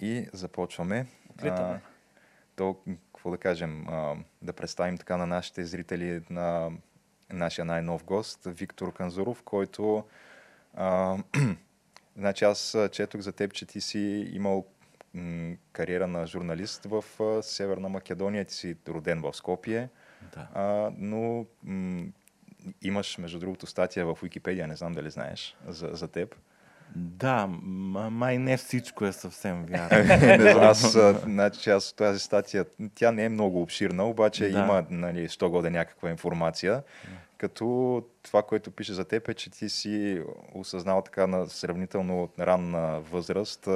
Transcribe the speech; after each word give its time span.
И 0.00 0.28
започваме. 0.32 1.06
А, 1.42 1.78
то, 2.56 2.76
какво 3.12 3.30
да 3.30 3.38
кажем, 3.38 3.88
а, 3.88 4.16
да 4.42 4.52
представим 4.52 4.98
така 4.98 5.16
на 5.16 5.26
нашите 5.26 5.64
зрители 5.64 6.22
на 6.30 6.70
нашия 7.32 7.64
най-нов 7.64 8.04
гост, 8.04 8.40
Виктор 8.46 8.92
Канзуров, 8.92 9.42
който 9.42 10.04
а, 10.74 11.16
значи 12.16 12.44
аз 12.44 12.76
четох 12.92 13.20
за 13.20 13.32
теб, 13.32 13.52
че 13.52 13.66
ти 13.66 13.80
си 13.80 14.30
имал 14.32 14.66
м- 15.14 15.56
кариера 15.72 16.06
на 16.06 16.26
журналист 16.26 16.84
в 16.84 17.04
а, 17.20 17.42
Северна 17.42 17.88
Македония, 17.88 18.44
ти 18.44 18.54
си 18.54 18.76
роден 18.88 19.20
в 19.20 19.34
Скопие, 19.34 19.88
да. 20.34 20.48
а, 20.54 20.92
но 20.96 21.46
м- 21.62 22.06
имаш, 22.82 23.18
между 23.18 23.38
другото, 23.38 23.66
статия 23.66 24.06
в 24.06 24.18
Википедия, 24.22 24.68
не 24.68 24.76
знам 24.76 24.92
дали 24.92 25.10
знаеш 25.10 25.56
за, 25.66 25.88
за 25.92 26.08
теб. 26.08 26.36
Да, 26.96 27.46
май 28.10 28.38
не 28.38 28.56
всичко 28.56 29.04
е 29.04 29.12
съвсем 29.12 29.64
вярно. 29.64 29.98
не 30.44 30.52
знам, 30.52 30.64
аз, 30.64 30.96
значи, 31.22 31.70
аз 31.70 31.92
тази 31.92 32.18
статия, 32.18 32.64
тя 32.94 33.12
не 33.12 33.24
е 33.24 33.28
много 33.28 33.62
обширна, 33.62 34.04
обаче 34.04 34.48
да. 34.48 34.58
има, 34.58 34.84
нали, 34.90 35.28
що 35.28 35.50
годе 35.50 35.70
някаква 35.70 36.10
информация. 36.10 36.82
Като 37.38 38.02
това, 38.22 38.42
което 38.42 38.70
пише 38.70 38.92
за 38.92 39.04
теб 39.04 39.28
е, 39.28 39.34
че 39.34 39.50
ти 39.50 39.68
си 39.68 40.22
осъзнал 40.54 41.02
така 41.02 41.26
на 41.26 41.46
сравнително 41.46 42.28
ранна 42.40 43.00
възраст, 43.00 43.68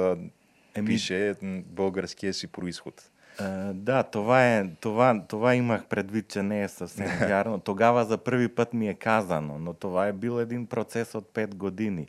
Еми... 0.75 0.87
пише 0.87 1.35
българския 1.65 2.33
си 2.33 2.47
происход. 2.47 3.09
Uh, 3.39 3.73
да, 3.73 4.03
това, 4.03 4.55
е, 4.55 4.65
това, 4.79 5.23
това 5.27 5.55
имах 5.55 5.85
предвид, 5.85 6.27
че 6.27 6.43
не 6.43 6.63
е 6.63 6.67
съвсем 6.67 7.07
вярно. 7.27 7.59
Тогава 7.59 8.05
за 8.05 8.17
първи 8.17 8.47
път 8.47 8.73
ми 8.73 8.89
е 8.89 8.93
казано, 8.93 9.59
но 9.59 9.73
това 9.73 10.07
е 10.07 10.13
бил 10.13 10.39
един 10.39 10.65
процес 10.65 11.15
от 11.15 11.33
5 11.33 11.55
години 11.55 12.07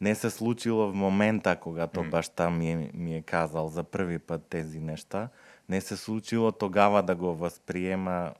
не 0.00 0.14
се 0.14 0.30
случило 0.30 0.90
в 0.90 0.94
момента, 0.94 1.56
когато 1.56 2.00
mm. 2.00 2.10
баща 2.10 2.50
ми 2.50 2.72
е, 2.72 2.90
ми 2.94 3.16
е 3.16 3.22
казал 3.22 3.68
за 3.68 3.82
първи 3.82 4.18
път 4.18 4.46
тези 4.50 4.80
неща. 4.80 5.28
Не 5.68 5.80
се 5.80 5.96
случило 5.96 6.52
тогава 6.52 7.02
да 7.02 7.14
го 7.14 7.34
възприема 7.34 8.32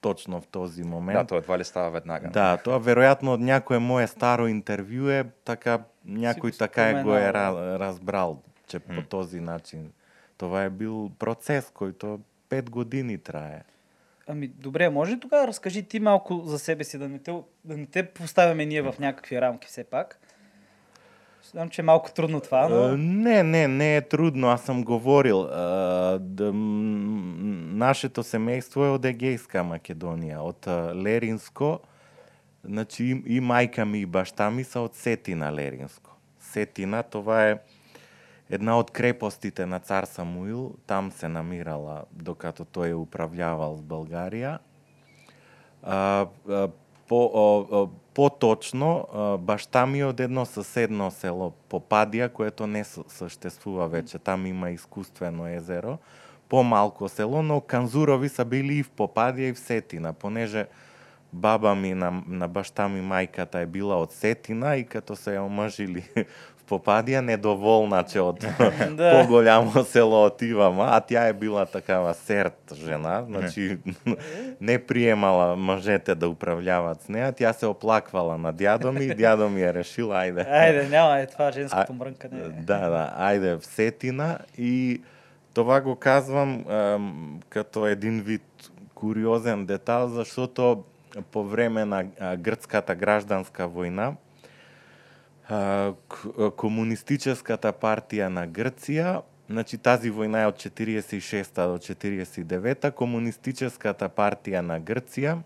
точно 0.00 0.40
в 0.40 0.46
този 0.46 0.82
момент. 0.82 1.18
Да, 1.18 1.24
това 1.24 1.38
едва 1.38 1.58
ли 1.58 1.64
става 1.64 1.90
веднага. 1.90 2.28
Да, 2.28 2.56
това 2.56 2.78
вероятно 2.78 3.32
от 3.32 3.40
някое 3.40 3.78
мое 3.78 4.06
старо 4.06 4.46
интервю 4.46 5.08
е 5.08 5.24
така, 5.44 5.78
някой 6.04 6.52
Си 6.52 6.58
така 6.58 6.88
е 6.88 7.02
го 7.02 7.14
е 7.14 7.32
разбрал, 7.32 8.42
че 8.66 8.80
mm. 8.80 8.94
по 8.94 9.08
този 9.08 9.40
начин. 9.40 9.92
Това 10.38 10.64
е 10.64 10.70
бил 10.70 11.10
процес, 11.18 11.70
който 11.74 12.20
пет 12.48 12.70
години 12.70 13.18
трае. 13.18 13.62
Ами, 14.26 14.48
добре, 14.48 14.90
може 14.90 15.12
ли 15.12 15.20
тогава 15.20 15.46
разкажи 15.46 15.82
ти 15.82 16.00
малко 16.00 16.42
за 16.44 16.58
себе 16.58 16.84
си, 16.84 16.98
да 16.98 17.08
не 17.08 17.18
те, 17.18 17.32
да 17.64 17.76
не 17.76 17.86
те 17.86 18.06
поставяме 18.06 18.66
ние 18.66 18.82
в 18.82 18.94
някакви 19.00 19.40
рамки 19.40 19.68
все 19.68 19.84
пак? 19.84 20.20
Знам, 21.50 21.68
че 21.68 21.80
е 21.80 21.84
малко 21.84 22.12
трудно 22.12 22.40
това, 22.40 22.68
но... 22.68 22.96
Не, 22.96 23.42
не, 23.42 23.68
не 23.68 23.96
е 23.96 24.08
трудно. 24.08 24.48
Аз 24.48 24.62
съм 24.62 24.84
говорил. 24.84 25.42
Да 26.20 26.52
нашето 27.76 28.22
семейство 28.22 28.84
е 28.84 28.94
од 28.96 29.04
Егейска 29.04 29.62
Македонија, 29.64 30.40
од 30.40 30.68
Леринско. 30.96 31.78
Значи 32.64 33.04
и, 33.04 33.36
и 33.36 33.40
мајка 33.40 33.84
ми 33.84 34.00
и 34.00 34.06
баща 34.06 34.50
ми 34.50 34.64
са 34.64 34.80
од 34.80 34.94
Сетина 34.96 35.52
Леринско. 35.52 36.16
Сетина, 36.40 37.02
това 37.02 37.44
е 37.50 37.58
една 38.50 38.78
од 38.78 38.90
крепостите 38.90 39.66
на 39.66 39.80
цар 39.80 40.04
Самуил. 40.04 40.74
Там 40.86 41.12
се 41.12 41.28
намирала, 41.28 42.04
докато 42.12 42.64
тој 42.64 42.90
е 42.90 42.98
управлявал 42.98 43.76
с 43.76 43.82
България. 43.82 44.58
А, 45.82 46.26
а, 46.48 46.68
по, 47.08 47.88
поточно 48.14 49.06
Башта 49.40 49.86
ми 49.86 50.04
од 50.04 50.20
едно 50.20 50.46
соседно 50.46 51.10
село 51.10 51.52
Попадија 51.70 52.28
което 52.28 52.66
не 52.66 52.84
съществува 52.84 53.88
веќе 53.88 54.18
Там 54.18 54.46
има 54.46 54.70
искуствено 54.70 55.46
езеро. 55.48 55.98
помалко 56.48 57.08
село, 57.08 57.42
но 57.42 57.60
Канзурови 57.60 58.28
са 58.28 58.44
били 58.44 58.78
и 58.78 58.82
в 58.82 58.90
Попадија 58.90 59.50
и 59.50 59.52
в 59.52 59.58
Сетина, 59.58 60.12
понеже 60.12 60.66
баба 61.32 61.74
ми 61.74 61.94
на, 61.94 62.22
на 62.26 62.48
Башта 62.48 62.88
ми 62.88 63.02
мајката 63.02 63.62
е 63.62 63.66
била 63.66 63.96
од 63.96 64.12
Сетина 64.12 64.76
и 64.76 64.84
като 64.84 65.16
се 65.16 65.36
ја 65.36 65.46
омъжили 65.46 66.04
Попадия 66.68 67.22
недоволна, 67.22 68.04
че 68.04 68.20
от 68.20 68.46
по-голямо 68.98 69.84
село 69.84 70.24
отивам, 70.24 70.80
а 70.80 71.00
тя 71.00 71.26
е 71.26 71.32
била 71.32 71.66
такава 71.66 72.14
серт 72.14 72.72
жена, 72.74 73.24
значи 73.28 73.78
не 74.60 74.78
приемала 74.78 75.56
мъжете 75.56 76.14
да 76.14 76.28
управляват 76.28 77.02
с 77.02 77.08
нея, 77.08 77.32
тя 77.32 77.52
се 77.52 77.66
оплаквала 77.66 78.38
на 78.38 78.52
дядо 78.52 78.92
ми 78.92 79.14
дядо 79.14 79.48
ми 79.48 79.62
е 79.62 79.74
решил, 79.74 80.12
айде. 80.12 80.46
Айде, 80.50 80.88
няма 80.88 81.18
е 81.18 81.26
това 81.26 81.52
женското 81.52 81.92
мрънкане. 81.92 82.40
Да, 82.40 82.90
да, 82.90 83.12
айде 83.16 83.54
в 83.54 83.66
Сетина 83.66 84.38
и 84.58 85.02
това 85.54 85.80
го 85.80 85.96
казвам 85.96 86.64
ем, 86.70 87.40
като 87.48 87.86
един 87.86 88.20
вид 88.20 88.42
куриозен 88.94 89.66
детал, 89.66 90.08
защото 90.08 90.84
по 91.32 91.44
време 91.44 91.84
на 91.84 92.04
гръцката 92.36 92.94
гражданска 92.94 93.68
война 93.68 94.12
комунистическата 96.56 97.70
партија 97.72 98.28
на 98.28 98.46
Грција, 98.50 99.22
значи 99.48 99.78
тази 99.78 100.10
војна 100.10 100.42
е 100.42 100.48
од 100.50 100.58
46-та 100.58 101.66
до 101.70 101.78
49-та, 101.78 102.90
комунистическата 102.90 104.08
партија 104.08 104.60
на 104.66 104.80
Грција, 104.80 105.38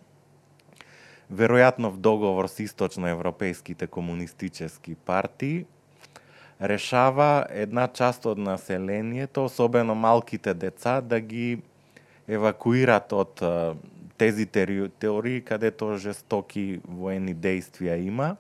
веројатно 1.31 1.93
в 1.93 2.01
договор 2.01 2.49
с 2.49 2.65
источноевропейските 2.65 3.87
комунистически 3.87 4.95
партии, 4.95 5.67
решава 6.61 7.47
една 7.51 7.89
част 7.89 8.27
од 8.27 8.39
населението, 8.39 9.45
особено 9.45 9.95
малките 9.95 10.55
деца, 10.55 11.01
да 11.01 11.21
ги 11.21 11.63
евакуират 12.29 13.13
од 13.13 13.41
тези 14.17 14.47
теории 14.47 15.41
кадето 15.41 15.97
жестоки 15.97 16.81
воени 16.85 17.35
действија 17.35 17.97
има 17.97 18.37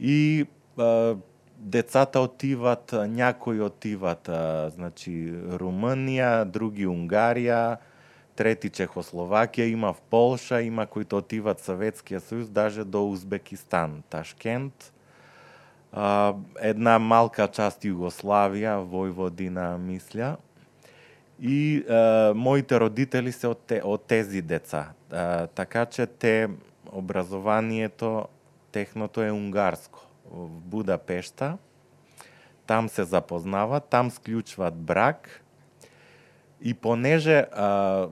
и 0.00 0.46
а, 0.78 1.16
децата 1.58 2.20
отиват, 2.20 2.94
някои 3.08 3.60
отиват, 3.60 4.28
а, 4.28 4.70
значи 4.70 5.32
Румъния, 5.52 6.44
други 6.44 6.86
Унгарија, 6.86 7.76
трети 8.36 8.70
Чехословакија, 8.70 9.70
има 9.70 9.92
в 9.92 10.00
Полша, 10.10 10.62
има 10.62 10.86
които 10.86 11.16
отиват 11.16 11.60
Советскија 11.60 11.64
Съветския 11.64 12.20
съюз, 12.20 12.48
даже 12.48 12.84
до 12.84 13.08
Узбекистан, 13.10 14.02
Ташкент. 14.10 14.92
А, 15.92 16.34
една 16.60 16.98
малка 16.98 17.48
част 17.48 17.84
Југославија, 17.84 18.82
војводина 18.82 19.78
мисля. 19.78 20.36
И 21.40 21.84
а, 21.88 22.32
моите 22.34 22.80
родители 22.80 23.32
се 23.32 23.48
од 23.48 23.58
те, 23.66 23.80
од 23.84 24.06
тези 24.06 24.42
деца. 24.42 24.92
А, 25.10 25.46
така 25.46 25.86
че 25.86 26.06
те 26.06 26.48
образованието 26.92 28.26
техното 28.74 29.22
е 29.22 29.30
унгарско. 29.30 30.06
В 30.30 30.48
Будапешта. 30.48 31.58
Там 32.66 32.88
се 32.88 33.04
запознава, 33.04 33.80
там 33.80 34.10
сключват 34.10 34.74
брак. 34.74 35.44
И 36.60 36.74
понеже 36.74 37.46
а, 37.52 38.08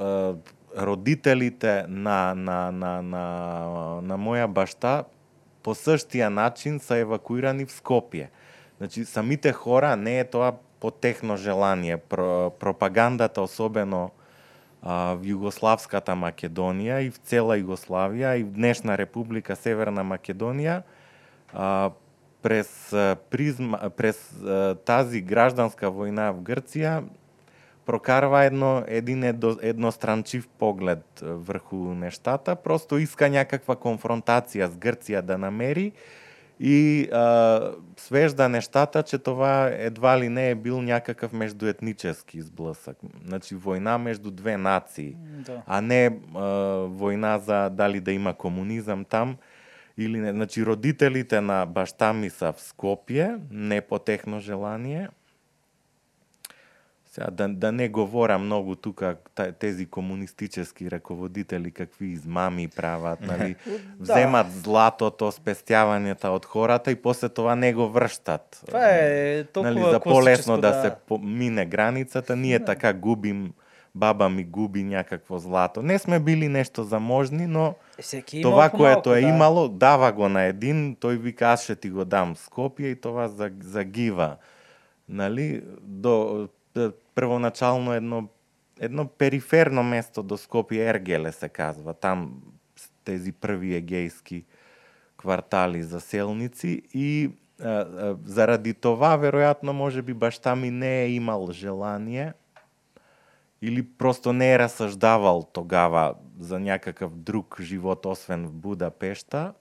а, 0.00 0.34
родителите 0.78 1.84
на, 1.88 2.34
на, 2.34 2.70
на, 2.72 3.02
на, 3.02 3.24
на 4.02 4.18
моја 4.18 4.46
башта 4.46 5.02
по 5.66 5.74
същија 5.74 6.28
начин 6.28 6.78
са 6.78 7.02
евакуирани 7.02 7.66
в 7.66 7.72
Скопие. 7.72 8.30
Значи, 8.78 9.04
самите 9.04 9.52
хора, 9.52 9.96
не 9.96 10.20
е 10.20 10.24
тоа 10.30 10.52
по 10.80 10.90
техно 10.90 11.36
желание. 11.36 11.96
Про, 11.96 12.50
пропагандата, 12.50 13.42
особено 13.42 14.10
а, 14.82 15.14
в 15.14 15.24
Југославската 15.26 16.14
Македонија 16.14 17.02
и 17.06 17.10
в 17.10 17.18
цела 17.18 17.58
Југославија 17.58 18.38
и 18.40 18.44
в 18.44 18.52
днешна 18.52 18.98
Република 18.98 19.56
Северна 19.56 20.04
Македонија 20.04 20.82
а, 21.52 21.90
през 22.42 22.68
призма 23.30 23.90
през 23.96 24.18
а, 24.42 24.74
тази 24.74 25.20
гражданска 25.20 25.90
војна 25.90 26.30
в 26.32 26.42
Грција 26.42 27.02
прокарва 27.88 28.44
едно 28.44 28.84
един 28.86 29.24
едно, 29.24 29.56
едностранчив 29.62 30.48
поглед 30.58 31.04
врху 31.22 31.94
нештата, 31.94 32.56
просто 32.56 32.98
иска 32.98 33.30
някаква 33.32 33.76
конфронтација 33.76 34.68
с 34.68 34.76
Грција 34.76 35.22
да 35.22 35.38
намери 35.38 35.92
и 36.60 37.08
а, 37.12 37.60
свежда 37.96 38.48
нештата, 38.48 39.02
че 39.02 39.18
това 39.18 39.66
едва 39.68 40.20
ли 40.20 40.28
не 40.28 40.50
е 40.50 40.54
бил 40.54 40.82
някакъв 40.82 41.32
междуетнически 41.32 42.42
сблъсък. 42.42 42.96
Значи 43.26 43.56
војна 43.56 43.96
между 43.98 44.30
две 44.30 44.56
нации, 44.56 45.16
Да. 45.46 45.62
а 45.66 45.80
не 45.80 46.06
а, 46.34 46.40
војна 46.88 47.36
за 47.36 47.70
дали 47.70 48.00
да 48.00 48.12
има 48.12 48.34
комунизам 48.34 49.04
там 49.04 49.36
или 49.98 50.18
не. 50.18 50.30
Значи 50.30 50.66
родителите 50.66 51.40
на 51.40 51.66
башта 51.66 52.12
ми 52.12 52.30
са 52.30 52.52
в 52.52 52.56
Скопје, 52.60 53.38
не 53.50 53.80
по 53.80 53.98
техно 53.98 54.40
желание. 54.40 55.08
Сега 57.18 57.30
да, 57.30 57.48
да 57.48 57.72
не 57.72 57.88
говоря 57.88 58.38
многу 58.38 58.74
тука 58.74 59.16
тези 59.58 59.86
комунистически 59.86 60.90
раководители 60.90 61.70
какви 61.70 62.06
измами 62.06 62.68
прават, 62.68 63.20
нали? 63.20 63.56
Вземат 64.00 64.46
златото, 64.52 65.32
спестјавањата 65.32 66.30
од 66.30 66.46
хората 66.46 66.90
и 66.90 66.96
после 66.96 67.28
това 67.28 67.56
не 67.56 67.74
го 67.74 67.88
врштат. 67.90 68.62
Това 68.66 68.86
е 68.90 69.44
толкова 69.44 69.74
нали, 69.74 69.90
за 69.90 70.00
полесно 70.00 70.60
да, 70.60 70.70
да. 70.70 70.82
се 70.82 71.18
мине 71.20 71.66
границата, 71.66 72.36
ние 72.36 72.64
така 72.64 72.92
губим 72.92 73.52
баба 73.94 74.28
ми 74.28 74.44
губи 74.44 74.84
някакво 74.84 75.38
злато. 75.38 75.82
Не 75.82 75.98
сме 75.98 76.20
били 76.20 76.48
нешто 76.48 76.84
заможни, 76.84 77.46
но 77.46 77.74
Всеки 78.00 78.42
това, 78.42 78.70
което 78.70 79.14
е 79.14 79.20
да. 79.20 79.28
имало, 79.28 79.68
дава 79.68 80.12
го 80.12 80.28
на 80.28 80.42
един, 80.42 80.96
тој 80.96 81.16
вика 81.18 81.46
аз 81.46 81.64
ще 81.64 81.76
ти 81.76 81.90
го 81.90 82.04
дам 82.04 82.36
Скопје 82.36 82.94
и 82.94 83.00
това 83.00 83.28
за- 83.28 83.50
загива. 83.60 84.36
Нали? 85.08 85.62
До, 85.82 86.48
до, 86.74 86.92
првоначално 87.18 87.92
едно, 87.92 88.28
едно 88.80 89.08
периферно 89.08 89.82
место 89.82 90.22
до 90.22 90.36
Скопје, 90.38 90.86
Ергеле 90.86 91.32
се 91.32 91.48
казва, 91.48 91.94
там 91.94 92.38
тези 93.04 93.32
први 93.32 93.74
егејски 93.74 94.44
квартали 95.18 95.82
за 95.82 96.00
селници 96.00 96.82
и 96.94 97.30
а, 97.58 97.68
а, 97.68 98.16
заради 98.22 98.74
тоа 98.74 99.18
веројатно, 99.18 99.74
може 99.74 100.02
би 100.02 100.14
башта 100.14 100.54
ми 100.54 100.70
не 100.70 101.02
е 101.02 101.10
имал 101.18 101.50
желание 101.50 102.38
или 103.62 103.82
просто 103.82 104.32
не 104.32 104.54
е 104.54 104.58
расаждавал 104.58 105.42
тогава 105.42 106.14
за 106.38 106.60
някакав 106.60 107.16
друг 107.16 107.58
живот, 107.60 108.06
освен 108.06 108.46
в 108.46 108.52
Будапешта, 108.52 109.54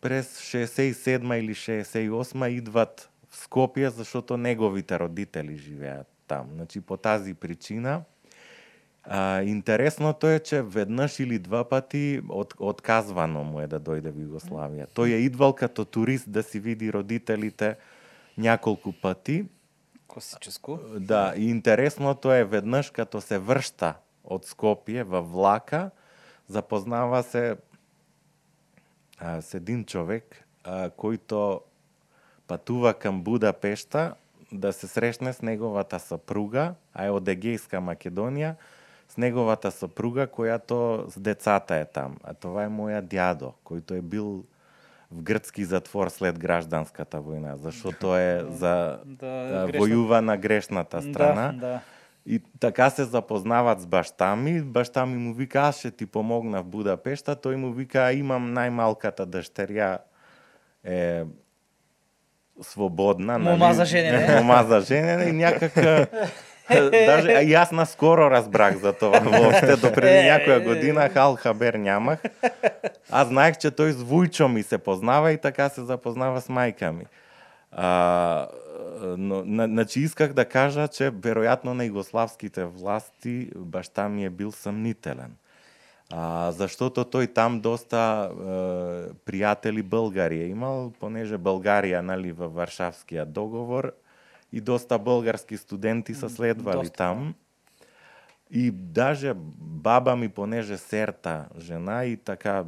през 0.00 0.40
67 0.40 1.38
или 1.38 1.54
68 1.54 2.48
идват 2.48 3.08
в 3.30 3.48
Скопје, 3.48 3.88
зашто 3.88 4.36
неговите 4.36 4.98
родители 5.00 5.56
живеат 5.56 6.11
там. 6.32 6.48
Значи 6.54 6.80
по 6.80 6.96
тази 6.96 7.34
причина 7.34 8.02
а, 9.04 9.42
интересното 9.42 10.26
е, 10.26 10.38
че 10.38 10.62
веднъж 10.62 11.20
или 11.20 11.38
два 11.38 11.68
пъти 11.68 12.20
от, 12.28 12.54
отказвано 12.58 13.44
му 13.44 13.60
е 13.60 13.66
да 13.66 13.78
дойде 13.78 14.10
в 14.10 14.20
Югославия. 14.20 14.86
Той 14.94 15.10
е 15.10 15.16
идвал 15.16 15.52
като 15.52 15.84
турист 15.84 16.30
да 16.30 16.42
си 16.42 16.60
види 16.60 16.92
родителите 16.92 17.76
няколко 18.38 18.92
пъти. 18.92 19.44
Класическо. 20.08 20.80
Да, 20.98 21.34
и 21.36 21.50
интересното 21.50 22.32
е 22.32 22.44
веднъж 22.44 22.90
като 22.90 23.20
се 23.20 23.38
връща 23.38 23.94
от 24.24 24.44
Скопие 24.44 25.04
във 25.04 25.32
влака, 25.32 25.90
запознава 26.48 27.22
се 27.22 27.56
а, 29.18 29.40
с 29.40 29.54
един 29.54 29.84
човек, 29.84 30.44
а, 30.64 30.90
който 30.90 31.60
пътува 32.46 32.94
към 32.94 33.22
Будапешта 33.22 34.14
да 34.52 34.72
се 34.72 34.86
срещне 34.86 35.32
с 35.32 35.42
неговата 35.42 35.98
съпруга, 35.98 36.74
а 36.94 37.06
е 37.06 37.10
от 37.10 37.28
Егейска 37.28 37.80
Македония, 37.80 38.56
с 39.08 39.16
неговата 39.16 39.70
съпруга, 39.70 40.26
която 40.26 41.04
с 41.08 41.20
децата 41.20 41.74
е 41.76 41.84
там. 41.84 42.16
А 42.24 42.34
това 42.34 42.64
е 42.64 42.68
моя 42.68 43.02
дядо, 43.02 43.52
който 43.64 43.94
е 43.94 44.00
бил 44.00 44.44
в 45.10 45.22
гръцки 45.22 45.64
затвор 45.64 46.08
след 46.08 46.38
гражданската 46.38 47.20
война, 47.20 47.56
защото 47.56 48.16
е 48.16 48.44
за 48.50 48.98
Да, 49.04 49.26
а, 49.26 49.66
грешно. 49.66 49.78
воюва 49.78 50.22
на 50.22 50.36
грешната 50.36 51.02
страна. 51.02 51.52
Да, 51.52 51.66
да. 51.66 51.80
И 52.26 52.42
така 52.60 52.90
се 52.90 53.04
запознават 53.04 53.80
с 53.80 53.86
баща 53.86 54.36
ми. 54.36 54.62
Баща 54.62 55.06
ми 55.06 55.16
му 55.16 55.34
вика, 55.34 55.60
аз 55.60 55.78
ще 55.78 55.90
ти 55.90 56.06
помогна 56.06 56.62
в 56.62 56.66
Будапешта. 56.66 57.36
Той 57.36 57.56
му 57.56 57.72
вика, 57.72 57.98
«А, 57.98 58.12
имам 58.12 58.52
най-малката 58.52 59.26
дъщеря 59.26 59.98
е 60.84 61.24
свободна. 62.62 63.38
Мома 63.38 63.56
нали? 63.56 63.74
за 63.74 63.84
женене. 63.84 64.40
Мома 64.42 64.64
за 64.68 64.80
женене 64.80 65.24
и 65.24 65.32
някак... 65.32 65.76
а, 65.76 66.06
Даже 66.90 67.32
а 67.32 67.62
аз 67.62 67.72
наскоро 67.72 68.30
разбрах 68.30 68.76
за 68.76 68.92
това 68.92 69.18
въобще. 69.18 69.76
До 69.76 69.92
преди 69.92 70.50
е, 70.52 70.60
година 70.60 71.08
хал 71.08 71.36
хабер 71.36 71.74
нямах. 71.74 72.18
Аз 73.10 73.28
знаех, 73.28 73.56
че 73.58 73.70
той 73.70 73.92
с 73.92 74.02
Вуйчо 74.02 74.48
ми 74.48 74.62
се 74.62 74.78
познава 74.78 75.32
и 75.32 75.38
така 75.38 75.68
се 75.68 75.84
запознава 75.84 76.40
с 76.40 76.48
майка 76.48 76.92
ми. 76.92 77.04
А, 77.72 78.48
но, 79.02 79.44
на, 79.44 79.66
значи 79.66 80.00
исках 80.00 80.32
да 80.32 80.44
кажа, 80.44 80.88
че 80.88 81.10
вероятно 81.10 81.74
на 81.74 81.84
югославските 81.84 82.64
власти 82.64 83.48
баща 83.56 84.08
ми 84.08 84.24
е 84.24 84.30
бил 84.30 84.52
съмнителен. 84.52 85.32
А, 86.14 86.52
защото 86.52 87.04
той 87.04 87.26
там 87.26 87.60
доста 87.60 88.30
е, 88.30 89.14
приятели 89.24 89.82
българи 89.82 90.40
е 90.40 90.46
имал, 90.46 90.92
понеже 91.00 91.38
България 91.38 92.02
нали, 92.02 92.32
във 92.32 92.54
Варшавския 92.54 93.26
договор 93.26 93.92
и 94.52 94.60
доста 94.60 94.98
български 94.98 95.56
студенти 95.56 96.14
са 96.14 96.30
следвали 96.30 96.76
Доста, 96.76 96.96
там. 96.96 97.34
И 98.50 98.70
даже 98.70 99.32
баба 99.58 100.16
ми, 100.16 100.28
понеже 100.28 100.76
серта 100.76 101.44
жена 101.58 102.04
и 102.04 102.16
така 102.16 102.64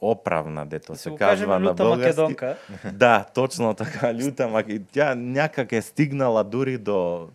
оправна, 0.00 0.66
дето 0.66 0.92
Да 0.92 0.98
се, 0.98 1.02
се 1.02 1.14
казва 1.16 1.58
на 1.58 1.74
български. 1.74 2.06
македонка. 2.06 2.56
Да, 2.92 3.24
точно 3.34 3.74
така, 3.74 4.14
люта 4.14 4.48
мак... 4.48 4.68
и 4.68 4.84
Тя 4.84 5.14
някак 5.14 5.72
е 5.72 5.82
стигнала 5.82 6.44
дури 6.44 6.78
до, 6.78 7.28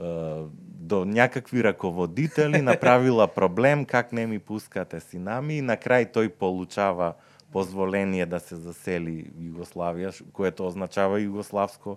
е, 0.00 0.34
до 0.82 1.04
някакви 1.04 1.64
ръководители, 1.64 2.62
направила 2.62 3.28
проблем, 3.28 3.84
как 3.84 4.12
не 4.12 4.26
ми 4.26 4.38
пускате 4.38 5.00
сина 5.00 5.42
ми 5.42 5.54
и 5.54 5.62
накрай 5.62 6.12
той 6.12 6.28
получава 6.28 7.14
позволение 7.52 8.26
да 8.26 8.40
се 8.40 8.56
засели 8.56 9.30
ш- 10.12 10.24
което 10.32 10.66
означава 10.66 11.20
югославско 11.20 11.96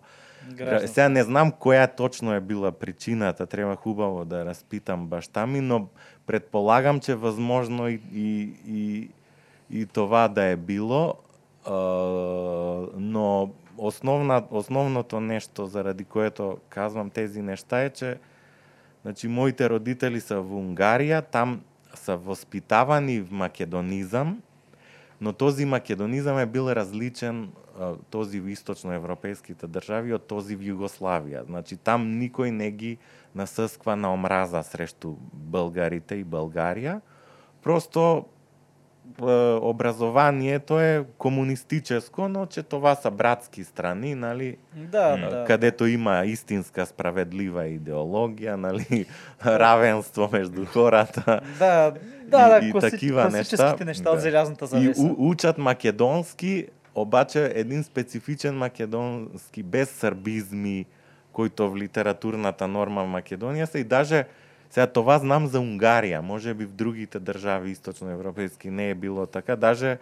Гражданство. 0.54 0.94
сега 0.94 1.10
не 1.10 1.24
знам 1.24 1.52
коя 1.52 1.88
точно 1.88 2.34
е 2.34 2.40
била 2.40 2.72
причината, 2.72 3.46
трябва 3.46 3.76
хубаво 3.76 4.26
да 4.26 4.46
разпитам 4.46 5.08
баща 5.08 5.48
ми, 5.48 5.62
но 5.62 5.88
предполагам, 6.26 7.00
че 7.00 7.16
възможно 7.16 7.88
и, 7.90 8.02
и, 8.14 8.54
и, 8.68 9.10
и 9.70 9.86
това 9.86 10.28
да 10.28 10.44
е 10.44 10.56
било, 10.56 11.14
но 12.98 13.50
основна, 13.78 14.44
основното 14.52 15.20
нещо, 15.20 15.66
заради 15.66 16.04
което 16.04 16.58
казвам 16.70 17.10
тези 17.10 17.42
неща 17.42 17.82
е, 17.82 17.90
че 17.90 18.18
значи, 19.06 19.28
моите 19.28 19.70
родители 19.70 20.18
са 20.18 20.40
во 20.42 20.58
Унгарија, 20.58 21.22
там 21.22 21.62
са 21.94 22.18
воспитавани 22.18 23.20
в 23.22 23.30
Македонизам, 23.32 24.42
но 25.22 25.34
този 25.34 25.66
Македонизам 25.66 26.40
е 26.40 26.46
бил 26.46 26.74
различен, 26.74 27.54
този 28.10 28.40
в 28.42 28.50
източноевропейските 28.50 29.68
држави 29.68 30.16
од 30.18 30.26
този 30.26 30.58
в 30.58 30.66
Југославија. 30.66 31.46
Значи 31.46 31.78
там 31.78 32.18
никој 32.18 32.50
не 32.50 32.72
ги 32.72 32.98
насъсква 33.36 33.94
на 33.96 34.10
омраза 34.14 34.64
срещу 34.64 35.22
българите 35.34 36.16
и 36.16 36.26
Българија. 36.26 37.02
Просто 37.62 38.26
образованието 39.62 40.80
е 40.80 41.06
комунистическо, 41.18 42.28
но 42.28 42.46
че 42.46 42.64
това 42.64 42.96
са 42.96 43.12
братски 43.12 43.64
страни, 43.64 44.16
нали? 44.16 44.58
Да, 44.76 45.18
да. 45.18 45.46
където 45.48 45.86
има 45.86 46.26
истинска 46.26 46.86
справедлива 46.86 47.68
идеология, 47.68 48.58
нали? 48.58 49.06
равенство 49.46 50.30
между 50.32 50.66
хората. 50.66 51.40
Да, 51.60 51.94
да, 52.28 52.60
и 52.64 52.66
да, 52.66 52.72
класи... 52.72 52.92
такива 52.92 53.30
неща. 53.30 53.76
неща 53.86 54.16
Да. 54.16 54.20
желязната 54.20 54.66
И 54.66 54.68
завеса. 54.68 55.02
у, 55.02 55.30
учат 55.30 55.58
македонски, 55.58 56.68
обаче 56.96 57.52
един 57.56 57.84
специфичен 57.84 58.58
македонски, 58.58 59.64
без 59.64 59.90
сърбизми, 59.90 60.86
който 61.34 61.72
в 61.72 61.78
литературната 61.78 62.68
норма 62.68 63.04
в 63.04 63.08
Македония 63.08 63.68
са 63.68 63.80
и 63.80 63.84
даже 63.84 64.26
сега 64.76 64.88
това 64.88 65.20
знам 65.20 65.48
за 65.48 65.60
Унгария, 65.60 66.22
може 66.22 66.54
би 66.54 66.66
в 66.66 66.72
другите 66.72 67.20
държави 67.20 67.72
източноевропейски 67.72 68.70
не 68.70 68.90
е 68.90 68.96
било 68.96 69.26
така, 69.26 69.56
даже 69.56 69.98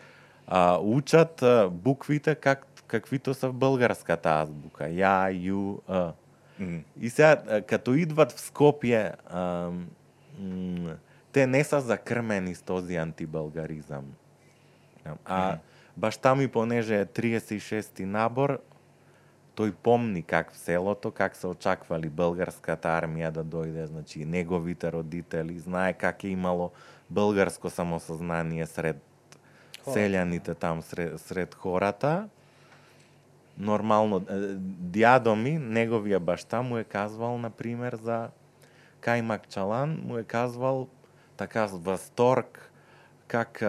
а, 0.48 0.78
учат 0.82 1.42
а, 1.42 1.70
буквите 1.72 2.36
как, 2.36 2.66
каквито 2.88 3.34
са 3.34 3.50
в 3.50 3.54
българската 3.54 4.30
азбука. 4.30 4.90
Я, 4.90 5.30
ю, 5.30 5.78
а. 5.88 6.12
И 7.02 7.10
сега, 7.10 7.62
като 7.68 7.94
идват 7.94 8.32
в 8.32 8.42
Скопие, 8.42 9.12
а, 9.30 9.70
м, 10.40 10.96
те 11.32 11.48
не 11.48 11.64
са 11.64 11.82
закрмени 11.82 12.56
с 12.56 12.62
този 12.62 12.96
антибългаризам. 12.96 14.06
А 15.26 15.58
башта 15.98 16.36
ми, 16.36 16.48
понеже 16.48 17.00
е 17.00 17.06
36-ти 17.06 18.06
набор, 18.06 18.60
тој 19.56 19.72
помни 19.84 20.24
как 20.24 20.52
в 20.52 20.58
селото, 20.58 21.12
как 21.12 21.36
се 21.36 21.48
очаквали 21.48 22.10
българската 22.10 22.90
армија 22.90 23.32
да 23.32 23.44
дојде, 23.44 23.86
значи 23.86 24.26
неговите 24.26 24.92
родители, 24.92 25.60
знае 25.60 25.94
как 25.94 26.24
е 26.24 26.28
имало 26.28 26.72
българско 27.10 27.70
самосознание 27.70 28.66
сред 28.66 28.98
Хората. 29.84 30.00
селјаните 30.00 30.56
там 30.56 30.82
сред, 30.82 31.22
сред 31.22 31.56
хората. 31.56 32.30
Нормално, 33.58 34.24
е, 34.30 34.58
дјадо 34.96 35.36
ми, 35.36 35.60
неговија 35.60 36.20
башта 36.20 36.62
му 36.62 36.78
е 36.78 36.84
казвал, 36.84 37.38
на 37.38 37.50
пример, 37.50 38.00
за 38.02 38.30
Кајмак 39.02 39.48
Чалан, 39.50 40.00
му 40.06 40.18
е 40.18 40.24
казвал 40.24 40.88
така 41.38 41.68
с 41.68 41.78
восторг, 41.78 42.72
как 43.28 43.62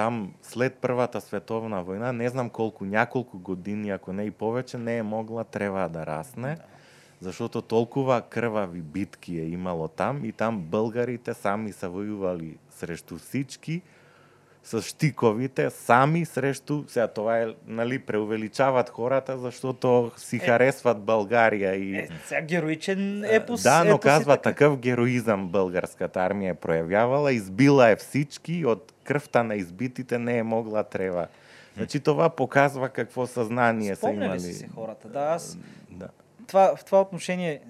там 0.00 0.34
след 0.42 0.78
Првата 0.80 1.20
световна 1.20 1.82
војна, 1.84 2.14
не 2.16 2.28
знам 2.32 2.48
колку, 2.48 2.86
няколку 2.88 3.38
години, 3.38 3.90
ако 3.92 4.14
не 4.16 4.30
и 4.30 4.32
повеќе, 4.32 4.78
не 4.80 4.94
е 4.96 5.02
могла 5.04 5.44
трева 5.44 5.88
да 5.92 6.06
расне, 6.08 6.54
зашто 7.20 7.60
толкова 7.60 8.22
крвави 8.22 8.80
битки 8.80 9.36
е 9.36 9.44
имало 9.52 9.88
там 9.88 10.24
и 10.24 10.32
там 10.32 10.62
българите 10.72 11.34
сами 11.34 11.72
се 11.76 11.92
војували 11.92 12.56
срещу 12.70 13.18
всички, 13.20 13.82
со 14.62 14.80
штиковите 14.80 15.70
сами 15.70 16.24
срещу 16.24 16.84
сега 16.88 17.08
тоа 17.08 17.38
е 17.38 17.46
нали 17.66 17.98
преувеличават 17.98 18.90
хората 18.90 19.38
заштото 19.38 20.10
си 20.16 20.38
харесват 20.38 20.98
Българија 20.98 21.72
и 21.72 21.96
Е, 21.96 22.08
сега 22.24 22.40
героичен 22.42 23.24
епос. 23.24 23.62
да, 23.62 23.84
но 23.84 23.90
епос 23.90 24.00
казва 24.02 24.36
така. 24.36 24.42
такъв 24.44 24.78
героизам 24.78 25.48
българската 25.48 26.18
армија 26.20 26.50
е 26.50 26.54
пројавявала, 26.56 27.30
избила 27.30 27.88
е 27.88 27.96
всички, 27.96 28.64
од 28.66 28.92
крвта 29.04 29.42
на 29.42 29.54
избитите 29.54 30.18
не 30.18 30.38
е 30.38 30.42
могла 30.42 30.82
трева. 30.84 31.26
Значи 31.76 32.00
това 32.00 32.28
показва 32.30 32.88
какво 32.88 33.26
са 33.26 33.44
Спомняли 33.96 34.24
имали. 34.24 34.40
се 34.40 34.68
хората. 34.68 35.08
Да, 35.08 35.20
аз 35.20 35.58
Да. 35.90 36.08
това, 36.46 36.76
в 36.76 36.84
това 36.84 37.00
отношение, 37.00 37.60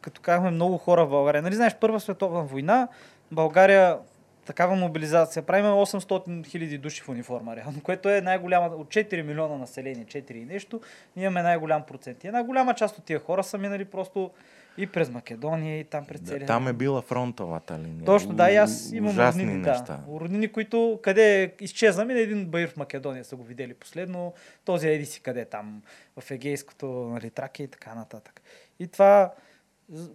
като 0.00 0.20
казахме 0.20 0.50
много 0.50 0.78
хора 0.78 1.06
в 1.06 1.10
България, 1.10 1.42
нали 1.42 1.54
знаеш, 1.54 1.74
Първа 1.74 2.00
световна 2.00 2.42
война, 2.42 2.88
България 3.32 3.98
такава 4.46 4.76
мобилизация. 4.76 5.42
Правиме 5.42 5.68
800 5.68 6.16
хиляди 6.46 6.78
души 6.78 7.02
в 7.02 7.08
униформа, 7.08 7.56
реално, 7.56 7.80
което 7.80 8.08
е 8.08 8.20
най-голяма, 8.20 8.66
от 8.66 8.88
4 8.88 9.22
милиона 9.22 9.56
население, 9.56 10.04
4 10.04 10.30
и 10.32 10.44
нещо, 10.44 10.80
ние 11.16 11.24
имаме 11.24 11.42
най-голям 11.42 11.82
процент. 11.82 12.24
И 12.24 12.28
една 12.28 12.44
голяма 12.44 12.74
част 12.74 12.98
от 12.98 13.04
тия 13.04 13.18
хора 13.18 13.44
са 13.44 13.58
минали 13.58 13.84
просто 13.84 14.30
и 14.78 14.86
през 14.86 15.10
Македония, 15.10 15.80
и 15.80 15.84
там 15.84 16.04
през 16.06 16.20
Да, 16.20 16.26
целия. 16.26 16.46
там 16.46 16.68
е 16.68 16.72
била 16.72 17.02
фронтовата 17.02 17.78
линия. 17.78 18.04
Точно, 18.04 18.34
да, 18.34 18.44
У- 18.44 18.94
имам 18.94 19.18
роднини, 19.18 19.62
да. 19.62 19.98
Роднини, 20.10 20.48
които 20.48 21.00
къде 21.02 21.54
изчезнаме, 21.60 22.14
на 22.14 22.20
един 22.20 22.46
баир 22.46 22.68
в 22.68 22.76
Македония 22.76 23.24
са 23.24 23.36
го 23.36 23.42
видели 23.42 23.74
последно, 23.74 24.34
този 24.64 24.88
еди 24.88 25.06
си 25.06 25.20
къде 25.22 25.44
там, 25.44 25.82
в 26.20 26.30
Егейското, 26.30 26.86
нали, 26.86 27.30
Тракия 27.30 27.64
и 27.64 27.68
така 27.68 27.94
нататък. 27.94 28.42
И 28.78 28.86
това, 28.86 29.32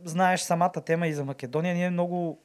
знаеш 0.03 0.41
самата 0.41 0.81
тема 0.85 1.07
и 1.07 1.13
за 1.13 1.25
Македония, 1.25 1.75
ние 1.75 1.89
много 1.89 2.39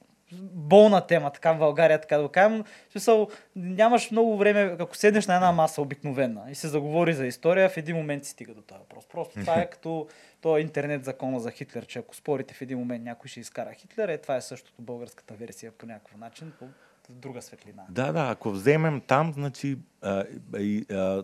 болна 0.52 1.06
тема, 1.06 1.30
така 1.30 1.52
в 1.52 1.58
България, 1.58 2.00
така 2.00 2.16
да 2.16 2.22
го 2.22 2.28
кажем. 2.28 2.64
В 2.88 2.92
смисъл, 2.92 3.28
нямаш 3.56 4.10
много 4.10 4.36
време, 4.36 4.76
ако 4.78 4.96
седнеш 4.96 5.26
на 5.26 5.34
една 5.34 5.52
маса 5.52 5.82
обикновена 5.82 6.42
и 6.50 6.54
се 6.54 6.68
заговори 6.68 7.14
за 7.14 7.26
история, 7.26 7.68
в 7.68 7.76
един 7.76 7.96
момент 7.96 8.24
си 8.24 8.30
стига 8.30 8.54
до 8.54 8.62
този 8.62 8.78
въпрос. 8.78 9.06
Просто 9.06 9.40
това 9.40 9.60
е 9.60 9.70
като 9.70 10.08
то 10.40 10.58
интернет 10.58 11.04
закона 11.04 11.40
за 11.40 11.50
Хитлер, 11.50 11.86
че 11.86 11.98
ако 11.98 12.16
спорите 12.16 12.54
в 12.54 12.62
един 12.62 12.78
момент 12.78 13.04
някой 13.04 13.28
ще 13.28 13.40
изкара 13.40 13.72
Хитлер, 13.72 14.08
е 14.08 14.18
това 14.18 14.36
е 14.36 14.40
същото 14.40 14.82
българската 14.82 15.34
версия 15.34 15.72
по 15.72 15.86
някакъв 15.86 16.16
начин, 16.16 16.52
по 16.58 16.66
друга 17.08 17.42
светлина. 17.42 17.82
Да, 17.90 18.12
да, 18.12 18.28
ако 18.30 18.50
вземем 18.50 19.00
там, 19.06 19.32
значи 19.32 19.78
а, 20.02 20.24
и, 20.58 20.86
а, 20.90 21.22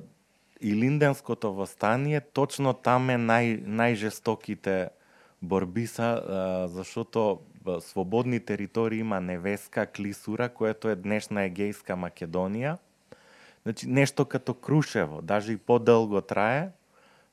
и 0.61 0.75
Линденското 0.75 1.55
възстание, 1.55 2.21
точно 2.21 2.75
там 2.75 3.11
е 3.11 3.19
най, 3.19 3.61
най-жестоките 3.65 4.89
борби 5.43 5.87
са, 5.87 6.23
а, 6.29 6.69
защото 6.69 7.41
в 7.65 7.81
свободни 7.81 8.41
територии 8.41 8.99
има 8.99 9.21
Невеска, 9.21 9.87
Клисура, 9.87 10.49
което 10.49 10.89
е 10.89 10.97
днешна 10.97 11.43
Егейска 11.43 11.97
Македонија, 11.97 12.77
Значи 13.63 13.89
нешто 13.89 14.25
като 14.25 14.55
Крушево, 14.55 15.23
даже 15.23 15.53
и 15.53 15.57
подолго 15.57 16.21
трае, 16.21 16.69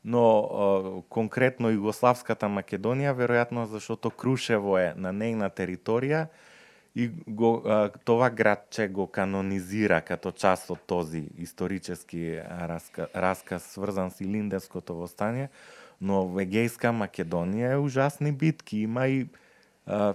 но 0.06 0.22
е, 0.40 1.02
конкретно 1.10 1.74
Југославската 1.74 2.48
Македонија, 2.48 3.18
веројатно 3.18 3.66
защото 3.66 4.10
Крушево 4.10 4.78
е 4.78 4.94
на 4.96 5.10
нејна 5.10 5.50
територија, 5.50 6.28
и 6.96 7.10
го, 7.28 7.64
е, 7.66 7.90
това 8.06 8.30
градче 8.30 8.88
го 8.88 9.08
канонизира 9.08 10.02
като 10.02 10.32
част 10.32 10.70
од 10.70 10.80
този 10.86 11.28
исторически 11.38 12.38
разказ, 12.46 13.08
разказ 13.16 13.64
сврзан 13.64 14.12
с 14.12 14.22
Илинденското 14.22 14.96
възстание, 14.96 15.50
но 16.02 16.30
Егејска 16.38 16.94
Македонија 16.94 17.74
е 17.74 17.82
ужасни 17.82 18.32
битки. 18.32 18.78
Има 18.86 19.08
и 19.08 19.28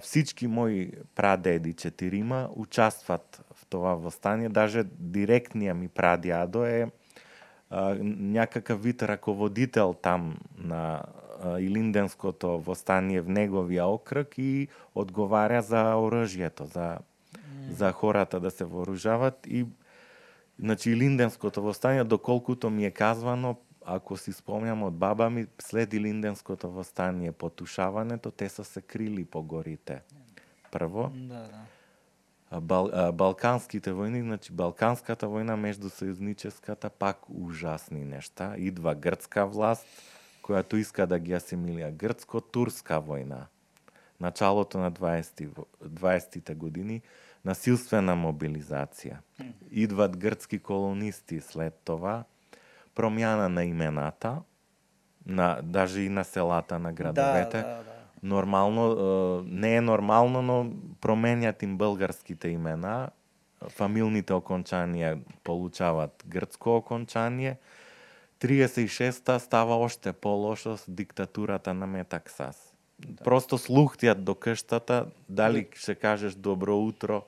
всички 0.00 0.46
мои 0.46 0.92
прадеди, 1.14 1.72
четирима, 1.72 2.48
участват 2.56 3.44
в 3.54 3.66
това 3.66 3.94
востание. 3.94 4.48
Даже 4.48 4.84
директния 4.98 5.74
ми 5.74 5.88
прадядо 5.88 6.64
е 6.64 6.90
а, 7.70 7.96
някакъв 8.00 8.82
вид 8.82 9.02
ръководител 9.02 9.94
там 10.02 10.36
на 10.58 11.02
Илинденското 11.58 12.58
востание 12.58 13.20
в 13.20 13.28
неговия 13.28 13.86
окръг 13.86 14.38
и 14.38 14.68
отговаря 14.94 15.62
за 15.62 15.96
оръжието, 15.96 16.64
за, 16.64 16.98
за 17.70 17.92
хората 17.92 18.40
да 18.40 18.50
се 18.50 18.64
вооружават 18.64 19.46
и 19.46 19.66
Значи 20.58 20.90
Илинденското 20.90 21.62
востание, 21.62 22.04
доколкото 22.04 22.70
ми 22.70 22.84
е 22.84 22.90
казвано, 22.90 23.56
ако 23.86 24.16
си 24.16 24.32
спомням 24.32 24.82
от 24.82 24.94
баба 24.94 25.30
ми, 25.30 25.46
след 25.60 25.92
Илинденското 25.92 26.70
възстание, 26.70 27.32
потушаването, 27.32 28.30
те 28.30 28.48
са 28.48 28.64
се 28.64 28.82
крили 28.82 29.24
по 29.24 29.42
горите. 29.42 30.02
Първо. 30.70 31.12
Да, 31.14 31.34
да. 31.34 32.60
Бал, 32.60 32.90
а, 32.92 33.12
Балканските 33.12 33.92
войни, 33.92 34.22
значи 34.22 34.52
Балканската 34.52 35.28
война 35.28 35.56
между 35.56 35.90
съюзническата, 35.90 36.90
пак 36.90 37.18
ужасни 37.28 38.04
неща. 38.04 38.54
Идва 38.56 38.94
гръцка 38.94 39.46
власт, 39.46 39.86
която 40.42 40.76
иска 40.76 41.06
да 41.06 41.18
ги 41.18 41.32
асимилира. 41.32 41.92
Гръцко-турска 41.92 43.00
война. 43.00 43.46
Началото 44.20 44.78
на 44.78 44.92
20-ти, 44.92 45.46
в- 45.46 45.64
20-те 45.84 46.54
години. 46.54 47.02
Насилствена 47.44 48.16
мобилизация. 48.16 49.20
Идват 49.70 50.16
гръцки 50.16 50.58
колонисти 50.58 51.40
след 51.40 51.80
това. 51.84 52.24
Промяна 52.94 53.48
на 53.48 53.64
имената, 53.64 54.38
на, 55.26 55.60
даже 55.62 56.00
и 56.00 56.08
на 56.08 56.24
селата, 56.24 56.78
на 56.78 56.92
градовете 56.92 57.56
Да, 57.56 57.68
да, 57.68 57.74
да. 57.74 57.84
нормално, 58.22 59.42
не 59.46 59.76
е 59.76 59.80
нормално, 59.80 60.42
но 60.42 60.72
променят 61.00 61.62
им 61.62 61.78
българските 61.78 62.48
имена. 62.48 63.10
Фамилните 63.68 64.32
окончания 64.32 65.18
получават 65.44 66.24
гръцко 66.26 66.76
окончание. 66.76 67.58
36-та 68.40 69.38
става 69.38 69.76
още 69.76 70.12
по-лошо 70.12 70.76
с 70.76 70.90
диктатурата 70.90 71.74
на 71.74 71.86
Метаксас. 71.86 72.74
Просто 73.24 73.58
слухтят 73.58 74.24
до 74.24 74.34
къщата, 74.34 75.06
дали 75.28 75.68
ще 75.74 75.94
кажеш 75.94 76.34
добро 76.34 76.78
утро 76.78 77.22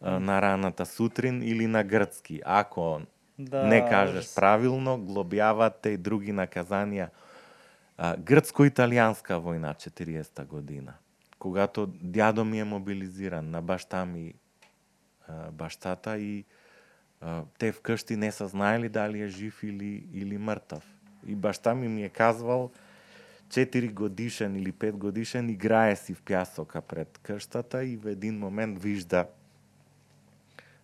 на 0.00 0.42
раната 0.42 0.86
сутрин 0.86 1.42
или 1.42 1.66
на 1.66 1.84
гръцки. 1.84 2.40
Ако 2.44 3.00
Да, 3.44 3.66
не 3.66 3.88
кажеш 3.88 4.14
ужас. 4.14 4.34
правилно, 4.34 4.98
глобяват 4.98 5.78
те 5.82 5.90
и 5.90 5.96
други 5.96 6.32
наказания. 6.32 7.10
А, 7.98 8.16
гръцко-италианска 8.16 9.38
война, 9.38 9.74
40-та 9.74 10.44
година. 10.44 10.92
Когато 11.38 11.86
дядо 11.86 12.44
ми 12.44 12.60
е 12.60 12.64
мобилизиран, 12.64 13.50
на 13.50 13.62
баща 13.62 14.04
ми 14.06 14.34
а, 15.28 15.50
бащата 15.50 16.18
и 16.18 16.44
а, 17.20 17.42
те 17.58 17.72
вкъщи 17.72 18.16
не 18.16 18.32
са 18.32 18.48
знаели 18.48 18.88
дали 18.88 19.22
е 19.22 19.28
жив 19.28 19.62
или, 19.62 20.06
или 20.12 20.38
мъртъв. 20.38 20.84
И 21.26 21.34
баща 21.34 21.74
ми 21.74 21.88
ми 21.88 22.04
е 22.04 22.08
казвал, 22.08 22.70
4 23.48 23.92
годишен 23.92 24.56
или 24.56 24.72
5 24.72 24.92
годишен, 24.92 25.48
играе 25.48 25.96
си 25.96 26.14
в 26.14 26.22
пясъка 26.22 26.80
пред 26.80 27.18
къщата 27.22 27.84
и 27.84 27.96
в 27.96 28.06
един 28.06 28.38
момент 28.38 28.82
вижда 28.82 29.26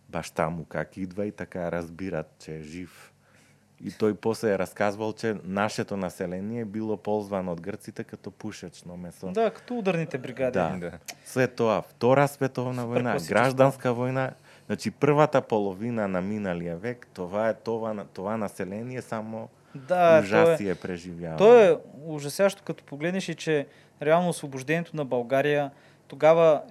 баща 0.09 0.49
му 0.49 0.65
как 0.65 0.97
идва 0.97 1.25
и 1.25 1.31
така 1.31 1.71
разбират, 1.71 2.31
че 2.39 2.55
е 2.55 2.61
жив. 2.61 3.13
И 3.83 3.91
той 3.91 4.13
после 4.15 4.53
е 4.53 4.59
разказвал, 4.59 5.13
че 5.13 5.35
нашето 5.43 5.97
население 5.97 6.65
било 6.65 6.97
ползвано 6.97 7.51
от 7.51 7.61
гърците 7.61 8.03
като 8.03 8.31
пушечно 8.31 8.97
месо. 8.97 9.27
Да, 9.31 9.51
като 9.51 9.77
ударните 9.77 10.17
бригади. 10.17 10.51
Да. 10.59 10.77
Да. 10.79 10.91
След 11.25 11.55
това 11.55 11.81
Втора 11.81 12.27
световна 12.27 13.01
класическа. 13.01 13.33
гражданска 13.33 13.93
война. 13.93 14.31
Значи 14.65 14.91
първата 14.91 15.41
половина 15.41 16.07
на 16.07 16.21
миналия 16.21 16.77
век, 16.77 17.07
това 17.13 17.49
е 17.49 17.53
това, 17.53 18.05
това 18.13 18.37
население 18.37 19.01
само 19.01 19.49
Да, 19.75 20.09
то 20.11 20.17
е, 20.17 20.19
ужаси 20.19 20.69
е 20.69 20.75
преживяло. 20.75 21.37
то 21.37 21.59
е 21.59 21.77
ужасящо, 22.05 22.63
като 22.63 22.83
погледнеш 22.83 23.29
и 23.29 23.35
че 23.35 23.67
реално 24.01 24.29
освобождението 24.29 24.95
на 24.95 25.05
България 25.05 25.71
тогава 26.07 26.61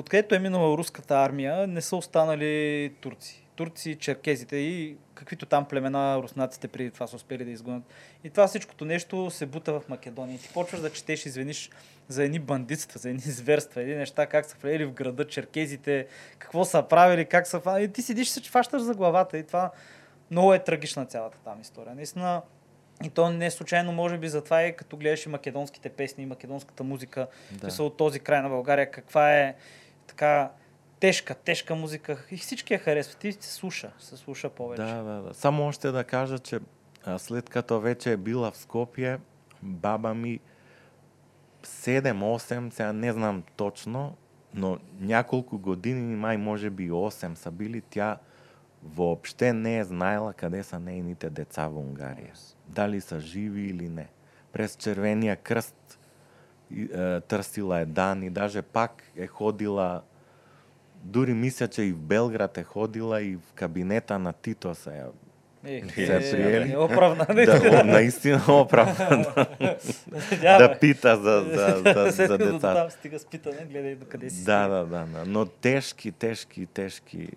откъдето 0.00 0.34
е 0.34 0.38
минала 0.38 0.76
руската 0.76 1.14
армия, 1.14 1.66
не 1.66 1.80
са 1.80 1.96
останали 1.96 2.92
турци. 3.00 3.40
Турци, 3.56 3.94
черкезите 3.94 4.56
и 4.56 4.96
каквито 5.14 5.46
там 5.46 5.64
племена 5.64 6.22
руснаците 6.22 6.68
преди 6.68 6.90
това 6.90 7.06
са 7.06 7.16
успели 7.16 7.44
да 7.44 7.50
изгонят. 7.50 7.82
И 8.24 8.30
това 8.30 8.46
всичкото 8.46 8.84
нещо 8.84 9.30
се 9.30 9.46
бута 9.46 9.80
в 9.80 9.88
Македония. 9.88 10.34
И 10.34 10.38
ти 10.38 10.48
почваш 10.54 10.80
да 10.80 10.92
четеш, 10.92 11.26
изведнъж 11.26 11.70
за 12.08 12.24
едни 12.24 12.38
бандитства, 12.38 12.98
за 12.98 13.08
едни 13.08 13.20
зверства, 13.20 13.82
едни 13.82 13.94
неща, 13.94 14.26
как 14.26 14.46
са 14.46 14.56
влезли 14.62 14.84
в 14.84 14.92
града, 14.92 15.26
черкезите, 15.26 16.06
какво 16.38 16.64
са 16.64 16.82
правили, 16.82 17.24
как 17.24 17.46
са... 17.46 17.62
И 17.80 17.88
ти 17.88 18.02
седиш 18.02 18.28
и 18.28 18.30
се 18.30 18.50
фащаш 18.50 18.82
за 18.82 18.94
главата. 18.94 19.38
И 19.38 19.46
това 19.46 19.70
много 20.30 20.54
е 20.54 20.58
трагична 20.58 21.06
цялата 21.06 21.38
там 21.44 21.60
история. 21.60 21.94
Наистина, 21.94 22.42
и 23.04 23.10
то 23.10 23.30
не 23.30 23.46
е 23.46 23.50
случайно, 23.50 23.92
може 23.92 24.18
би, 24.18 24.28
затова 24.28 24.62
е 24.62 24.72
като 24.72 24.96
гледаш 24.96 25.26
и 25.26 25.28
македонските 25.28 25.88
песни, 25.88 26.22
и 26.22 26.26
македонската 26.26 26.84
музика, 26.84 27.26
да. 27.52 27.82
от 27.82 27.96
този 27.96 28.20
край 28.20 28.42
на 28.42 28.48
България, 28.48 28.90
каква 28.90 29.34
е 29.36 29.54
така 30.16 30.50
тежка, 31.00 31.34
тежка 31.34 31.74
музика. 31.74 32.24
И 32.30 32.36
всички 32.36 32.72
я 32.72 32.78
харесват. 32.78 33.24
И 33.24 33.32
се 33.32 33.52
слуша, 33.52 33.92
се 33.98 34.16
слуша 34.16 34.50
повече. 34.50 34.82
Да, 34.82 35.02
да, 35.02 35.22
да. 35.22 35.34
Само 35.34 35.66
още 35.66 35.90
да 35.90 36.04
кажа, 36.04 36.38
че 36.38 36.60
след 37.18 37.50
като 37.50 37.80
вече 37.80 38.12
е 38.12 38.16
била 38.16 38.50
в 38.50 38.56
Скопие, 38.56 39.18
баба 39.62 40.14
ми 40.14 40.40
7-8, 41.62 42.70
сега 42.70 42.92
не 42.92 43.12
знам 43.12 43.42
точно, 43.56 44.16
но 44.54 44.78
няколко 45.00 45.58
години, 45.58 46.16
май 46.16 46.36
може 46.36 46.70
би 46.70 46.90
8 46.90 47.34
са 47.34 47.50
били, 47.50 47.82
тя 47.90 48.18
въобще 48.82 49.52
не 49.52 49.78
е 49.78 49.84
знаела 49.84 50.32
къде 50.32 50.62
са 50.62 50.80
нейните 50.80 51.30
деца 51.30 51.68
в 51.68 51.78
Унгария. 51.78 52.32
Дали 52.68 53.00
са 53.00 53.20
живи 53.20 53.62
или 53.62 53.88
не. 53.88 54.08
През 54.52 54.76
Червения 54.76 55.36
кръст 55.36 55.98
е, 56.72 57.20
търсила 57.20 57.80
е 57.80 57.84
данни, 57.84 58.30
даже 58.30 58.62
пак 58.62 59.02
е 59.16 59.26
ходила 59.26 60.02
Дури 61.04 61.34
мисля, 61.34 61.68
че 61.68 61.82
и 61.82 61.92
в 61.92 61.98
Белград 61.98 62.58
е 62.58 62.62
ходила 62.62 63.22
и 63.22 63.36
в 63.36 63.52
кабинета 63.54 64.18
на 64.18 64.32
Тито 64.32 64.74
се 64.74 65.02
Е, 65.64 65.82
се 65.88 66.30
приели. 66.32 66.72
Е, 66.72 66.76
оправдана. 66.76 67.26
да, 67.46 67.84
наистина 67.84 68.42
оправдана. 68.48 69.24
да 70.40 70.78
пита 70.80 71.16
за, 71.16 71.44
за, 71.52 71.82
за, 71.94 72.12
След 72.12 72.28
за 72.28 72.38
до 72.38 72.44
децата. 72.44 72.74
там 72.74 72.90
стига 72.90 73.18
с 73.18 73.24
питане, 73.26 73.64
гледай 73.70 73.94
докъде 73.94 74.30
си. 74.30 74.44
Да, 74.44 74.68
да, 74.68 74.84
да, 74.84 75.04
да. 75.06 75.24
Но 75.26 75.46
тежки, 75.46 76.12
тежки, 76.12 76.66
тежки, 76.66 77.28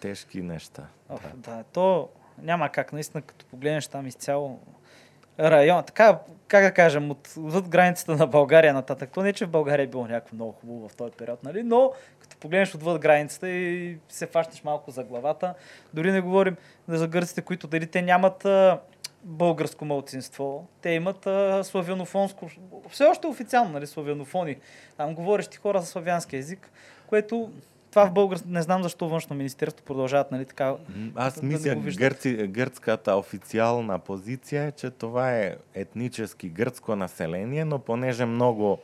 тежки 0.00 0.42
неща. 0.42 0.86
Оф, 1.08 1.22
да, 1.36 1.64
то 1.72 2.08
няма 2.42 2.68
как, 2.68 2.92
наистина, 2.92 3.22
като 3.22 3.46
погледнеш 3.46 3.86
там 3.86 4.06
изцяло 4.06 4.60
район, 5.38 5.84
така, 5.84 6.18
како 6.48 6.68
да 6.68 6.74
кажем, 6.74 7.10
од, 7.10 7.28
од 7.36 7.68
границата 7.68 8.16
на 8.16 8.26
България 8.26 8.74
нататък. 8.74 9.10
То 9.14 9.22
не, 9.22 9.32
че 9.32 9.46
в 9.46 9.50
България 9.50 9.84
е 9.84 9.86
било 9.86 10.06
някакво 10.06 10.34
много 10.34 10.52
хубаво 10.52 10.88
в 10.88 10.96
този 10.96 11.12
период, 11.12 11.42
нали? 11.44 11.62
но 11.62 11.92
като 12.20 12.36
погледнеш 12.36 12.74
отвъд 12.74 13.00
границата 13.00 13.48
и 13.48 13.98
се 14.08 14.26
фащаш 14.26 14.64
малко 14.64 14.90
за 14.90 15.04
главата, 15.04 15.54
дори 15.94 16.12
не 16.12 16.20
говорим 16.20 16.56
за 16.88 17.08
гърците, 17.08 17.42
които 17.42 17.66
дали 17.66 17.86
те 17.86 18.02
нямат 18.02 18.44
а, 18.44 18.80
българско 19.24 19.84
малцинство, 19.84 20.66
те 20.82 20.90
имат 20.90 21.26
а, 21.26 21.64
славянофонско, 21.64 22.50
все 22.90 23.04
още 23.04 23.26
официално, 23.26 23.72
нали, 23.72 23.86
славянофони, 23.86 24.56
там 24.96 25.14
говорещи 25.14 25.56
хора 25.56 25.80
за 25.80 25.86
славянски 25.86 26.36
език, 26.36 26.70
което 27.06 27.50
това 27.92 28.06
в 28.06 28.12
българ... 28.12 28.38
Не 28.46 28.62
знам 28.62 28.82
защо 28.82 29.08
външно 29.08 29.36
министерство 29.36 29.84
продължават, 29.84 30.30
нали, 30.30 30.44
така... 30.44 30.74
Аз 31.14 31.40
да 31.40 31.46
мисля, 31.46 31.74
виждат. 31.74 32.00
гърци, 32.00 32.34
гръцката 32.36 33.14
официална 33.14 33.98
позиция 33.98 34.64
е, 34.64 34.72
че 34.72 34.90
това 34.90 35.32
е 35.32 35.54
етнически 35.74 36.48
гръцко 36.48 36.96
население, 36.96 37.64
но 37.64 37.78
понеже 37.78 38.26
много 38.26 38.78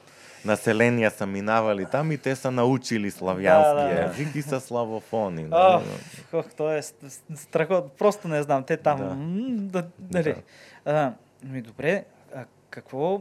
населения 0.44 1.10
са 1.10 1.26
минавали 1.26 1.86
там 1.86 2.12
и 2.12 2.18
те 2.18 2.36
са 2.36 2.50
научили 2.50 3.10
славянски 3.10 3.74
Да, 3.74 3.88
да, 3.88 3.94
да. 3.94 4.04
език 4.04 4.34
и 4.34 4.42
са 4.42 4.60
славофони. 4.60 5.46
Ох, 5.52 5.82
ох, 6.32 6.54
то 6.56 6.72
е 6.72 6.82
ст- 6.82 7.06
ст- 7.06 7.34
страхотно. 7.36 7.90
Просто 7.90 8.28
не 8.28 8.42
знам. 8.42 8.64
Те 8.64 8.76
там... 8.76 8.98
Да. 9.72 9.84
Да. 9.98 10.22
Да. 10.22 10.34
А, 10.84 11.12
ми 11.44 11.62
добре, 11.62 12.04
а 12.34 12.44
какво... 12.70 13.20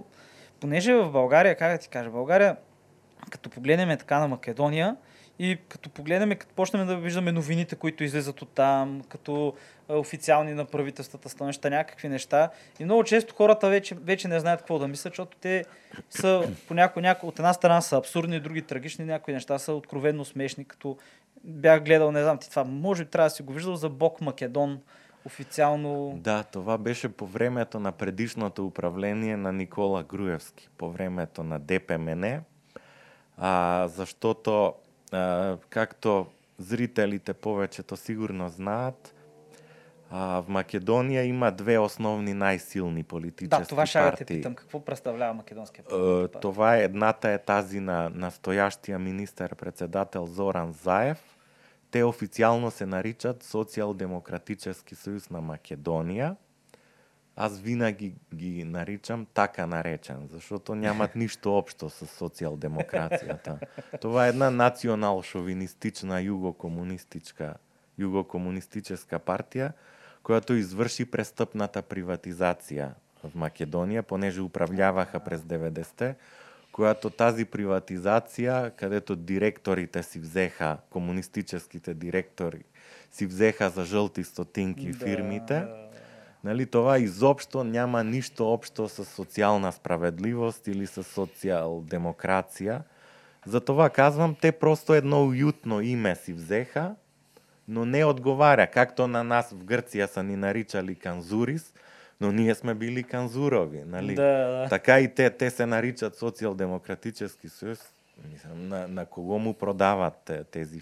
Понеже 0.60 0.94
в 0.94 1.10
България, 1.12 1.56
как 1.56 1.72
да 1.72 1.78
ти 1.78 1.90
кажа, 1.90 2.10
България, 2.10 2.56
като 3.30 3.50
погледнем 3.50 3.98
така 3.98 4.20
на 4.20 4.28
Македония 4.28 4.96
и 5.40 5.58
като 5.70 5.90
погледнем, 5.90 6.38
като 6.38 6.54
почнем 6.56 6.88
да 6.88 6.98
виждаме 6.98 7.32
новините, 7.32 7.76
които 7.76 8.04
излизат 8.04 8.42
от 8.42 8.50
там, 8.50 9.02
като 9.10 9.54
официални 9.90 10.54
на 10.54 10.66
правителствата 10.66 11.30
становища, 11.30 11.70
някакви 11.70 12.10
неща. 12.10 12.50
И 12.80 12.84
много 12.84 13.04
често 13.04 13.36
хората 13.36 13.70
вече, 13.70 13.96
вече 13.96 14.28
не 14.28 14.40
знаят 14.40 14.60
какво 14.60 14.80
да 14.80 14.88
мислят, 14.88 15.14
защото 15.14 15.38
те 15.38 15.66
са 16.10 16.52
понякога, 16.68 17.02
няко, 17.02 17.28
от 17.28 17.40
една 17.40 17.54
страна 17.54 17.82
са 17.82 17.98
абсурдни, 17.98 18.40
други 18.40 18.62
трагични, 18.62 19.06
някои 19.06 19.34
неща 19.34 19.60
са 19.60 19.74
откровенно 19.74 20.26
смешни, 20.26 20.66
като 20.66 20.98
бях 21.44 21.84
гледал, 21.84 22.12
не 22.12 22.24
знам 22.24 22.38
ти 22.38 22.50
това, 22.50 22.64
може 22.64 23.04
би 23.04 23.12
трябва 23.12 23.26
да 23.26 23.36
си 23.36 23.44
го 23.44 23.54
виждал 23.54 23.76
за 23.76 23.90
Бог 23.90 24.22
Македон, 24.22 24.80
официално. 25.26 26.14
Да, 26.16 26.44
това 26.44 26.78
беше 26.78 27.10
по 27.10 27.28
времето 27.28 27.80
на 27.80 27.92
предишното 27.92 28.66
управление 28.66 29.38
на 29.38 29.54
Никола 29.54 30.04
Груевски, 30.04 30.70
по 30.78 30.92
времето 30.92 31.44
на 31.44 31.60
ДПМН, 31.60 32.42
а, 33.38 33.88
защото, 33.88 34.74
а, 35.12 35.58
както 35.70 36.26
зрителите 36.60 37.34
повечето 37.34 37.98
сигурно 37.98 38.50
знаят, 38.50 39.16
а, 40.12 40.42
в 40.42 40.46
Македония 40.48 41.24
има 41.24 41.52
две 41.52 41.78
основни 41.78 42.34
най-силни 42.34 43.04
политически 43.04 43.62
Да, 43.62 43.68
това 43.68 43.86
ще 43.86 44.00
те 44.00 44.04
партии. 44.04 44.26
питам. 44.26 44.56
Какво 44.56 44.86
представлява 44.86 45.34
македонския 45.34 45.84
Е, 45.84 45.90
парламент? 45.90 46.32
Това 46.42 46.78
е 46.78 46.84
едната 46.84 47.30
е 47.30 47.38
тази 47.38 47.80
на 47.80 48.10
настоящия 48.10 49.00
министър-председател 49.00 50.26
Зоран 50.26 50.72
Заев. 50.72 51.38
Те 51.92 52.04
официално 52.04 52.72
се 52.72 52.86
наричат 52.86 53.44
Социал-демократически 53.44 54.96
съюз 54.96 55.30
на 55.30 55.42
Македония. 55.42 56.36
Аз 57.40 57.60
винаги 57.60 58.16
ги 58.36 58.64
наричам 58.64 59.28
така 59.34 59.68
наречен, 59.68 60.30
защото 60.32 60.76
нямат 60.76 61.16
нищо 61.16 61.58
общо 61.58 61.90
с 61.90 62.08
социал-демокрацията. 62.08 63.60
Това 64.02 64.26
е 64.26 64.30
една 64.30 64.50
национал-шовинистична 64.50 66.24
югокомунистичка, 66.24 67.54
югокомунистическа 67.98 69.20
партия, 69.20 69.74
която 70.24 70.54
извърши 70.54 71.06
престъпната 71.06 71.82
приватизация 71.82 72.94
в 73.24 73.36
Македония, 73.36 74.04
понеже 74.04 74.42
управляваха 74.42 75.20
през 75.20 75.42
90-те, 75.42 76.16
която 76.72 77.10
тази 77.10 77.46
приватизация, 77.46 78.72
където 78.72 79.16
директорите 79.16 80.04
си 80.04 80.20
взеха, 80.20 80.78
комунистическите 80.90 81.94
директори 81.94 82.64
си 83.12 83.26
взеха 83.26 83.70
за 83.70 83.86
жълти 83.86 84.24
стотинки 84.24 84.94
фирмите, 84.94 85.68
Нали, 86.48 86.66
това 86.66 87.00
изобщо 87.00 87.64
няма 87.64 88.04
нищо 88.04 88.54
общо 88.54 88.90
с 88.90 89.06
социална 89.06 89.72
справедливост 89.72 90.68
или 90.68 90.88
с 90.88 91.04
социал-демокрация. 91.04 92.82
Затова 93.46 93.90
казвам, 93.90 94.36
те 94.42 94.52
просто 94.52 94.94
едно 94.94 95.26
уютно 95.26 95.82
име 95.82 96.16
си 96.16 96.34
взеха, 96.34 96.96
но 97.68 97.86
не 97.86 98.06
отговаря. 98.06 98.68
Както 98.68 99.08
на 99.08 99.24
нас 99.24 99.52
в 99.52 99.64
Гърция 99.64 100.08
са 100.08 100.24
ни 100.24 100.36
наричали 100.36 100.96
канзурис, 100.96 101.74
но 102.22 102.32
ние 102.32 102.56
сме 102.56 102.74
били 102.74 103.04
канзурови. 103.04 103.84
Нали? 103.86 104.16
Да, 104.16 104.48
да. 104.48 104.68
Така 104.70 105.00
и 105.00 105.16
те, 105.16 105.30
те 105.30 105.50
се 105.50 105.66
наричат 105.66 106.16
социал-демократически 106.16 107.50
съюз. 107.50 107.80
Мислям, 108.32 108.68
на, 108.68 108.88
на 108.88 109.06
кого 109.06 109.40
му 109.40 109.54
продават 109.54 110.14
те- 110.26 110.44
тези 110.44 110.82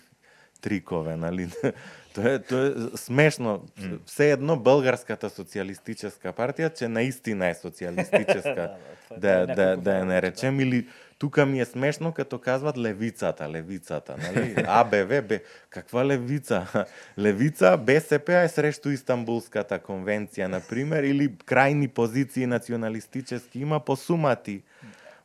трикове, 0.62 1.16
нали? 1.16 1.50
то, 2.16 2.28
е, 2.28 2.40
то 2.40 2.66
е 2.66 2.74
смешно. 2.96 3.64
Все 4.06 4.32
едно 4.32 4.58
българската 4.58 5.30
социалистическа 5.30 6.34
партия, 6.34 6.70
че 6.70 6.88
наистина 6.88 7.48
е 7.48 7.56
социалистическа, 7.56 8.72
това 9.08 9.18
е 9.18 9.20
да, 9.20 9.46
да, 9.46 9.46
някакво 9.46 9.82
да 9.82 9.92
я 9.92 10.00
време, 10.00 10.14
наречем. 10.14 10.60
Или 10.60 10.88
тук 11.18 11.38
ми 11.38 11.60
е 11.60 11.66
смешно, 11.66 12.12
като 12.12 12.40
казват 12.40 12.78
левицата, 12.78 13.50
левицата, 13.50 14.16
нали? 14.18 14.56
АБВ. 14.68 15.40
Каква 15.70 16.06
левица? 16.06 16.86
Левица, 17.20 17.78
БСП 17.78 18.34
е 18.34 18.48
срещу 18.48 18.90
Истанбулската 18.90 19.80
конвенция, 19.80 20.50
например, 20.50 21.04
или 21.04 21.34
крайни 21.46 21.88
позиции 21.88 22.46
националистически. 22.46 23.60
Има 23.60 23.80
по 23.80 23.96
сумати 23.96 24.64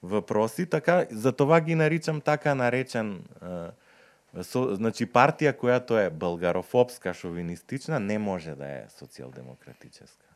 въпроси, 0.03 0.67
така, 0.67 1.07
затова 1.11 1.61
ги 1.61 1.75
наричам 1.75 2.21
така 2.21 2.55
наречен 2.55 3.23
со, 4.43 4.75
значи 4.75 5.07
која 5.59 5.81
тоа 5.87 6.07
е 6.07 6.11
българофобска, 6.11 7.15
шовинистична, 7.15 8.01
не 8.01 8.19
може 8.19 8.55
да 8.55 8.67
е 8.67 8.85
социјалдемократическа. 8.89 10.27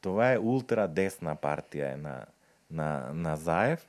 Тоа 0.00 0.12
Това 0.12 0.32
е 0.32 0.38
ултрадесна 0.38 1.36
партија 1.36 1.94
е 1.94 1.96
на, 1.96 2.26
на, 2.70 3.10
на 3.14 3.36
Заев. 3.36 3.84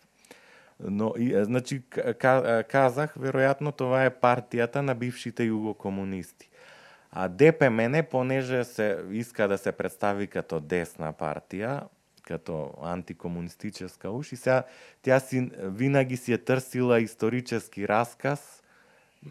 Но, 0.79 1.13
и, 1.17 1.43
значи, 1.43 1.81
ка- 1.89 2.63
казах, 2.67 3.15
веројатно 3.15 3.71
това 3.71 4.05
е 4.05 4.11
партијата 4.11 4.81
на 4.81 4.95
бившите 4.95 5.47
југокомунисти. 5.47 6.49
А 7.11 7.27
ДПМН, 7.27 8.03
понеже 8.11 8.63
се 8.63 8.97
иска 9.11 9.47
да 9.47 9.57
се 9.57 9.71
представи 9.71 10.27
като 10.27 10.59
десна 10.59 11.13
партија, 11.13 11.87
като 12.23 12.73
антикомунистическа 12.81 14.11
уж, 14.11 14.31
и 14.31 14.35
сега 14.35 14.63
тя 15.01 15.19
си, 15.19 15.51
винаги 15.57 16.17
си 16.17 16.33
е 16.33 16.37
търсила 16.37 16.99
исторически 16.99 17.87
расказ 17.87 18.62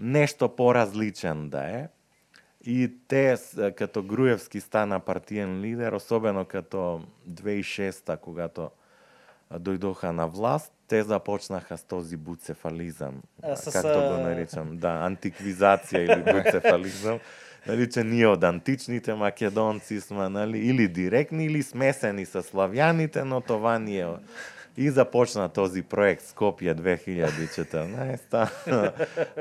нешто 0.00 0.48
поразличен 0.48 1.48
да 1.48 1.64
е. 1.64 1.88
И 2.64 2.92
те, 3.08 3.36
като 3.76 4.02
Груевски 4.02 4.60
стана 4.60 5.00
партиен 5.00 5.60
лидер, 5.60 5.92
особено 5.92 6.44
като 6.44 7.02
2006 7.30 8.16
когато 8.16 8.70
дојдоха 9.52 10.04
на 10.04 10.28
власт, 10.28 10.72
те 10.88 11.02
започнаха 11.02 11.78
с 11.78 11.84
този 11.84 12.16
буцефализам. 12.16 13.22
А, 13.42 13.56
с, 13.56 13.72
както 13.72 13.98
го 14.00 14.22
наричам, 14.22 14.76
да, 14.76 14.88
антиквизација 15.08 15.98
или 15.98 16.22
буцефализам. 16.32 17.18
Нали, 17.66 17.90
че 17.90 18.04
ние 18.04 18.26
од 18.26 18.44
античните 18.44 19.14
македонци 19.14 20.00
сме, 20.00 20.28
нали, 20.28 20.58
или 20.58 20.88
директни, 20.88 21.46
или 21.46 21.62
смесени 21.62 22.26
со 22.26 22.42
славјаните, 22.42 23.22
но 23.22 23.40
това 23.40 23.78
ни 23.78 24.00
е 24.00 24.06
И 24.76 24.90
започна 24.90 25.48
този 25.48 25.82
проект 25.82 26.22
Скопје 26.22 26.74
2014. 26.74 28.48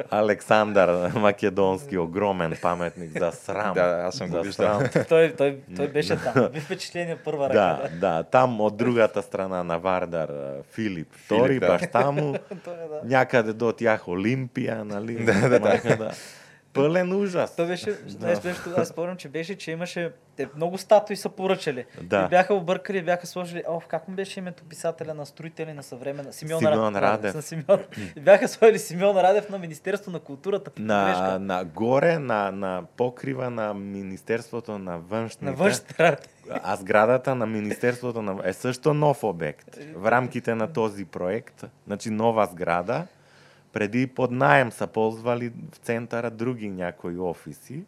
Александар 0.12 1.12
Македонски, 1.16 1.98
огромен 1.98 2.58
паметник 2.62 3.20
за 3.20 3.32
срам. 3.32 3.74
Да, 3.74 4.04
аз 4.08 4.16
съм 4.16 4.30
го 4.30 4.42
виждал. 4.42 4.80
срам. 4.80 5.06
Той, 5.10 5.34
той, 5.38 5.58
той 5.76 5.88
беше 5.88 6.16
там. 6.16 6.50
Би 6.54 6.60
впечатление 6.60 7.16
първа 7.16 7.50
ръка. 7.50 7.56
Да, 7.56 7.90
да, 8.00 8.24
там 8.24 8.62
од 8.62 8.78
другата 8.78 9.22
страна 9.22 9.64
на 9.64 9.78
Вардар 9.78 10.30
Филип 10.72 11.14
да. 11.30 11.60
башта 11.60 12.12
му, 12.12 12.36
Той 12.64 12.74
е, 12.74 12.78
някаде 13.04 13.54
до 13.54 13.72
тях 13.72 14.08
Олимпија, 14.08 14.84
нали? 14.84 15.24
Да, 15.26 15.50
да, 15.50 15.60
да. 15.60 16.12
Да. 16.74 16.82
Пълен 16.82 17.14
ужас. 17.14 17.56
То 17.56 17.66
беше, 17.66 17.90
аз, 18.24 18.40
беше, 18.40 18.60
аз 18.78 18.88
спомням, 18.88 19.18
че 19.18 19.30
беше, 19.30 19.58
че 19.58 19.72
имаше 19.72 20.12
те, 20.36 20.48
много 20.56 20.78
статуи 20.78 21.16
са 21.16 21.30
поръчали. 21.30 21.86
Да. 22.02 22.24
И 22.26 22.30
бяха 22.30 22.54
объркали, 22.54 23.02
бяха 23.02 23.28
сложили, 23.28 23.64
о, 23.68 23.80
как 23.88 24.08
му 24.08 24.16
беше 24.16 24.40
името 24.40 24.64
писателя 24.64 25.14
на 25.14 25.26
строители 25.26 25.74
на 25.74 25.84
съвременна? 25.84 26.34
Симеон, 26.34 26.60
Симеон 26.60 26.94
Ра- 26.96 27.02
Радев. 27.02 27.36
На 27.36 27.42
Симеон. 27.42 27.80
Бяха 28.20 28.48
сложили 28.48 28.80
Симеон 28.80 29.18
Радев 29.18 29.50
на 29.50 29.58
Министерство 29.58 30.12
на 30.12 30.20
културата. 30.20 30.72
На, 30.80 31.40
на 31.40 31.66
горе, 31.66 32.20
на, 32.20 32.52
на 32.52 32.84
покрива 32.98 33.50
на 33.50 33.74
Министерството 33.74 34.78
на 34.78 35.00
външните. 35.00 35.46
на 35.46 35.54
външните 35.54 36.04
работи. 36.04 36.30
А 36.50 36.76
сградата 36.76 37.36
на 37.36 37.46
Министерството 37.46 38.22
на... 38.22 38.42
е 38.44 38.54
също 38.54 38.94
нов 38.94 39.24
обект. 39.24 39.78
В 39.96 40.12
рамките 40.12 40.56
на 40.56 40.74
този 40.74 41.06
проект, 41.06 41.64
значи 41.88 42.10
нова 42.10 42.46
сграда, 42.46 43.08
преди 43.74 44.08
под 44.08 44.32
наем 44.32 44.72
са 44.72 44.88
ползвали 44.88 45.52
в 45.74 45.78
центара 45.78 46.32
други 46.32 46.70
някои 46.70 47.20
офиси. 47.20 47.84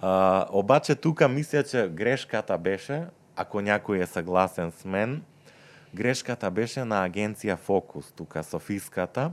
А, 0.00 0.46
обаче 0.52 0.94
тука 0.94 1.28
мисля, 1.28 1.62
че 1.62 1.88
грешката 1.88 2.58
беше, 2.58 3.04
ако 3.36 3.60
някой 3.60 3.98
е 3.98 4.06
съгласен 4.06 4.72
с 4.72 4.84
мен, 4.84 5.22
грешката 5.94 6.50
беше 6.50 6.84
на 6.84 7.08
агенција 7.08 7.56
Фокус, 7.56 8.12
тука 8.12 8.44
Софиската, 8.44 9.32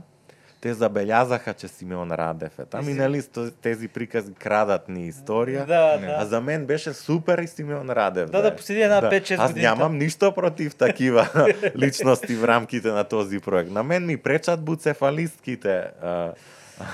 Те 0.60 0.74
забелязаха, 0.74 1.54
че 1.54 1.68
Симеон 1.68 2.12
Радев 2.12 2.58
е 2.58 2.64
там 2.64 2.88
и 2.88 2.94
нали 2.94 3.22
тези 3.62 3.88
прикази 3.88 4.32
крадат 4.34 4.88
ни 4.88 5.06
история. 5.06 5.66
Да, 5.66 5.98
Не. 6.00 6.06
А 6.06 6.18
да. 6.18 6.26
за 6.26 6.40
мен 6.40 6.66
беше 6.66 6.92
супер 6.92 7.38
и 7.38 7.46
Симеон 7.46 7.90
Радев. 7.90 8.30
Да, 8.30 8.42
да 8.42 8.48
е. 8.48 8.56
поседи 8.56 8.80
една 8.80 9.02
5-6 9.02 9.38
Аз 9.38 9.50
години 9.50 9.66
нямам 9.66 9.98
нищо 9.98 10.32
против 10.32 10.74
такива 10.74 11.28
личности 11.76 12.34
в 12.34 12.44
рамките 12.44 12.88
на 12.88 13.04
този 13.04 13.38
проект. 13.38 13.70
На 13.70 13.82
мен 13.82 14.06
ми 14.06 14.16
пречат 14.16 14.62
буцефалистките 14.62 15.84
а, 16.02 16.32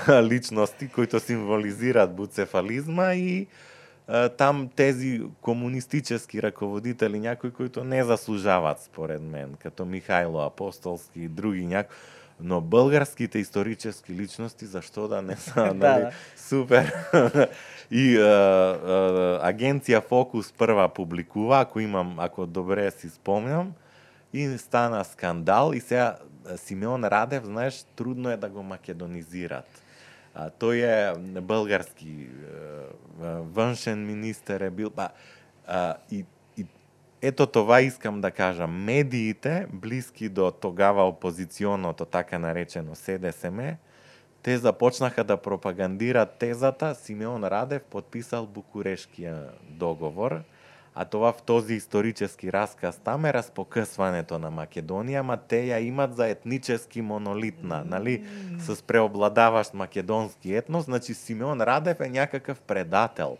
а, 0.06 0.22
личности, 0.22 0.88
които 0.88 1.20
символизират 1.20 2.14
буцефализма 2.14 3.14
и 3.14 3.46
там 4.36 4.68
тези 4.76 5.22
комунистически 5.40 6.42
ръководители, 6.42 7.20
някои, 7.20 7.50
които 7.50 7.84
не 7.84 8.04
заслужават 8.04 8.80
според 8.80 9.22
мен, 9.22 9.54
като 9.62 9.84
Михайло 9.84 10.40
Апостолски 10.40 11.20
и 11.20 11.28
други 11.28 11.66
някои. 11.66 11.96
Но 12.42 12.60
българските 12.60 13.38
исторически 13.38 14.12
личности, 14.12 14.66
защо 14.66 15.08
да 15.08 15.22
не 15.22 15.36
са, 15.36 15.54
Да, 15.54 15.62
нали? 15.74 16.02
да. 16.02 16.10
Супер. 16.36 16.92
И 17.90 18.18
а, 18.18 18.22
а, 18.22 19.38
агенция 19.42 20.00
Фокус 20.00 20.52
първа 20.52 20.88
публикува, 20.88 21.60
ако 21.60 21.80
имам, 21.80 22.20
ако 22.20 22.46
добре 22.46 22.90
си 22.90 23.10
спомням, 23.10 23.72
и 24.32 24.58
стана 24.58 25.04
скандал. 25.04 25.72
И 25.74 25.80
сега 25.80 26.16
Симеон 26.56 27.04
Радев, 27.04 27.44
знаеш, 27.44 27.84
трудно 27.96 28.30
е 28.30 28.36
да 28.36 28.48
го 28.48 28.62
македонизират. 28.62 29.82
А, 30.34 30.50
той 30.50 30.76
е 30.76 31.12
български 31.18 32.28
а, 33.22 33.26
външен 33.26 34.06
министър 34.06 34.60
е 34.60 34.70
бил. 34.70 34.90
Па, 34.90 35.08
а, 35.66 35.94
и 36.10 36.24
ето 37.22 37.46
това 37.46 37.80
искам 37.80 38.20
да 38.20 38.30
кажа. 38.30 38.66
Медиите, 38.66 39.66
близки 39.72 40.28
до 40.28 40.50
тогава 40.50 41.08
опозиционото 41.08 42.04
така 42.04 42.38
наречено 42.38 42.94
СДСМ, 42.94 43.60
те 44.42 44.58
започнаха 44.58 45.24
да 45.24 45.36
пропагандират 45.36 46.38
тезата 46.38 46.94
Симеон 46.94 47.44
Радев 47.44 47.82
подписал 47.82 48.46
Букурешкија 48.46 49.54
договор, 49.70 50.42
а 50.94 51.04
това 51.04 51.32
в 51.32 51.42
този 51.42 51.74
исторически 51.74 52.52
расказ 52.52 52.98
там 52.98 53.24
е 53.24 53.32
разпокъсването 53.32 54.38
на 54.38 54.50
Македонија, 54.50 55.22
ма 55.22 55.36
те 55.36 55.70
ја 55.70 55.78
имат 55.78 56.16
за 56.16 56.28
етнически 56.28 57.02
монолитна, 57.02 57.84
нали? 57.86 58.26
С 58.58 58.82
преобладаващ 58.82 59.74
македонски 59.74 60.54
етнос, 60.54 60.84
значи 60.84 61.14
Симеон 61.14 61.60
Радев 61.60 62.00
е 62.00 62.08
някакъв 62.08 62.60
предател. 62.60 63.38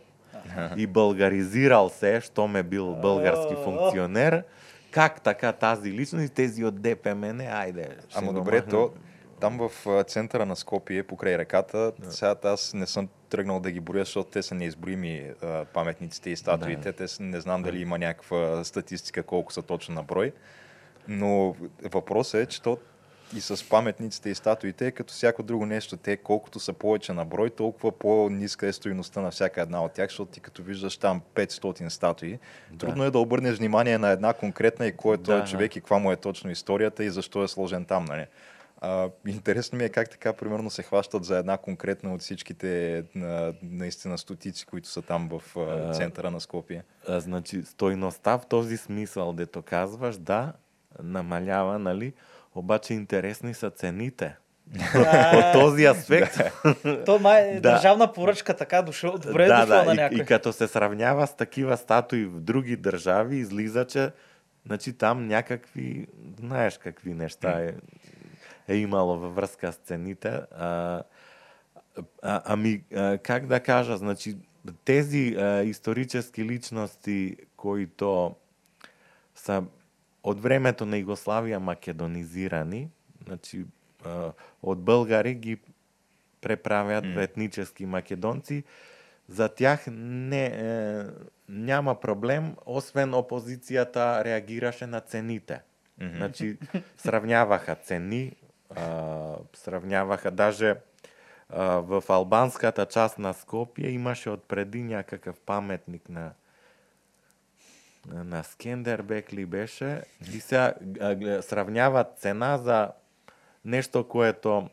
И 0.77 0.87
българизирал 0.87 1.89
се, 1.89 2.21
щом 2.21 2.57
е 2.57 2.63
бил 2.63 2.95
български 2.95 3.55
функционер, 3.65 4.45
как 4.91 5.21
така 5.21 5.53
тази 5.53 5.93
личност 5.93 6.25
и 6.25 6.29
тези 6.29 6.65
от 6.65 6.83
ДПМН, 6.83 7.41
айде. 7.41 7.89
ще 8.09 8.19
Ама 8.19 8.33
добре, 8.33 8.63
то 8.63 8.91
там 9.41 9.59
в 9.59 10.05
центъра 10.05 10.47
на 10.47 10.57
Скопие, 10.57 11.03
покрай 11.03 11.39
реката, 11.39 11.93
сега 12.11 12.35
аз 12.45 12.75
не 12.75 12.87
съм 12.87 13.09
тръгнал 13.29 13.61
да 13.61 13.71
ги 13.71 13.81
броя, 13.81 14.05
защото 14.05 14.31
те 14.31 14.43
са 14.43 14.55
неизброими 14.55 15.31
а, 15.43 15.65
паметниците 15.65 16.31
и 16.31 16.37
статуите. 16.37 16.93
Да. 16.93 16.93
Те 16.93 17.09
са, 17.09 17.23
не 17.23 17.41
знам 17.41 17.63
дали 17.63 17.81
има 17.81 17.99
някаква 17.99 18.65
статистика 18.65 19.23
колко 19.23 19.53
са 19.53 19.63
точно 19.63 19.95
на 19.95 20.03
брой. 20.03 20.33
Но 21.09 21.57
въпросът 21.83 22.41
е, 22.41 22.47
че 22.47 22.63
то 22.63 22.79
и 23.37 23.41
с 23.41 23.69
паметниците 23.69 24.31
и 24.31 24.35
статуите, 24.35 24.91
като 24.91 25.13
всяко 25.15 25.43
друго 25.43 25.67
нещо, 25.67 25.97
те 25.97 26.17
колкото 26.17 26.61
са 26.61 26.73
повече 26.73 27.13
на 27.13 27.25
брой, 27.25 27.51
толкова 27.51 27.93
по-ниска 27.93 28.67
е 28.67 28.73
стоиността 28.73 29.21
на 29.21 29.31
всяка 29.31 29.61
една 29.61 29.85
от 29.85 29.93
тях, 29.93 30.09
защото 30.09 30.33
ти 30.33 30.41
като 30.41 30.63
виждаш 30.63 30.97
там 30.97 31.23
500 31.35 31.89
статуи, 31.89 32.39
Да. 32.71 32.79
трудно 32.79 33.05
е 33.05 33.11
да 33.11 33.19
обърнеш 33.19 33.59
внимание 33.59 33.99
на 33.99 34.09
една 34.11 34.33
конкретна 34.33 34.87
и 34.87 34.97
кой 34.97 35.15
е 35.15 35.19
този 35.19 35.41
Да. 35.43 35.47
човек 35.47 35.77
и 35.77 35.81
каква 35.81 35.99
му 35.99 36.13
е 36.13 36.17
точно 36.17 36.51
историята 36.51 37.05
и 37.05 37.11
защо 37.11 37.43
е 37.43 37.49
сложен 37.49 37.85
там. 37.85 38.05
Нали? 38.05 38.27
А, 38.81 39.09
интересно 39.27 39.79
ми 39.79 39.85
е 39.85 39.89
как 39.89 40.11
така, 40.11 40.33
примерно, 40.33 40.71
се 40.71 40.83
хващат 40.83 41.25
за 41.25 41.39
една 41.39 41.57
конкретна 41.57 42.15
от 42.15 42.21
всичките 42.21 43.05
на, 43.15 43.55
наистина 43.63 44.19
стотици, 44.19 44.67
които 44.67 44.89
са 44.89 45.03
там 45.03 45.29
в 45.33 45.57
А, 45.57 45.93
центъра 45.93 46.31
на 46.31 46.41
Скопие. 46.41 46.83
А, 47.09 47.21
значи, 47.21 47.63
стойността 47.65 48.39
в 48.39 48.47
този 48.47 48.77
смисъл, 48.77 49.33
дето 49.33 49.63
казваш, 49.63 50.17
да, 50.17 50.53
намалява, 51.03 51.79
нали? 51.79 52.13
Обаче 52.55 52.95
интересни 52.95 53.55
са 53.55 53.71
цените. 53.71 54.37
От 55.35 55.53
този 55.53 55.85
аспект. 55.85 56.35
То 57.07 57.37
е 57.37 57.55
Да. 57.55 57.61
държавна 57.61 58.13
поръчка, 58.13 58.57
така 58.57 58.83
дошъл. 58.83 59.19
Добре 59.19 59.47
да, 59.47 59.61
дошло 59.67 59.85
да, 59.85 59.95
на 59.95 60.11
и, 60.13 60.17
и 60.17 60.25
като 60.25 60.53
се 60.53 60.69
сравнява 60.69 61.27
с 61.27 61.37
такива 61.37 61.77
статуи 61.77 62.25
в 62.25 62.41
други 62.41 62.77
държави, 62.77 63.37
излиза, 63.37 63.87
че 63.87 64.11
значи, 64.67 64.93
там 64.93 65.27
някакви, 65.27 66.07
знаеш 66.41 66.79
какви 66.79 67.15
неща 67.15 67.61
е, 67.61 67.75
е 68.69 68.77
имало 68.77 69.19
във 69.19 69.35
връзка 69.35 69.73
с 69.73 69.77
цените. 69.77 70.29
А, 70.29 71.03
а, 72.23 72.43
ами, 72.45 72.83
а, 72.97 73.19
как 73.19 73.47
да 73.47 73.61
кажа, 73.61 73.97
значи, 73.97 74.37
тези 74.85 75.37
а, 75.39 75.63
исторически 75.63 76.45
личности, 76.45 77.37
които 77.57 78.35
са 79.35 79.63
от 80.23 80.43
времето 80.43 80.87
на 80.87 80.97
Югославия 80.97 81.61
македонизирани, 81.61 82.89
значи, 83.27 83.65
от 84.63 84.83
българи 84.83 85.35
ги 85.35 85.59
преправят 86.41 87.05
М. 87.05 87.13
в 87.15 87.19
етнически 87.19 87.87
македонци, 87.87 88.65
за 89.29 89.49
тях 89.49 89.85
не, 89.91 90.47
е, 90.47 91.05
няма 91.49 92.01
проблем, 92.01 92.57
освен 92.67 93.15
опозицията 93.15 94.25
реагираше 94.25 94.87
на 94.87 95.01
цените. 95.01 95.61
Мгм. 96.01 96.17
Значи, 96.17 96.59
сравняваха 96.97 97.75
цени, 97.75 98.37
а, 98.77 99.35
сравняваха 99.55 100.31
даже 100.31 100.77
а, 101.49 101.65
в 101.65 102.05
албанската 102.09 102.87
част 102.87 103.19
на 103.19 103.33
Скопие 103.33 103.91
имаше 103.91 104.31
отпреди 104.31 104.83
някакъв 104.83 105.41
паметник 105.41 106.09
на 106.09 106.33
на 108.07 108.43
Скендербек 108.43 109.33
ли 109.33 109.47
беше 109.47 110.03
и 110.35 110.41
сега 110.41 110.75
а, 111.01 111.15
гле- 111.15 111.41
сравняват 111.41 112.19
цена 112.19 112.59
за 112.59 112.91
нещо, 113.65 114.09
което 114.09 114.69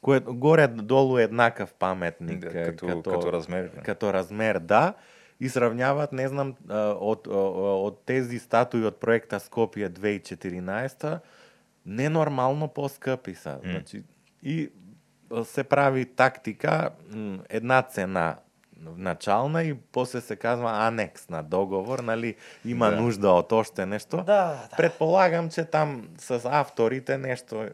което 0.00 0.34
горе-долу 0.34 1.18
е 1.18 1.22
еднакъв 1.22 1.74
паметник. 1.74 2.38
Да, 2.38 2.60
е, 2.60 2.64
като, 2.64 3.02
като, 3.02 3.32
размер. 3.32 3.82
като 3.82 4.12
размер, 4.12 4.58
да, 4.58 4.94
и 5.40 5.48
сравняват, 5.48 6.12
не 6.12 6.28
знам, 6.28 6.54
а, 6.68 6.76
от 7.00 8.04
тези 8.06 8.38
статуи 8.38 8.84
от 8.84 9.00
проекта 9.00 9.40
Скопие 9.40 9.90
2014, 9.90 11.20
ненормално 11.86 12.68
по-скъпи 12.68 13.34
са. 13.34 13.50
М. 13.50 13.70
Значи, 13.70 14.02
и 14.42 14.70
се 15.44 15.64
прави 15.64 16.04
тактика, 16.04 16.90
една 17.48 17.82
цена 17.82 18.36
начална 18.96 19.62
и 19.62 19.74
после 19.92 20.20
се 20.20 20.36
казва 20.36 20.86
анекс 20.86 21.28
на 21.28 21.42
договор, 21.42 21.98
нали, 21.98 22.34
има 22.64 22.90
Да. 22.90 23.00
нужда 23.00 23.28
од 23.28 23.52
оште 23.52 23.86
нешто. 23.86 24.16
Да, 24.16 24.22
да. 24.24 24.68
Предполагам, 24.76 25.50
че 25.50 25.64
там 25.64 26.08
с 26.18 26.40
авторите 26.44 27.18
нешто 27.18 27.66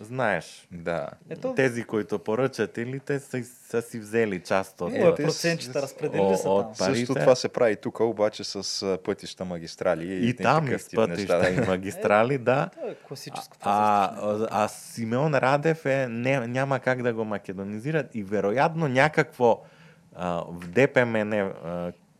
знаеш. 0.00 0.68
Да. 0.72 1.08
Ето, 1.30 1.54
Тези 1.54 1.84
които 1.84 2.18
поръчателите 2.18 3.20
са, 3.20 3.44
са 3.44 3.82
си 3.82 3.98
взели 3.98 4.40
част 4.40 4.80
од 4.80 4.92
е, 4.92 5.14
те 5.14 5.22
процентчета 5.22 5.82
разпределили 5.82 6.36
са 6.36 6.48
О, 6.50 6.62
там. 6.62 6.70
от 6.70 6.78
парите. 6.78 6.98
Също 6.98 7.14
това 7.14 7.34
се 7.34 7.48
прави 7.48 7.76
тук, 7.76 8.00
обаче 8.00 8.44
с 8.44 8.98
пътища, 9.04 9.44
магистрали 9.44 10.04
и, 10.04 10.28
И 10.28 10.36
там 10.36 10.64
и 10.64 10.68
с 10.68 10.72
неща, 10.72 10.96
пътища 10.96 11.38
да. 11.38 11.48
и 11.48 11.60
магистрали, 11.66 12.38
да. 12.38 12.70
Е 12.86 12.94
класическото. 12.94 13.68
А, 13.68 14.04
а, 14.04 14.48
а 14.50 14.68
Симеон 14.68 15.34
Радев 15.34 15.86
е, 15.86 16.06
не, 16.10 16.46
няма 16.46 16.80
как 16.80 17.02
да 17.02 17.12
го 17.14 17.24
македонизират 17.24 18.14
и 18.14 18.22
вероятно 18.22 18.88
някакво 18.88 19.62
в 20.48 20.68
ДПМН 20.68 21.52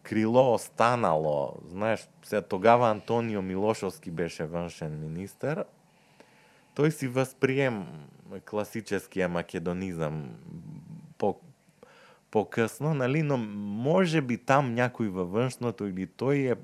крило 0.02 0.54
останало. 0.54 1.52
Знаеш, 1.64 2.08
сега 2.22 2.42
тогава 2.42 2.90
Антонио 2.90 3.42
Милошовски 3.42 4.10
беше 4.10 4.44
външен 4.44 5.00
министр. 5.00 5.64
Той 6.74 6.90
си 6.90 7.08
възприем 7.08 7.86
класическия 8.50 9.28
македонизъм 9.28 10.30
по, 11.18 11.40
по-късно, 12.30 12.94
нали? 12.94 13.22
но 13.22 13.36
може 13.36 14.20
би 14.20 14.38
там 14.38 14.74
някой 14.74 15.08
във 15.08 15.30
външното 15.30 15.86
или 15.86 16.06
той 16.06 16.36
е 16.36 16.54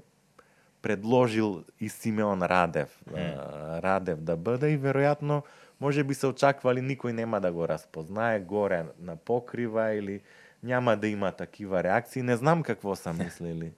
предложил 0.82 1.64
и 1.80 1.88
Симеон 1.88 2.42
Радев, 2.42 3.02
а, 3.14 3.82
Радев 3.82 4.20
да 4.20 4.36
бъде 4.36 4.70
и 4.70 4.76
вероятно 4.76 5.42
може 5.82 6.04
би 6.04 6.14
се 6.14 6.26
очаквали 6.26 6.80
никой 6.80 7.12
няма 7.12 7.40
да 7.40 7.52
го 7.52 7.68
разпознае 7.68 8.40
горе 8.40 8.84
на 9.00 9.16
покрива 9.16 9.94
или 9.94 10.20
няма 10.62 10.96
да 10.96 11.08
има 11.08 11.32
такива 11.32 11.82
реакции. 11.82 12.22
Не 12.22 12.36
знам 12.36 12.62
какво 12.62 12.96
са 12.96 13.12
мислили. 13.12 13.72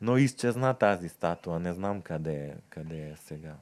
Но 0.00 0.16
изчезна 0.16 0.74
тази 0.74 1.08
статуа. 1.08 1.58
Не 1.58 1.72
знам 1.72 2.00
къде 2.02 2.34
е, 2.34 2.54
къде 2.68 3.08
е 3.08 3.16
сега. 3.16 3.54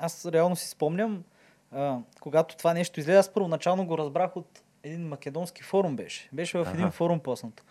Аз 0.00 0.26
реално 0.26 0.56
си 0.56 0.68
спомням, 0.68 1.24
а, 1.72 1.98
когато 2.20 2.56
това 2.56 2.74
нещо 2.74 3.00
излезе, 3.00 3.18
аз 3.18 3.32
първоначално 3.32 3.86
го 3.86 3.98
разбрах 3.98 4.36
от 4.36 4.62
един 4.82 5.08
македонски 5.08 5.62
форум 5.62 5.96
беше. 5.96 6.28
Беше 6.32 6.58
в 6.58 6.66
един 6.74 6.84
Аха. 6.84 6.92
форум 6.92 7.20
поснато. 7.20 7.62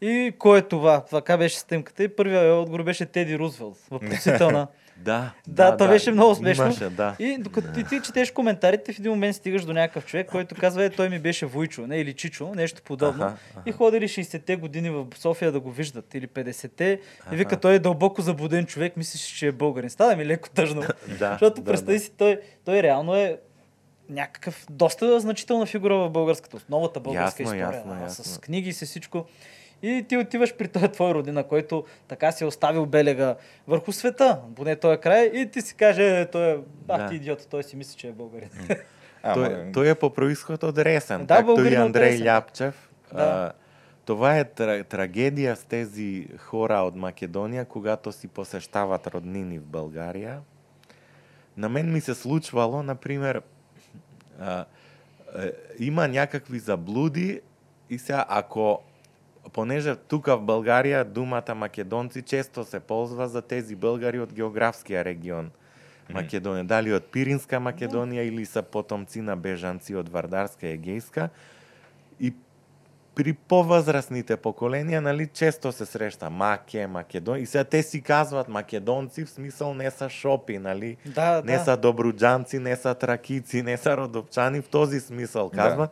И 0.00 0.34
кой 0.38 0.58
е 0.58 0.62
това? 0.62 1.04
Така 1.04 1.38
беше 1.38 1.58
стъмката. 1.58 2.04
И 2.04 2.08
първият 2.08 2.62
отговор 2.62 2.82
беше 2.82 3.06
Теди 3.06 3.38
Рузвелт. 3.38 3.78
Въпросителна. 3.90 4.66
Да, 5.00 5.32
Да, 5.46 5.76
това 5.76 5.88
беше 5.90 6.12
много 6.12 6.34
смешно. 6.34 6.64
Имаше, 6.64 6.88
да. 6.88 7.16
И 7.18 7.38
докато 7.38 7.72
ти, 7.72 7.84
ти 7.84 8.00
четеш 8.04 8.30
коментарите, 8.30 8.92
в 8.92 8.98
един 8.98 9.10
момент 9.10 9.36
стигаш 9.36 9.64
до 9.64 9.72
някакъв 9.72 10.06
човек, 10.06 10.28
който 10.30 10.54
казва, 10.54 10.84
е, 10.84 10.90
той 10.90 11.08
ми 11.08 11.18
беше 11.18 11.46
Войчо, 11.46 11.86
не, 11.86 11.96
или 11.96 12.14
Чичо, 12.14 12.54
нещо 12.54 12.82
подобно. 12.82 13.24
Аха, 13.24 13.36
И 13.66 13.72
ходили 13.72 14.08
60-те 14.08 14.56
години 14.56 14.90
в 14.90 15.06
София 15.16 15.52
да 15.52 15.60
го 15.60 15.70
виждат, 15.70 16.14
или 16.14 16.28
50-те. 16.28 17.00
И 17.32 17.36
вика, 17.36 17.60
той 17.60 17.74
е 17.74 17.78
дълбоко 17.78 18.22
заблуден 18.22 18.66
човек, 18.66 18.96
мислиш, 18.96 19.22
че 19.22 19.46
е 19.46 19.52
българин. 19.52 19.90
Става 19.90 20.16
ми 20.16 20.26
леко 20.26 20.50
тъжно. 20.50 20.82
Да, 21.18 21.30
Защото 21.30 21.60
да, 21.60 21.70
представи 21.70 21.98
да. 21.98 22.04
си, 22.04 22.10
той, 22.18 22.40
той 22.64 22.82
реално 22.82 23.16
е 23.16 23.38
някакъв 24.10 24.66
доста 24.70 25.20
значителна 25.20 25.66
фигура 25.66 25.96
в 25.98 26.10
българската, 26.10 26.58
новата 26.68 27.00
българска 27.00 27.42
Ясно, 27.42 27.56
история. 27.56 27.76
ясно, 27.76 27.92
а, 27.92 28.02
ясно. 28.02 28.24
С 28.24 28.38
книги 28.38 28.68
и 28.68 28.72
с 28.72 28.86
всичко. 28.86 29.26
И 29.82 30.04
ти 30.08 30.16
отиваш 30.16 30.56
при 30.56 30.68
този 30.68 30.88
твой 30.88 31.14
родина, 31.14 31.44
който 31.44 31.84
така 32.08 32.32
си 32.32 32.44
е 32.44 32.46
оставил 32.46 32.86
белега 32.86 33.36
върху 33.68 33.92
света, 33.92 34.40
поне 34.56 34.76
този 34.76 35.00
край, 35.00 35.30
и 35.34 35.50
ти 35.50 35.60
си 35.60 35.74
каже, 35.74 36.26
той 36.32 36.50
е, 36.50 36.58
ах 36.88 37.02
Да. 37.02 37.08
ти 37.08 37.14
идиот, 37.14 37.46
той 37.50 37.62
си 37.62 37.76
мисли, 37.76 37.96
че 37.96 38.08
е 38.08 38.12
българин. 38.12 38.50
Ама, 39.22 39.34
той, 39.34 39.72
той 39.72 39.90
е 39.90 39.94
по 39.94 40.10
происход 40.10 40.62
от 40.62 40.78
Ресен, 40.78 41.26
Да, 41.26 41.36
както 41.36 41.64
и 41.64 41.74
Андрей 41.74 42.10
Ресен. 42.10 42.26
Ляпчев. 42.26 42.90
Да. 43.14 43.22
А, 43.22 43.52
това 44.04 44.38
е 44.38 44.44
тра, 44.44 44.84
трагедия 44.84 45.56
с 45.56 45.64
тези 45.64 46.28
хора 46.38 46.74
от 46.74 46.96
Македония, 46.96 47.64
когато 47.64 48.12
си 48.12 48.28
посещават 48.28 49.06
роднини 49.06 49.58
в 49.58 49.64
България. 49.64 50.40
На 51.56 51.68
мен 51.68 51.92
ми 51.92 52.00
се 52.00 52.14
случвало, 52.14 52.82
например, 52.82 53.42
а, 54.40 54.64
е, 55.38 55.52
има 55.78 56.08
някакви 56.08 56.58
заблуди 56.58 57.40
и 57.90 57.98
сега 57.98 58.24
ако 58.28 58.82
понеже 59.52 59.96
тук 59.96 60.26
в 60.26 60.40
България 60.40 61.04
думата 61.04 61.54
македонци 61.54 62.22
често 62.22 62.64
се 62.64 62.80
ползва 62.80 63.28
за 63.28 63.42
тези 63.42 63.76
българи 63.76 64.20
от 64.20 64.32
географския 64.32 65.04
регион. 65.04 65.50
Македония, 66.12 66.64
дали 66.64 66.94
от 66.94 67.04
Пиринска 67.04 67.60
Македония 67.60 68.24
или 68.24 68.46
са 68.46 68.62
потомци 68.62 69.20
на 69.20 69.36
бежанци 69.36 69.94
от 69.94 70.08
Вардарска 70.08 70.66
и 70.66 70.72
Егейска. 70.72 71.28
И 72.20 72.34
при 73.14 73.32
по-възрастните 73.32 74.36
поколения, 74.36 75.00
нали, 75.00 75.26
често 75.26 75.72
се 75.72 75.86
среща 75.86 76.30
Маке, 76.30 76.86
Македон. 76.86 77.38
И 77.38 77.46
сега 77.46 77.64
те 77.64 77.82
си 77.82 78.02
казват 78.02 78.48
македонци, 78.48 79.24
в 79.24 79.30
смисъл 79.30 79.74
не 79.74 79.90
са 79.90 80.08
шопи, 80.08 80.58
нали? 80.58 80.96
да, 81.06 81.42
не 81.44 81.56
да. 81.56 81.64
са 81.64 81.76
добруджанци, 81.76 82.58
не 82.58 82.76
са 82.76 82.94
тракийци, 82.94 83.62
не 83.62 83.76
са 83.76 83.96
родопчани, 83.96 84.60
в 84.60 84.68
този 84.68 85.00
смисъл 85.00 85.50
Да. 85.54 85.88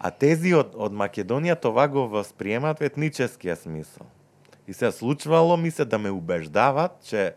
А 0.00 0.10
тези 0.10 0.54
от, 0.54 0.74
от 0.74 0.92
Македония 0.92 1.56
това 1.56 1.88
го 1.88 2.08
възприемат 2.08 2.78
в 2.78 2.82
етническия 2.82 3.56
смисъл. 3.56 4.06
И 4.68 4.72
се 4.72 4.92
случвало 4.92 5.56
ми 5.56 5.70
се 5.70 5.84
да 5.84 5.98
ме 5.98 6.10
убеждават, 6.10 6.92
че 7.04 7.34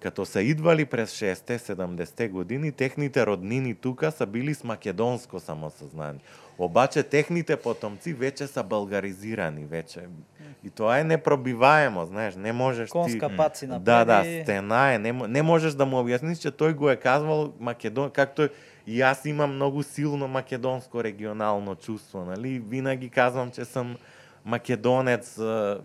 като 0.00 0.26
са 0.26 0.42
идвали 0.42 0.84
през 0.84 1.12
60-те, 1.20 1.58
70-те 1.58 2.28
години, 2.28 2.72
техните 2.72 3.26
роднини 3.26 3.74
тука 3.74 4.12
са 4.12 4.26
били 4.26 4.54
с 4.54 4.64
македонско 4.64 5.40
самосъзнание. 5.40 6.20
Обаче 6.58 7.02
техните 7.02 7.56
потомци 7.56 8.12
вече 8.12 8.46
са 8.46 8.62
българизирани 8.62 9.64
вече. 9.64 10.00
И 10.64 10.70
това 10.70 10.98
е 10.98 11.04
непробиваемо, 11.04 12.06
знаеш, 12.06 12.36
не 12.36 12.52
можеш 12.52 12.88
ти... 12.88 12.92
Конска 12.92 13.36
паци 13.36 13.66
Да, 13.66 13.72
направи. 13.74 14.36
да, 14.38 14.42
стена 14.42 14.92
е. 14.94 14.98
Не, 14.98 15.12
не 15.12 15.42
можеш 15.42 15.74
да 15.74 15.86
му 15.86 15.98
обясниш, 16.00 16.38
че 16.38 16.50
той 16.50 16.74
го 16.74 16.90
е 16.90 16.96
казвал 16.96 17.52
Македон, 17.60 18.10
както 18.10 18.48
и 18.90 19.00
аз 19.00 19.24
имам 19.24 19.54
много 19.54 19.82
силно 19.82 20.28
македонско 20.28 21.04
регионално 21.04 21.74
чувство, 21.74 22.20
нали? 22.20 22.58
Винаги 22.60 23.08
казвам, 23.08 23.50
че 23.50 23.64
съм 23.64 23.96
македонец. 24.44 25.38
а, 25.38 25.80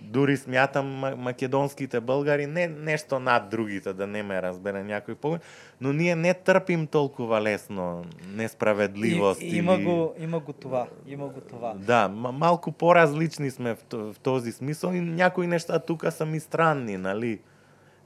Дори 0.00 0.36
смятам 0.36 0.86
ма- 0.86 1.14
македонските 1.14 2.00
българи 2.00 2.46
не 2.46 2.68
нещо 2.68 3.18
над 3.18 3.48
другите, 3.48 3.92
да 3.92 4.06
не 4.06 4.22
ме 4.22 4.42
разбере 4.42 4.84
някой 4.84 5.14
по 5.14 5.38
но 5.80 5.92
ние 5.92 6.16
не 6.16 6.34
търпим 6.34 6.86
толкова 6.86 7.42
лесно 7.42 8.04
несправедливост. 8.28 9.42
И, 9.42 9.56
има, 9.56 9.74
или- 9.74 9.84
го, 9.84 10.14
има 10.18 10.40
го 10.40 10.52
това. 10.52 10.86
Има 11.06 11.26
го 11.26 11.40
това. 11.40 11.74
да, 11.76 12.08
м- 12.08 12.32
малко 12.32 12.72
по-различни 12.72 13.50
сме 13.50 13.74
в, 13.74 13.78
в 13.92 14.18
този 14.18 14.52
смисъл 14.52 14.92
и 14.92 15.00
някои 15.00 15.46
неща 15.46 15.78
тук 15.78 16.12
са 16.12 16.26
ми 16.26 16.40
странни, 16.40 16.96
нали? 16.96 17.40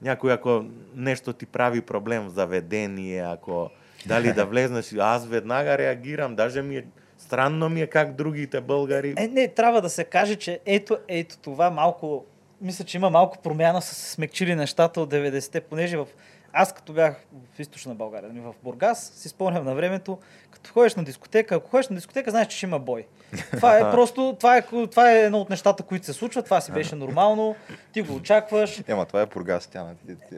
Някой 0.03 0.33
ако 0.33 0.65
нещо 0.95 1.33
ти 1.33 1.47
прави 1.47 1.81
проблем 1.81 2.23
в 2.23 2.31
заведение, 2.31 3.21
ако 3.23 3.71
дали 4.07 4.33
да 4.33 4.47
влезнеш, 4.47 4.95
аз 4.99 5.27
веднага 5.27 5.79
реагирам, 5.79 6.35
даже 6.35 6.63
ми 6.63 6.77
е 6.77 6.85
странно 7.19 7.69
ми 7.69 7.83
е 7.83 7.87
как 7.87 8.15
другите 8.15 8.61
българи... 8.61 9.15
Е, 9.17 9.29
не, 9.29 9.49
трябва 9.49 9.81
да 9.81 9.91
се 9.91 10.05
каже, 10.05 10.37
че 10.37 10.61
ето, 10.67 10.99
ето 11.09 11.39
това 11.39 11.71
малко, 11.71 12.25
мисля, 12.61 12.85
че 12.85 12.97
има 12.97 13.11
малко 13.11 13.39
промяна, 13.39 13.83
са 13.83 13.95
се 13.95 14.11
смекчили 14.11 14.55
нещата 14.55 15.01
от 15.01 15.13
90-те, 15.13 15.61
понеже 15.61 15.97
в... 15.97 16.07
Аз 16.53 16.73
като 16.73 16.93
бях 16.93 17.25
в 17.57 17.61
източна 17.61 17.95
България, 17.95 18.31
в 18.35 18.55
Бургас, 18.63 19.13
си 19.15 19.29
спомням 19.29 19.65
на 19.65 19.75
времето, 19.75 20.19
като 20.63 20.73
ходиш 20.75 20.95
на 20.95 21.05
дискотека, 21.05 21.55
ако 21.55 21.71
ходиш 21.71 21.89
на 21.89 21.97
дискотека, 21.97 22.31
знаеш, 22.31 22.47
че 22.47 22.57
ще 22.57 22.67
има 22.67 22.79
бой. 22.79 23.07
Това 23.51 23.79
е 23.79 23.81
просто, 23.91 24.37
това 24.39 24.57
е, 24.57 24.63
това 24.91 25.13
е 25.13 25.21
едно 25.21 25.41
от 25.41 25.51
нещата, 25.51 25.83
които 25.83 26.07
се 26.07 26.13
случват, 26.13 26.45
това 26.45 26.61
си 26.61 26.73
беше 26.73 26.95
нормално, 26.95 27.57
ти 27.93 28.03
го 28.03 28.15
очакваш. 28.15 28.83
Ема, 28.89 29.07
това 29.07 29.21
е 29.21 29.27
Бургас, 29.27 29.67
тя. 29.67 29.87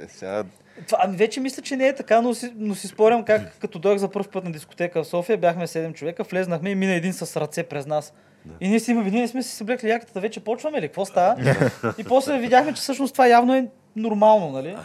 Сега 0.08 0.44
Това, 0.86 0.98
ами 1.00 1.16
вече 1.16 1.40
мисля, 1.40 1.62
че 1.62 1.76
не 1.76 1.88
е 1.88 1.94
така, 1.94 2.20
но 2.20 2.34
си, 2.34 2.52
но 2.56 2.74
си 2.74 2.88
спорям 2.88 3.24
как 3.24 3.58
като 3.60 3.78
дойх 3.78 3.98
за 3.98 4.10
първ 4.10 4.28
път 4.32 4.44
на 4.44 4.52
дискотека 4.52 5.04
в 5.04 5.06
София, 5.06 5.38
бяхме 5.38 5.66
7 5.66 5.94
човека, 5.94 6.24
влезнахме 6.24 6.70
и 6.70 6.74
мина 6.74 6.92
един 6.94 7.12
с 7.12 7.40
ръце 7.40 7.62
през 7.62 7.86
нас. 7.86 8.12
И 8.60 8.68
ние 8.68 8.80
си 8.80 8.90
има, 8.90 9.02
ние 9.02 9.28
сме 9.28 9.42
си 9.42 9.56
съблекли 9.56 9.88
яката, 9.88 10.20
вече 10.20 10.40
почваме 10.40 10.80
ли? 10.80 10.88
Какво 10.88 11.04
става? 11.04 11.56
и 11.98 12.04
после 12.04 12.38
видяхме, 12.38 12.74
че 12.74 12.82
всъщност 12.82 13.12
това 13.12 13.26
явно 13.26 13.54
е 13.54 13.68
нормално, 13.96 14.50
нали? 14.50 14.76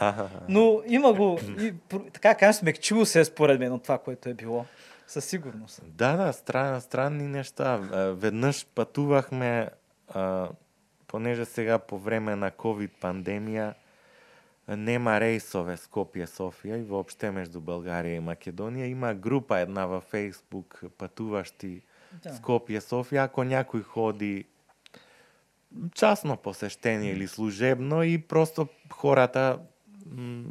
Но 0.50 0.82
има 0.88 1.14
го, 1.14 1.40
и, 1.60 1.74
така 2.14 2.36
кажем, 2.36 2.54
смекчило 2.54 3.06
се 3.06 3.26
според 3.26 3.60
мен 3.60 3.74
от 3.74 3.84
това, 3.84 3.98
което 3.98 4.30
е 4.30 4.34
било. 4.34 4.66
Със 5.10 5.26
сигурност. 5.26 5.82
Да, 5.86 6.18
да, 6.18 6.34
стран, 6.34 6.82
странни 6.82 7.28
неща. 7.28 7.90
А, 7.92 7.98
Веднъж 7.98 8.66
пътувахме, 8.76 9.70
а, 10.08 10.50
понеже 11.08 11.46
сега 11.46 11.80
по 11.80 12.00
време 12.00 12.36
на 12.36 12.52
COVID-пандемия 12.52 13.74
а, 14.68 14.78
нема 14.78 15.20
рейсове 15.20 15.78
Скопие-София 15.78 16.78
и 16.78 16.84
въобще 16.84 17.32
между 17.32 17.62
България 17.62 18.16
и 18.16 18.20
Македония. 18.20 18.88
Има 18.88 19.14
група 19.14 19.60
една 19.60 19.86
във 19.86 20.04
Фейсбук, 20.04 20.84
пътуващи 20.98 21.82
Да. 22.24 22.30
Скопие-София. 22.30 23.24
Ако 23.24 23.44
някой 23.44 23.82
ходи 23.82 24.46
частно 25.94 26.38
посещение 26.38 27.12
или 27.12 27.28
служебно 27.28 28.04
и 28.04 28.18
просто 28.18 28.68
хората 28.92 29.60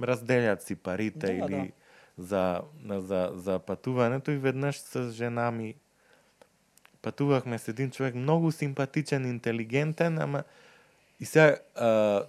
разделят 0.03 0.63
си 0.63 0.75
парите 0.75 1.27
Да, 1.27 1.33
или 1.33 1.57
да. 1.57 1.78
За, 2.19 2.63
за, 2.83 3.31
за 3.35 3.59
патувањето 3.63 4.35
и 4.35 4.43
веднаш 4.43 4.81
со 4.83 5.11
жена 5.11 5.51
ми 5.51 5.75
патувавме 7.03 7.59
с 7.59 7.69
един 7.69 7.91
човек 7.91 8.15
многу 8.15 8.51
симпатичен, 8.53 9.27
интелигентен, 9.27 10.19
ама 10.19 10.43
и 11.21 11.25
се 11.27 11.63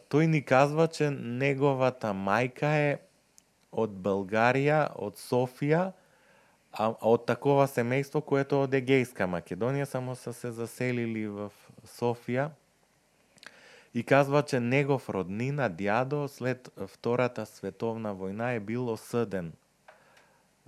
тој 0.10 0.26
ни 0.26 0.42
казва 0.46 0.88
че 0.88 1.10
неговата 1.12 2.14
мајка 2.14 2.70
е 2.78 2.92
од 3.72 3.94
Българија, 4.06 4.90
од 4.96 5.18
Софија, 5.18 5.92
а 6.74 6.90
од 7.02 7.26
такова 7.26 7.68
семејство 7.68 8.22
което 8.22 8.64
од 8.66 8.74
Егејска 8.74 9.26
Македонија 9.30 9.86
само 9.86 10.16
се 10.16 10.34
се 10.34 10.52
заселили 10.52 11.28
в 11.28 11.52
Софија. 11.86 12.50
И 13.94 14.04
казва 14.04 14.42
че 14.42 14.60
негов 14.60 15.10
роднина 15.10 15.70
дјадо 15.70 16.28
след 16.28 16.70
втората 16.88 17.46
световна 17.46 18.14
војна 18.16 18.56
е 18.56 18.60
бил 18.60 18.90
осъден 18.90 19.54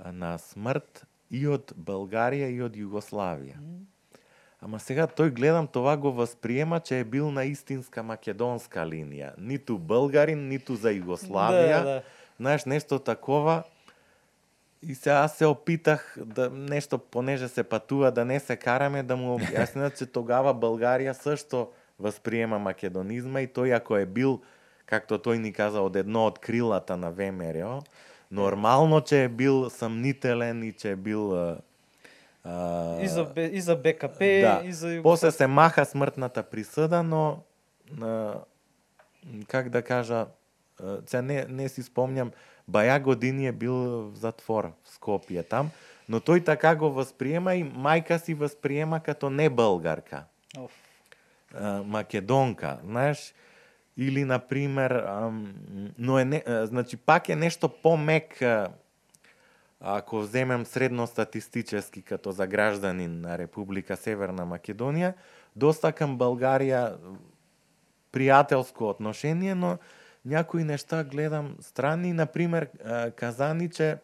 на 0.05 0.37
смрт 0.37 1.05
и 1.29 1.45
од 1.47 1.73
Българија 1.77 2.49
и 2.51 2.61
од 2.61 2.75
Југославија. 2.75 3.59
Ама 4.61 4.77
сега 4.79 5.07
тој 5.07 5.31
гледам 5.33 5.67
това 5.67 5.97
го 5.97 6.11
восприема 6.11 6.79
че 6.79 6.99
е 6.99 7.03
бил 7.03 7.31
на 7.31 7.45
истинска 7.49 8.03
македонска 8.03 8.85
линија, 8.85 9.33
ниту 9.37 9.77
българин, 9.77 10.47
ниту 10.49 10.75
за 10.75 10.93
Југославија. 10.93 11.79
Да, 11.83 11.83
да. 11.83 12.01
Знаеш, 12.37 12.65
нешто 12.65 12.99
такова. 12.99 13.63
И 14.81 14.95
се 14.95 15.09
аз 15.09 15.37
се 15.37 15.45
опитах 15.45 16.17
да 16.17 16.49
нешто 16.49 16.97
понеже 16.97 17.47
се 17.47 17.63
патува 17.63 18.11
да 18.11 18.25
не 18.25 18.39
се 18.39 18.55
караме 18.55 19.03
да 19.03 19.15
му 19.15 19.37
објаснат 19.37 19.97
че 19.97 20.05
тогава 20.05 20.53
Българија 20.53 21.11
сашто 21.11 21.69
восприема 21.99 22.59
македонизма 22.59 23.41
и 23.41 23.47
тој 23.47 23.77
ако 23.77 23.97
е 23.97 24.05
бил 24.05 24.41
както 24.85 25.21
тој 25.21 25.37
ни 25.37 25.53
каза 25.53 25.81
од 25.85 25.95
едно 25.95 26.25
од 26.27 26.39
крилата 26.41 26.97
на 26.97 27.11
ВМРО, 27.13 27.81
нормално 28.31 29.01
че 29.01 29.23
е 29.23 29.29
бил 29.29 29.69
самнителен 29.69 30.63
и 30.63 30.73
че 30.73 30.91
е 30.91 30.95
бил 30.95 31.35
а, 31.35 31.57
И 33.01 33.07
за, 33.07 33.27
и 33.37 33.61
за 33.61 33.75
БКП, 33.75 34.19
да. 34.19 34.61
и 34.65 34.73
за 34.73 34.99
После 35.03 35.31
се 35.31 35.47
маха 35.47 35.85
смртната 35.85 36.43
присуда, 36.43 37.03
но 37.03 37.39
а, 38.01 38.33
как 39.47 39.69
да 39.69 39.81
кажа, 39.81 40.25
а, 40.83 40.97
се 41.05 41.21
не, 41.21 41.45
не 41.49 41.69
си 41.69 41.83
спомням, 41.83 42.31
баја 42.69 42.99
години 42.99 43.47
е 43.47 43.51
бил 43.51 43.73
в 43.73 44.11
затвор 44.15 44.71
в 44.83 44.99
Скопје 44.99 45.47
там, 45.47 45.71
но 46.09 46.19
тој 46.19 46.45
така 46.45 46.75
го 46.75 46.91
восприема 46.91 47.55
и 47.55 47.63
мајка 47.65 48.17
си 48.17 48.33
восприема 48.33 48.99
като 48.99 49.29
не 49.29 49.49
българка, 49.49 50.23
Оф. 50.57 50.71
а, 51.55 51.83
македонка, 51.83 52.79
знаеш, 52.83 53.33
или 53.97 54.23
на 54.23 54.39
пример, 54.39 55.05
но 55.97 56.19
е 56.19 56.25
не, 56.25 56.43
значи 56.47 56.97
пак 56.97 57.29
е 57.29 57.35
нешто 57.35 57.69
помек 57.69 58.43
ако 59.81 60.23
земем 60.23 60.65
средно 60.65 61.07
статистички 61.07 62.01
като 62.01 62.31
за 62.31 62.47
гражданин 62.47 63.21
на 63.21 63.37
Република 63.37 63.97
Северна 63.97 64.45
Македонија, 64.45 65.15
доста 65.55 65.89
кам 65.91 66.19
Българија 66.21 66.99
пријателско 68.13 68.93
отношение, 68.93 69.55
но 69.55 69.77
някои 70.25 70.63
нешта 70.63 71.03
гледам 71.03 71.55
страни, 71.59 72.13
на 72.13 72.25
пример 72.25 72.69
казаниче 73.15 73.97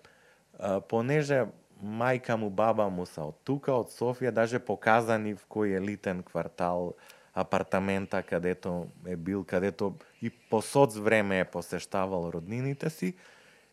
понеже 0.89 1.45
мајка 1.83 2.35
му, 2.35 2.49
баба 2.49 2.89
му 2.89 3.05
са 3.05 3.29
од 3.29 3.37
тука, 3.45 3.73
од 3.77 3.93
Софија, 3.93 4.31
даже 4.31 4.59
показани 4.59 5.35
в 5.37 5.45
кој 5.45 5.77
елитен 5.77 6.23
квартал 6.25 6.95
апартамента 7.37 8.23
кадето 8.23 8.87
е 9.07 9.15
бил, 9.15 9.43
кадето 9.43 9.95
и 10.21 10.29
по 10.29 10.61
соц 10.61 10.95
време 10.95 11.39
е 11.39 11.45
посештавал 11.45 12.31
роднините 12.33 12.89
си, 12.89 13.13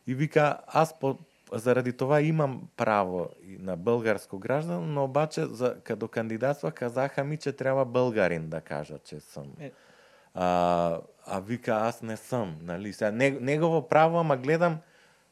и 0.06 0.14
вика, 0.14 0.58
аз 0.66 0.98
по, 0.98 1.18
заради 1.52 1.92
това 1.92 2.20
имам 2.20 2.62
право 2.76 3.28
на 3.58 3.76
българско 3.76 4.38
граждан, 4.38 4.92
но 4.94 5.04
обаче 5.04 5.44
за, 5.44 5.76
като 5.84 6.08
кандидатства 6.08 6.72
казаха 6.72 7.24
ми, 7.24 7.36
че 7.36 7.52
трябва 7.52 7.84
българин 7.84 8.48
да 8.48 8.60
кажа, 8.60 8.98
че 8.98 9.20
съм. 9.20 9.46
Е. 9.60 9.72
А, 10.34 11.00
а 11.26 11.40
вика, 11.40 11.72
аз 11.72 12.02
не 12.02 12.16
съм. 12.16 12.56
Нали? 12.62 12.92
Сега, 12.92 13.10
не, 13.10 13.30
негово 13.30 13.88
право, 13.88 14.18
ама 14.18 14.36
гледам 14.36 14.78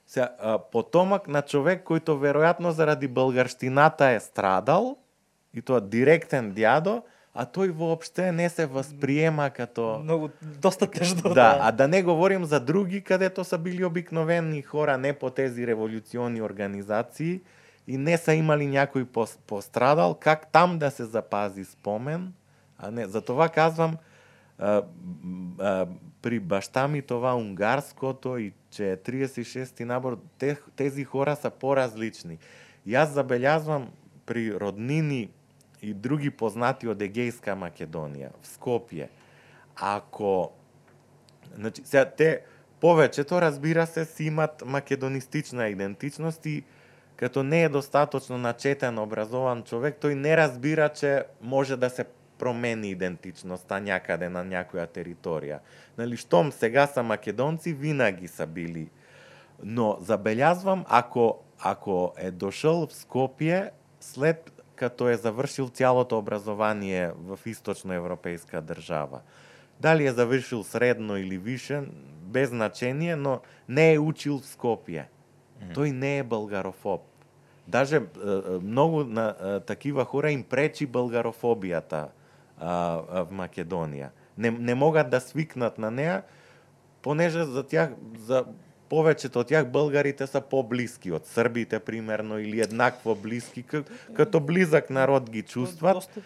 сега, 0.07 0.35
а, 0.39 0.59
потомак 0.59 1.29
на 1.29 1.43
човек, 1.43 1.85
който 1.85 2.19
вероятно 2.19 2.73
заради 2.73 3.09
българщината 3.09 4.07
е 4.07 4.21
страдал, 4.21 4.97
и 5.55 5.63
тоа 5.63 5.81
директен 5.81 6.53
дядо, 6.53 7.03
а 7.35 7.47
тој 7.47 7.71
воопште 7.73 8.33
не 8.33 8.49
се 8.49 8.67
восприема 8.67 9.51
като... 9.51 10.01
Многу, 10.05 10.29
доста 10.43 10.87
тежно. 10.87 11.35
Да, 11.35 11.59
а 11.61 11.73
да 11.73 11.89
не 11.89 12.03
говорим 12.03 12.45
за 12.45 12.61
други 12.61 13.01
кадето 13.01 13.45
са 13.45 13.59
били 13.59 13.85
обикновени 13.85 14.63
хора, 14.63 14.99
не 14.99 15.13
по 15.13 15.31
тези 15.31 15.67
революционни 15.67 16.43
организации 16.43 17.41
и 17.87 17.97
не 17.97 18.17
са 18.17 18.35
имали 18.35 18.67
някой 18.67 19.05
пос- 19.05 19.39
пострадал, 19.47 20.15
как 20.15 20.53
там 20.53 20.79
да 20.79 20.91
се 20.91 21.05
запази 21.05 21.65
спомен, 21.65 22.33
а 22.79 22.91
не. 22.91 23.07
Затова 23.07 23.49
казвам, 23.49 23.97
а, 24.59 24.83
а, 25.59 25.87
при 26.23 26.41
баща 26.41 26.89
ми 26.89 27.03
това 27.03 27.37
унгарското 27.37 28.39
и 28.39 28.53
че 28.71 28.93
е 28.93 28.97
36-ти 28.97 29.85
набор, 29.85 30.19
те, 30.39 30.57
тези 30.77 31.05
хора 31.05 31.37
са 31.37 31.51
по-различни. 31.51 32.39
И 32.87 32.95
аз 32.95 33.11
забелязвам 33.11 33.89
при 34.27 34.61
роднини 34.61 35.29
и 35.83 35.95
други 35.95 36.31
познати 36.31 36.89
од 36.89 37.03
Егејска 37.03 37.57
Македонија, 37.59 38.31
в 38.43 38.47
Скопје, 38.47 39.09
ако 39.77 40.53
Значи, 41.57 41.83
сега 41.85 42.05
те 42.05 42.43
повеќето, 42.83 43.41
разбира 43.41 43.87
се, 43.87 44.05
си 44.05 44.25
имат 44.25 44.63
македонистична 44.67 45.69
идентичност 45.69 46.47
и 46.47 46.65
като 47.17 47.43
не 47.43 47.63
е 47.63 47.69
достаточно 47.69 48.39
начетен, 48.39 48.99
образован 48.99 49.63
човек, 49.63 50.01
тој 50.03 50.15
не 50.15 50.37
разбира 50.37 50.89
че 50.89 51.25
може 51.41 51.77
да 51.77 51.91
се 51.91 52.05
промени 52.39 52.91
идентичноста 52.91 53.79
някаде 53.81 54.29
на 54.29 54.43
някоја 54.43 54.89
територија. 54.89 55.61
Нали, 55.99 56.17
штом 56.17 56.53
сега 56.53 56.87
са 56.87 57.03
македонци, 57.03 57.73
винаги 57.73 58.29
са 58.29 58.47
били. 58.47 58.91
Но 59.63 59.99
забелязвам, 60.01 60.85
ако, 60.89 61.39
ако 61.61 62.15
е 62.17 62.31
дошол 62.31 62.87
в 62.87 62.95
Скопје, 62.95 63.71
след 64.01 64.62
като 64.77 65.09
е 65.09 65.17
завршил 65.17 65.69
цялото 65.69 66.19
образование 66.19 67.11
в 67.17 67.39
източноевропейска 67.47 68.63
држава, 68.63 69.21
дали 69.81 70.07
е 70.07 70.13
завршил 70.13 70.65
средно 70.65 71.17
или 71.17 71.39
више, 71.39 71.83
без 72.23 72.49
значение, 72.49 73.17
но 73.17 73.41
не 73.69 73.93
е 73.93 73.99
учил 73.99 74.39
в 74.39 74.47
Скопје. 74.47 75.05
Тој 75.75 75.93
не 75.93 76.19
е 76.19 76.23
българофоб. 76.23 77.03
Даже 77.69 78.03
многу 78.63 79.05
на 79.05 79.61
такива 79.67 80.05
хора 80.05 80.31
им 80.31 80.43
пречи 80.43 80.89
българофобијата 80.89 82.11
в 82.59 83.29
Македонија. 83.31 84.11
Не, 84.39 84.51
не 84.51 84.75
могат 84.75 85.11
да 85.11 85.21
свикнат 85.21 85.79
на 85.79 85.91
неа, 85.91 86.23
понеже 87.03 87.45
за 87.45 87.63
тях, 87.63 87.91
за 88.19 88.45
повеќето 88.93 89.41
од 89.41 89.49
тях 89.49 89.69
българите 89.73 90.27
са 90.29 90.43
поблиски 90.45 91.15
од 91.17 91.25
србите 91.27 91.79
примерно 91.81 92.39
или 92.39 92.61
еднакво 92.61 93.15
блиски 93.15 93.65
като 94.15 94.41
близак 94.41 94.91
народ 94.91 95.31
ги 95.31 95.43
чувстват. 95.43 96.21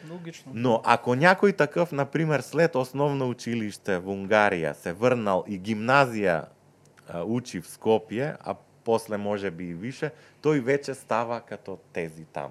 Но 0.54 0.80
ако 0.84 1.14
някой 1.14 1.52
такъв, 1.52 1.92
например, 1.92 2.40
след 2.40 2.74
основно 2.74 3.28
училище 3.28 3.98
в 3.98 4.08
Унгария 4.08 4.74
се 4.74 4.92
върнал 4.92 5.44
и 5.48 5.58
гимназия 5.58 6.44
а, 7.08 7.22
учи 7.22 7.60
в 7.60 7.68
Скопие, 7.68 8.34
а 8.40 8.54
после 8.84 9.16
може 9.16 9.50
би 9.50 9.64
и 9.64 9.74
више, 9.74 10.10
той 10.42 10.60
вече 10.60 10.94
става 10.94 11.40
като 11.40 11.78
тези 11.92 12.24
там. 12.24 12.50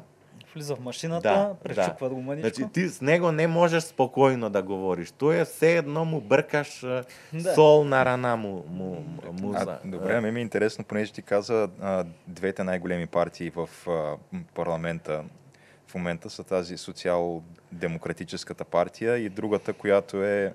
Влиза 0.56 0.76
в 0.76 0.80
машината, 0.80 1.22
Да, 1.24 1.56
пречупва 1.64 2.10
го 2.10 2.22
мъничко. 2.22 2.50
Значи 2.50 2.72
ти 2.74 2.88
с 2.88 3.02
него 3.02 3.32
не 3.32 3.48
можеш 3.48 3.84
спокойно 3.84 4.50
да 4.50 4.62
говориш. 4.64 5.12
Той 5.12 5.38
е 5.38 5.46
все 5.46 5.78
едно 5.78 6.06
му 6.06 6.22
бъркаш 6.22 6.84
а, 6.84 7.04
Да. 7.34 7.54
сол 7.54 7.84
на 7.84 8.06
рана 8.06 8.36
му, 8.36 8.66
му, 8.70 9.06
му 9.34 9.54
А, 9.56 9.60
за- 9.60 9.78
добре, 9.86 10.14
ами 10.14 10.32
ми 10.32 10.40
е 10.40 10.44
интересно, 10.44 10.84
понеже 10.84 11.14
ти 11.14 11.22
каза, 11.22 11.70
а, 11.82 12.06
двете 12.28 12.64
най-големи 12.64 13.08
партии 13.08 13.52
в 13.52 13.70
а, 13.88 14.16
парламента 14.54 15.24
в 15.88 15.96
момента 15.96 16.30
са 16.30 16.44
тази 16.44 16.78
социал-демократическата 16.78 18.66
партия 18.66 19.18
и 19.18 19.30
другата, 19.30 19.74
която 19.74 20.24
е, 20.24 20.54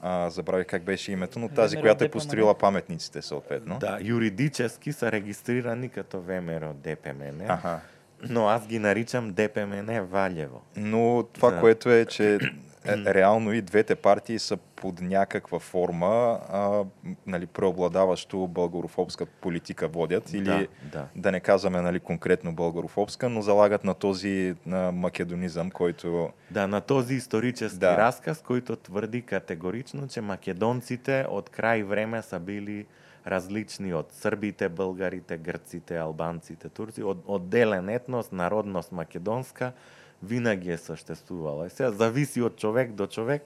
а, 0.00 0.30
забравих 0.30 0.66
как 0.66 0.82
беше 0.82 1.12
името, 1.12 1.38
но 1.38 1.48
тази, 1.48 1.76
ВМРО 1.76 1.82
която 1.82 2.04
е 2.04 2.08
построила 2.08 2.54
паметниците 2.54 3.22
съответно. 3.22 3.78
Да, 3.78 3.98
юридически 4.02 4.92
са 4.92 5.12
регистрирани 5.12 5.88
като 5.88 6.20
ВМРО 6.20 6.74
ДПМН, 6.74 7.40
Аха. 7.48 7.80
Но 8.22 8.48
аз 8.48 8.66
ги 8.66 8.78
наричам 8.78 9.32
ДПМН 9.32 10.00
Валево. 10.02 10.62
Но 10.76 11.24
това, 11.32 11.50
Да. 11.50 11.60
което 11.60 11.90
е, 11.90 12.04
че 12.04 12.38
реално 12.86 13.52
и 13.52 13.62
двете 13.62 13.94
партии 13.94 14.38
са 14.38 14.56
под 14.56 15.00
някаква 15.00 15.58
форма 15.58 16.06
а, 16.48 16.84
нали, 17.26 17.46
преобладаващо 17.46 18.46
българофобска 18.46 19.26
политика 19.26 19.88
водят 19.88 20.32
или 20.32 20.44
Да, 20.44 20.66
да. 20.92 21.06
да 21.16 21.32
не 21.32 21.40
казваме 21.40 21.80
нали, 21.80 22.00
конкретно 22.00 22.52
българофобска, 22.52 23.28
но 23.28 23.42
залагат 23.42 23.84
на 23.84 23.94
този 23.94 24.54
на 24.66 24.92
македонизъм, 24.92 25.70
който 25.70 26.30
Да, 26.50 26.66
на 26.66 26.80
този 26.80 27.14
исторически 27.14 27.78
Да. 27.78 27.96
разказ, 27.96 28.42
който 28.42 28.76
твърди 28.76 29.22
категорично, 29.22 30.08
че 30.08 30.20
македонците 30.20 31.26
от 31.30 31.50
край 31.50 31.82
време 31.82 32.22
са 32.22 32.40
били 32.40 32.86
различни 33.28 33.94
от 33.94 34.12
сърбите, 34.12 34.68
българите, 34.68 35.38
гърците, 35.38 35.96
албанците, 35.96 36.68
турци, 36.68 37.02
от, 37.02 37.24
отделен 37.26 37.88
етнос, 37.88 38.32
народност 38.32 38.92
македонска, 38.92 39.72
винаги 40.22 40.70
е 40.70 40.76
съществувала. 40.76 41.66
И 41.66 41.70
сега 41.70 41.90
зависи 41.90 42.42
од 42.42 42.56
човек 42.56 42.92
до 42.92 43.06
човек. 43.06 43.42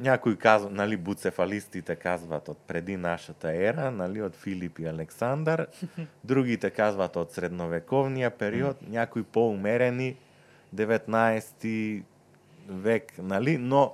Някои 0.00 0.36
казват, 0.36 0.72
нали, 0.72 0.96
буцефалистите 0.96 1.96
казват 1.96 2.48
од 2.48 2.58
преди 2.66 2.96
нашата 2.96 3.52
ера, 3.52 3.90
нали, 3.90 4.22
од 4.22 4.36
Филип 4.36 4.78
и 4.78 4.86
Александар, 4.86 5.66
другите 6.24 6.70
казват 6.70 7.16
од 7.16 7.32
средновековниот 7.32 8.38
период, 8.38 8.76
някои 8.88 9.22
поумерени, 9.22 10.16
19 10.74 12.02
век, 12.68 13.12
нали, 13.18 13.58
но 13.58 13.92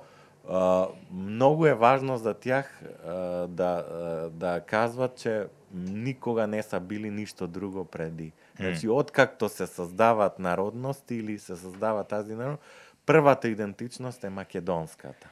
многу 1.11 1.65
е 1.65 1.73
важно 1.73 2.17
за 2.17 2.33
тях 2.33 2.81
да, 3.49 3.85
да 4.33 4.61
кажват, 4.67 5.15
че 5.15 5.45
никога 5.73 6.47
не 6.47 6.63
са 6.63 6.79
били 6.79 7.09
ништо 7.09 7.47
друго 7.47 7.85
преди. 7.85 8.31
Значи, 8.59 8.89
откакто 8.89 9.49
се 9.49 9.67
создават 9.67 10.39
народности 10.39 11.15
или 11.15 11.39
се 11.39 11.55
создава 11.55 12.03
тази 12.03 12.35
народ, 12.35 12.59
првата 13.05 13.47
идентичност 13.47 14.23
е 14.23 14.29
македонската. 14.29 15.29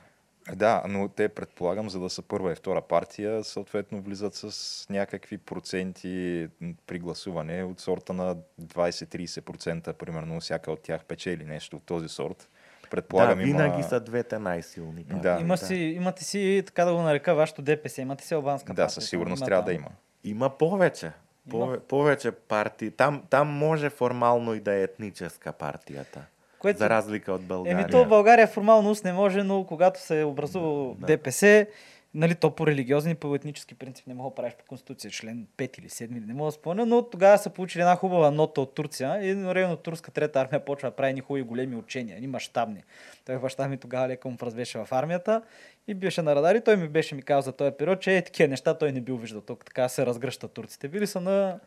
Да, 0.55 0.83
но 0.87 1.07
те 1.07 1.29
предполагам, 1.29 1.89
за 1.89 1.99
да 1.99 2.09
са 2.09 2.21
първа 2.21 2.51
и 2.51 2.55
втора 2.55 2.81
партия, 2.81 3.43
съответно 3.43 4.01
влизат 4.01 4.35
с 4.35 4.85
някакви 4.89 5.37
проценти 5.37 6.47
при 6.87 6.99
гласуване 6.99 7.63
от 7.63 7.79
сорта 7.79 8.13
на 8.13 8.35
20-30%, 8.61 9.93
примерно 9.93 10.39
всяка 10.39 10.71
от 10.71 10.81
тях 10.81 11.05
печели 11.05 11.45
нещо 11.45 11.77
от 11.77 11.83
този 11.83 12.07
сорт. 12.07 12.49
Предполагам, 12.89 13.37
да, 13.37 13.43
винаги 13.43 13.73
има... 13.73 13.83
са 13.83 13.99
двете 13.99 14.39
най-силни 14.39 15.03
партии. 15.03 15.21
Да. 15.21 15.37
Има 15.41 15.57
си, 15.57 15.75
имате 15.75 16.23
си, 16.23 16.63
така 16.65 16.85
да 16.85 16.93
го 16.93 17.01
нарека, 17.01 17.35
вашето 17.35 17.61
ДПС, 17.61 18.01
имате 18.01 18.25
си 18.25 18.33
албанска 18.33 18.73
Да, 18.73 18.81
партия. 18.83 18.89
със 19.01 19.09
сигурност 19.09 19.39
Има 19.39 19.45
трябва 19.47 19.63
да 19.63 19.73
има. 19.73 19.87
Има 20.23 20.49
повече. 20.49 21.11
Пове, 21.49 21.79
повече 21.79 22.31
партии. 22.31 22.91
Там, 22.91 23.23
там 23.29 23.47
може 23.47 23.89
формално 23.89 24.53
и 24.53 24.59
да 24.59 24.73
е 24.73 24.83
етническа 24.83 25.51
партията. 25.53 26.21
Което- 26.59 26.79
За 26.79 26.89
разлика 26.89 27.33
от 27.33 27.41
България. 27.43 27.79
Еми, 27.81 27.91
то 27.91 28.05
в 28.05 28.07
България 28.07 28.47
формално 28.47 28.95
не 29.03 29.13
може, 29.13 29.43
но 29.43 29.63
когато 29.63 30.01
се 30.01 30.19
е 30.21 30.23
образувал 30.23 30.95
Да. 30.99 31.05
ДПС, 31.05 31.67
нали, 32.15 32.35
то 32.35 32.51
по 32.51 32.67
религиозни 32.67 33.11
и 33.11 33.15
по 33.15 33.35
етнически 33.35 33.75
принцип 33.75 34.07
не 34.07 34.13
мога 34.13 34.29
да 34.29 34.35
правиш 34.35 34.53
по 34.53 34.65
конституция, 34.65 35.11
член 35.11 35.47
5 35.57 35.79
или 35.79 35.89
7, 35.89 36.17
или 36.17 36.25
не 36.25 36.33
мога 36.33 36.47
да 36.47 36.51
спомня, 36.51 36.85
но 36.85 37.09
тогава 37.09 37.37
са 37.37 37.49
получили 37.49 37.81
една 37.81 37.95
хубава 37.95 38.31
нота 38.31 38.61
от 38.61 38.75
Турция 38.75 39.19
и 39.21 39.29
едновременно 39.29 39.77
турска 39.77 40.11
трета 40.11 40.41
армия 40.41 40.65
почва 40.65 40.89
да 40.89 40.95
прави 40.95 41.13
ни 41.13 41.21
хубави 41.21 41.43
големи 41.43 41.75
учения, 41.75 42.21
ни 42.21 42.27
мащабни. 42.27 42.83
Той 43.25 43.39
баща 43.39 43.67
ми 43.67 43.77
тогава 43.77 44.07
леко 44.07 44.29
му 44.29 44.37
развеше 44.41 44.77
в 44.77 44.87
армията 44.91 45.41
и 45.87 45.93
беше 45.93 46.21
на 46.21 46.35
радари. 46.35 46.61
Той 46.61 46.77
ми 46.77 46.87
беше 46.87 47.15
ми 47.15 47.21
казал 47.21 47.41
за 47.41 47.51
този 47.51 47.71
период, 47.71 48.01
че 48.01 48.17
е 48.17 48.21
такива 48.21 48.49
неща 48.49 48.77
той 48.77 48.91
не 48.91 49.01
бил 49.01 49.17
виждал. 49.17 49.41
Тук 49.41 49.65
така 49.65 49.89
се 49.89 50.05
разгръщат 50.05 50.51
турците. 50.51 50.87
Били 50.87 51.07
са 51.07 51.21
на... 51.21 51.59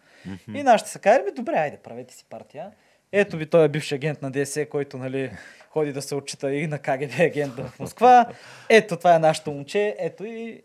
И 0.55 0.62
нашите 0.62 0.90
са 0.90 0.99
казали, 0.99 1.24
«Ми, 1.24 1.30
добре, 1.36 1.53
айде, 1.53 1.76
правете 1.76 2.14
си 2.14 2.24
партия. 2.30 2.70
Ето 3.12 3.36
ви 3.36 3.46
той 3.46 3.64
е 3.64 3.68
бивш 3.68 3.92
агент 3.92 4.22
на 4.22 4.30
ДС, 4.30 4.66
който 4.66 4.98
нали, 4.98 5.30
ходи 5.70 5.92
да 5.92 6.02
се 6.02 6.14
отчита 6.14 6.52
и 6.52 6.66
на 6.66 6.78
КГБ 6.78 7.20
агент 7.20 7.54
в 7.54 7.78
Москва. 7.80 8.26
Ето 8.68 8.96
това 8.96 9.14
е 9.14 9.18
нашето 9.18 9.50
момче. 9.50 9.96
Ето 9.98 10.24
и 10.24 10.62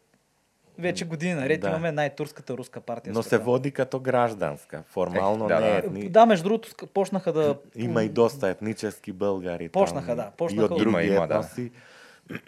вече 0.79 1.05
години 1.05 1.33
наред 1.33 1.61
Да. 1.61 1.69
имаме 1.69 1.91
най-турската 1.91 2.53
руска 2.53 2.81
партия. 2.81 3.13
Но 3.13 3.23
се 3.23 3.37
води 3.37 3.71
като 3.71 3.99
гражданска. 3.99 4.83
Формално 4.87 5.45
Е, 5.45 5.47
да, 5.47 5.59
не 5.59 5.67
е 5.67 5.71
да. 5.71 5.77
етни... 5.77 6.09
Да, 6.09 6.25
между 6.25 6.43
другото, 6.43 6.69
почнаха 6.87 7.33
да... 7.33 7.57
Има 7.75 8.03
и 8.03 8.09
доста 8.09 8.47
етнически 8.49 9.11
българи. 9.11 9.69
Почнаха, 9.69 10.07
там, 10.07 10.15
да, 10.15 10.23
И 10.23 10.37
почнаха 10.37 10.65
от 10.65 10.71
от- 10.71 10.77
други 10.77 10.89
Има, 10.89 11.03
има, 11.03 11.27
да. 11.27 11.33
етноси. 11.35 11.71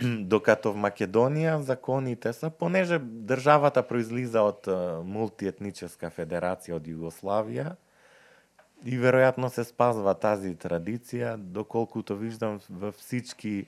Докато 0.19 0.73
в 0.73 0.77
Македонија 0.77 1.55
законите 1.57 2.33
са, 2.33 2.49
понеже 2.49 2.99
државата 2.99 3.83
произлиза 3.83 4.41
од 4.41 4.67
мултиетническа 5.05 6.09
федерација 6.09 6.73
од 6.73 6.87
Југославија, 6.87 7.75
и 8.83 8.99
веројатно 8.99 9.47
се 9.49 9.63
спазва 9.63 10.13
тази 10.13 10.55
традиција, 10.55 11.35
доколкуто 11.37 12.15
виждам 12.15 12.59
во 12.69 12.91
всички 12.91 13.67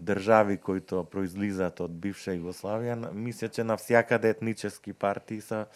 држави 0.00 0.56
кои 0.56 0.80
произлизат 1.04 1.80
од 1.80 1.90
бивша 1.90 2.30
Југославија, 2.30 2.94
на- 2.94 3.12
мисля 3.12 3.48
че 3.48 3.64
навсякаде 3.64 4.28
етнически 4.28 4.92
партии 4.92 5.40
са 5.40 5.66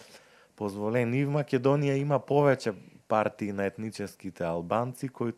позволени. 0.56 1.18
И 1.18 1.24
в 1.24 1.30
Македонија 1.30 1.94
има 1.94 2.18
повеќе 2.20 2.74
партии 3.08 3.52
на 3.52 3.64
етническите 3.66 4.44
албанци 4.44 5.08
кои 5.08 5.32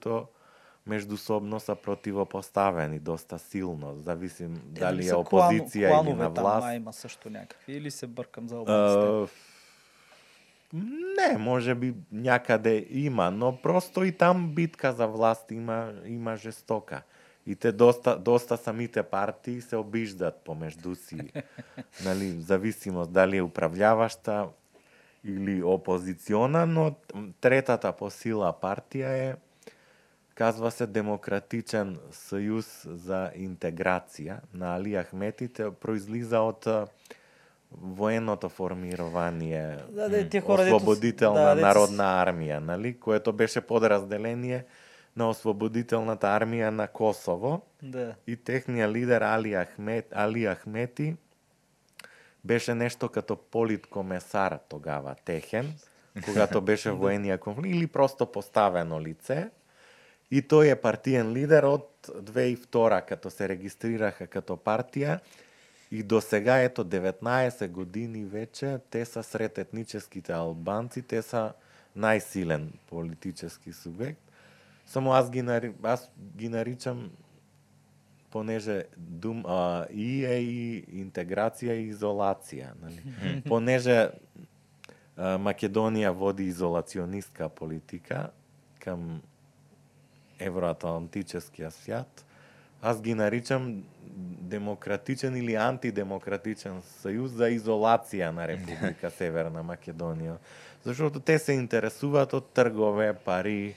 меѓусобно 0.88 1.58
са 1.58 1.74
противопоставени 1.74 2.98
доста 2.98 3.38
силно, 3.38 3.94
зависи 3.96 4.48
дали 4.48 5.08
е 5.08 5.12
опозиција 5.12 6.02
или 6.02 6.12
на 6.12 6.28
власт. 6.28 6.66
а, 6.66 6.74
има 6.74 6.92
също 6.92 7.30
някакви. 7.30 7.72
Или 7.72 7.90
се 7.90 8.06
бъркам 8.06 8.48
за 8.48 8.56
албанците. 8.56 9.34
Не, 10.72 11.38
може 11.38 11.74
би 11.74 11.94
някъде 12.12 12.86
има, 12.90 13.30
но 13.30 13.56
просто 13.62 14.04
и 14.04 14.12
там 14.12 14.54
битка 14.54 14.92
за 14.92 15.06
власт 15.06 15.50
има, 15.50 15.92
има 16.06 16.36
жестока. 16.36 17.02
И 17.46 17.56
те 17.56 17.72
доста, 17.72 18.18
доста 18.18 18.56
самите 18.56 19.02
партии 19.02 19.60
се 19.60 19.76
обиждат 19.76 20.40
помежду 20.44 20.94
си. 20.94 21.32
нали, 22.04 22.30
зависимост 22.30 23.12
дали 23.12 23.36
е 23.36 23.42
управляваща 23.42 24.48
или 25.24 25.62
опозициона, 25.62 26.66
но 26.66 26.94
третата 27.40 27.92
по 27.92 28.10
сила 28.10 28.54
партија 28.62 29.10
е 29.12 29.36
казва 30.40 30.70
се 30.72 30.86
Демократичен 30.86 31.98
сојуз 32.16 32.68
за 33.04 33.28
интеграција 33.36 34.38
на 34.56 34.70
Али 34.78 34.94
Ахметите, 34.96 35.68
произлиза 35.70 36.40
од 36.40 36.64
военото 37.72 38.48
формирование, 38.48 39.78
Да, 39.88 40.08
да, 40.08 40.28
тие 40.28 40.40
хора, 40.40 40.62
Ослободителна 40.62 41.54
да, 41.54 41.54
народна 41.54 42.04
армија, 42.26 42.58
нали, 42.58 42.98
което 43.00 43.32
беше 43.32 43.60
подразделение 43.60 44.64
на 45.16 45.30
Ослободителната 45.30 46.26
армија 46.26 46.70
на 46.70 46.88
Косово 46.88 47.62
Да. 47.82 48.14
и 48.26 48.36
техниот 48.36 48.92
лидер 48.92 49.22
Али, 49.22 49.54
Ахмет, 49.54 50.06
Али 50.12 50.46
Ахмети 50.46 51.16
беше 52.44 52.74
нешто 52.74 53.08
като 53.08 53.36
политкомесар 53.36 54.58
тогава 54.68 55.14
техен, 55.24 55.72
когато 56.24 56.60
беше 56.60 56.90
воениот 57.00 57.40
конфликт, 57.40 57.76
или 57.76 57.86
просто 57.86 58.26
поставено 58.26 59.00
лице. 59.00 59.50
И 60.30 60.42
тој 60.42 60.72
е 60.72 60.76
партиен 60.76 61.32
лидер 61.32 61.62
од 61.66 61.90
2002 62.06 63.04
като 63.04 63.30
се 63.30 63.48
регистрираха 63.48 64.26
като 64.26 64.54
партија 64.56 65.18
и 65.90 66.02
до 66.02 66.20
сега 66.20 66.60
ето 66.62 66.84
19 66.84 67.68
години 67.68 68.24
веќе 68.24 68.80
те 68.90 69.04
са 69.04 69.22
сред 69.22 69.58
етническите 69.58 70.32
албанци, 70.32 71.02
те 71.02 71.22
са 71.22 71.52
најсилен 71.96 72.68
политички 72.86 73.72
субјект. 73.74 74.22
Само 74.86 75.12
аз 75.12 75.30
ги, 75.30 75.42
нари... 75.42 75.72
аз 75.82 76.10
ги 76.36 76.48
наричам 76.48 77.10
понеже 78.30 78.84
дум, 78.96 79.42
а, 79.46 79.86
и 79.90 80.24
е 80.24 80.38
и 80.42 80.84
интеграција 81.02 81.74
и 81.74 81.90
изолација. 81.90 82.70
Нали? 82.82 83.42
понеже 83.50 83.96
а, 85.16 85.38
Македонија 85.38 86.10
води 86.14 86.46
изолационистка 86.46 87.48
политика 87.48 88.30
кам 88.78 89.22
евроатлантическиот 90.38 91.74
свят, 91.74 92.24
аз 92.82 93.02
ги 93.02 93.14
наричам 93.14 93.82
демократичен 94.50 95.36
или 95.36 95.54
антидемократичен 95.54 96.80
сојуз 97.02 97.26
за 97.26 97.50
изолација 97.50 98.30
на 98.30 98.48
Република 98.48 99.10
Северна 99.18 99.62
Македонија. 99.62 100.36
Зашто 100.84 101.20
те 101.20 101.38
се 101.38 101.52
интересуваат 101.52 102.34
од 102.34 102.50
тргове, 102.54 103.12
пари, 103.24 103.74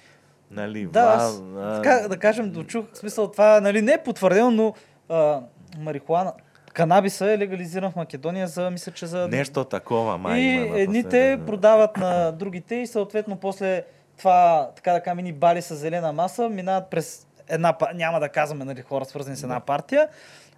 нали, 0.51 0.85
Да, 0.85 1.17
ва- 1.17 1.81
а, 1.85 2.07
да 2.07 2.17
кажем, 2.17 2.51
дочух, 2.51 2.85
в 2.93 2.97
смисъл 2.97 3.31
това, 3.31 3.61
нали, 3.61 3.81
не 3.81 3.91
е 3.93 4.03
потвърдено, 4.03 4.51
но 4.51 4.73
а, 5.09 5.41
марихуана, 5.77 6.33
канабиса 6.73 7.31
е 7.31 7.37
легализиран 7.37 7.91
в 7.91 7.95
Македония 7.95 8.47
за, 8.47 8.69
мисля, 8.71 8.91
че 8.91 9.05
за... 9.05 9.27
Нешто 9.27 9.63
такова 9.63 10.17
май 10.17 10.39
и 10.39 10.43
има 10.43 10.79
едните 10.79 11.39
продават 11.45 11.97
на 11.97 12.31
другите 12.31 12.75
и 12.75 12.87
съответно 12.87 13.35
после 13.35 13.83
това, 14.17 14.69
така 14.75 14.93
да 14.93 15.01
кажем, 15.01 15.23
ни 15.23 15.33
бали 15.33 15.61
с 15.61 15.75
зелена 15.75 16.13
маса, 16.13 16.49
минават 16.49 16.89
през 16.89 17.27
една, 17.53 17.73
па- 17.73 17.93
няма 17.93 18.19
да 18.19 18.29
казваме 18.29 18.65
нали, 18.65 18.81
хора 18.81 19.05
свързани 19.05 19.35
с 19.35 19.43
една 19.43 19.59
партия, 19.59 20.07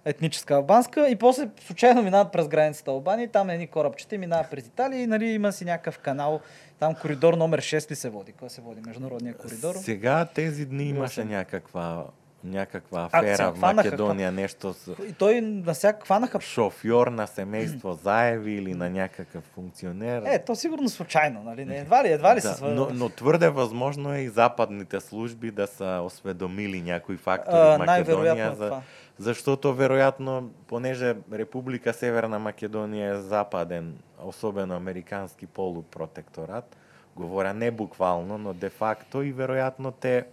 етническа 0.04 0.54
албанска, 0.54 1.08
и 1.08 1.16
после 1.16 1.48
случайно 1.66 2.02
минават 2.02 2.32
през 2.32 2.48
границата 2.48 2.90
Албания, 2.90 3.24
и 3.24 3.28
там 3.28 3.50
едни 3.50 3.66
корабчета 3.66 4.18
минават 4.18 4.50
през 4.50 4.66
Италия 4.66 5.02
и 5.02 5.06
нали, 5.06 5.26
има 5.26 5.52
си 5.52 5.64
някакъв 5.64 5.98
канал, 5.98 6.40
там 6.78 6.94
коридор 6.94 7.34
номер 7.34 7.60
6 7.60 7.90
ли 7.90 7.94
се 7.94 8.08
води, 8.08 8.32
кой 8.32 8.50
се 8.50 8.60
води, 8.60 8.80
международния 8.86 9.34
коридор. 9.34 9.74
Сега 9.74 10.24
тези 10.24 10.66
дни 10.66 10.84
имаше 10.84 11.24
някаква 11.24 12.04
някаква 12.44 13.08
афера 13.12 13.52
в 13.52 13.60
Македонија, 13.60 14.30
нешто 14.30 14.72
с 14.74 14.94
И 15.08 15.12
той 15.12 15.40
на 15.40 15.74
всяк 15.74 16.04
хванаха. 16.04 16.40
шофьор 16.40 17.06
на 17.06 17.26
семејство 17.26 18.02
Заеви 18.02 18.52
или 18.52 18.74
на 18.74 18.90
някакъв 18.90 19.44
функционер. 19.44 20.22
Е, 20.26 20.44
то 20.44 20.54
сигурно 20.54 20.88
случайно, 20.88 21.42
нали? 21.42 21.64
Не, 21.64 21.78
едва 21.78 22.04
ли, 22.04 22.08
едва 22.08 22.36
ли 22.36 22.40
да, 22.40 22.48
се 22.48 22.54
свързва. 22.56 22.74
но, 22.74 22.88
но 22.92 23.08
твърде 23.08 23.48
възможно 23.48 24.14
е 24.14 24.18
и 24.18 24.28
западните 24.28 25.00
служби 25.00 25.50
да 25.50 25.66
са 25.66 26.00
осведомили 26.04 26.82
някои 26.82 27.16
фактори 27.16 27.56
А, 27.56 27.78
в 27.78 27.86
Македонија 27.86 28.54
за, 28.54 28.64
това. 28.66 28.82
Защото 29.18 29.72
веројатно, 29.72 30.48
понеже 30.66 31.16
Република 31.32 31.92
Северна 31.92 32.36
Македонија 32.40 33.16
е 33.16 33.20
западен, 33.20 33.96
особено 34.22 34.76
американски 34.76 35.46
полупротекторат, 35.46 36.76
говоря 37.16 37.54
не 37.54 37.70
буквално, 37.70 38.38
но 38.38 38.52
де 38.52 38.68
факто 38.68 39.22
и 39.22 39.34
веројатно 39.34 39.92
те 40.00 40.26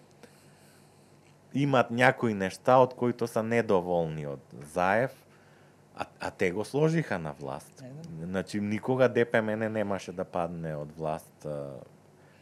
имат 1.54 1.91
някои 1.91 2.34
нешта 2.34 2.78
од 2.78 2.93
кои 2.93 3.14
се 3.26 3.43
недоволни 3.43 4.28
од 4.28 4.41
Заев, 4.74 5.12
а, 5.95 6.06
а 6.20 6.32
те 6.32 6.51
го 6.51 6.66
сложиха 6.66 7.20
на 7.20 7.34
власт. 7.34 7.84
Да. 7.84 8.26
Значи 8.26 8.62
никога 8.62 9.10
ДПМН 9.10 9.72
немаше 9.72 10.12
да 10.12 10.26
падне 10.26 10.76
од 10.76 10.91
власт 10.97 11.47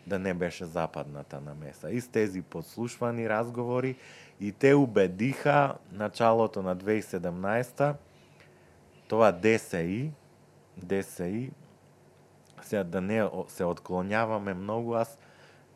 да 0.08 0.20
не 0.20 0.34
беше 0.34 0.66
западната 0.66 1.42
намеса. 1.42 1.92
И 1.92 2.02
с 2.02 2.08
тези 2.08 2.42
подслушвани 2.42 3.30
разговори 3.30 3.96
и 4.40 4.52
те 4.52 4.74
убедиха 4.74 5.76
началото 5.92 6.62
на 6.62 6.78
2017 6.78 7.96
тоа 9.08 9.32
ДСИ, 9.32 10.12
ДСИ, 10.78 11.52
сега 12.62 12.84
да 12.84 13.02
не 13.02 13.30
се 13.48 13.64
отклоняваме 13.64 14.54
многу, 14.54 14.94
аз 14.94 15.18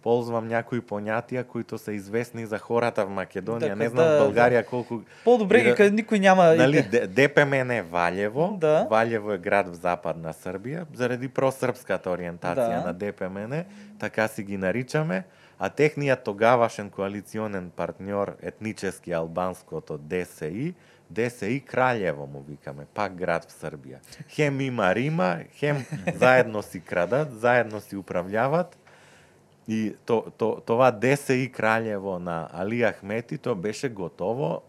ползвам 0.06 0.48
някои 0.48 0.82
поњатија 0.82 1.44
кои 1.44 1.66
се 1.76 1.92
известни 1.92 2.46
за 2.46 2.58
хората 2.60 3.06
в 3.06 3.10
Македонија. 3.12 3.60
Дека 3.60 3.76
не 3.76 3.90
знам 3.90 4.06
да, 4.06 4.20
Българија 4.22 4.64
колку 4.64 5.02
По-добре 5.24 5.60
ги 5.60 5.70
да- 5.70 5.76
каде 5.76 5.96
никој 5.96 6.20
няма 6.20 6.44
Нали, 6.54 6.78
идеја. 6.78 7.08
Д- 7.08 7.28
ДПМН 7.28 7.82
Валјево, 7.90 8.58
Да. 8.58 8.88
Валјево 8.88 9.34
е 9.34 9.38
град 9.40 9.68
в 9.68 9.74
западна 9.76 10.34
Србија, 10.36 10.86
заради 10.94 11.28
просрпската 11.30 12.10
ориентација 12.10 12.76
Да. 12.76 12.84
на 12.84 12.94
ДПМН, 12.94 13.64
така 14.00 14.28
си 14.28 14.44
ги 14.44 14.58
наричаме, 14.58 15.24
а 15.60 15.70
техниот 15.72 16.20
тогавашен 16.22 16.90
коалиционен 16.90 17.72
партньор, 17.72 18.36
етнически 18.42 19.12
албанското 19.12 19.98
ДСИ, 20.00 20.74
ДСИ 21.10 21.64
Краљево 21.64 22.26
му 22.26 22.44
викаме, 22.44 22.86
пак 22.94 23.16
град 23.16 23.46
в 23.46 23.54
Србија. 23.54 23.98
Хем 24.30 24.62
има 24.62 24.96
Рима, 24.96 25.38
хем 25.52 25.86
заедно 26.16 26.62
си 26.62 26.80
крадат, 26.80 27.34
заедно 27.34 27.82
си 27.82 27.96
управljават, 27.96 28.78
И 29.68 29.96
то, 30.06 30.26
то, 30.38 30.62
това 30.66 30.92
ДСИ 30.92 31.52
Краљево 31.52 32.20
на 32.20 32.50
Али 32.54 32.84
Ахмети, 32.84 33.38
то 33.38 33.56
беше 33.56 33.90
готово 33.90 34.62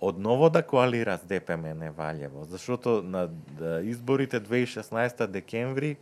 одново 0.00 0.50
да 0.50 0.62
коалира 0.62 1.18
с 1.18 1.24
ДПМН 1.24 1.92
Валјево, 1.92 2.42
зашто 2.42 3.02
на 3.02 3.28
да, 3.28 3.80
изборите 3.82 4.40
2016 4.40 5.26
декември 5.26 5.96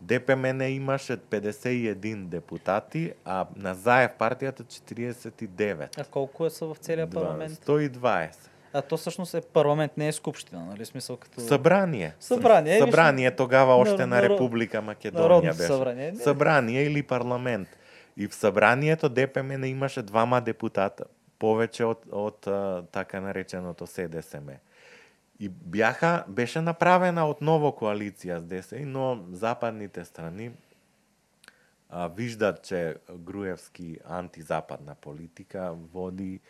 ДПМН 0.00 0.60
имаше 0.60 1.16
51 1.16 2.24
депутати, 2.24 3.12
а 3.24 3.46
на 3.56 3.74
Заев 3.74 4.10
партијата 4.18 4.62
49. 4.62 6.00
А 6.00 6.04
колку 6.04 6.46
е 6.46 6.50
са 6.50 6.66
в 6.66 6.76
целиот 6.76 7.10
Два- 7.10 7.20
парламент? 7.20 7.52
120. 7.52 8.51
А 8.72 8.82
то 8.82 8.96
всъщност 8.96 9.34
е 9.34 9.40
парламент, 9.42 9.96
не 9.96 10.08
е 10.08 10.12
скупштина, 10.12 10.64
нали? 10.64 10.84
Смисъл 10.84 11.16
като... 11.16 11.40
Събрание. 11.40 12.14
Събрание, 12.20 12.74
виж- 12.74 12.80
Събрание 12.80 13.36
тогава 13.36 13.74
още 13.74 14.06
на 14.06 14.16
наро- 14.16 14.28
Република 14.30 14.78
Македонија 14.78 15.14
Народното 15.14 15.56
беше. 15.56 15.66
събрание, 15.66 16.12
не. 16.12 16.18
Събрание 16.18 16.82
или 16.82 17.02
парламент. 17.02 17.68
И 18.16 18.28
в 18.28 18.34
събранието 18.34 19.08
ДПМН 19.08 19.64
имаше 19.64 20.02
двама 20.02 20.40
депутата, 20.40 21.04
повече 21.38 21.84
од, 21.84 21.98
од 22.12 22.46
а, 22.46 22.84
така 22.92 23.20
нареченото 23.20 23.86
СДСМ. 23.86 24.48
И 25.40 25.48
бяха, 25.48 26.24
беше 26.28 26.60
направена 26.60 27.26
отново 27.26 27.68
коалиција 27.70 28.38
с 28.38 28.42
ДСИ, 28.42 28.78
но 28.78 29.24
западните 29.30 30.04
страни 30.04 30.50
а, 31.90 32.08
виждат, 32.08 32.62
че 32.62 32.96
Груевски 33.10 33.98
антизападна 34.04 34.94
политика 34.94 35.72
води 35.92 36.40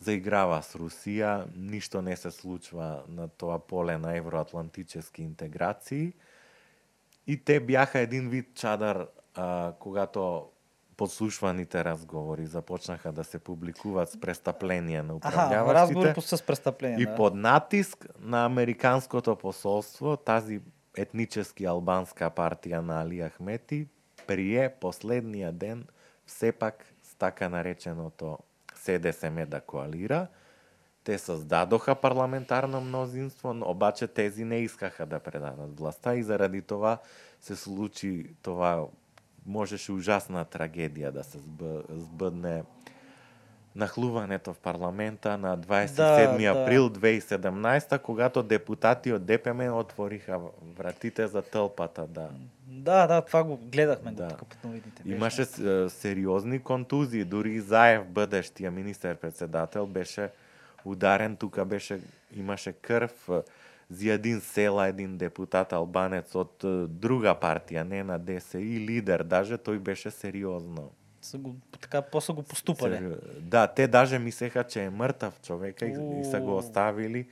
заиграва 0.00 0.62
с 0.62 0.74
Русија, 0.74 1.46
ништо 1.56 2.02
не 2.02 2.16
се 2.16 2.30
случва 2.30 3.02
на 3.08 3.28
тоа 3.28 3.58
поле 3.58 3.98
на 3.98 4.16
евроатлантически 4.16 5.22
интеграции. 5.22 6.12
И 7.26 7.44
те 7.44 7.60
бяха 7.60 7.98
един 7.98 8.28
вид 8.28 8.54
чадар 8.54 9.06
а, 9.34 9.72
когато 9.78 10.48
подслушваните 10.96 11.84
разговори 11.84 12.46
започнаха 12.46 13.12
да 13.12 13.24
се 13.24 13.38
публикуваат 13.38 14.10
с 14.10 14.20
престъпления 14.20 15.02
на 15.02 15.14
Аха, 15.22 15.28
управляващите. 15.28 15.80
разговори 15.80 16.14
по- 16.14 16.20
с 16.20 16.42
престъпление. 16.42 17.02
И 17.02 17.06
да. 17.06 17.14
под 17.14 17.34
натиск 17.34 18.06
на 18.20 18.44
американското 18.44 19.36
посолство, 19.36 20.16
тази 20.16 20.60
етнически 20.96 21.64
албанска 21.64 22.30
партија 22.30 22.80
на 22.80 23.02
Али 23.02 23.22
Ахмети 23.22 23.86
прие 24.26 24.68
последниот 24.80 25.58
ден 25.58 25.86
все 26.26 26.52
пак 26.52 26.84
с 27.02 27.14
така 27.14 27.48
нареченото 27.48 28.38
СДСМ 28.82 29.46
да 29.46 29.60
коалира. 29.60 30.26
Те 31.04 31.18
создадоха 31.18 31.94
парламентарно 31.94 32.80
мнозинство, 32.80 33.54
но 33.54 33.66
обаче 33.70 34.06
тези 34.06 34.44
не 34.44 34.56
искаха 34.58 35.06
да 35.06 35.18
предадат 35.20 35.80
власта 35.80 36.16
и 36.16 36.22
заради 36.22 36.62
това 36.62 36.98
се 37.40 37.56
случи 37.56 38.26
това 38.42 38.84
можеше 39.46 39.92
ужасна 39.92 40.44
трагедија 40.44 41.10
да 41.10 41.24
се 41.24 41.38
зб- 41.38 41.84
збъдне 41.90 42.62
нахлуването 43.74 44.52
в 44.52 44.58
парламента 44.58 45.38
на 45.38 45.58
27 45.58 45.94
Да, 45.96 46.54
да. 46.54 46.62
април 46.62 46.88
2017 46.90 47.98
когато 47.98 48.42
депутати 48.42 49.12
од 49.12 49.26
ДПМ 49.26 49.60
отвориха 49.72 50.40
вратите 50.76 51.26
за 51.26 51.42
тълпата 51.42 52.06
да 52.06 52.30
Да, 52.78 53.06
да, 53.06 53.20
това 53.22 53.44
го 53.44 53.56
гледахме 53.56 54.12
Да. 54.12 54.24
го 54.24 54.34
тук 54.34 54.48
по 54.56 54.66
новините. 54.66 55.02
беше. 55.02 55.14
Имаше 55.14 55.44
сериозни 55.90 56.58
контузии, 56.58 57.24
дури 57.24 57.50
и 57.50 57.60
Заев, 57.60 58.06
бъдещия 58.06 58.70
министър-председател, 58.70 59.86
беше 59.86 60.28
ударен, 60.84 61.36
тука 61.36 61.64
беше, 61.64 62.00
имаше 62.32 62.74
за 63.90 64.12
един 64.12 64.40
села, 64.40 64.86
един 64.86 65.16
депутат 65.16 65.72
албанец 65.72 66.34
от 66.34 66.64
е, 66.64 66.86
друга 66.86 67.34
партия, 67.34 67.84
не 67.84 68.04
на 68.04 68.18
ДСИ, 68.18 68.58
лидер, 68.58 69.22
даже 69.22 69.58
той 69.58 69.78
беше 69.78 70.10
сериозно. 70.10 70.90
Са 71.22 71.38
го, 71.38 71.56
така, 71.80 72.02
после 72.02 72.34
го 72.34 72.42
поступали. 72.42 72.94
Сери- 72.94 73.14
Да, 73.40 73.66
те 73.66 73.88
даже 73.88 74.18
мислеха, 74.18 74.64
че 74.64 74.82
е 74.82 74.90
мъртъв 74.90 75.40
човека 75.40 75.86
и, 75.86 75.90
и 76.20 76.24
са 76.24 76.40
го 76.40 76.56
оставили. 76.56 77.26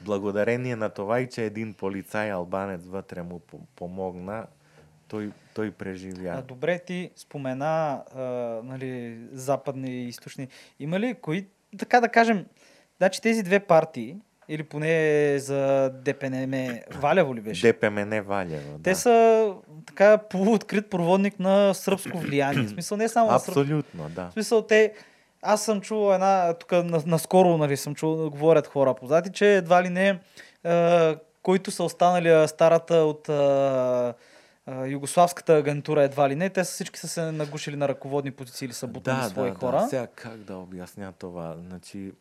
Благодарение 0.00 0.76
на 0.76 0.88
това 0.88 1.20
и 1.20 1.28
че 1.28 1.44
един 1.44 1.74
полицай 1.74 2.32
албанец 2.32 2.86
вътре 2.86 3.22
му 3.22 3.38
по- 3.38 3.60
помогна, 3.76 4.46
той, 5.08 5.30
той 5.54 5.70
преживя. 5.70 6.34
А, 6.38 6.42
добре, 6.42 6.78
ти 6.78 7.10
спомена 7.16 8.02
а, 8.14 8.22
нали, 8.64 9.18
западни 9.32 9.90
и 9.90 10.08
източни. 10.08 10.48
Има 10.80 11.00
ли 11.00 11.14
кои, 11.14 11.46
така 11.78 12.00
да 12.00 12.08
кажем, 12.08 12.46
значи 12.98 13.22
тези 13.22 13.42
две 13.42 13.60
партии, 13.60 14.16
или 14.48 14.62
поне 14.62 15.38
за 15.38 15.90
ДПНМ, 15.94 16.78
Валево 16.94 17.34
ли 17.34 17.40
беше? 17.40 17.72
ДПМН 17.72 18.20
Валево. 18.20 18.78
Те 18.82 18.90
да. 18.90 18.96
са 18.96 19.54
така 19.86 20.18
полуоткрит 20.18 20.90
проводник 20.90 21.40
на 21.40 21.74
сръбско 21.74 22.18
влияние. 22.18 22.64
В 22.64 22.70
смисъл 22.70 22.96
не 22.96 23.08
само 23.08 23.30
на 23.30 23.38
сръбско. 23.38 23.60
Абсолютно, 23.60 24.08
да. 24.08 24.28
В 24.28 24.32
смисъл 24.32 24.62
те... 24.62 24.94
Аз 25.46 25.64
съм 25.64 25.80
чул 25.80 26.14
една, 26.14 26.54
тук 26.54 26.72
на, 26.72 27.02
наскоро 27.06 27.56
нали, 27.56 27.76
съм 27.76 27.94
да 27.94 28.30
говорят 28.30 28.66
хора 28.66 28.94
познати, 28.94 29.32
че 29.32 29.56
едва 29.56 29.82
ли 29.82 29.88
не, 29.88 30.20
е, 30.64 31.16
които 31.42 31.70
са 31.70 31.84
останали 31.84 32.48
старата 32.48 32.94
от 32.94 33.28
е, 33.28 34.14
е, 34.66 34.86
югославската 34.86 35.56
агентура 35.56 36.02
едва 36.02 36.28
ли 36.28 36.34
не, 36.34 36.50
те 36.50 36.64
са 36.64 36.72
всички 36.72 36.98
са 36.98 37.08
се 37.08 37.32
нагушили 37.32 37.76
на 37.76 37.88
ръководни 37.88 38.30
позиции 38.30 38.66
или 38.66 38.72
са 38.72 38.86
бутнали 38.86 39.22
да, 39.22 39.28
свои 39.28 39.50
да, 39.50 39.56
хора. 39.56 39.76
Да. 39.76 39.88
Сега 39.88 40.06
как 40.06 40.36
да 40.36 40.56
обясня 40.56 41.12
това? 41.18 41.56
Значи, 41.68 42.12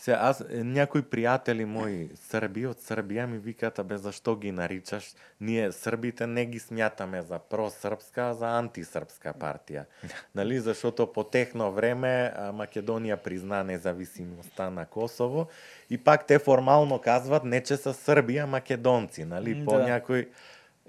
сега 0.00 0.18
аз, 0.20 0.44
някои 0.50 1.02
приятели 1.02 1.64
мои 1.64 2.10
сърби 2.14 2.66
от 2.66 2.80
Сърбия 2.80 3.26
ми 3.26 3.38
викат, 3.38 3.78
абе 3.78 3.96
защо 3.96 4.36
ги 4.36 4.52
наричаш? 4.52 5.14
Ние 5.40 5.72
сърбите 5.72 6.26
не 6.26 6.46
ги 6.46 6.58
смятаме 6.58 7.22
за 7.22 7.38
просрбска, 7.38 8.22
а 8.22 8.34
за 8.34 8.58
антисрбска 8.58 9.32
партия. 9.32 9.86
нали? 10.34 10.60
Защото 10.60 11.12
по 11.12 11.24
техно 11.24 11.72
време 11.72 12.32
а, 12.36 12.52
Македония 12.52 13.16
призна 13.16 13.64
независимостта 13.64 14.70
на 14.70 14.86
Косово 14.86 15.46
и 15.90 15.98
пак 15.98 16.26
те 16.26 16.38
формално 16.38 16.98
казват 16.98 17.44
не 17.44 17.62
че 17.62 17.76
са 17.76 17.94
сърби, 17.94 18.38
а 18.38 18.46
македонци. 18.46 19.24
Нали? 19.24 19.64
По 19.64 19.76
да. 19.76 19.82
някой 19.82 20.28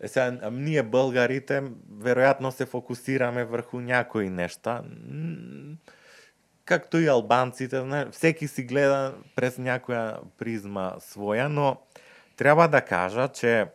е, 0.01 0.07
сега, 0.07 0.49
ние 0.51 0.83
българите 0.83 1.63
вероятно 1.99 2.51
се 2.51 2.65
фокусираме 2.65 3.43
върху 3.43 3.79
някои 3.79 4.29
неща. 4.29 4.83
Както 6.69 6.99
и 6.99 7.07
албанците, 7.07 7.81
всеки 8.11 8.47
си 8.47 8.63
гледа 8.63 9.15
през 9.35 9.55
някоја 9.57 10.21
призма 10.37 10.99
своја, 11.01 11.47
но 11.49 11.81
треба 12.37 12.67
да 12.69 12.81
кажа, 12.81 13.27
че 13.27 13.73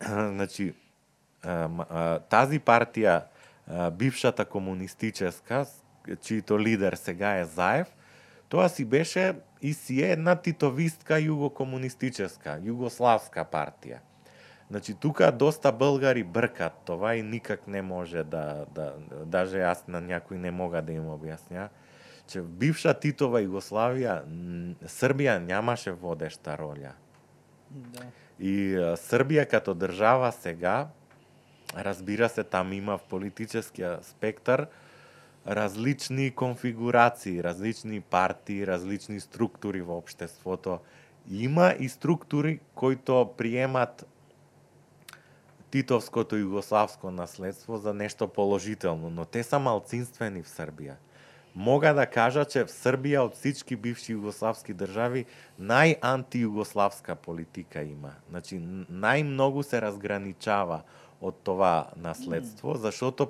значи, 0.04 0.74
тази 2.28 2.60
партија 2.60 3.22
бившата 3.96 4.44
комунистическа, 4.44 5.64
с- 5.64 5.80
лидер 6.60 6.92
сега 7.00 7.40
е 7.40 7.44
Заев, 7.44 7.88
тоа 8.48 8.68
си 8.68 8.84
беше 8.84 9.34
и 9.62 9.72
си 9.72 10.02
е 10.04 10.12
една 10.12 10.36
титовистка 10.36 11.16
југокомунистическа 11.16 12.60
југославска 12.60 13.48
партија. 13.48 14.04
Значи 14.70 14.94
тука 14.94 15.32
доста 15.32 15.72
българи 15.72 16.24
бркат 16.24 16.72
това 16.84 17.14
и 17.14 17.22
никак 17.22 17.66
не 17.66 17.82
може 17.82 18.24
да, 18.24 18.66
да 18.74 18.92
даже 19.24 19.64
јас 19.64 19.88
на 19.88 20.04
някој 20.04 20.36
не 20.36 20.50
мога 20.50 20.82
да 20.82 20.92
им 20.92 21.08
објасня, 21.08 21.72
че 22.28 22.42
бивша 22.42 22.94
Титова 22.94 23.40
Югославија 23.42 24.20
м, 24.26 24.74
Србија 24.84 25.38
нямаше 25.38 25.92
водеща 25.92 26.56
роля. 26.58 26.92
Да. 27.70 28.04
И 28.38 28.76
Србија 29.00 29.48
като 29.48 29.74
држава 29.74 30.32
сега, 30.32 30.88
разбира 31.76 32.28
се, 32.28 32.44
там 32.44 32.72
има 32.72 32.98
в 32.98 33.02
политическия 33.02 33.98
спектър 34.02 34.66
различни 35.46 36.30
конфигурации, 36.30 37.42
различни 37.44 38.00
партии, 38.00 38.66
различни 38.66 39.20
структури 39.20 39.80
во 39.80 39.98
општеството. 39.98 40.80
Има 41.30 41.74
и 41.78 41.88
структури 41.88 42.60
кои 42.74 42.96
приемат 43.36 44.06
титовското 45.70 46.36
југославско 46.36 47.10
наследство 47.10 47.76
за 47.76 47.94
нешто 47.94 48.28
положително, 48.28 49.10
но 49.10 49.24
те 49.24 49.42
са 49.42 49.58
малцинствени 49.58 50.42
в 50.42 50.48
Србија. 50.48 50.96
Мога 51.58 51.94
да 51.94 52.06
кажа, 52.06 52.44
че 52.46 52.62
в 52.62 52.70
Србија 52.70 53.24
од 53.26 53.32
всички 53.34 53.74
бивши 53.74 54.14
југославски 54.14 54.76
држави 54.78 55.24
најантијугославска 55.58 57.16
политика 57.18 57.82
има. 57.82 58.12
Значи, 58.30 58.60
најмногу 58.86 59.64
се 59.66 59.80
разграничава 59.82 60.84
од 61.18 61.40
това 61.42 61.90
наследство, 61.98 62.76
зашото 62.78 63.26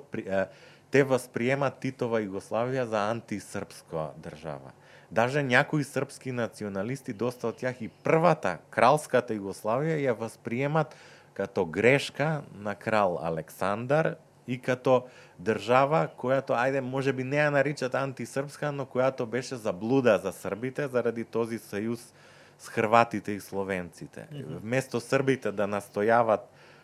те 0.93 1.03
восприемат 1.03 1.81
Титова 1.81 2.21
Југославија 2.21 2.85
за 2.85 3.07
антисрпска 3.09 4.11
држава. 4.21 4.77
Даже 5.09 5.41
някои 5.41 5.83
српски 5.83 6.31
националисти, 6.31 7.17
доста 7.17 7.49
од 7.49 7.57
тях 7.57 7.81
и 7.81 7.89
првата 7.89 8.59
кралската 8.69 9.33
Југославија 9.33 9.97
ја 10.05 10.13
восприемат 10.13 10.93
като 11.33 11.65
грешка 11.65 12.43
на 12.53 12.75
крал 12.75 13.17
Александар 13.25 14.19
и 14.47 14.61
като 14.61 15.09
држава 15.39 16.07
којато 16.17 16.57
ајде 16.59 16.81
може 16.81 17.13
би 17.13 17.23
не 17.23 17.37
ја 17.37 17.49
наричат 17.49 17.95
антисрпска, 17.95 18.71
но 18.71 18.85
којато 18.85 19.25
беше 19.25 19.55
заблуда 19.55 20.17
за 20.17 20.31
србите 20.31 20.87
заради 20.87 21.23
този 21.23 21.59
сојуз 21.59 22.11
с 22.59 22.67
хрватите 22.67 23.31
и 23.31 23.39
словенците. 23.39 24.27
Mm 24.31 24.35
-hmm. 24.35 24.59
Вместо 24.59 24.99
србите 24.99 25.51
да 25.51 25.67
настојават 25.67 26.39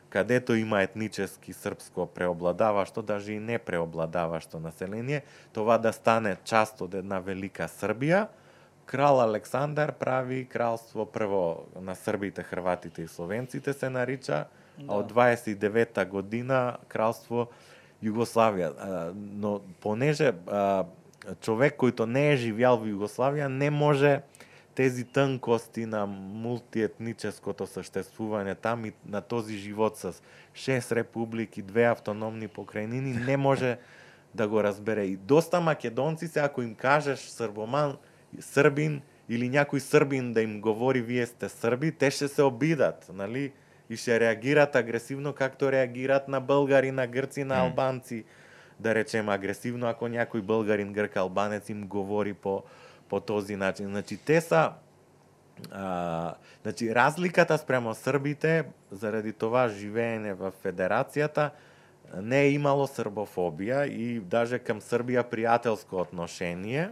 кадето 0.10 0.56
има 0.56 0.82
етнически 0.82 1.54
српско 1.54 2.06
преобладаващо, 2.06 3.02
даже 3.02 3.34
и 3.34 3.40
не 3.40 3.60
преобладаващо 3.60 4.60
население, 4.60 5.24
това 5.54 5.78
да 5.78 5.94
стане 5.94 6.38
част 6.44 6.82
од 6.82 6.94
една 6.94 7.20
велика 7.20 7.68
Србија, 7.68 8.28
крал 8.86 9.22
Александар 9.22 9.92
прави 9.92 10.46
кралство 10.46 11.06
прво 11.06 11.66
на 11.82 11.96
србите, 11.96 12.44
хрватите 12.44 13.02
и 13.02 13.08
словенците 13.08 13.74
се 13.74 13.90
нарича, 13.90 14.46
да. 14.78 14.86
а 14.88 14.96
од 14.96 15.12
29-та 15.12 16.06
година 16.06 16.78
кралство 16.88 17.48
Југославија. 18.06 18.72
Но 19.14 19.60
понеже 19.82 20.34
човек 21.42 21.78
којто 21.82 22.06
не 22.06 22.32
е 22.34 22.38
живеал 22.48 22.80
во 22.80 22.90
Југославија 22.90 23.50
не 23.50 23.70
може 23.70 24.22
тези 24.76 25.06
тънкости 25.08 25.86
на 25.88 26.04
мултиетническото 26.06 27.64
съществување 27.64 28.56
там 28.60 28.86
и 28.86 28.92
на 29.08 29.22
този 29.22 29.56
живот 29.58 29.98
с 29.98 30.20
шест 30.54 30.92
републики, 30.92 31.64
две 31.64 31.88
автономни 31.88 32.50
покрајнини 32.52 33.26
не 33.26 33.38
може 33.38 33.78
да 34.36 34.48
го 34.48 34.64
разбере. 34.64 35.06
И 35.06 35.16
доста 35.16 35.62
македонци 35.62 36.28
се 36.28 36.40
ако 36.40 36.62
им 36.62 36.76
кажеш 36.76 37.20
србоман, 37.20 37.96
србин 38.40 39.02
или 39.30 39.48
някој 39.50 39.80
србин 39.80 40.34
да 40.34 40.42
им 40.42 40.60
говори 40.62 41.02
вие 41.02 41.26
сте 41.26 41.50
срби, 41.50 41.92
те 41.92 42.12
ще 42.12 42.28
се 42.28 42.44
обидат, 42.44 43.10
нали? 43.14 43.52
И 43.90 43.98
ще 43.98 44.20
реагират 44.20 44.76
агресивно 44.76 45.34
както 45.34 45.72
реагират 45.72 46.28
на 46.28 46.42
българи, 46.42 46.92
на 46.92 47.08
грци, 47.08 47.44
на 47.44 47.60
албанци. 47.60 48.24
Да 48.80 48.96
речем 48.96 49.30
агресивно 49.30 49.88
ако 49.88 50.06
някој 50.06 50.42
българин, 50.42 50.94
грк, 50.94 51.16
албанец 51.18 51.70
им 51.70 51.88
говори 51.88 52.34
по 52.34 52.64
по 53.10 53.20
този 53.20 53.56
начин. 53.56 53.88
Значи, 53.88 54.18
те 54.18 54.42
са 54.42 54.72
а, 55.72 56.34
значи, 56.64 56.96
разликата 56.96 57.58
спремо 57.58 57.94
србите, 57.94 58.66
заради 58.92 59.34
това 59.34 59.68
живеење 59.70 60.36
во 60.36 60.52
Федерацијата, 60.64 61.52
не 62.22 62.42
е 62.48 62.52
имало 62.56 62.88
србофобија 62.88 63.86
и 63.90 64.20
даже 64.20 64.60
кам 64.60 64.82
Србија 64.82 65.24
пријателско 65.24 66.02
отношение, 66.04 66.92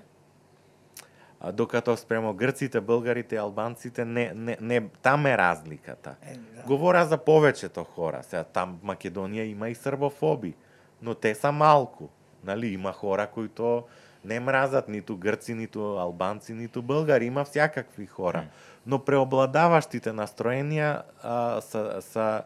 докато 1.52 1.98
спремо 1.98 2.34
грците, 2.34 2.82
българите 2.82 3.38
албанците 3.38 4.06
не, 4.06 4.32
не, 4.36 4.58
не 4.62 4.82
там 5.02 5.26
е 5.26 5.38
разликата. 5.38 6.16
Е, 6.22 6.34
да. 6.34 6.62
Говора 6.68 7.06
за 7.06 7.18
повеќето 7.18 7.84
хора. 7.84 8.24
Сега 8.24 8.44
там 8.44 8.80
Македонија 8.86 9.44
има 9.44 9.70
и 9.70 9.76
србофоби, 9.76 10.54
но 11.02 11.14
те 11.14 11.36
са 11.36 11.52
малку. 11.52 12.08
Нали, 12.44 12.68
има 12.68 12.92
хора 12.92 13.28
кои 13.28 13.50
то 13.50 13.84
не 14.26 14.40
мразат 14.40 14.88
ниту 14.88 15.18
грци, 15.18 15.54
ниту 15.54 15.98
албанци, 15.98 16.54
ниту 16.54 16.82
българи, 16.82 17.26
има 17.26 17.44
всякакви 17.44 18.06
хора. 18.06 18.46
Но 18.88 19.00
преобладаваштите 19.00 20.12
настроенија 20.12 21.02
а, 21.24 21.62
са, 21.62 22.02
са, 22.02 22.44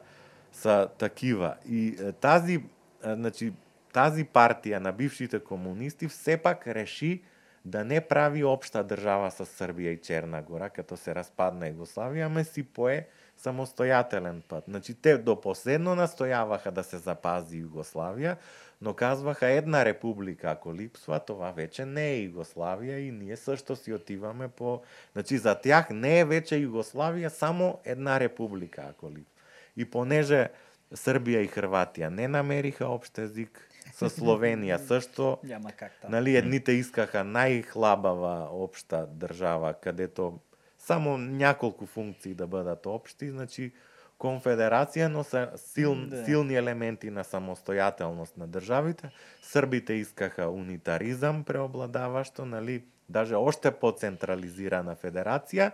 са 0.51 0.89
такива. 0.97 1.55
И 1.69 1.97
тази, 2.21 2.63
а, 3.03 3.15
значи, 3.15 3.53
тази 3.93 4.25
партија 4.25 4.79
на 4.79 4.91
бившите 4.91 5.39
комунисти 5.39 6.07
все 6.07 6.37
пак 6.37 6.67
реши 6.67 7.21
да 7.67 7.83
не 7.83 8.01
прави 8.01 8.43
општа 8.47 8.79
држава 8.87 9.27
со 9.35 9.43
Србија 9.43 9.97
и 9.97 9.99
Черна 9.99 10.39
Гора, 10.41 10.69
като 10.71 10.95
се 10.95 11.11
распадна 11.15 11.67
Југославија, 11.67 12.29
ме 12.31 12.45
си 12.47 12.63
пое 12.63 13.09
самостојателен 13.43 14.39
пат. 14.47 14.69
Значи, 14.71 14.93
те 14.95 15.17
до 15.17 15.35
последно 15.35 15.95
настојаваха 15.99 16.71
да 16.71 16.83
се 16.83 16.97
запази 16.97 17.59
Југославија, 17.65 18.37
но 18.81 18.93
казваха 18.93 19.49
една 19.51 19.83
република 19.85 20.51
ако 20.51 20.73
липсва, 20.73 21.19
тоа 21.19 21.51
вече 21.51 21.85
не 21.85 22.07
е 22.13 22.21
Југославија 22.29 23.01
и 23.03 23.11
ние 23.11 23.35
също 23.35 23.75
си 23.75 23.93
отиваме 23.93 24.47
по... 24.47 24.81
Значи, 25.13 25.37
за 25.37 25.55
тях 25.55 25.89
не 25.89 26.19
е 26.19 26.25
вече 26.25 26.55
Југославија, 26.55 27.27
само 27.27 27.79
една 27.83 28.19
република 28.19 28.87
ако 28.89 29.11
липсва. 29.11 29.43
И 29.75 29.85
понеже 29.85 30.47
Србија 30.95 31.43
и 31.43 31.51
Хрватија 31.51 32.07
не 32.09 32.27
намериха 32.31 32.87
општ 32.87 33.19
език, 33.19 33.59
со 33.97 34.09
Словенија 34.13 34.77
също, 34.91 35.37
Няма 35.43 35.71
как 35.71 35.91
там. 36.01 36.11
нали, 36.11 36.37
едните 36.37 36.71
искаха 36.71 37.25
најхлабава 37.25 38.47
општа 38.51 39.07
држава, 39.07 39.73
кадето 39.73 40.39
само 40.77 41.17
няколку 41.17 41.85
функции 41.85 42.33
да 42.33 42.47
бъдат 42.47 42.85
општи, 42.85 43.31
значи 43.31 43.71
конфедерација, 44.19 45.07
но 45.07 45.23
се 45.23 45.47
сил, 45.55 45.95
да. 46.09 46.25
силни 46.25 46.55
елементи 46.55 47.09
на 47.09 47.23
самостојателност 47.23 48.37
на 48.37 48.47
државите. 48.47 49.11
Србите 49.41 49.93
искаха 49.93 50.49
унитаризам 50.49 51.43
преобладавашто, 51.43 52.45
нали, 52.45 52.83
даже 53.09 53.35
още 53.35 53.71
поцентрализирана 53.71 54.95
федерација 54.95 55.71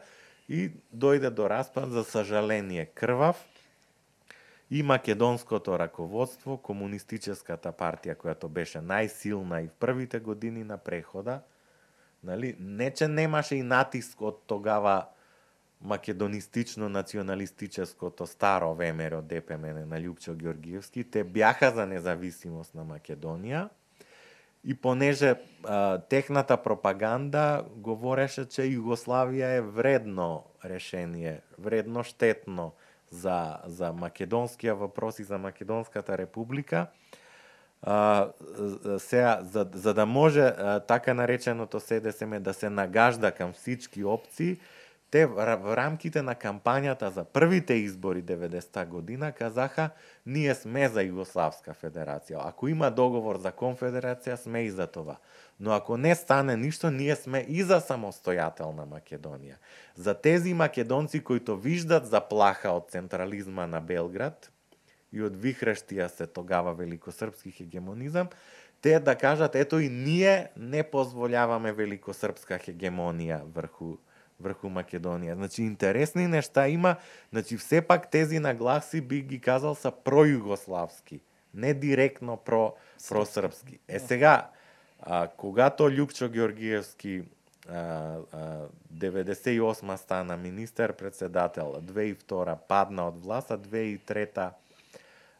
и 0.49 0.71
дојде 0.91 1.30
до 1.30 1.47
распад 1.49 1.91
за 1.91 2.03
сожаление 2.03 2.86
крвав 2.86 3.39
и 4.74 4.82
македонското 4.84 5.76
раководство, 5.78 6.55
комунистическата 6.57 7.69
партија 7.78 8.15
која 8.17 8.47
беше 8.49 8.80
најсилна 8.82 9.59
и 9.61 9.67
в 9.67 9.74
првите 9.78 10.19
години 10.19 10.63
на 10.63 10.78
прехода, 10.78 11.43
нали, 12.24 12.55
не 12.59 12.89
че 12.89 13.07
немаше 13.07 13.55
и 13.55 13.61
натиск 13.61 14.21
од 14.21 14.39
тогава 14.47 15.05
македонистично 15.82 16.89
националистическото 16.89 18.26
старо 18.28 18.74
ВМРО 18.74 19.21
ДПМН 19.21 19.86
на 19.86 20.01
Љупчо 20.01 20.34
Георгиевски, 20.34 21.03
те 21.03 21.24
бяха 21.24 21.71
за 21.71 21.86
независимост 21.86 22.74
на 22.74 22.82
Македонија 22.82 23.69
и 24.65 24.74
понеже 24.74 25.36
а, 25.63 25.99
техната 25.99 26.57
пропаганда 26.57 27.65
говореше, 27.76 28.49
че 28.49 28.65
Југославија 28.65 29.57
е 29.57 29.61
вредно 29.61 30.49
решение, 30.65 31.41
вредно 31.59 32.03
штетно 32.03 32.74
за, 33.14 33.57
за 33.66 33.93
македонскија 33.93 34.74
вопрос 34.74 35.20
и 35.20 35.24
за 35.24 35.38
Македонската 35.38 36.18
република, 36.18 36.88
а, 37.82 38.30
сега, 38.97 39.39
за, 39.41 39.70
за 39.74 39.93
да 39.93 40.05
може 40.05 40.41
а, 40.41 40.80
така 40.80 41.14
нареченото 41.14 41.80
СДСМ 41.80 42.39
да 42.39 42.53
се 42.53 42.70
нагажда 42.70 43.32
кам 43.32 43.53
всички 43.53 44.03
опции, 44.03 44.57
те 45.14 45.28
во 45.30 45.76
рамките 45.78 46.24
на 46.26 46.34
кампањата 46.34 47.11
за 47.14 47.22
првите 47.24 47.76
избори 47.84 48.24
90-та 48.26 48.86
година 48.86 49.32
казаха 49.32 49.89
ние 50.26 50.55
сме 50.55 50.88
за 50.89 51.03
Југославска 51.05 51.76
федерација. 51.78 52.39
Ако 52.41 52.68
има 52.68 52.89
договор 52.89 53.38
за 53.38 53.51
конфедерација, 53.51 54.36
сме 54.41 54.64
и 54.66 54.72
за 54.72 54.88
това. 54.88 55.20
Но 55.59 55.72
ако 55.72 55.97
не 55.97 56.16
стане 56.16 56.55
ништо, 56.57 56.89
ние 56.89 57.16
сме 57.16 57.45
и 57.47 57.61
за 57.61 57.78
самостојателна 57.78 58.88
Македонија. 58.89 59.59
За 59.95 60.14
тези 60.14 60.53
македонци 60.53 61.22
кои 61.24 61.39
то 61.39 61.55
виждат 61.55 62.07
заплаха 62.09 62.72
од 62.74 62.89
централизма 62.89 63.68
на 63.68 63.82
Белград 63.82 64.49
и 65.14 65.22
од 65.22 65.38
вихрештија 65.38 66.07
се 66.09 66.26
тогава 66.26 66.74
великосрпски 66.74 67.51
хегемонизам, 67.51 68.34
те 68.82 68.99
да 68.99 69.16
кажат 69.16 69.55
ето 69.55 69.80
и 69.80 69.89
ние 69.89 70.49
не 70.57 70.82
позволяваме 70.84 71.72
великосрпска 71.72 72.57
хегемонија 72.57 73.43
врху 73.45 73.99
врху 74.44 74.70
Македонија. 74.70 75.36
Значи, 75.39 75.64
интересни 75.64 76.28
нешта 76.28 76.68
има, 76.70 76.96
значи, 77.32 77.58
все 77.58 77.82
пак 77.82 78.10
тези 78.12 78.39
нагласи 78.39 79.02
би 79.02 79.22
ги 79.22 79.39
казал 79.39 79.76
са 79.76 79.91
пројугославски, 79.91 81.20
не 81.54 81.74
директно 81.74 82.38
про, 82.38 82.74
просрпски. 83.10 83.80
Е 83.88 84.00
сега, 84.00 84.50
а, 85.00 85.28
когато 85.28 85.84
Љупчо 85.89 86.30
Георгиевски 86.30 87.24
а, 87.70 87.76
а, 88.34 88.68
98 88.94 89.96
стана 89.96 90.38
министер-председател, 90.38 91.76
2002 91.82 92.58
падна 92.68 93.08
од 93.08 93.24
власт, 93.24 93.52
а 93.52 93.58
2003 93.58 94.52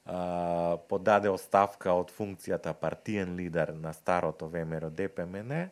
а, 0.06 0.78
подаде 0.90 1.30
оставка 1.30 1.94
од 1.94 2.12
функцијата 2.12 2.74
партиен 2.74 3.36
лидер 3.36 3.74
на 3.76 3.94
старото 3.94 4.50
ВМРО 4.50 4.90
ДПМН, 4.90 5.70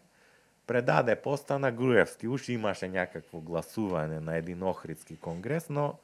предаде 0.71 1.15
поста 1.15 1.59
на 1.59 1.71
Груевски. 1.71 2.27
Уши 2.27 2.53
имаше 2.53 2.87
някакво 2.87 3.41
гласување 3.43 4.21
на 4.23 4.37
един 4.39 4.61
Охридски 4.63 5.17
конгрес, 5.19 5.65
но 5.69 5.97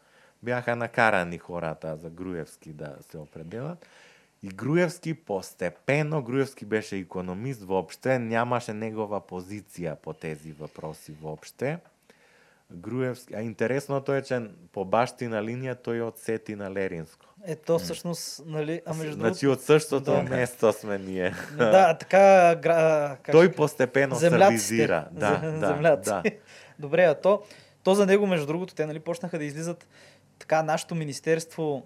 бяха 0.43 0.76
накарани 0.76 1.38
хората 1.38 1.95
за 1.95 2.09
Груевски 2.09 2.74
да 2.74 2.97
се 3.09 3.18
определат. 3.18 3.86
И 4.43 4.47
Груевски 4.47 5.13
постепено, 5.13 6.22
Груевски 6.22 6.65
беше 6.65 6.97
економист, 6.97 7.63
воопште 7.63 8.20
нямаше 8.20 8.74
негова 8.74 9.22
позиција 9.24 9.95
по 9.95 10.13
тези 10.13 10.51
въпроси 10.51 11.15
воопште. 11.22 11.80
Груевски, 12.72 13.36
а 13.36 13.41
интересното 13.41 14.13
е, 14.13 14.22
че 14.22 14.41
по 14.76 14.84
баштина 14.84 15.39
линија 15.39 15.80
тој 15.80 16.03
одсети 16.11 16.59
на 16.59 16.68
Леринско. 16.68 17.27
Е, 17.46 17.56
то 17.56 17.80
всъщност, 17.80 18.42
нали, 18.46 18.82
а 18.86 18.94
между 18.94 19.14
Значи 19.14 19.48
од 19.48 19.62
същото 19.62 20.02
Да. 20.04 20.24
место 20.24 20.74
сме 20.74 20.98
ние. 20.98 21.34
да, 21.58 21.94
така, 21.94 22.56
гра, 22.56 23.18
как 23.24 23.36
Тој 23.36 23.46
ще- 23.46 23.56
постепено 23.56 24.16
земляците. 24.16 24.60
сервизира. 24.60 25.06
Да, 25.12 25.38
да, 25.60 25.68
земляци. 25.68 26.10
да. 26.10 26.24
Добре, 26.80 27.04
а 27.04 27.16
то, 27.16 27.42
то 27.84 27.96
за 27.96 28.06
него, 28.06 28.28
между 28.28 28.46
другото, 28.48 28.76
те 28.76 28.86
нали, 28.86 29.00
почнаха 29.00 29.38
да 29.38 29.46
излизат 29.46 29.88
така, 30.40 30.64
нашето 30.64 30.96
министерство 30.96 31.84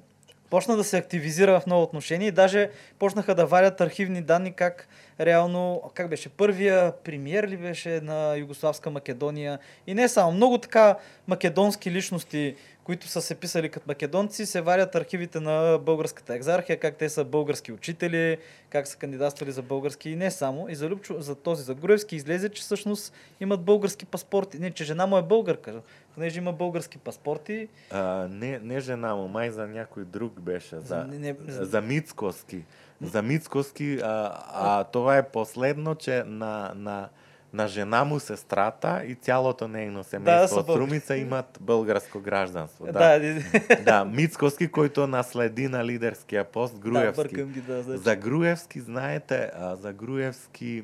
почна 0.49 0.75
да 0.75 0.83
се 0.83 0.97
активизира 0.97 1.59
в 1.59 1.65
много 1.65 1.83
отношения 1.83 2.27
и 2.27 2.31
даже 2.31 2.69
почнаха 2.99 3.35
да 3.35 3.45
варят 3.45 3.81
архивни 3.81 4.21
данни 4.21 4.53
как 4.53 4.87
реално, 5.21 5.81
как 5.93 6.09
беше, 6.09 6.29
първия 6.29 6.93
премиер 6.93 7.47
ли 7.47 7.57
беше 7.57 8.01
на 8.01 8.35
Югославска 8.35 8.89
Македония 8.89 9.59
и 9.87 9.93
не 9.93 10.07
само, 10.07 10.31
много 10.31 10.57
така 10.57 10.97
македонски 11.27 11.91
личности, 11.91 12.55
които 12.83 13.07
са 13.07 13.21
се 13.21 13.35
писали 13.35 13.69
като 13.69 13.85
македонци, 13.87 14.45
се 14.45 14.61
варят 14.61 14.95
архивите 14.95 15.39
на 15.39 15.77
българската 15.77 16.35
екзархия, 16.35 16.79
как 16.79 16.95
те 16.95 17.09
са 17.09 17.23
български 17.23 17.71
учители, 17.71 18.37
как 18.69 18.87
са 18.87 18.97
кандидатствали 18.97 19.51
за 19.51 19.61
български 19.61 20.09
и 20.09 20.15
не 20.15 20.31
само. 20.31 20.69
И 20.69 20.75
за, 20.75 20.89
Любчо, 20.89 21.15
за 21.19 21.35
този, 21.35 21.63
за 21.63 21.75
Груевски 21.75 22.15
излезе, 22.15 22.49
че 22.49 22.61
всъщност 22.61 23.13
имат 23.39 23.61
български 23.61 24.05
паспорти. 24.05 24.59
Не, 24.59 24.71
че 24.71 24.83
жена 24.83 25.05
му 25.05 25.17
е 25.17 25.21
българка, 25.21 25.81
понеже 26.13 26.39
има 26.39 26.53
български 26.53 26.97
паспорти. 26.97 27.67
А, 27.91 28.27
не, 28.27 28.59
не 28.59 28.79
жена 28.79 29.15
му, 29.15 29.27
май 29.27 29.51
за 29.51 29.67
някой 29.67 30.05
друг 30.05 30.39
беше. 30.39 30.79
За, 30.79 31.03
Не, 31.03 31.17
не, 31.19 31.35
за- 31.47 31.65
за 31.65 31.81
Мицкоски. 31.81 32.63
За 33.01 33.21
Мицкоски, 33.21 33.99
а, 34.03 34.31
а 34.53 34.83
това 34.83 35.17
е 35.17 35.29
последно, 35.29 35.95
че 35.95 36.23
на, 36.25 36.71
на, 36.75 37.09
на 37.53 37.67
жена 37.67 38.03
му, 38.03 38.19
сестрата 38.19 39.03
и 39.05 39.15
цялото 39.15 39.67
нейно 39.67 40.03
семейство 40.03 40.47
са 40.47 40.59
от 40.59 40.65
българи. 40.65 40.85
Струмица 40.85 41.17
имат 41.17 41.57
българско 41.61 42.19
гражданство. 42.19 42.85
Да, 42.85 42.91
Да, 42.91 43.19
да, 43.69 43.83
да. 43.83 44.05
Мицкоски, 44.05 44.67
който 44.67 45.07
наследи 45.07 45.67
на 45.67 45.85
лидерския 45.85 46.43
пост, 46.43 46.73
да 46.73 46.79
Груевски. 46.79 47.23
бъркам 47.23 47.51
ги, 47.51 47.61
да, 47.61 47.81
значи. 47.83 48.01
За 48.03 48.15
Груевски, 48.15 48.79
знаете, 48.79 49.51
а, 49.55 49.75
за 49.75 49.93
Груевски... 49.93 50.83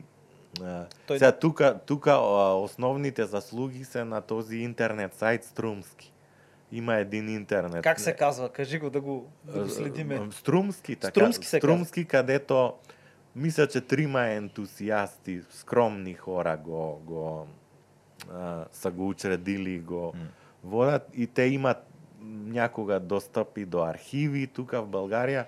А, 0.63 0.85
Той- 1.07 1.19
сега, 1.19 1.31
тука, 1.31 1.79
тука 1.85 2.11
а, 2.11 2.53
основните 2.53 3.25
заслуги 3.25 3.83
се 3.85 4.03
на 4.03 4.21
този 4.21 4.57
интернет 4.57 5.13
сайт 5.13 5.43
Струмски. 5.43 6.13
Има 6.71 6.95
един 6.95 7.29
интернет. 7.29 7.83
Как 7.83 7.99
се 7.99 8.15
казва? 8.15 8.49
Кажи 8.49 8.79
го 8.79 8.89
да 8.89 9.01
го, 9.01 9.31
да 9.43 9.63
го 9.63 9.69
следиме. 9.69 10.21
Струмски, 10.31 10.95
така. 10.95 11.11
Струмски 11.11 11.47
се 11.47 11.57
Струмски, 11.57 12.05
където 12.05 12.73
мисля, 13.35 13.67
че 13.67 13.81
трима 13.81 14.27
ентусиасти, 14.27 15.41
скромни 15.49 16.13
хора 16.13 16.57
го, 16.57 17.01
го 17.05 17.47
а, 18.33 18.65
са 18.71 18.91
го 18.91 19.09
учредили, 19.09 19.79
го 19.79 20.13
водат 20.63 21.09
и 21.13 21.27
те 21.27 21.43
имат 21.43 21.77
някога 22.45 22.99
достъп 22.99 23.57
и 23.57 23.65
до 23.65 23.83
архиви 23.83 24.47
тук 24.47 24.71
в 24.71 24.85
България. 24.85 25.45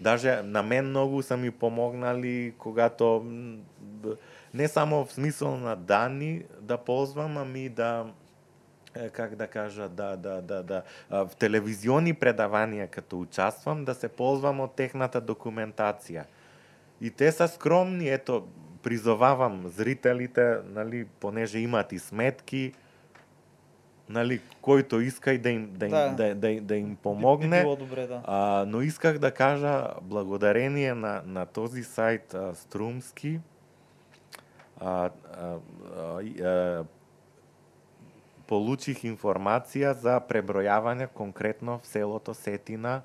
Даже 0.00 0.42
на 0.42 0.62
мен 0.62 0.88
много 0.88 1.22
са 1.22 1.36
ми 1.36 1.50
помогнали, 1.50 2.54
когато 2.58 3.26
не 4.54 4.68
само 4.68 5.04
в 5.04 5.12
смисъл 5.12 5.56
на 5.56 5.76
данни 5.76 6.42
да 6.60 6.78
ползвам, 6.78 7.36
ами 7.36 7.68
да 7.68 8.06
как 9.12 9.36
да 9.36 9.46
кажа, 9.46 9.88
да, 9.88 10.16
да, 10.16 10.42
да, 10.42 10.62
да, 10.62 10.82
в 11.10 11.30
телевизионни 11.38 12.14
предавания 12.14 12.86
като 12.86 13.20
участвам, 13.20 13.84
да 13.84 13.94
се 13.94 14.08
ползвам 14.08 14.60
от 14.60 14.74
техната 14.74 15.20
документация. 15.20 16.26
И 17.00 17.10
те 17.10 17.32
са 17.32 17.48
скромни, 17.48 18.08
ето, 18.08 18.46
призовавам 18.82 19.68
зрителите, 19.68 20.56
нали, 20.74 21.04
понеже 21.20 21.58
имат 21.58 21.92
и 21.92 21.98
сметки, 21.98 22.72
нали, 24.08 24.40
който 24.60 25.00
иска 25.00 25.32
и 25.32 25.38
да 25.38 25.50
им, 25.50 25.70
да 25.72 25.84
им, 25.86 25.90
Да. 25.90 26.08
да. 26.08 26.34
Да, 26.34 26.60
да, 26.60 26.76
им 26.76 26.88
Би 26.90 26.96
помогне. 27.02 27.60
било 27.62 27.76
добре, 27.76 28.06
да. 28.06 28.22
А, 28.24 28.64
но 28.68 28.80
исках 28.80 29.18
да 29.18 29.30
кажа, 29.30 29.86
благодарение 30.02 30.94
на, 30.94 31.22
на 31.26 31.46
този 31.46 31.82
сайт 31.84 32.34
а, 32.34 32.54
Струмски, 32.54 33.40
а, 34.80 35.10
а, 35.40 35.56
а, 35.96 36.22
а, 36.44 36.84
получих 38.48 39.04
информация 39.04 39.94
за 39.94 40.20
преброяване 40.20 41.06
конкретно 41.06 41.80
в 41.82 41.86
селото 41.86 42.34
Сетина 42.34 43.02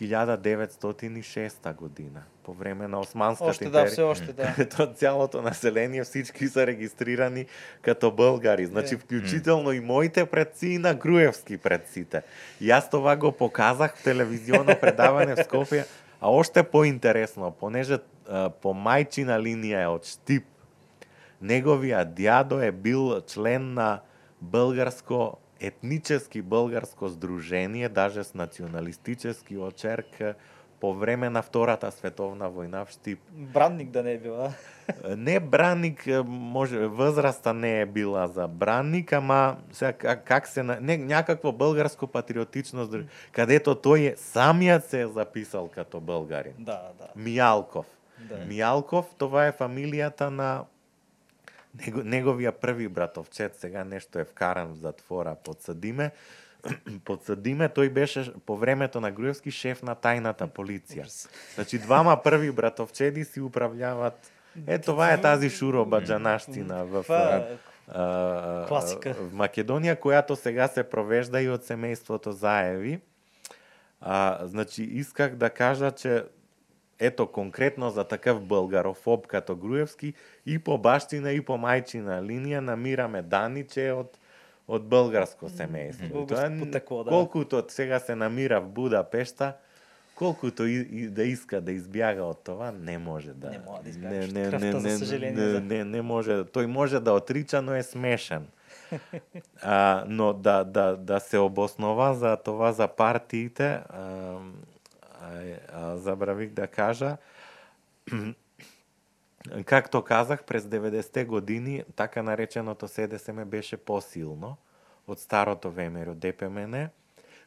1906 0.00 1.74
година, 1.74 2.22
по 2.42 2.52
време 2.52 2.88
на 2.88 3.00
Османската 3.00 3.50
Още 3.50 3.64
да, 3.64 3.68
империя. 3.68 3.90
все 3.90 4.02
още 4.02 4.32
да. 4.32 4.52
Където 4.56 4.92
цялото 4.94 5.42
население, 5.42 6.04
всички 6.04 6.48
са 6.48 6.66
регистрирани 6.66 7.46
като 7.82 8.10
българи. 8.10 8.66
Значи, 8.66 8.94
Е. 8.94 8.98
включително 8.98 9.72
и 9.72 9.80
моите 9.80 10.26
предци 10.26 10.66
и 10.66 10.78
на 10.78 10.94
Груевски 10.94 11.56
предците. 11.56 12.22
И 12.60 12.70
аз 12.70 12.90
това 12.90 13.16
го 13.16 13.32
показах 13.32 13.96
в 13.96 14.02
телевизионно 14.02 14.76
предаване 14.80 15.34
в 15.34 15.44
Скопия. 15.44 15.86
А 16.20 16.30
още 16.30 16.62
по-интересно, 16.62 17.50
понеже 17.60 17.98
а, 18.28 18.50
по 18.50 18.74
майчина 18.74 19.42
линия 19.42 19.82
е 19.82 19.86
от 19.86 20.06
Штип, 20.06 20.44
неговия 21.42 22.04
дядо 22.04 22.60
е 22.60 22.72
бил 22.72 23.20
член 23.20 23.74
на 23.74 24.00
българско 24.42 25.36
етнически 25.60 26.42
българско 26.42 27.08
сдружение, 27.08 27.88
даже 27.88 28.24
с 28.24 28.34
националистически 28.34 29.56
очерк 29.56 30.22
по 30.80 30.94
време 30.94 31.30
на 31.30 31.42
Втората 31.42 31.90
световна 31.92 32.50
война 32.50 32.84
в 32.84 32.90
Штип. 32.90 33.18
Бранник 33.32 33.90
да 33.90 34.02
не 34.02 34.12
е 34.12 34.18
била. 34.18 34.52
Не 35.08 35.40
бранник, 35.40 36.08
може, 36.24 36.78
възраста 36.78 37.54
не 37.54 37.80
е 37.80 37.86
била 37.86 38.26
за 38.26 38.48
бранник, 38.48 39.12
ама 39.12 39.56
сега, 39.72 39.92
как, 40.16 40.46
се... 40.46 40.62
на- 40.62 40.78
Не, 40.80 40.96
някакво 40.96 41.52
българско 41.52 42.06
патриотично 42.06 42.84
сдружение, 42.84 43.10
където 43.32 43.74
той 43.74 44.00
е, 44.00 44.14
самият 44.16 44.84
се 44.84 45.00
е 45.00 45.06
записал 45.06 45.68
като 45.68 46.00
българин. 46.00 46.52
Да, 46.58 46.82
да. 46.98 47.06
Миялков. 47.16 47.86
Да. 48.18 48.36
Миялков, 48.38 49.14
това 49.18 49.46
е 49.46 49.52
фамилията 49.52 50.30
на 50.30 50.64
него, 51.74 52.02
неговия 52.02 52.52
први 52.52 52.88
братовчет. 52.88 53.56
Сега 53.56 53.84
нещо 53.84 54.18
е 54.18 54.24
вкаран 54.24 54.72
в 54.72 54.76
затвора. 54.76 55.36
Подсъдиме. 55.44 56.10
Подсъдиме, 57.04 57.68
той 57.68 57.88
беше 57.88 58.32
по 58.46 58.56
времето 58.56 59.00
на 59.00 59.10
Груевски 59.10 59.50
шеф 59.50 59.82
на 59.82 59.94
тайната 59.94 60.46
полиция. 60.46 61.06
Значи 61.54 61.78
двама 61.78 62.22
първи 62.22 62.50
братовчеди 62.50 63.24
си 63.24 63.40
управляват. 63.40 64.32
Е, 64.66 64.78
това 64.78 65.12
е 65.12 65.20
тази 65.20 65.50
шуробаджанащина 65.50 66.84
в, 66.84 67.02
Това 67.02 67.46
а, 67.88 68.66
Класика. 68.68 69.14
в 69.14 69.32
Македония, 69.32 70.00
която 70.00 70.36
сега 70.36 70.68
се 70.68 70.82
провежда 70.82 71.42
и 71.42 71.50
от 71.50 71.64
семейството 71.64 72.32
Заеви. 72.32 73.00
А, 74.00 74.38
значи, 74.46 74.82
исках 74.82 75.34
да 75.34 75.50
кажа, 75.50 75.90
че 75.90 76.24
ето 77.00 77.26
конкретно 77.26 77.90
за 77.90 78.04
такъв 78.04 78.40
българофоб 78.40 79.26
като 79.26 79.56
Груевски 79.56 80.14
и 80.46 80.58
по 80.58 80.78
бащина 80.78 81.32
и 81.32 81.40
по 81.40 81.58
майчина 81.58 82.22
линия 82.22 82.62
намираме 82.62 83.22
данни, 83.22 83.66
че 83.66 83.88
е 83.88 83.92
от, 83.92 84.18
от 84.68 84.88
българско 84.88 85.48
Българско 86.12 86.26
това 86.26 86.46
е- 86.46 86.58
потекло, 86.58 87.04
да. 87.04 87.10
Колкото 87.10 87.58
от 87.58 87.70
сега 87.70 87.98
се 87.98 88.14
намира 88.14 88.60
в 88.60 88.68
Будапешта, 88.68 89.52
колкото 90.14 90.66
и, 90.66 90.88
и 90.92 91.08
да 91.08 91.22
иска 91.24 91.60
да 91.60 91.72
избяга 91.72 92.22
от 92.22 92.44
това, 92.44 92.72
не 92.72 92.98
може 92.98 93.32
да. 93.32 93.50
Не 93.50 93.58
може 93.58 93.82
да 93.82 93.88
избягаш 93.88 94.28
от 94.28 94.34
кръвта, 94.34 94.80
за 94.80 94.98
съжаление, 94.98 95.46
Не, 95.46 95.52
да. 95.52 95.60
не, 95.60 95.84
не 95.84 96.02
може. 96.02 96.44
Той 96.44 96.66
може 96.66 97.00
да 97.00 97.12
отрича, 97.12 97.62
но 97.62 97.74
е 97.74 97.82
смешен. 97.82 98.46
А, 99.62 100.04
но 100.08 100.32
да, 100.32 100.64
да, 100.64 100.96
да 100.96 101.20
се 101.20 101.38
обоснова 101.38 102.14
за 102.14 102.36
това 102.36 102.72
за 102.72 102.88
партиите, 102.88 103.80
а, 103.88 104.36
забравих 105.94 106.50
да 106.50 106.66
кажа, 106.66 107.16
както 109.64 110.04
казах, 110.04 110.44
през 110.44 110.64
90-те 110.64 111.24
години 111.24 111.84
така 111.96 112.22
нареченото 112.22 112.88
СДСМ 112.88 113.44
беше 113.44 113.76
посилно 113.76 114.56
од 115.06 115.18
старото 115.20 115.70
ВМРО 115.70 116.14
ДПМН. 116.14 116.88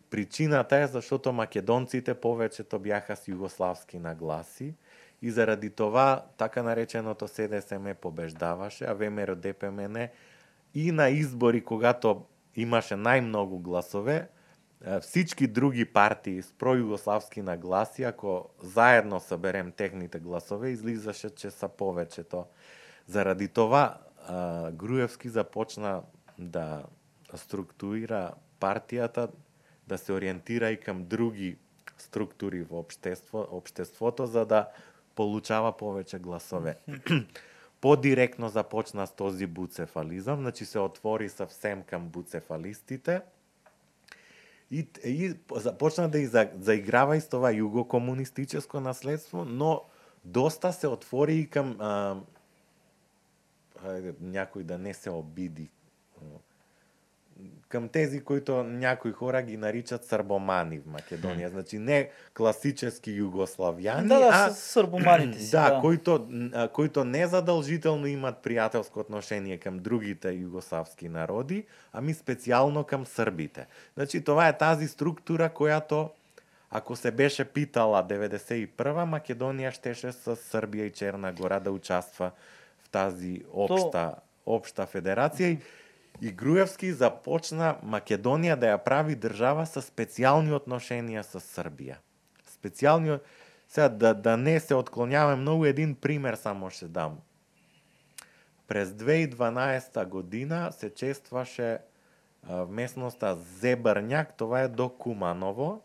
Причината 0.10 0.78
е 0.78 0.88
зашто 0.88 1.34
македонците 1.34 2.14
повечето 2.14 2.80
бяха 2.80 3.16
с 3.16 3.26
југославски 3.26 3.98
нагласи 3.98 4.74
и 5.22 5.32
заради 5.32 5.70
това 5.70 6.26
така 6.38 6.64
нареченото 6.64 7.28
СДСМ 7.28 7.94
побеждаваше, 8.02 8.86
а 8.86 8.94
ВМРО 8.94 9.36
ДПМН 9.36 10.08
и 10.74 10.92
на 10.92 11.10
избори, 11.10 11.64
когато 11.64 12.26
имаше 12.56 12.96
најмногу 12.96 13.62
гласове, 13.62 14.28
всички 15.02 15.48
други 15.48 15.86
партии 15.86 16.42
с 16.42 16.52
пројугославски 16.52 17.42
нагласи, 17.42 18.04
ако 18.04 18.50
заедно 18.62 19.20
соберем 19.20 19.72
техните 19.72 20.20
гласове, 20.20 20.70
излизаше 20.70 21.30
че 21.30 21.52
са 21.52 21.70
повеќето. 21.70 22.46
Заради 23.08 23.48
това 23.48 23.98
Груевски 24.74 25.30
започна 25.30 26.04
да 26.40 26.84
структурира 27.36 28.34
партијата 28.60 29.30
да 29.88 29.98
се 29.98 30.14
ориентира 30.14 30.72
и 30.72 30.80
кам 30.80 31.06
други 31.06 31.58
структури 31.98 32.64
во 32.64 32.80
обштество, 32.80 33.48
обштеството 33.52 34.26
за 34.26 34.46
да 34.46 34.68
получава 35.16 35.72
повеќе 35.72 36.20
гласове. 36.20 36.78
Подиректно 37.82 38.50
започна 38.50 39.08
с 39.08 39.12
този 39.12 39.46
буцефализам, 39.46 40.40
значи 40.40 40.66
се 40.66 40.80
отвори 40.80 41.30
съвсем 41.30 41.84
кам 41.84 42.08
буцефалистите 42.08 43.22
и, 44.74 44.88
и 45.04 45.34
започна 45.56 46.10
да 46.10 46.20
иза, 46.20 46.50
заиграва 46.60 47.18
и 47.18 47.22
с 47.22 47.30
југокомунистическо 47.30 48.80
наследство, 48.80 49.46
но 49.46 49.82
доста 50.26 50.74
се 50.74 50.88
отвори 50.88 51.36
и 51.36 51.48
кам 51.48 51.78
а, 51.80 52.18
някој 54.18 54.64
да 54.64 54.78
не 54.78 54.94
се 54.94 55.10
обиди 55.10 55.70
кам 57.74 57.90
тези 57.90 58.20
които 58.22 58.64
някои 58.64 59.12
хора 59.12 59.42
ги 59.42 59.58
наричат 59.58 60.06
србомани 60.06 60.78
в 60.80 60.86
Македонија. 60.94 61.50
Значи 61.50 61.80
не 61.82 62.10
класически 62.38 63.10
југославјани, 63.18 64.08
Да, 64.08 64.20
да, 64.20 64.30
а 64.32 64.50
с 64.50 64.78
србоманите 64.78 65.40
си. 65.40 65.52
да, 65.58 65.70
да. 65.70 65.82
които 65.82 66.28
които 66.74 67.04
не 67.04 67.28
задолжително 67.28 68.06
имат 68.08 68.44
пријателско 68.46 69.02
отношение 69.02 69.58
кам 69.58 69.80
другите 69.80 70.30
југославски 70.38 71.10
народи, 71.10 71.66
ами 71.94 72.14
специјално 72.14 72.86
кам 72.86 73.06
србите. 73.06 73.66
Значи 73.98 74.22
това 74.22 74.48
е 74.48 74.58
тази 74.58 74.88
структура 74.88 75.50
којато 75.50 76.10
ако 76.70 76.96
се 76.96 77.12
беше 77.12 77.46
питала 77.46 78.04
91 78.06 78.70
Македонија 79.10 79.74
штеше 79.74 80.12
с 80.12 80.36
Србија 80.36 80.90
и 80.90 80.92
Черна 80.94 81.34
Гора 81.34 81.60
да 81.60 81.72
участва 81.72 82.32
в 82.86 82.90
тази 82.90 83.42
општа 83.50 84.22
општа 84.46 84.86
федерација 84.86 85.56
и 85.56 85.60
И 86.24 86.32
Груевски 86.32 86.94
започна 86.96 87.74
Македонија 87.84 88.56
да 88.56 88.70
ја 88.72 88.80
прави 88.80 89.18
држава 89.20 89.66
со 89.68 89.82
специјални 89.84 90.54
отношенија 90.56 91.20
со 91.28 91.42
Србија. 91.44 91.98
Специјални 92.48 93.18
сега 93.68 93.90
да 93.90 94.14
да 94.14 94.38
не 94.38 94.54
се 94.60 94.78
отклонјаваме 94.80 95.42
многу 95.42 95.66
един 95.66 95.96
пример 95.96 96.40
само 96.40 96.70
ще 96.70 96.88
дам. 96.88 97.18
През 98.68 98.90
2012 98.90 100.06
година 100.08 100.72
се 100.72 100.90
честваше 100.90 101.78
а, 102.48 102.66
местноста 102.66 103.36
Зебрњак, 103.60 104.38
тоа 104.38 104.64
е 104.64 104.68
до 104.68 104.90
Куманово, 104.90 105.82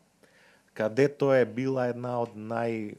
кадето 0.75 1.35
е 1.35 1.45
била 1.45 1.89
една 1.91 2.21
од 2.23 2.39
нај 2.39 2.95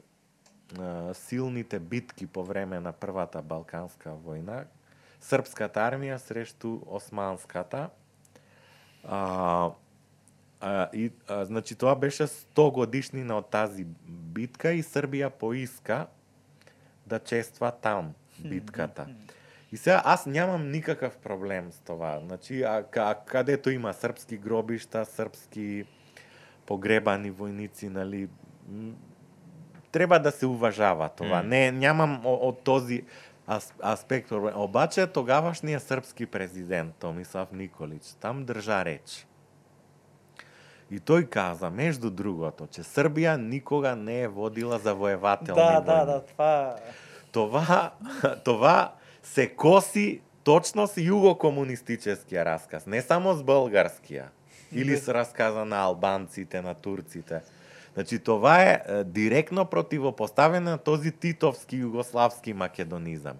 силните 1.13 1.79
битки 1.79 2.27
по 2.27 2.43
време 2.43 2.79
на 2.79 2.91
Првата 2.91 3.41
Балканска 3.41 4.13
војна, 4.13 4.65
српската 5.21 5.83
армија 5.83 6.17
срешту 6.17 6.79
османската. 6.87 7.89
А, 9.03 9.71
а, 10.61 10.89
и, 10.93 11.11
а, 11.27 11.45
значи 11.45 11.75
тоа 11.75 11.95
беше 11.95 12.27
100 12.27 12.71
годишнина 12.71 13.37
од 13.37 13.49
тази 13.51 13.85
битка 14.07 14.73
и 14.73 14.83
Србија 14.83 15.29
поиска 15.29 16.07
да 17.05 17.19
чества 17.19 17.71
там 17.71 18.13
битката. 18.39 19.07
И 19.71 19.77
сега 19.77 20.01
аз 20.05 20.25
нямам 20.25 20.71
никакав 20.71 21.17
проблем 21.17 21.71
с 21.71 21.79
това. 21.79 22.19
Значи, 22.19 22.63
а, 22.63 22.83
а 22.95 23.15
кадето 23.15 23.69
има 23.69 23.93
српски 23.93 24.37
гробишта, 24.37 25.05
српски 25.05 25.85
погребани 26.65 27.31
војници, 27.31 27.89
нали, 27.89 28.27
треба 29.91 30.19
да 30.19 30.31
се 30.31 30.45
уважава 30.45 31.09
това. 31.09 31.41
Mm. 31.43 31.47
Не, 31.47 31.71
нямам 31.71 32.21
од 32.25 32.61
този 32.63 33.03
аспект. 33.83 34.31
Обаче 34.31 35.07
тогавашниот 35.07 35.83
српски 35.83 36.25
президент 36.25 36.95
Томислав 36.95 37.51
Николич 37.51 38.03
там 38.21 38.45
држа 38.45 38.85
реч. 38.85 39.25
И 40.91 40.97
тој 40.99 41.29
каза, 41.29 41.69
между 41.69 42.09
другото, 42.09 42.65
че 42.65 42.81
Србија 42.81 43.37
никога 43.37 43.95
не 43.95 44.21
е 44.21 44.27
водила 44.27 44.79
завоевателни 44.79 45.61
Да, 45.61 45.81
војни. 45.81 45.85
да, 45.85 46.05
да, 46.05 46.21
това 46.25 46.75
Това, 47.31 47.91
това 48.45 48.93
се 49.23 49.49
коси 49.49 50.21
точно 50.43 50.87
с 50.87 50.97
југокомунистичкиот 50.97 52.33
расказ, 52.45 52.85
не 52.85 53.01
само 53.01 53.33
с 53.33 53.43
българскија 53.43 54.33
или 54.71 54.97
с 54.97 55.07
расказа 55.13 55.65
на 55.65 55.77
албанците, 55.77 56.61
на 56.61 56.73
турците. 56.73 57.41
Значи 57.93 58.19
това 58.19 58.61
е, 58.61 59.03
директно 59.03 59.65
противопоставено 59.65 60.71
на 60.71 60.77
този 60.77 61.11
титовски 61.11 61.83
југославски 61.83 62.53
македонизам. 62.53 63.33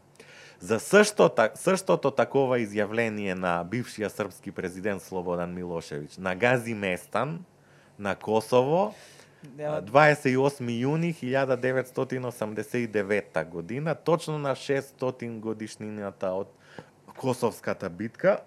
За 0.59 0.79
същото, 0.79 1.49
същото 1.55 2.11
такова 2.11 2.59
изјавление 2.59 3.33
на 3.33 3.63
бившиот 3.63 4.11
српски 4.11 4.51
президент 4.51 5.01
Слободан 5.01 5.55
Милошевиќ 5.55 6.19
на 6.19 6.35
Гази 6.35 6.73
Местан 6.73 7.45
на 7.99 8.15
Косово 8.15 8.93
Нема- 9.55 9.81
28 9.81 10.67
јуни 10.67 11.15
1989 11.15 13.45
година, 13.45 13.95
точно 13.95 14.37
на 14.37 14.55
600 14.55 15.39
годишнината 15.39 16.27
од 16.27 16.47
Косовската 17.17 17.89
битка, 17.89 18.39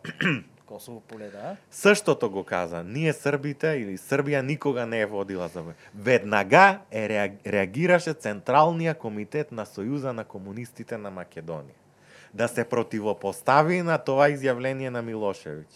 Косово 0.73 1.01
поле, 1.01 1.29
да. 1.29 1.57
Същото 1.71 2.31
го 2.31 2.45
каза. 2.45 2.83
Ние 2.83 3.13
србите 3.13 3.75
или 3.77 3.99
Србија 4.01 4.41
никога 4.41 4.87
не 4.87 5.01
е 5.05 5.07
водила 5.07 5.49
за. 5.49 5.61
Веднага 5.95 6.81
е 6.91 7.29
реагираше 7.47 8.15
Централниот 8.15 8.97
комитет 8.97 9.53
на 9.53 9.67
Сојуза 9.69 10.17
на 10.17 10.25
комунистите 10.25 10.97
на 10.97 11.13
Македонија. 11.13 11.77
Да 12.33 12.49
се 12.49 12.65
противопостави 12.65 13.83
на 13.83 13.99
тоа 13.99 14.31
изјавление 14.33 14.89
на 14.89 15.05
Милошевиќ. 15.05 15.69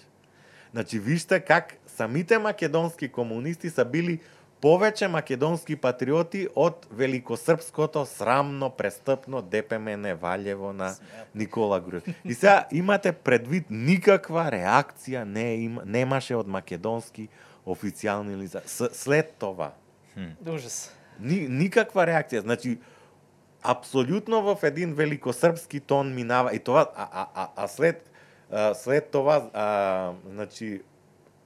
Значи, 0.73 0.99
вижте 0.99 1.41
как 1.41 1.77
самите 1.87 2.39
македонски 2.39 3.09
комунисти 3.09 3.71
са 3.71 3.85
били 3.85 4.21
повеќе 4.67 5.07
македонски 5.13 5.77
патриоти 5.79 6.47
од 6.59 6.89
великосрпското 6.91 8.03
срамно 8.11 8.67
престъпно 8.75 9.43
ДПМН 9.43 10.17
Валјево 10.19 10.73
на 10.75 10.89
Никола 11.35 11.79
Груев. 11.81 12.03
И 12.25 12.35
сега 12.35 12.67
имате 12.73 13.13
предвид 13.13 13.71
никаква 13.71 14.49
реакција 14.51 15.23
не 15.25 15.47
има, 15.69 15.85
немаше 15.87 16.35
од 16.35 16.51
македонски 16.51 17.29
официјални 17.67 18.35
лица. 18.41 18.63
След 18.67 19.37
това 19.39 19.71
Ужас. 20.47 20.91
ни, 21.21 21.47
никаква 21.49 22.07
реакција. 22.07 22.43
Значи, 22.43 22.79
апсолутно 23.63 24.43
в 24.43 24.63
един 24.63 24.95
великосрпски 24.95 25.81
тон 25.81 26.15
минава 26.15 26.55
и 26.55 26.59
това 26.59 26.91
а, 26.97 27.09
а, 27.13 27.27
а, 27.35 27.49
а 27.57 27.69
след 27.69 28.11
а, 28.51 28.75
след 28.75 29.11
това 29.11 29.51
а, 29.55 30.13
значи 30.27 30.83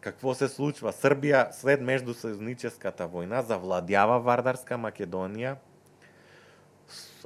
какво 0.00 0.34
се 0.34 0.48
случва? 0.48 0.92
Србија 0.92 1.52
след 1.52 1.80
меѓусојузническата 1.80 3.06
војна 3.08 3.42
завладјава 3.44 4.20
Вардарска 4.22 4.78
Македонија. 4.80 5.56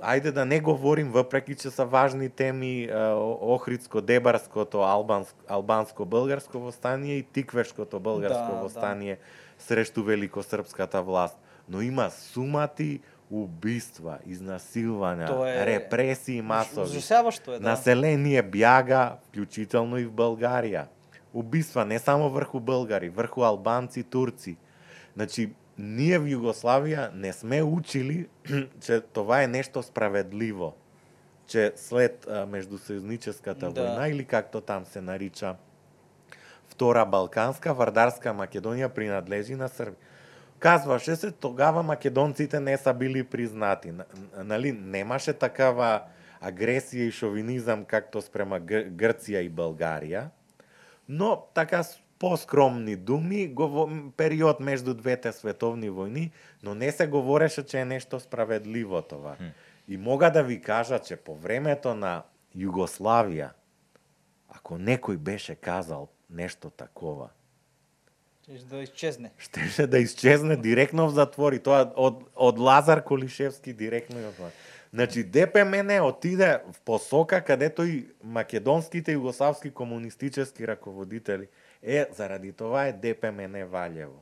Ајде 0.03 0.31
да 0.35 0.45
не 0.45 0.61
говорим, 0.61 1.13
въпреки 1.13 1.55
че 1.55 1.71
са 1.71 1.85
важни 1.85 2.29
теми 2.29 2.85
а, 2.85 3.15
Охридско-Дебарското 3.41 4.75
албанско, 4.75 5.39
албанско-българско 5.49 6.59
востание 6.59 7.17
и 7.17 7.23
Тиквешкото 7.23 8.01
българско 8.01 8.47
Да, 8.51 8.55
да. 8.55 8.63
востание 8.63 9.19
срещу 9.59 10.03
великосрпската 10.05 11.03
власт. 11.03 11.39
Но 11.69 11.81
има 11.81 12.11
сумати 12.11 13.01
убиства, 13.31 14.19
изнасилвања, 14.29 15.63
е- 15.63 15.67
репресии 15.67 16.43
масови. 16.43 16.91
Ужасяващо 16.91 17.53
е, 17.55 17.59
да. 17.59 17.69
Население 17.69 18.43
бяга, 18.43 19.17
вклучително 19.29 19.99
и 19.99 20.05
в 20.05 20.13
Българија. 20.13 20.85
Убиства 21.35 21.85
не 21.85 21.99
само 21.99 22.31
врху 22.31 22.61
българи, 22.61 23.09
врху 23.09 23.43
албанци, 23.43 24.03
турци. 24.03 24.57
Значи, 25.15 25.53
ние 25.79 26.19
в 26.19 26.27
Југославија 26.27 27.11
не 27.15 27.33
сме 27.33 27.63
учили 27.63 28.29
че 28.81 29.01
това 29.01 29.43
е 29.43 29.47
нешто 29.47 29.83
справедливо. 29.83 30.75
Че 31.47 31.73
след 31.77 32.27
меѓусојузническата 32.27 33.73
Да. 33.73 33.81
војна 33.83 34.11
или 34.11 34.25
както 34.25 34.61
там 34.61 34.85
се 34.85 35.01
нарича 35.01 35.57
Втора 36.69 37.05
Балканска, 37.07 37.75
Вардарска 37.75 38.33
Македонија 38.33 38.89
принадлежи 38.89 39.55
на 39.55 39.69
Србија. 39.69 39.95
Казваше 40.59 41.17
се 41.17 41.31
тогава 41.31 41.83
македонците 41.83 42.61
не 42.61 42.77
са 42.77 42.95
били 42.95 43.25
признати. 43.25 43.93
Нали, 44.39 44.73
немаше 44.73 45.33
такава 45.33 46.03
агресија 46.43 47.09
и 47.09 47.11
шовинизам 47.11 47.85
както 47.85 48.23
спрема 48.23 48.61
Гр- 48.61 48.91
Грција 48.91 49.41
и 49.41 49.51
Българија, 49.51 50.29
но 51.09 51.47
така 51.55 51.83
с 51.83 52.01
поскромни 52.19 52.97
думи, 52.97 53.49
го, 53.49 53.91
период 54.17 54.61
меѓу 54.61 54.95
двете 54.95 55.33
световни 55.33 55.91
војни, 55.91 56.31
но 56.63 56.75
не 56.75 56.93
се 56.93 57.07
говореше 57.07 57.67
че 57.67 57.81
е 57.81 57.85
нешто 57.85 58.21
справедливо 58.21 59.03
това. 59.03 59.37
И 59.89 59.97
мога 59.97 60.31
да 60.31 60.43
ви 60.43 60.61
кажа 60.61 60.99
че 60.99 61.17
по 61.17 61.37
времето 61.37 61.95
на 61.95 62.23
Југославија, 62.57 63.51
ако 64.49 64.79
некој 64.79 65.17
беше 65.17 65.55
казал 65.55 66.09
нешто 66.31 66.71
такова, 66.71 67.29
Щеш 68.45 68.61
да 68.61 68.83
изчезне. 68.83 69.31
Щеше 69.39 69.87
да 69.87 69.99
изчезне 69.99 70.57
директно 70.57 71.09
в 71.09 71.15
затвори. 71.15 71.59
Тоа 71.59 71.87
од, 71.97 72.19
од 72.37 72.59
Лазар 72.61 73.01
Колишевски 73.01 73.73
директно 73.73 74.21
ја. 74.21 74.51
Значи 74.95 75.25
ДПМН 75.25 76.01
отиде 76.03 76.59
в 76.73 76.81
посока 76.81 77.41
кадето 77.41 77.85
и 77.85 78.07
македонските 78.25 79.13
и 79.13 79.17
југославски 79.17 79.73
комунистически 79.73 80.67
раководители 80.67 81.49
е 81.83 82.07
заради 82.13 82.53
тоа 82.53 82.87
е 82.87 82.93
ДПМН 82.93 83.57
Валјево. 83.67 84.19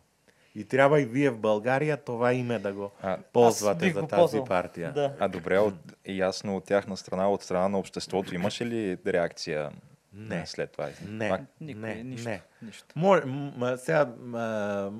И 0.54 0.64
треба 0.64 1.00
и 1.00 1.04
вие 1.04 1.30
в 1.30 1.38
Българија 1.38 1.96
това 1.96 2.32
име 2.32 2.58
да 2.58 2.72
го 2.72 2.90
А, 3.02 3.18
ползвате 3.32 3.90
за 3.90 4.02
тази 4.02 4.36
партија. 4.38 4.92
Да. 4.92 5.16
А 5.18 5.28
добре, 5.28 5.58
от, 5.58 5.74
ясно 6.06 6.56
от 6.56 6.64
тяхна 6.64 6.96
страна, 6.96 7.30
от 7.30 7.42
страна 7.42 7.68
на 7.68 7.78
обществото, 7.78 8.34
имаше 8.34 8.66
ли 8.66 8.98
реакция 9.06 9.70
Не. 10.12 10.46
след 10.46 10.72
това? 10.72 10.88
Не, 11.08 11.28
Пак- 11.28 11.40
Никой, 11.60 11.80
не, 11.88 12.02
нищо. 12.04 12.28
не. 12.28 12.40
Нищо. 12.62 12.86
Мор, 12.96 13.22
м, 13.24 13.74
сега, 13.76 14.08
м, 14.18 14.92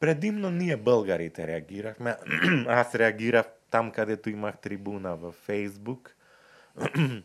предимно 0.00 0.50
ние 0.50 0.76
българите 0.76 1.46
реагирахме. 1.46 2.16
Аз 2.66 2.94
реагирав 2.94 3.46
там 3.72 3.90
кадето 3.90 4.30
имах 4.30 4.58
трибуна 4.60 5.16
во 5.16 5.32
Фейсбук. 5.32 6.14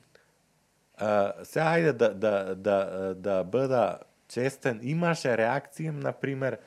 А, 0.99 1.45
се 1.45 1.61
ајде 1.61 1.91
да, 1.93 2.07
да, 2.13 2.55
да, 2.55 3.13
да 3.13 3.43
бъда 3.43 3.99
честен. 4.27 4.79
Имаше 4.81 5.37
реакции, 5.37 5.91
например, 5.93 6.57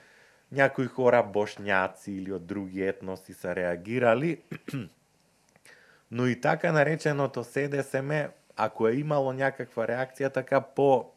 някои 0.52 0.86
хора 0.86 1.22
бошняци 1.22 2.12
или 2.12 2.32
од 2.32 2.46
други 2.46 2.86
етноси 2.86 3.34
са 3.34 3.56
реагирали, 3.56 4.38
но 6.10 6.26
и 6.26 6.40
така 6.40 6.72
нареченото 6.72 7.44
СДСМ, 7.44 8.30
ако 8.56 8.88
е 8.88 9.02
имало 9.02 9.32
някаква 9.32 9.88
реакција, 9.90 10.30
така 10.30 10.60
по 10.60 11.10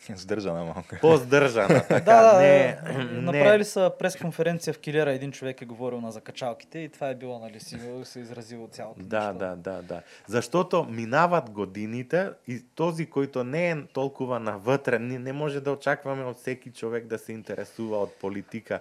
Сдържана 0.16 0.64
малко. 0.64 0.96
по-здржана, 1.00 1.84
така, 1.88 2.00
Да, 2.00 2.32
да, 2.32 2.40
не, 2.40 2.78
да. 2.84 2.92
не, 3.04 3.20
Направили 3.20 3.64
са 3.64 3.92
пресконференция 3.98 4.74
в 4.74 4.78
Килера, 4.78 5.12
един 5.12 5.32
човек 5.32 5.62
е 5.62 5.64
говорил 5.64 6.00
на 6.00 6.12
закачалките 6.12 6.78
и 6.78 6.88
това 6.88 7.08
е 7.08 7.14
било, 7.14 7.38
нали, 7.38 7.60
си 7.60 7.78
се 8.04 8.20
изразило 8.20 8.68
цялото 8.68 9.00
Да, 9.02 9.20
нещо. 9.20 9.38
да, 9.38 9.56
да, 9.56 9.82
да. 9.82 10.02
Заштото 10.26 10.84
минават 10.84 11.50
годините 11.50 12.30
и 12.48 12.64
този, 12.74 13.06
който 13.06 13.44
не 13.44 13.70
е 13.70 13.86
толкова 13.86 14.40
навътре, 14.40 14.98
не, 14.98 15.18
не 15.18 15.32
може 15.32 15.60
да 15.60 15.72
очакваме 15.72 16.24
от 16.24 16.36
всеки 16.36 16.70
човек 16.70 17.06
да 17.06 17.18
се 17.18 17.32
интересува 17.32 17.96
от 17.96 18.14
политика 18.14 18.80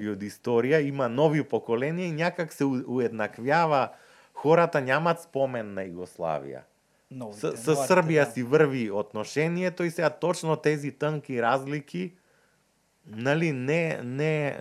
и 0.00 0.08
от 0.08 0.22
история. 0.22 0.80
Има 0.80 1.08
нови 1.08 1.42
поколения 1.42 2.06
и 2.06 2.12
някак 2.12 2.52
се 2.52 2.64
уеднаквява. 2.64 3.88
Хората 4.34 4.80
нямат 4.80 5.20
спомен 5.20 5.74
на 5.74 5.84
Югославия. 5.84 6.62
Новите, 7.10 7.40
С, 7.40 7.56
с 7.56 7.66
младите, 7.66 7.86
Сърбия 7.86 8.24
да. 8.24 8.30
си 8.30 8.42
върви 8.42 8.90
отношението 8.90 9.84
и 9.84 9.90
сега 9.90 10.10
точно 10.10 10.56
тези 10.56 10.92
тънки 10.92 11.42
разлики, 11.42 12.14
нали, 13.06 13.52
не, 13.52 14.00
не, 14.04 14.58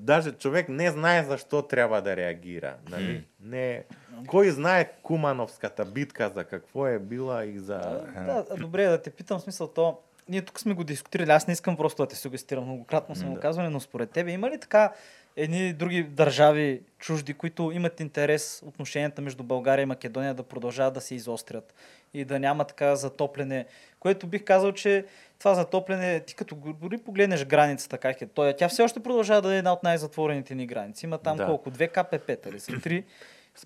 даже 0.00 0.32
човек 0.32 0.68
не 0.68 0.90
знае 0.90 1.24
защо 1.24 1.62
трябва 1.62 2.02
да 2.02 2.16
реагира, 2.16 2.76
нали, 2.90 3.26
не, 3.40 3.84
кой 4.26 4.50
знае 4.50 4.92
Кумановската 5.02 5.84
битка 5.84 6.30
за 6.34 6.44
какво 6.44 6.86
е 6.86 6.98
била 6.98 7.44
и 7.44 7.58
за... 7.58 7.78
Да, 7.78 8.44
а, 8.50 8.56
добре, 8.56 8.86
да 8.86 9.02
те 9.02 9.10
питам 9.10 9.40
смисъл 9.40 9.68
то. 9.68 9.98
Ние 10.28 10.42
тук 10.42 10.60
сме 10.60 10.74
го 10.74 10.84
дискутирали, 10.84 11.30
аз 11.30 11.46
не 11.46 11.52
искам 11.52 11.76
просто 11.76 12.02
да 12.02 12.08
те 12.08 12.16
сугестирам, 12.16 12.64
многократно 12.64 13.14
сме 13.14 13.24
М, 13.24 13.30
го 13.30 13.34
да. 13.34 13.40
казвали, 13.40 13.68
но 13.68 13.80
според 13.80 14.10
тебе 14.10 14.30
има 14.30 14.50
ли 14.50 14.60
така 14.60 14.92
едни 15.38 15.72
други 15.72 16.02
държави, 16.02 16.80
чужди, 16.98 17.34
които 17.34 17.72
имат 17.74 18.00
интерес 18.00 18.62
отношенията 18.66 19.22
между 19.22 19.42
България 19.42 19.82
и 19.82 19.86
Македония 19.86 20.34
да 20.34 20.42
продължават 20.42 20.94
да 20.94 21.00
се 21.00 21.14
изострят 21.14 21.74
и 22.14 22.24
да 22.24 22.38
няма 22.38 22.64
така 22.64 22.96
затопляне, 22.96 23.66
което 24.00 24.26
бих 24.26 24.44
казал, 24.44 24.72
че 24.72 25.04
това 25.38 25.54
затопляне, 25.54 26.20
ти 26.20 26.34
като 26.34 26.54
дори 26.54 26.98
погледнеш 26.98 27.44
границата, 27.46 27.98
как 27.98 28.22
е, 28.22 28.26
той, 28.26 28.54
тя 28.56 28.68
все 28.68 28.82
още 28.82 29.00
продължава 29.00 29.42
да 29.42 29.54
е 29.54 29.58
една 29.58 29.72
от 29.72 29.82
най-затворените 29.82 30.54
ни 30.54 30.66
граници. 30.66 31.06
Има 31.06 31.18
там 31.18 31.36
Да. 31.36 31.46
колко? 31.46 31.70
Две 31.70 31.88
КПП-та 31.88 32.52
ли 32.52 32.60
са? 32.60 32.80
Три? 32.82 33.04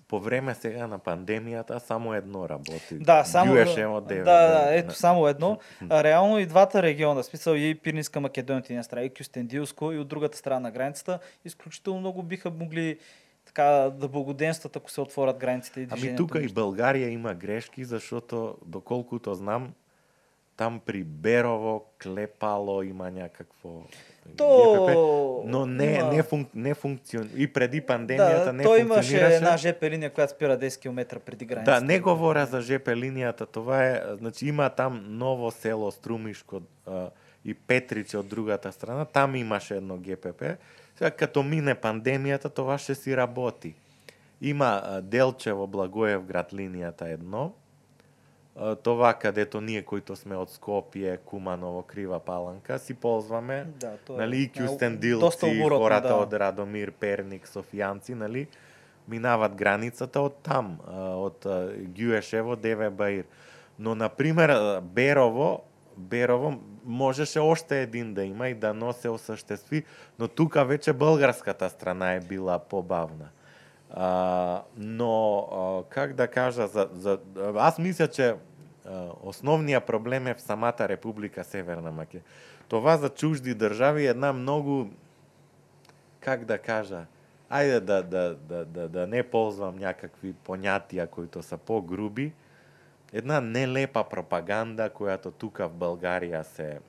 По 0.01 0.19
време 0.19 0.55
сега 0.55 0.87
на 0.87 0.99
пандемията 0.99 1.79
само 1.79 2.13
едно 2.13 2.49
работи. 2.49 2.97
Да, 2.99 3.23
само. 3.23 3.53
Гюешево 3.53 4.01
да, 4.01 4.07
девет, 4.07 4.25
да, 4.25 4.67
ето 4.69 4.95
само 4.95 5.27
едно. 5.27 5.59
Реално 5.91 6.39
и 6.39 6.45
двата 6.45 6.83
региона, 6.83 7.23
смисъл 7.23 7.53
и 7.53 7.75
Пиринска 7.75 8.19
Македония 8.19 8.59
от 8.59 8.69
една 8.69 8.83
страна, 8.83 9.05
и 9.05 9.13
Кюстендилско, 9.13 9.91
и 9.91 9.99
от 9.99 10.07
другата 10.07 10.37
страна 10.37 10.59
на 10.59 10.71
границата, 10.71 11.19
изключително 11.45 11.99
много 11.99 12.23
биха 12.23 12.49
могли 12.49 12.99
така 13.45 13.63
да 13.99 14.07
благоденстват, 14.07 14.75
ако 14.75 14.91
се 14.91 15.01
отворят 15.01 15.37
границите 15.37 15.79
и 15.79 15.83
Ами 15.83 15.89
движението. 15.89 16.27
тук 16.27 16.37
и 16.41 16.53
България 16.53 17.09
има 17.09 17.33
грешки, 17.33 17.85
защото 17.85 18.57
доколкото 18.65 19.33
знам, 19.33 19.73
там 20.57 20.81
при 20.85 21.03
Берово, 21.03 21.85
Клепало 22.03 22.83
има 22.83 23.11
някакво 23.11 23.69
То... 24.37 25.43
Но 25.45 25.65
не, 25.65 25.85
има- 25.85 26.13
не, 26.13 26.23
функ, 26.23 26.49
не 26.55 26.73
функционира. 26.73 27.29
И 27.35 27.53
преди 27.53 27.81
пандемията 27.81 28.45
да, 28.45 28.53
не 28.53 28.63
той 28.63 28.79
имаше 28.79 29.17
една 29.17 29.57
ЖП 29.57 29.89
линия, 29.89 30.09
която 30.09 30.33
спира 30.33 30.57
10 30.57 30.81
км 30.81 31.19
преди 31.19 31.45
границата. 31.45 31.79
Да, 31.79 31.85
не 31.85 31.99
говоря 31.99 32.45
за 32.45 32.61
ЖП 32.61 32.95
линията, 32.95 33.45
това 33.45 33.85
е, 33.85 34.01
значи 34.19 34.47
има 34.47 34.69
там 34.69 35.05
ново 35.07 35.51
село 35.51 35.91
Струмишко 35.91 36.61
а, 36.87 37.09
и 37.45 37.53
Петриче 37.53 38.17
от 38.17 38.27
другата 38.27 38.71
страна, 38.71 39.05
там 39.05 39.35
имаше 39.35 39.75
едно 39.75 39.97
ГПП. 39.97 40.43
Сега 40.97 41.11
като 41.11 41.43
мине 41.43 41.75
пандемията, 41.75 42.49
това 42.49 42.77
ще 42.77 42.95
си 42.95 43.17
работи. 43.17 43.73
Има 44.41 44.99
Делчево, 45.03 45.67
Благоев 45.67 46.21
град 46.21 46.53
линията 46.53 47.09
едно, 47.09 47.53
това 48.83 49.13
където 49.13 49.61
ние, 49.61 49.81
които 49.81 50.15
сме 50.15 50.35
от 50.35 50.49
Скопие, 50.49 51.17
Куманово, 51.17 51.81
Крива 51.81 52.19
Паланка, 52.19 52.79
си 52.79 52.93
ползваме. 52.93 53.65
Да, 53.79 53.97
то 54.05 54.13
е 54.13 54.17
нали, 54.17 54.41
и 54.41 54.49
Кюстендилци, 54.49 55.61
хората 55.69 56.07
да. 56.07 56.15
от 56.15 56.33
Радомир, 56.33 56.91
Перник, 56.91 57.47
Софиянци, 57.47 58.15
нали, 58.15 58.47
минават 59.07 59.55
границата 59.55 60.21
от 60.21 60.35
там, 60.35 60.79
а, 60.87 61.29
Гюешево, 61.77 62.55
Деве 62.55 62.89
Баир. 62.89 63.23
Но, 63.79 63.95
например, 63.95 64.79
Берово, 64.81 65.63
Берово 65.97 66.59
можеше 66.85 67.39
още 67.39 67.81
един 67.81 68.13
да 68.13 68.23
има 68.23 68.49
и 68.49 68.53
да 68.53 68.73
но 68.73 68.93
се 68.93 69.09
осъществи, 69.09 69.83
но 70.19 70.27
тук 70.27 70.67
вече 70.67 70.93
българската 70.93 71.69
страна 71.69 72.13
е 72.13 72.19
била 72.19 72.59
по-бавна. 72.59 73.29
А, 73.93 74.61
но, 74.77 75.37
а, 75.51 75.89
как 75.89 76.13
да 76.13 76.27
кажа, 76.27 76.67
за, 76.67 76.89
за, 76.93 77.19
аз 77.55 77.79
мисля, 77.79 78.07
че 78.07 78.35
основниот 79.23 79.85
проблем 79.85 80.27
е 80.27 80.33
в 80.33 80.41
самата 80.41 80.89
Република 80.89 81.43
Северна 81.43 81.91
Македонија 81.91 82.21
Това 82.67 82.97
за 82.97 83.09
чужди 83.09 83.55
држави 83.55 84.05
е 84.05 84.09
една 84.09 84.33
многу 84.33 84.85
как 86.19 86.45
да 86.45 86.57
кажа, 86.57 87.05
ајде 87.51 87.79
да, 87.79 88.03
да, 88.03 88.35
да, 88.35 88.65
да, 88.65 88.89
да 88.89 89.07
не 89.07 89.23
ползвам 89.23 89.75
някакви 89.77 90.33
понятия, 90.33 91.07
които 91.07 91.43
са 91.43 91.57
по-груби, 91.57 92.33
една 93.13 93.41
нелепа 93.41 94.03
пропаганда, 94.09 94.89
којато 94.89 95.33
тука 95.37 95.67
в 95.67 95.75
Българија 95.77 96.41
се, 96.41 96.79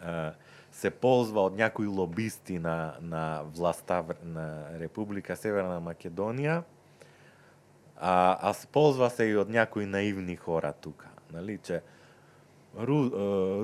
а, 0.00 0.32
се 0.74 0.90
ползва 0.90 1.40
от 1.40 1.56
някои 1.56 1.86
лобисти 1.86 2.58
на, 2.58 2.94
на 3.02 3.42
властта 3.54 4.00
в- 4.00 4.14
на 4.24 4.64
Република 4.80 5.36
Северна 5.36 5.80
Македония, 5.80 6.62
а, 7.96 8.38
а 8.50 8.52
се 8.52 8.66
ползва 8.66 9.10
се 9.10 9.24
и 9.24 9.36
от 9.36 9.48
някои 9.48 9.86
наивни 9.86 10.36
хора 10.36 10.72
тук. 10.80 11.06
Нали, 11.32 11.58
че 11.58 11.82
ру, 12.78 13.10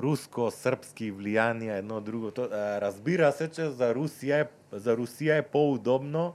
руско-српски 0.01 1.11
влияние, 1.11 1.77
едно 1.77 2.01
друго. 2.01 2.31
То, 2.31 2.49
разбира 2.81 3.31
се, 3.31 3.51
че 3.51 3.65
за 3.69 3.95
Русия 3.95 4.39
е, 4.39 4.47
за 4.79 4.97
Русия 4.97 5.37
е 5.37 5.41
по-удобно 5.41 6.33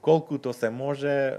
колкото 0.00 0.52
се 0.52 0.70
може 0.70 1.38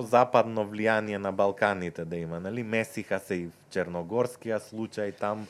да. 0.00 0.06
западно 0.06 0.66
влияние 0.66 1.18
на 1.18 1.32
Балканите 1.32 2.04
да 2.04 2.16
има. 2.16 2.40
Нали? 2.40 2.62
Месиха 2.62 3.18
се 3.18 3.34
и 3.34 3.46
в 3.46 3.52
Черногорския 3.70 4.60
случай, 4.60 5.12
там 5.12 5.46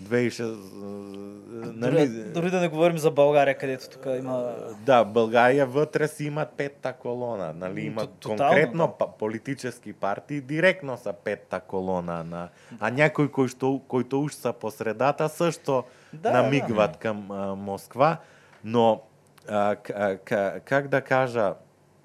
2006... 0.00 0.56
Дори, 1.72 1.92
Нали, 1.92 2.08
дори 2.24 2.50
да 2.50 2.60
не 2.60 2.68
говорим 2.68 2.98
за 2.98 3.10
България, 3.10 3.58
където 3.58 3.88
тук 3.88 4.06
има... 4.08 4.54
да, 4.78 5.04
България 5.04 5.66
вътре 5.66 6.08
си 6.08 6.24
имат 6.24 6.48
петта 6.50 6.92
колона. 6.92 7.52
Нали? 7.52 7.80
Има 7.80 8.00
то- 8.00 8.06
тотално, 8.08 8.38
конкретно 8.40 8.86
да. 8.86 8.92
па- 8.92 9.08
политически 9.08 9.92
партии, 9.92 10.40
директно 10.40 10.96
са 10.96 11.12
петта 11.14 11.60
колона. 11.60 12.24
На... 12.24 12.48
А 12.80 12.90
някои, 12.90 13.28
кои, 13.28 13.48
што, 13.48 13.80
които 13.88 14.20
уж 14.20 14.32
са 14.32 14.52
по 14.52 14.70
средата, 14.70 15.28
също 15.28 15.84
Да, 16.12 16.30
намигват 16.32 16.96
към 16.96 17.30
а, 17.30 17.54
Москва. 17.54 18.16
Но, 18.64 19.02
а, 19.48 19.76
к- 19.76 20.18
как 20.60 20.88
да 20.88 21.00
кажа, 21.00 21.54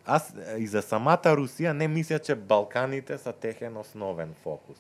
аз 0.06 0.34
и 0.58 0.68
за 0.68 0.82
самата 0.82 1.20
Русия 1.28 1.74
не 1.74 1.88
мисля, 1.88 2.20
че 2.20 2.36
Балканите 2.36 3.18
са 3.18 3.34
техен 3.34 3.78
основен 3.78 4.34
фокус. 4.44 4.78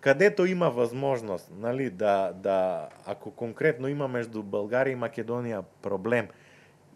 Кадето 0.00 0.46
има 0.46 0.70
возможност, 0.70 1.50
нали, 1.56 1.90
да, 1.90 2.32
да, 2.34 2.88
ако 3.06 3.30
конкретно 3.30 3.88
има 3.88 4.08
между 4.08 4.42
Българија 4.42 4.94
и 4.94 4.96
Македонија 4.96 5.62
проблем, 5.82 6.28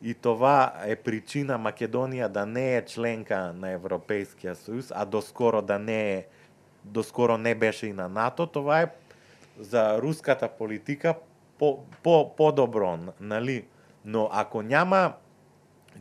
и 0.02 0.14
това 0.14 0.72
е 0.86 0.96
причина 0.96 1.58
Македонија 1.58 2.28
да 2.28 2.46
не 2.46 2.76
е 2.76 2.84
членка 2.84 3.52
на 3.52 3.70
Европейския 3.70 4.54
Сојуз, 4.54 4.92
а 4.94 5.04
доскоро 5.04 5.62
да 5.62 5.78
не 5.78 6.14
е, 6.14 6.26
доскоро 6.84 7.38
не 7.38 7.54
беше 7.54 7.86
и 7.86 7.92
на 7.92 8.08
НАТО, 8.08 8.46
това 8.46 8.80
е 8.80 8.90
за 9.58 9.98
руската 10.02 10.48
политика 10.48 11.14
по, 11.58 11.84
по, 12.02 12.36
по-добро, 12.36 12.98
нали? 13.20 13.64
Но 14.04 14.28
ако 14.32 14.62
няма 14.62 15.12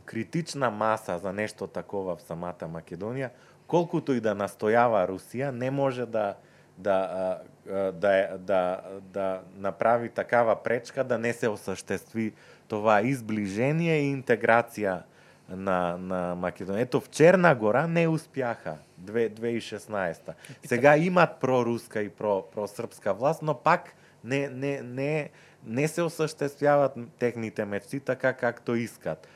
критична 0.04 0.70
маса 0.70 1.18
за 1.18 1.32
нешто 1.32 1.66
такова 1.66 2.16
в 2.16 2.22
самата 2.22 2.66
Македонија, 2.66 3.30
колкуто 3.66 4.14
и 4.14 4.20
да 4.20 4.34
настојава 4.34 5.06
Русија, 5.06 5.50
не 5.50 5.70
може 5.70 6.06
да 6.06 6.34
да 6.78 7.38
да 7.66 8.38
да, 8.38 8.80
да, 9.00 9.40
направи 9.58 10.08
такава 10.08 10.62
пречка 10.62 11.04
да 11.04 11.18
не 11.18 11.32
се 11.32 11.48
осуштестви 11.48 12.32
това 12.68 13.00
изближение 13.00 14.00
и 14.00 14.12
интеграција 14.14 15.02
на, 15.48 15.98
на 15.98 16.20
Македонија. 16.36 16.86
Ето 16.86 17.00
в 17.00 17.10
Черна 17.10 17.54
гора 17.54 17.86
не 17.86 18.08
успяха 18.08 18.76
2016. 19.00 20.32
Сега 20.64 20.96
имат 20.96 21.40
проруска 21.40 22.02
и 22.02 22.08
про, 22.08 22.42
просрпска 22.54 23.14
власт, 23.14 23.42
но 23.42 23.54
пак 23.54 23.94
не, 24.24 24.48
не, 24.48 24.82
не, 24.82 25.30
не 25.66 25.88
се 25.88 26.02
осъществяват 26.02 26.92
техните 27.18 27.64
мечти 27.64 28.00
така 28.00 28.32
както 28.32 28.74
искат. 28.74 29.28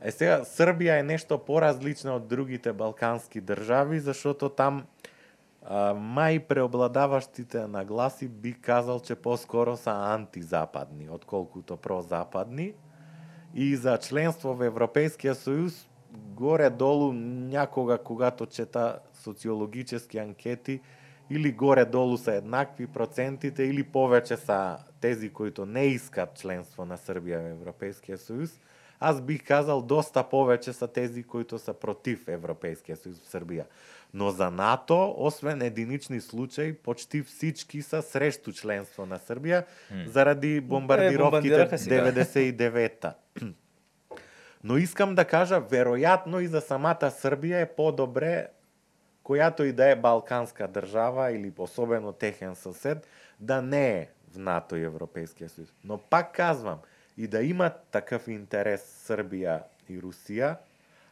Е 0.00 0.10
сега 0.10 0.40
Србија 0.48 1.00
е 1.00 1.04
нешто 1.04 1.36
поразлична 1.38 2.14
од 2.16 2.24
другите 2.28 2.72
балкански 2.72 3.40
држави, 3.40 4.00
зашто 4.00 4.48
там 4.48 4.86
мај 5.68 6.40
преобладаваштите 6.48 7.66
нагласи 7.66 8.28
би 8.28 8.52
казал 8.52 9.00
че 9.00 9.14
поскоро 9.14 9.76
са 9.76 9.90
антизападни, 9.90 11.08
отколкуто 11.10 11.76
прозападни. 11.76 12.72
И 13.54 13.76
за 13.76 13.98
членство 13.98 14.54
во 14.54 14.64
Европејскиот 14.64 15.36
сојуз 15.36 15.84
горе-долу 16.34 17.12
някога 17.12 17.98
когато 17.98 18.46
чета 18.46 19.00
социологически 19.12 20.18
анкети 20.18 20.80
или 21.30 21.52
горе-долу 21.52 22.16
се 22.18 22.36
еднакви 22.36 22.86
процентите 22.86 23.64
или 23.64 23.84
повеќе 23.84 24.34
са 24.34 24.78
тези 25.00 25.30
които 25.30 25.66
не 25.66 25.84
искат 25.94 26.38
членство 26.38 26.84
на 26.84 26.98
Србија 26.98 27.42
во 27.42 27.54
Европейскиот 27.54 28.20
сојуз, 28.20 28.50
аз 29.00 29.20
бих 29.20 29.46
казал 29.46 29.82
доста 29.82 30.22
повеќе 30.22 30.70
са 30.70 30.88
тези 30.88 31.22
които 31.22 31.58
са 31.58 31.74
против 31.74 32.28
Европейскиот 32.28 32.98
сојуз 32.98 33.22
в 33.22 33.30
Србија. 33.30 33.64
Но 34.14 34.30
за 34.30 34.50
НАТО, 34.50 35.14
освен 35.18 35.62
единични 35.62 36.20
случаи, 36.20 36.72
почти 36.72 37.22
всички 37.22 37.82
са 37.82 38.02
срешту 38.02 38.52
членство 38.52 39.06
на 39.06 39.18
Србија 39.18 39.64
заради 40.06 40.60
бомбардировките 40.60 41.22
бомбардираха 41.22 41.78
сега. 41.78 42.12
99-та. 42.12 43.14
Но 44.64 44.76
искам 44.76 45.14
да 45.14 45.24
кажа, 45.24 45.60
веројатно 45.60 46.40
и 46.40 46.48
за 46.48 46.60
самата 46.60 47.10
Србија 47.10 47.62
е 47.62 47.70
по-добре 47.76 48.50
којато 49.24 49.62
и 49.62 49.72
да 49.72 49.90
е 49.90 49.96
балканска 49.96 50.68
држава 50.68 51.30
или 51.32 51.52
особено 51.58 52.12
техен 52.12 52.56
сосед 52.56 53.06
да 53.40 53.62
не 53.62 53.88
е 53.98 54.08
в 54.34 54.38
НАТО 54.38 54.76
и 54.76 54.84
Европейскиот 54.84 55.50
сојуз. 55.50 55.70
Но 55.84 55.98
пак 55.98 56.34
казвам, 56.34 56.78
и 57.16 57.26
да 57.26 57.42
имат 57.42 57.82
такав 57.90 58.28
интерес 58.28 58.82
Србија 59.06 59.62
и 59.88 59.98
Русија, 60.00 60.56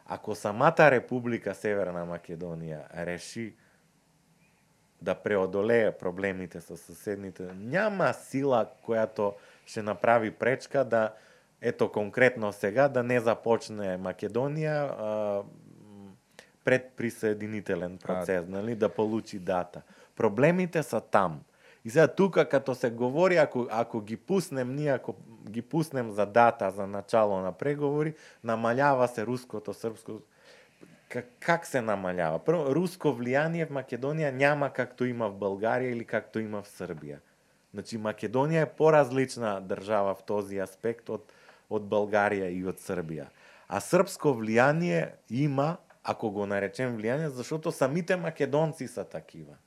ако 0.09 0.35
самата 0.35 0.91
Република 0.91 1.55
Северна 1.55 2.07
Македонија 2.09 2.89
реши 3.05 3.53
да 5.01 5.15
преодолее 5.15 5.93
проблемите 5.93 6.61
со 6.61 6.77
соседните, 6.77 7.53
няма 7.55 8.15
сила 8.17 8.65
којато 8.87 9.35
ќе 9.69 9.85
направи 9.85 10.31
пречка 10.31 10.85
да 10.85 11.13
ето 11.61 11.93
конкретно 11.93 12.53
сега 12.53 12.89
да 12.89 13.03
не 13.03 13.21
започне 13.21 13.99
Македонија 13.99 14.77
а, 14.89 15.43
пред 16.65 16.93
присоединителен 16.97 17.99
процес, 17.99 18.49
нали, 18.49 18.75
да 18.75 18.89
получи 18.89 19.39
дата. 19.39 19.83
Проблемите 20.17 20.83
са 20.83 21.01
там. 21.01 21.41
И 21.85 21.91
сега 21.91 22.09
тука 22.09 22.49
като 22.49 22.75
се 22.75 22.91
говори, 22.91 23.37
ако, 23.37 23.67
ако 23.71 24.01
ги 24.01 24.17
пуснем 24.17 24.75
ние, 24.75 24.93
ако 24.93 25.15
ги 25.51 25.63
пуснем 25.63 26.11
за 26.11 26.27
дата, 26.27 26.71
за 26.71 26.87
начало 26.87 27.41
на 27.41 27.53
преговори, 27.53 28.15
намалява 28.45 29.09
се 29.09 29.27
руското, 29.27 29.75
српско, 29.75 30.13
как, 31.09 31.27
как 31.41 31.67
се 31.67 31.81
намалява? 31.81 32.39
Прво, 32.39 32.75
руско 32.75 33.09
влијание 33.09 33.67
в 33.67 33.73
Македонија 33.73 34.31
няма 34.31 34.71
както 34.71 35.05
има 35.05 35.29
в 35.29 35.39
Българија 35.39 35.93
или 35.93 36.05
както 36.05 36.41
има 36.41 36.63
в 36.63 36.69
Србија. 36.69 37.19
Значи 37.75 37.99
Македонија 37.99 38.63
е 38.63 38.73
поразлична 38.77 39.61
држава 39.61 40.15
в 40.15 40.23
този 40.23 40.59
аспект 40.59 41.09
од 41.09 41.33
од 41.69 41.85
Българија 41.85 42.49
и 42.53 42.65
од 42.67 42.81
Србија. 42.81 43.29
А 43.69 43.81
српско 43.85 44.33
влијание 44.37 45.21
има, 45.29 45.77
ако 46.03 46.31
го 46.33 46.47
наречем 46.49 46.97
влијание, 46.97 47.29
зашто 47.29 47.73
самите 47.73 48.17
македонци 48.17 48.89
са 48.89 49.05
такива. 49.05 49.59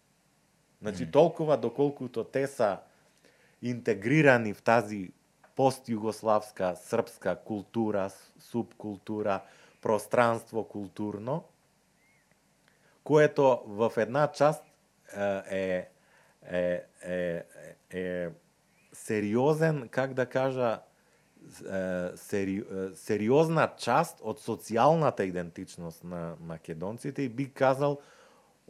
Значи 0.82 1.12
толкова 1.12 1.58
доколкуто 1.58 2.24
те 2.24 2.48
са 2.48 2.78
интегрирани 3.62 4.54
в 4.54 4.62
тази 4.62 5.12
постјугославска 5.58 6.74
српска 6.74 7.36
култура, 7.36 8.10
субкултура, 8.40 9.42
пространство 9.82 10.64
културно, 10.64 11.44
което 13.04 13.62
в 13.66 13.94
една 13.98 14.32
част 14.32 14.64
е, 15.50 15.88
е, 16.52 16.84
е, 17.02 17.44
е 17.90 18.30
сериозен, 18.94 19.88
как 19.92 20.14
да 20.14 20.26
кажа, 20.26 20.80
сери, 22.16 22.64
сериозна 22.96 23.66
част 23.78 24.22
од 24.22 24.42
социјалната 24.42 25.26
идентичност 25.26 26.04
на 26.04 26.36
македонците 26.40 27.22
и 27.22 27.30
би 27.30 27.50
казал 27.54 27.98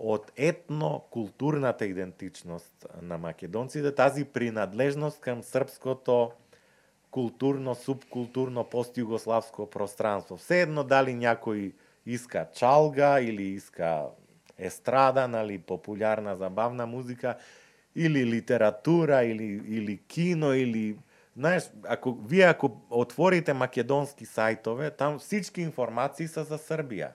од 0.02 0.32
етно-културната 0.36 1.86
идентичност 1.86 2.86
на 3.02 3.18
македонците, 3.18 3.96
тази 3.96 4.26
принадлежност 4.26 5.20
кам 5.22 5.44
српското 5.44 6.32
културно, 7.12 7.76
субкултурно, 7.76 8.64
постјугославско 8.64 9.70
пространство. 9.70 10.38
Все 10.38 10.62
едно 10.62 10.84
дали 10.84 11.14
някој 11.14 11.72
иска 12.06 12.48
чалга 12.56 13.20
или 13.22 13.44
иска 13.44 14.10
естрада, 14.58 15.28
нали, 15.28 15.58
популярна 15.58 16.36
забавна 16.36 16.86
музика, 16.86 17.38
или 17.96 18.26
литература, 18.26 19.24
или, 19.24 19.62
или 19.68 19.98
кино, 20.08 20.54
или 20.54 20.98
Знаеш, 21.38 21.72
ако 21.88 22.14
вие 22.14 22.44
ако 22.44 22.72
отворите 22.90 23.54
македонски 23.54 24.26
сајтове, 24.26 24.98
там 24.98 25.20
всички 25.20 25.62
информации 25.62 26.28
са 26.28 26.44
за 26.44 26.58
Србија. 26.60 27.14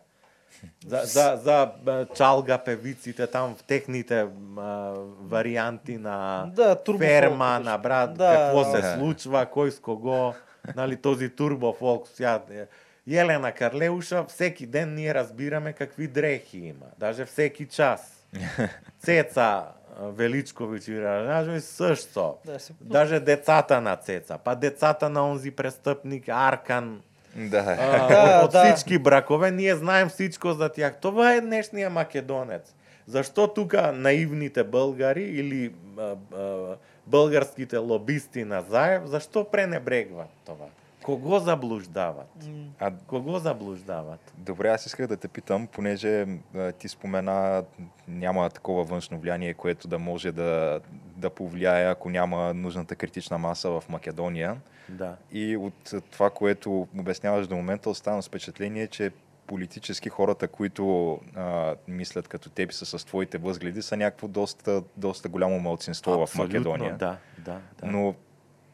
За, 0.87 1.01
за, 1.05 1.39
за 1.39 1.73
чалга 2.15 2.59
певиците 2.59 3.27
там 3.27 3.57
в 3.57 3.63
техните 3.63 4.27
а, 4.57 4.93
варианти 5.21 5.97
на 5.97 6.47
Да, 6.47 6.75
турбо 6.77 6.99
ферма, 6.99 7.61
на 7.61 7.79
брат, 7.79 8.15
Да, 8.15 8.35
какво 8.37 8.65
се 8.67 8.81
да. 8.81 8.95
случва, 8.95 9.47
кој 9.47 9.69
с 9.69 9.81
кого, 9.81 10.35
нали, 10.77 10.97
този 10.97 11.29
турбо 11.31 11.73
фолк, 11.73 12.07
е, 12.21 12.67
Јелена 13.07 13.53
Карлеуша, 13.53 14.25
всеки 14.25 14.67
ден 14.67 14.95
ние 14.95 15.15
разбираме 15.15 15.73
какви 15.73 16.07
дрехи 16.09 16.59
има, 16.59 16.87
даже 16.99 17.25
всеки 17.25 17.67
час. 17.67 18.27
Цеца 18.99 19.65
а, 19.97 20.03
Величковиќ 20.03 20.89
и 20.89 20.97
Ражовиќ 20.97 21.59
също. 21.59 22.37
Да, 22.45 22.59
се- 22.59 22.73
Даже 22.81 23.21
децата 23.21 23.81
на 23.81 23.97
Цеца, 23.97 24.39
па 24.39 24.55
децата 24.55 25.09
на 25.09 25.29
онзи 25.29 25.51
престъпник 25.51 26.25
Аркан, 26.29 27.01
Да. 27.37 27.77
а, 27.81 28.09
Да, 28.09 28.39
од, 28.39 28.45
од 28.45 28.53
да. 28.53 28.75
всички 28.75 28.99
бракове, 28.99 29.51
ние 29.51 29.77
знаем 29.77 30.09
всичко 30.09 30.53
за 30.53 30.69
тях. 30.69 30.97
Това 31.01 31.35
е 31.35 31.41
днешниот 31.41 31.93
македонец. 31.93 32.75
Зашто 33.07 33.49
тука 33.49 33.93
наивните 33.93 34.65
българи 34.65 35.23
или 35.23 35.73
а, 35.99 36.15
а, 36.37 36.77
българските 37.07 37.77
лобисти 37.77 38.45
на 38.45 38.63
Заев, 38.63 39.07
зашто 39.07 39.45
пренебрегват 39.45 40.29
това? 40.45 40.67
Кого 41.03 41.39
заблуждават? 41.39 42.49
А, 42.79 42.93
Кого 43.07 43.39
заблуждават? 43.39 44.33
Добре, 44.39 44.69
аз 44.69 44.87
исках 44.87 45.07
да 45.07 45.17
те 45.17 45.29
питам, 45.29 45.67
понеже 45.67 46.27
а, 46.57 46.73
ти 46.73 46.89
спомена 46.89 47.65
няма 48.09 48.51
такова 48.51 48.85
външно 48.85 49.19
влияние, 49.19 49.55
което 49.55 49.89
да 49.89 49.99
може 49.99 50.33
да, 50.33 50.81
да 51.17 51.31
повлияе, 51.31 51.87
ако 51.87 52.11
няма 52.11 52.55
нужната 52.55 52.97
критична 52.97 53.39
маса 53.39 53.71
в 53.71 53.85
Македония. 53.89 54.57
Да. 54.89 55.17
И 55.33 55.57
от 55.57 55.95
това, 56.11 56.31
което 56.31 56.89
обясняваш 56.99 57.47
до 57.47 57.57
момента, 57.57 57.91
оставам 57.91 58.23
с 58.23 58.29
впечатление, 58.29 58.87
че 58.87 59.11
политически 59.47 60.09
хората, 60.09 60.49
които 60.49 61.15
а, 61.37 61.75
мислят 61.89 62.29
като 62.29 62.51
теб 62.51 62.73
са 62.73 62.99
с 62.99 63.05
твоите 63.05 63.39
възгледи, 63.39 63.83
са 63.83 63.97
някакво 63.97 64.29
доста, 64.29 64.83
доста 64.97 65.29
голямо 65.29 65.61
малцинство 65.61 66.27
в 66.27 66.35
Македония. 66.35 66.97
Да, 66.97 67.17
да, 67.39 67.61
да. 67.81 67.87
Но 67.87 68.15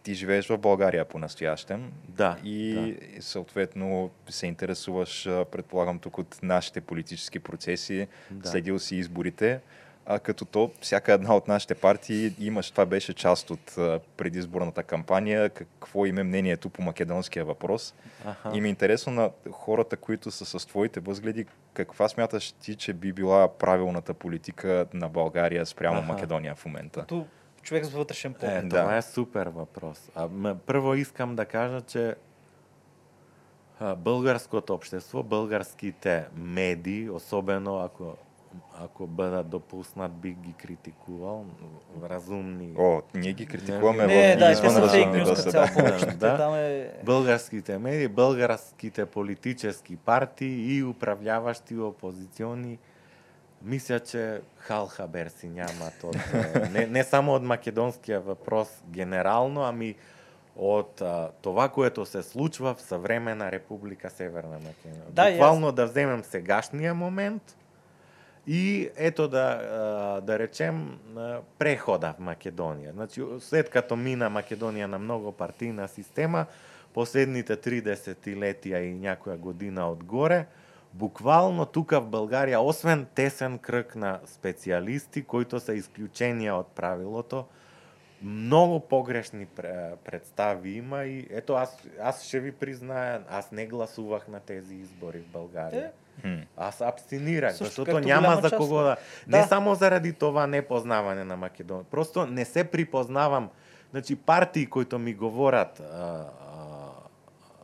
ти 0.02 0.14
живееш 0.14 0.48
в 0.48 0.58
България 0.58 1.04
по-настоящем. 1.04 1.92
Да, 2.08 2.36
И 2.44 2.96
съответно 3.20 4.10
се 4.28 4.46
интересуваш, 4.46 5.24
предполагам, 5.24 5.98
тук 5.98 6.18
от 6.18 6.38
нашите 6.42 6.80
политически 6.80 7.38
процеси, 7.38 8.08
Да. 8.30 8.48
следил 8.48 8.78
си 8.78 8.96
изборите. 8.96 9.60
А 10.06 10.18
като 10.18 10.44
то, 10.44 10.70
всяка 10.80 11.12
една 11.12 11.36
от 11.36 11.48
нашите 11.48 11.74
партии 11.74 12.34
имаш, 12.38 12.70
това 12.70 12.86
беше 12.86 13.14
част 13.14 13.50
от 13.50 13.78
а, 13.78 14.00
предизборната 14.16 14.82
кампания, 14.82 15.50
какво 15.50 16.06
им 16.06 16.18
е 16.18 16.22
мнението 16.22 16.70
по 16.70 16.82
македонския 16.82 17.44
въпрос. 17.44 17.94
Аха. 18.24 18.50
И 18.54 18.60
ми 18.60 18.68
е 18.68 18.70
интересно 18.70 19.12
на 19.12 19.30
хората, 19.50 19.96
които 19.96 20.30
са 20.30 20.58
с 20.58 20.66
твоите 20.66 21.00
възгледи, 21.00 21.46
каква 21.74 22.08
смяташ 22.08 22.52
ти, 22.52 22.76
че 22.76 22.92
би 22.92 23.12
била 23.12 23.48
правилната 23.48 24.14
политика 24.14 24.86
на 24.94 25.08
България 25.08 25.66
спрямо 25.66 25.98
Аха. 25.98 26.12
Македония 26.12 26.54
в 26.54 26.66
момента? 26.66 27.00
Като 27.00 27.26
човек 27.62 27.84
с 27.84 27.90
вътрешен 27.90 28.34
поглед. 28.34 28.64
Е, 28.64 28.66
Да. 28.66 28.80
това 28.80 28.96
е 28.96 29.02
супер 29.02 29.46
въпрос. 29.46 30.10
А, 30.14 30.28
м, 30.28 30.56
първо 30.66 30.94
искам 30.94 31.36
да 31.36 31.44
кажа, 31.44 31.80
че 31.80 32.14
а, 33.80 33.94
българското 33.94 34.74
общество, 34.74 35.22
българските 35.22 36.24
медии, 36.36 37.10
особено 37.10 37.78
ако 37.78 38.16
ако 38.80 39.06
бъдат 39.06 39.48
допуснат, 39.48 40.12
бих 40.12 40.34
ги 40.34 40.52
критикувал. 40.52 41.46
Разумни. 42.02 42.74
О, 42.78 43.00
ние 43.14 43.32
ги 43.32 43.46
критикуваме 43.46 44.06
Не, 44.06 44.36
да, 44.36 44.50
извън 44.50 44.76
разумни 44.76 45.24
цяло 45.24 45.66
да. 45.66 45.72
повечето. 45.74 46.16
Да. 46.16 46.32
Те 46.32 46.36
Там 46.36 46.54
е... 46.54 46.90
Българските 47.04 47.78
медии, 47.78 48.08
българските 48.08 49.06
политически 49.06 49.96
партии 49.96 50.76
и 50.76 50.84
управляващи 50.84 51.76
опозиционни 51.76 52.78
мисля, 53.64 54.00
че 54.00 54.40
хал 54.56 54.86
хабер 54.86 55.28
си 55.28 55.48
нямат 55.48 56.04
а, 56.34 56.68
не, 56.70 56.86
не 56.86 57.04
само 57.04 57.34
от 57.34 57.42
македонския 57.42 58.20
въпрос 58.20 58.82
генерално, 58.90 59.62
ами 59.62 59.94
от 60.56 61.00
а, 61.00 61.30
това, 61.42 61.68
което 61.68 62.06
се 62.06 62.22
случва 62.22 62.74
в 62.74 62.82
съвременна 62.82 63.52
република 63.52 64.10
Северна 64.10 64.58
Македония. 64.58 65.02
Да, 65.10 65.30
Буквално 65.30 65.72
да 65.72 65.86
вземем 65.86 66.24
сегашния 66.24 66.94
момент 66.94 67.56
и 68.46 68.90
ето 68.96 69.28
да, 69.28 70.20
да 70.22 70.38
речем 70.38 70.98
прехода 71.58 72.14
в 72.18 72.22
Македонија. 72.22 72.92
Значи, 72.92 73.22
след 73.40 73.70
като 73.70 73.96
мина 73.96 74.30
Македонија 74.30 74.86
на 74.86 74.98
многу 74.98 75.32
партийна 75.32 75.88
система, 75.88 76.46
последните 76.94 77.56
30 77.56 78.18
летија 78.34 78.82
и 78.82 78.94
някоја 78.98 79.36
година 79.36 79.86
одгоре, 79.90 80.46
буквално 80.92 81.66
тука 81.66 82.00
в 82.00 82.10
Българија 82.10 82.58
освен 82.58 83.06
тесен 83.14 83.58
кръг 83.58 83.96
на 83.96 84.20
специалисти, 84.26 85.22
които 85.22 85.60
са 85.60 85.74
исключенија 85.78 86.58
од 86.58 86.74
правилото, 86.74 87.46
много 88.22 88.80
погрешни 88.80 89.46
пре- 89.48 89.96
представи 89.96 90.70
има 90.70 91.04
и 91.04 91.26
ето 91.30 91.54
аз, 91.54 91.78
аз 92.02 92.24
ще 92.24 92.40
ви 92.40 92.52
призная, 92.52 93.22
аз 93.30 93.52
не 93.52 93.66
гласувах 93.66 94.28
на 94.28 94.40
тези 94.40 94.74
избори 94.74 95.18
в 95.18 95.28
България. 95.28 95.90
Хм. 96.20 96.34
Аз 96.56 96.80
абстинирах, 96.80 97.50
Също 97.50 97.64
защото 97.64 98.00
няма 98.00 98.36
за 98.36 98.50
кого 98.50 98.76
да... 98.76 98.96
Не 99.26 99.38
Да. 99.38 99.44
само 99.44 99.74
заради 99.74 100.12
това 100.12 100.46
непознаване 100.46 101.24
на 101.24 101.36
Македония. 101.36 101.84
Просто 101.84 102.26
не 102.26 102.44
се 102.44 102.64
припознавам. 102.64 103.50
Значи 103.90 104.16
партии, 104.16 104.66
които 104.66 104.98
ми 104.98 105.14
говорят 105.14 105.80
а, 105.80 105.84
а, 105.94 106.26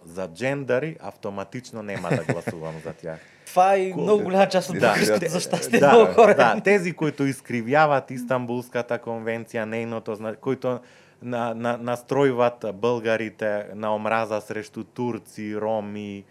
за 0.09 0.28
джендари, 0.28 0.97
автоматично 1.01 1.82
нема 1.82 2.09
да 2.10 2.24
гласувам 2.24 2.74
за 2.85 2.93
тях. 2.93 3.18
Това 3.47 3.74
е 3.74 3.90
Ко- 3.90 3.97
много 3.97 4.22
голяма 4.22 4.48
част 4.48 4.70
от 4.70 4.74
Да. 4.74 4.80
българските, 4.80 5.28
за 5.28 5.40
щастие, 5.40 5.80
да, 5.80 5.93
много. 5.93 6.14
Да, 6.26 6.60
тези, 6.60 6.93
които 6.93 7.24
изкривяват 7.24 8.10
Истанбулската 8.10 8.98
конвенция, 8.98 9.66
нейното, 9.66 10.18
които 10.40 10.80
на, 11.22 11.55
на, 11.55 11.76
настройват 11.76 12.64
българите 12.74 13.66
на 13.74 13.94
омраза 13.94 14.40
срещу 14.40 14.85
турци, 14.85 15.56
роми 15.56 16.24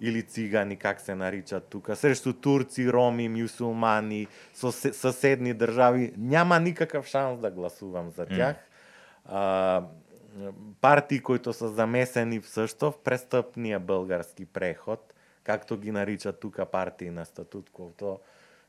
или 0.00 0.22
цигани, 0.22 0.76
как 0.76 1.00
се 1.00 1.14
наричат 1.14 1.64
тук, 1.64 1.90
срещу 1.94 2.32
турци, 2.32 2.92
роми, 2.92 3.28
мюсулмани, 3.30 4.26
съсе- 4.54 4.92
съседни 4.92 5.54
държави, 5.54 6.12
няма 6.18 6.60
никакъв 6.60 7.06
шанс 7.06 7.40
да 7.40 7.50
гласувам 7.50 8.10
за 8.10 8.26
тях. 8.26 8.56
А, 9.26 9.82
партии, 10.80 11.20
които 11.20 11.52
са 11.52 11.68
замесени 11.68 12.40
в 12.40 12.48
също 12.48 12.90
в 12.90 12.98
престъпния 12.98 13.80
български 13.80 14.44
преход, 14.46 15.14
както 15.44 15.76
ги 15.76 15.90
наричат 15.90 16.40
тук 16.40 16.58
партии 16.72 17.10
на 17.10 17.24
статуквото, 17.24 18.18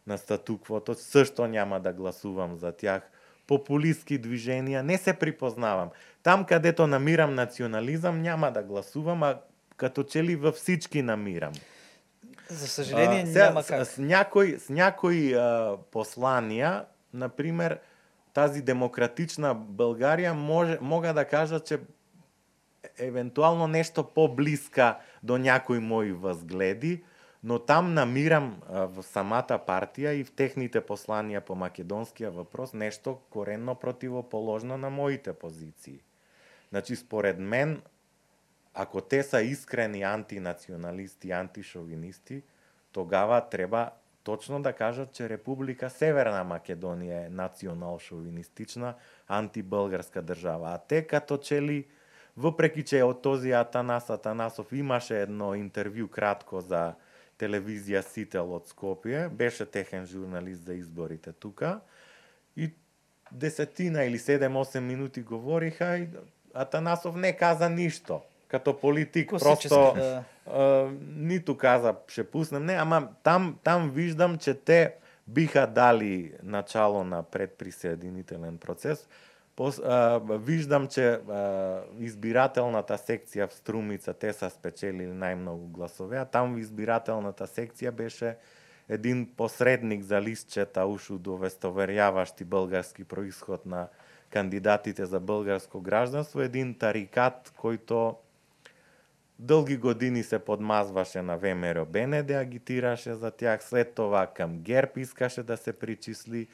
на 0.07 0.17
статуквото, 0.17 0.95
също 0.95 1.47
няма 1.47 1.79
да 1.79 1.93
гласувам 1.93 2.55
за 2.55 2.71
тях. 2.71 3.03
Популистски 3.47 4.17
движения, 4.17 4.83
не 4.83 4.97
се 4.97 5.13
припознавам. 5.13 5.89
Там, 6.23 6.45
където 6.45 6.87
намирам 6.87 7.35
национализъм, 7.35 8.21
няма 8.21 8.51
да 8.51 8.63
гласувам, 8.63 9.23
а 9.23 9.37
като 9.77 10.03
че 10.03 10.23
ли 10.23 10.35
във 10.35 10.55
всички 10.55 11.01
намирам. 11.01 11.53
За 12.49 12.67
съжаление, 12.67 13.21
А, 13.21 13.25
сега, 13.27 13.45
няма 13.45 13.63
с- 13.63 13.67
как. 13.67 13.87
С, 13.87 13.97
някои, 13.97 14.59
с 14.59 14.69
някои 14.69 15.33
а, 15.33 15.77
послания, 15.91 16.85
например, 17.13 17.79
тази 18.37 18.61
демократична 18.61 19.55
Българија 19.55 20.35
може, 20.37 20.77
мога 20.81 21.13
да 21.13 21.25
кажа, 21.25 21.59
че 21.59 21.79
евентуално 22.97 23.67
нешто 23.67 24.03
поблиска 24.03 24.97
до 25.23 25.37
някои 25.37 25.79
мои 25.79 26.11
възгледи, 26.11 27.03
но 27.43 27.59
там 27.59 27.93
намирам 27.93 28.61
во 28.69 29.01
в 29.01 29.05
самата 29.05 29.57
партија 29.67 30.13
и 30.19 30.23
в 30.23 30.31
техните 30.31 30.81
посланија 30.81 31.41
по 31.41 31.55
македонскиот 31.55 32.35
въпрос 32.35 32.73
нешто 32.73 33.17
коренно 33.29 33.75
противоположно 33.75 34.77
на 34.77 34.89
моите 34.89 35.33
позиции. 35.33 36.01
Значи, 36.69 36.95
според 36.95 37.39
мен, 37.39 37.81
ако 38.73 39.01
те 39.01 39.23
са 39.23 39.41
искрени 39.41 40.03
антинационалисти, 40.03 41.31
антишовинисти, 41.31 42.43
тогава 42.91 43.49
треба 43.49 43.91
точно 44.27 44.61
да 44.61 44.73
кажат, 44.73 45.13
че 45.13 45.29
Република 45.29 45.87
Северна 45.87 46.41
Македонија 46.43 47.27
е 47.27 47.29
национал-шовинистична, 47.31 48.93
антибългарска 49.27 50.21
држава. 50.21 50.73
А 50.73 50.77
те 50.77 51.07
като 51.07 51.37
че 51.37 51.61
ли, 51.61 51.87
въпреки 52.37 52.83
че 52.83 53.03
од 53.07 53.21
този 53.21 53.51
Атанас 53.55 54.09
Атанасов 54.09 54.73
имаше 54.75 55.21
едно 55.21 55.53
интервју 55.55 56.09
кратко 56.11 56.59
за 56.59 56.97
телевизија 57.39 58.03
Сител 58.03 58.51
од 58.51 58.67
Скопие, 58.67 59.29
беше 59.31 59.65
техен 59.65 60.03
журналист 60.05 60.65
за 60.67 60.75
изборите 60.75 61.31
тука, 61.31 61.79
и 62.57 62.73
десетина 63.31 64.03
или 64.03 64.19
7-8 64.19 64.79
минути 64.79 65.21
говориха 65.21 65.97
и 65.97 66.07
Атанасов 66.53 67.15
не 67.15 67.31
каза 67.37 67.69
ништо. 67.69 68.21
Като 68.47 68.79
политик, 68.79 69.29
просто 69.29 69.93
да. 69.95 70.23
а, 70.53 70.89
нито 71.15 71.57
каза 71.57 71.95
ще 72.07 72.23
пуснем, 72.23 72.65
не, 72.65 72.73
ама 72.73 73.07
там, 73.23 73.57
там 73.63 73.91
виждам, 73.91 74.37
че 74.37 74.53
те 74.53 74.93
биха 75.27 75.67
дали 75.67 76.33
начало 76.43 77.03
на 77.03 77.23
предприсъединителен 77.23 78.57
процес. 78.57 79.07
Пос, 79.55 79.79
а, 79.79 80.21
виждам, 80.29 80.87
че 80.87 81.07
а, 81.09 81.81
избирателната 81.99 82.97
секция 82.97 83.47
в 83.47 83.53
Струмица, 83.53 84.13
те 84.13 84.33
са 84.33 84.49
спечелили 84.49 85.05
най-много 85.05 85.67
гласове, 85.67 86.17
а 86.17 86.25
там 86.25 86.55
в 86.55 86.59
избирателната 86.59 87.47
секция 87.47 87.91
беше 87.91 88.35
един 88.89 89.33
посредник 89.37 90.03
за 90.03 90.21
листчета, 90.21 90.85
уж 90.85 91.09
удостоверяващи 91.09 92.43
български 92.43 93.03
происход 93.03 93.65
на 93.65 93.87
кандидатите 94.29 95.05
за 95.05 95.19
българско 95.19 95.81
гражданство, 95.81 96.41
един 96.41 96.77
тарикат, 96.77 97.53
който 97.57 98.15
дълги 99.39 99.77
години 99.77 100.23
се 100.23 100.39
подмазваше 100.39 101.21
на 101.21 101.37
ВМРО 101.37 101.85
БНД, 101.85 102.31
агитираше 102.31 103.13
за 103.13 103.31
тях, 103.31 103.63
след 103.63 103.93
това 103.93 104.27
към 104.27 104.59
ГЕРБ 104.59 104.91
искаше 104.95 105.43
да 105.43 105.57
се 105.57 105.73
причисли, 105.73 106.47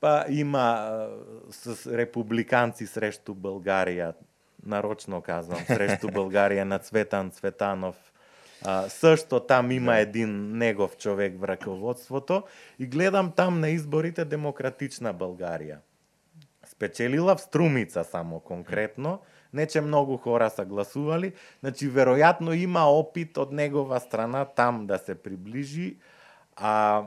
па 0.00 0.24
има 0.28 1.06
с 1.50 1.92
републиканци 1.96 2.86
срещу 2.86 3.34
България, 3.34 4.14
нарочно 4.66 5.22
казвам, 5.22 5.60
срещу 5.66 6.08
България 6.12 6.64
на 6.64 6.78
Цветан 6.78 7.30
Цветанов. 7.30 8.12
А, 8.64 8.88
също 8.88 9.40
там 9.40 9.70
има 9.70 9.98
един 9.98 10.56
негов 10.58 10.96
човек 10.96 11.40
в 11.40 11.44
ръководството 11.44 12.42
и 12.78 12.86
гледам 12.86 13.32
там 13.32 13.60
на 13.60 13.68
изборите 13.68 14.24
Демократична 14.24 15.12
България. 15.12 15.78
Спечелила 16.66 17.36
в 17.36 17.40
Струмица 17.40 18.04
само 18.04 18.40
конкретно, 18.40 19.20
не 19.52 19.66
че 19.66 19.80
многу 19.80 20.16
хора 20.16 20.50
са 20.50 20.64
гласували, 20.64 21.32
значи 21.60 21.90
веројатно 21.90 22.52
има 22.56 22.86
опит 22.88 23.38
од 23.38 23.52
негова 23.52 24.00
страна 24.00 24.44
там 24.44 24.86
да 24.86 24.98
се 24.98 25.14
приближи, 25.14 25.96
а, 26.56 27.04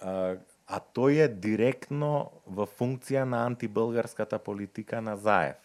а, 0.00 0.36
а 0.66 0.80
тој 0.94 1.24
е 1.24 1.28
директно 1.28 2.30
во 2.46 2.66
функция 2.66 3.26
на 3.26 3.46
антибългарската 3.46 4.38
политика 4.38 5.02
на 5.02 5.16
Заев. 5.16 5.56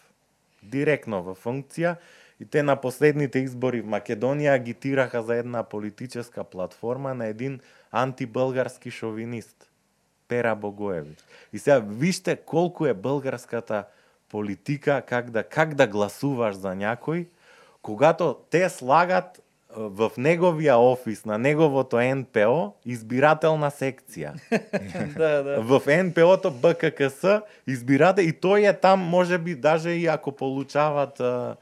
Директно 0.64 1.24
во 1.24 1.36
функция 1.36 1.98
и 2.40 2.46
те 2.46 2.64
на 2.64 2.76
последните 2.76 3.40
избори 3.40 3.82
в 3.82 3.88
Македонија 3.88 4.56
агитираха 4.56 5.22
за 5.24 5.36
една 5.36 5.64
политическа 5.64 6.44
платформа 6.44 7.14
на 7.14 7.28
един 7.28 7.60
антибългарски 7.92 8.92
шовинист. 8.92 9.70
Пера 10.28 10.56
Богоевич. 10.56 11.20
И 11.54 11.60
сега 11.60 11.80
вижте 11.80 12.36
колку 12.36 12.86
е 12.86 12.94
българската 12.94 13.86
политика, 14.34 15.04
как 15.08 15.30
да, 15.30 15.44
как 15.44 15.76
да 15.76 15.88
гласуваш 15.88 16.56
за 16.56 16.76
някой, 16.76 17.28
когато 17.82 18.38
те 18.50 18.70
слагат 18.70 19.26
а, 19.26 19.42
в 19.80 20.12
неговия 20.18 20.78
офис, 20.78 21.26
на 21.26 21.38
неговото 21.38 22.02
НПО, 22.16 22.74
избирателна 22.86 23.72
секция. 23.72 24.34
да, 25.18 25.44
да. 25.44 25.62
В 25.62 26.04
НПО-то 26.04 26.52
БККС 26.52 27.42
избирате 27.68 28.22
и 28.22 28.34
той 28.34 28.68
е 28.68 28.74
там, 28.74 29.00
може 29.00 29.38
би, 29.38 29.56
даже 29.56 29.90
и 29.90 30.08
ако 30.08 30.32
получават 30.32 31.20
а, 31.20 31.56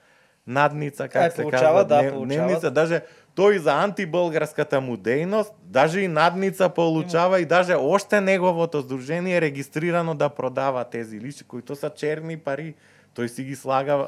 надница, 0.48 1.08
как 1.08 1.22
Ай, 1.22 1.32
се 1.32 1.42
получава, 1.42 1.88
казва, 1.88 2.12
да, 2.12 2.26
дневница, 2.26 2.72
даже 2.72 3.02
тој 3.36 3.58
за 3.58 3.74
антиболгарската 3.84 4.82
му 4.82 4.98
дејност, 4.98 5.54
даже 5.64 6.02
и 6.02 6.08
надница 6.08 6.70
получава 6.70 7.40
и 7.40 7.46
даже 7.46 7.76
оште 7.76 8.22
неговото 8.22 8.82
здружение 8.82 9.38
е 9.38 9.42
регистрирано 9.42 10.16
да 10.16 10.30
продава 10.30 10.84
тези 10.84 11.20
личи, 11.20 11.44
кои 11.44 11.62
тоа 11.62 11.76
са 11.76 11.90
черни 11.90 12.38
пари, 12.38 12.76
тој 13.16 13.28
си 13.28 13.44
ги 13.44 13.56
слага 13.56 13.94
а, 13.94 14.06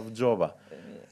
в 0.00 0.10
джоба. 0.12 0.50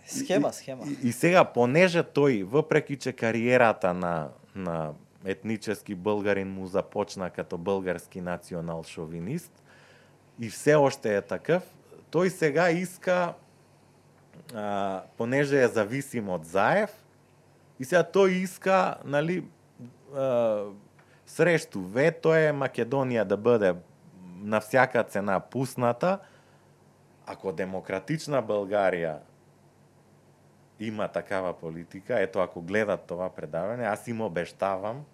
Схема, 0.07 0.53
схема. 0.53 0.85
И, 0.87 1.09
и 1.09 1.13
сега, 1.13 1.45
понеже 1.45 2.03
тој, 2.03 2.45
въпреки 2.45 2.97
че 2.97 3.13
кариерата 3.13 3.95
на, 3.95 4.29
на 4.55 4.93
етнически 5.25 5.95
българин 5.95 6.49
му 6.49 6.67
започна 6.67 7.31
като 7.31 7.59
български 7.59 8.21
национал 8.21 8.83
шовинист, 8.83 9.53
и 10.41 10.49
все 10.51 10.75
още 10.75 11.17
е 11.17 11.23
такъв, 11.23 11.63
той 12.11 12.31
сега 12.31 12.71
иска, 12.71 13.35
а, 14.55 15.03
понеже 15.17 15.63
е 15.63 15.69
зависим 15.69 16.29
от 16.29 16.45
Заев, 16.45 16.91
и 17.81 17.85
сега 17.85 18.05
тој 18.05 18.45
иска, 18.45 19.01
нали, 19.05 19.45
а, 20.15 20.69
срещу 21.27 21.81
вето 21.81 22.35
е 22.37 22.53
Македонија 22.53 23.25
да 23.25 23.37
бъде 23.37 23.75
на 24.45 24.61
всяка 24.61 25.05
цена 25.05 25.41
пусната, 25.41 26.19
ако 27.27 27.53
демократична 27.53 28.43
Българија 28.43 29.19
има 30.81 31.09
такава 31.09 31.53
политика, 31.53 32.21
ето 32.21 32.39
ако 32.39 32.63
гледат 32.63 33.07
това 33.07 33.31
предаване, 33.31 33.85
аз 33.85 34.09
им 34.09 34.21
обещавам, 34.21 35.05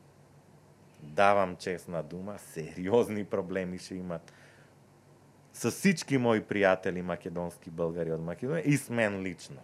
давам 1.03 1.57
честна 1.57 2.03
дума, 2.03 2.39
сериозни 2.39 3.25
проблеми 3.25 3.79
ще 3.79 3.95
имат 3.95 4.33
со 5.57 5.71
всички 5.71 6.19
мои 6.19 6.43
пријатели 6.45 7.01
македонски 7.03 7.71
българи 7.71 8.13
од 8.13 8.21
Македонија 8.21 8.65
и 8.65 8.77
с 8.77 8.91
мен 8.91 9.23
лично. 9.23 9.63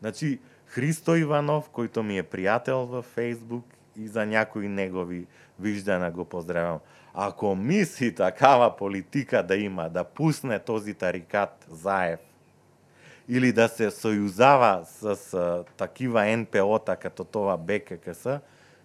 Значи, 0.00 0.38
Христо 0.68 1.16
Иванов, 1.16 1.70
којто 1.72 2.02
ми 2.04 2.18
е 2.20 2.22
пријател 2.22 2.84
во 2.86 3.00
Фейсбук 3.02 3.64
и 3.96 4.08
за 4.08 4.26
някои 4.26 4.68
негови 4.68 5.26
виждана 5.60 6.10
го 6.10 6.24
поздравам. 6.24 6.78
Ако 7.14 7.54
мисли 7.54 8.14
такава 8.14 8.76
политика 8.76 9.42
да 9.42 9.56
има, 9.56 9.88
да 9.88 10.04
пусне 10.04 10.58
този 10.58 10.94
тарикат 10.94 11.66
Заев 11.70 12.20
или 13.28 13.52
да 13.52 13.68
се 13.68 13.90
сојузава 13.90 14.84
с 14.84 15.64
такива 15.76 16.36
НПО-та 16.36 16.96
като 16.96 17.24
това 17.24 17.56
БККС, 17.56 18.40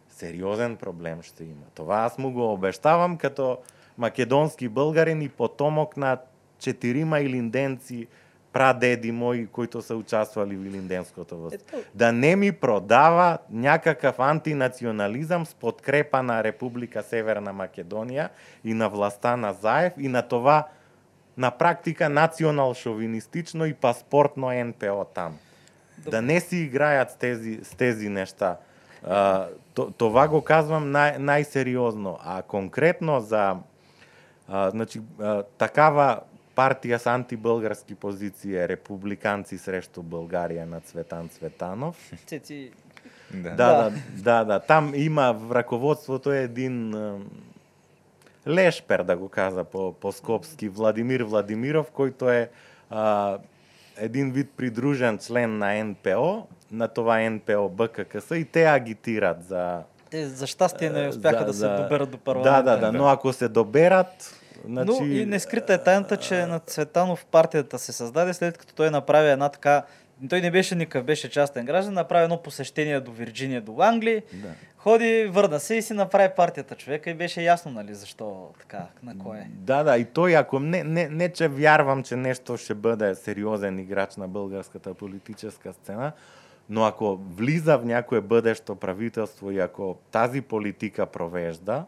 сериозен 0.09 0.75
проблем 0.75 1.21
ще 1.21 1.43
има. 1.43 1.65
Това 1.75 1.95
аз 1.95 2.17
му 2.17 2.31
го 2.31 2.53
обещавам 2.53 3.17
като 3.17 3.57
македонски 3.97 4.69
българин 4.69 5.21
и 5.21 5.29
потомок 5.29 5.97
на 5.97 6.17
четирима 6.59 7.19
илинденци 7.19 8.07
прадеди 8.53 9.11
мои 9.11 9.47
които 9.47 9.81
са 9.81 9.95
участвали 9.95 10.55
в 10.55 10.65
илинденското 10.65 11.37
възстание. 11.37 11.85
Да 11.95 12.11
не 12.11 12.35
ми 12.35 12.51
продава 12.51 13.37
някакъв 13.49 14.19
антинационализъм 14.19 15.45
с 15.45 15.53
подкрепа 15.53 16.23
на 16.23 16.43
Република 16.43 17.03
Северна 17.03 17.53
Македония 17.53 18.29
и 18.63 18.73
на 18.73 18.89
властта 18.89 19.37
на 19.37 19.53
Заев 19.53 19.93
и 19.97 20.07
на 20.07 20.21
това 20.21 20.67
на 21.37 21.51
практика 21.51 22.09
национал-шовинистично 22.09 23.65
и 23.65 23.73
паспортно 23.73 24.65
НПО 24.65 25.05
там. 25.05 25.37
Добре. 25.97 26.11
Да 26.11 26.21
не 26.21 26.39
си 26.39 26.57
играят 26.57 27.11
с 27.11 27.15
тези, 27.15 27.59
с 27.63 27.75
тези 27.75 28.09
неща. 28.09 28.57
А, 29.07 29.47
това 29.97 30.27
го 30.27 30.41
казвам 30.41 30.91
най- 30.91 31.19
най-сериозно. 31.19 32.19
А 32.23 32.41
конкретно 32.41 33.19
за 33.19 33.55
а, 34.47 34.69
значи, 34.69 35.01
а, 35.21 35.43
такава 35.43 36.19
партија 36.55 36.97
с 36.97 37.07
антибългарски 37.07 37.95
позиции 37.95 38.55
е 38.55 38.67
републиканци 38.67 39.57
срещу 39.57 40.03
България 40.03 40.65
на 40.65 40.79
Цветан 40.79 41.29
Цветанов. 41.29 42.11
Цеци. 42.25 42.71
Да. 43.33 43.49
Да, 43.49 43.55
да, 43.55 43.91
да, 44.11 44.43
да. 44.43 44.59
Там 44.59 44.91
има 44.95 45.33
в 45.33 45.51
раководството 45.51 46.31
един 46.31 46.93
лешпер, 48.47 49.03
да 49.03 49.17
го 49.17 49.29
каза 49.29 49.63
по, 49.63 49.93
по 49.93 50.11
скопски, 50.11 50.69
Владимир 50.69 51.21
Владимиров, 51.21 51.91
който 51.91 52.29
е 52.29 52.49
а, 52.89 53.37
един 53.97 54.31
вид 54.31 54.51
придружен 54.57 55.17
член 55.17 55.57
на 55.57 55.83
НПО, 55.83 56.47
на 56.71 56.87
това 56.87 57.29
НПО 57.29 57.69
БККС 57.69 58.31
и 58.31 58.45
те 58.45 58.65
агитират 58.65 59.43
за 59.43 59.81
те 60.09 60.25
за 60.27 60.47
щастие 60.47 60.89
не 60.89 61.07
успяха 61.07 61.39
за, 61.39 61.45
да 61.45 61.53
се 61.53 61.83
доберат 61.83 62.11
до 62.11 62.17
парламента. 62.17 62.63
Да, 62.63 62.77
да, 62.77 62.91
да, 62.91 62.97
но 62.97 63.07
ако 63.07 63.33
се 63.33 63.47
доберат, 63.47 64.42
Значи... 64.65 64.91
Но 64.99 65.05
и 65.05 65.25
не 65.25 65.39
скрита 65.39 65.73
е 65.73 65.83
тайната, 65.83 66.17
че 66.17 66.45
на 66.45 66.59
Цветанов 66.59 67.25
партията 67.25 67.79
се 67.79 67.91
създаде 67.91 68.33
след 68.33 68.57
като 68.57 68.73
той 68.73 68.89
направи 68.89 69.29
една 69.29 69.49
така 69.49 69.83
той 70.29 70.41
не 70.41 70.51
беше 70.51 70.75
никакъв, 70.75 71.05
беше 71.05 71.29
частен 71.29 71.65
граждан, 71.65 71.93
направи 71.93 72.23
едно 72.23 72.37
посещение 72.37 72.99
до 72.99 73.11
Вирджиния, 73.11 73.61
до 73.61 73.75
Англия, 73.79 74.23
да. 74.33 74.47
ходи, 74.77 75.29
върна 75.31 75.59
се 75.59 75.75
и 75.75 75.81
си 75.81 75.93
направи 75.93 76.33
партията 76.35 76.75
човека 76.75 77.09
и 77.09 77.13
беше 77.13 77.41
ясно, 77.41 77.71
нали, 77.71 77.93
защо 77.93 78.49
така, 78.59 78.87
на 79.03 79.17
кой 79.17 79.37
е. 79.37 79.47
Да, 79.49 79.83
да, 79.83 79.97
и 79.97 80.05
той, 80.05 80.35
ако 80.35 80.59
не, 80.59 80.83
не, 80.83 81.09
не 81.09 81.29
че 81.29 81.47
вярвам, 81.47 82.03
че 82.03 82.15
нещо 82.15 82.57
ще 82.57 82.73
бъде 82.73 83.15
сериозен 83.15 83.79
играч 83.79 84.15
на 84.15 84.27
българската 84.27 84.93
политическа 84.93 85.73
сцена, 85.73 86.11
но 86.69 86.85
ако 86.85 87.19
влиза 87.35 87.77
в 87.77 87.85
някое 87.85 88.21
бъдещо 88.21 88.75
правителство 88.75 89.51
и 89.51 89.59
ако 89.59 89.97
тази 90.11 90.41
политика 90.41 91.05
провежда, 91.05 91.85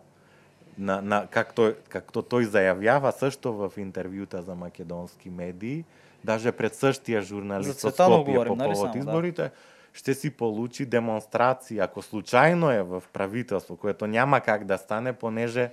на, 0.78 1.02
на, 1.02 1.28
както, 1.28 1.74
както 1.90 2.22
той 2.22 2.46
заявява 2.46 3.12
също 3.12 3.54
в 3.54 3.72
интервюта 3.78 4.42
за 4.42 4.56
македонски 4.56 5.30
медии, 5.30 5.86
даже 6.24 6.52
пред 6.52 6.76
същия 6.76 7.22
журналист 7.22 7.80
Скопия 7.80 8.20
говорим, 8.20 8.58
по 8.58 8.58
повод 8.58 8.88
нали 8.88 9.00
изборите, 9.00 9.42
да. 9.42 9.50
ще 9.94 10.14
си 10.14 10.30
получи 10.30 10.86
демонстрации, 10.86 11.80
ако 11.80 12.02
случайно 12.02 12.72
е 12.72 12.84
в 12.84 13.04
правителство, 13.14 13.78
което 13.78 14.08
няма 14.08 14.42
как 14.42 14.66
да 14.66 14.78
стане, 14.78 15.14
понеже 15.14 15.72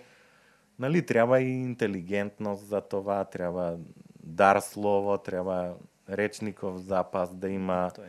нали, 0.78 1.06
трябва 1.06 1.40
и 1.40 1.48
интелигентност 1.48 2.66
за 2.66 2.80
това, 2.80 3.24
трябва 3.24 3.76
дар 4.22 4.60
слово, 4.60 5.18
трябва 5.18 5.74
речников 6.10 6.76
запас 6.76 7.34
да 7.34 7.48
има. 7.48 7.90
Той, 7.94 8.04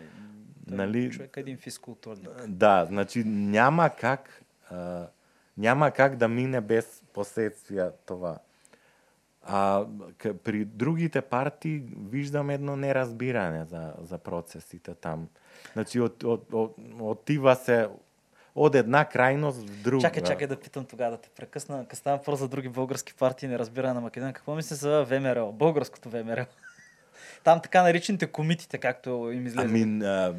той 0.68 0.78
нали, 0.78 1.12
човек 1.12 1.38
е 1.38 1.40
един 1.40 1.58
физкултурник. 1.58 2.30
Да, 2.48 2.86
значи 2.86 3.24
няма 3.26 3.90
как 3.90 4.44
а, 4.70 5.08
няма 5.58 5.92
как 5.92 6.16
да 6.16 6.28
мине 6.28 6.62
без 6.62 7.04
последствија 7.14 7.92
това. 8.06 8.38
А 9.44 9.86
при 10.44 10.66
другите 10.66 11.22
партии 11.22 11.84
виждам 12.10 12.50
едно 12.50 12.76
неразбиране 12.76 13.66
за, 13.66 13.94
за 14.02 14.18
процесите 14.18 14.94
там. 14.94 15.28
Значи 15.74 16.00
от, 16.00 16.24
от, 16.24 16.54
от, 16.54 16.76
отива 17.00 17.56
се 17.56 17.90
од 18.56 18.76
една 18.76 19.02
крајност 19.06 19.66
в 19.66 19.84
друга. 19.84 20.02
Чакай, 20.02 20.24
чакай 20.24 20.48
да 20.48 20.60
питам 20.60 20.86
тогава 20.86 21.12
да 21.12 21.18
те 21.18 21.30
прекъсна. 21.30 21.84
кога 21.84 21.96
става 21.96 22.36
за 22.36 22.48
други 22.48 22.70
български 22.70 23.14
партии, 23.14 23.50
не 23.50 23.60
разбира 23.60 23.94
на 23.94 24.02
Македонија, 24.02 24.34
Какво 24.34 24.56
мислиш 24.56 24.80
за 24.80 25.04
ВМРО, 25.04 25.52
българското 25.52 26.10
ВМРО? 26.10 26.46
Там 27.44 27.62
така 27.62 27.84
наречените 27.84 28.28
комитите, 28.28 28.78
както 28.78 29.32
им 29.34 29.48
излезе. 29.48 29.68
Ами, 29.68 30.06
а, 30.06 30.36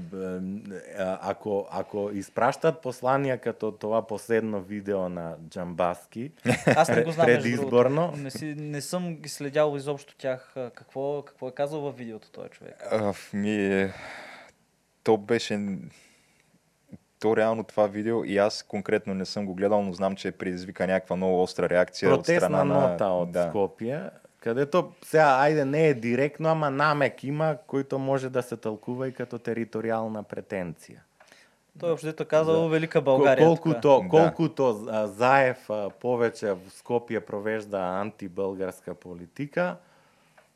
а, 0.99 1.19
ако, 1.23 1.69
ако 1.71 2.11
изпращат 2.13 2.83
послания 2.83 3.39
като 3.39 3.73
това 3.73 4.07
последно 4.07 4.63
видео 4.63 5.09
на 5.09 5.37
Джамбаски, 5.49 6.33
Аз 6.67 6.89
не 6.89 7.03
го 7.03 7.11
знам, 7.11 7.27
предизборно. 7.27 8.13
Не, 8.17 8.31
си, 8.31 8.55
не 8.59 8.81
съм 8.81 9.17
ги 9.17 9.29
следял 9.29 9.77
изобщо 9.77 10.17
тях. 10.17 10.53
Какво, 10.55 11.23
какво 11.23 11.49
е 11.49 11.53
казал 11.53 11.81
във 11.81 11.97
видеото 11.97 12.31
този 12.31 12.49
човек? 12.49 12.87
А, 12.91 13.13
ми, 13.33 13.89
то 15.03 15.17
беше 15.17 15.79
то 17.21 17.37
реално 17.37 17.65
това 17.65 17.87
видео 17.87 18.25
и 18.25 18.39
аз 18.39 18.63
конкретно 18.63 19.15
не 19.15 19.25
съм 19.25 19.47
го 19.47 19.55
гледал, 19.55 19.83
но 19.83 19.93
знам, 19.93 20.17
че 20.17 20.33
предизвика 20.33 20.87
някаква 20.87 21.17
много 21.17 21.43
остра 21.43 21.69
реакция 21.69 22.11
Протестна 22.11 22.35
от 22.35 22.41
страна 22.41 22.65
на... 22.65 22.91
нота 22.91 23.05
от 23.05 23.33
да. 23.33 23.49
Скопия 23.49 24.11
Където 24.45 24.93
сега, 25.03 25.27
айде 25.27 25.65
не 25.65 25.89
е 25.89 25.95
директно, 25.95 26.49
ама 26.49 26.71
намек 26.71 27.25
има, 27.25 27.57
който 27.67 27.99
може 27.99 28.31
да 28.31 28.43
се 28.43 28.57
тълкува 28.57 29.09
и 29.09 29.13
като 29.13 29.39
териториална 29.39 30.23
претенция. 30.23 31.03
Той 31.81 31.93
общо 31.93 32.25
казал 32.29 32.63
да. 32.63 32.69
Велика 32.69 33.03
България. 33.03 33.47
Колкото, 33.47 33.99
така. 33.99 34.09
колкото 34.09 34.73
да. 34.73 35.07
Заев 35.07 35.69
повече 36.01 36.53
в 36.53 36.59
Скопие 36.71 37.21
провежда 37.21 37.79
антибългарска 37.79 38.95
политика, 38.95 39.77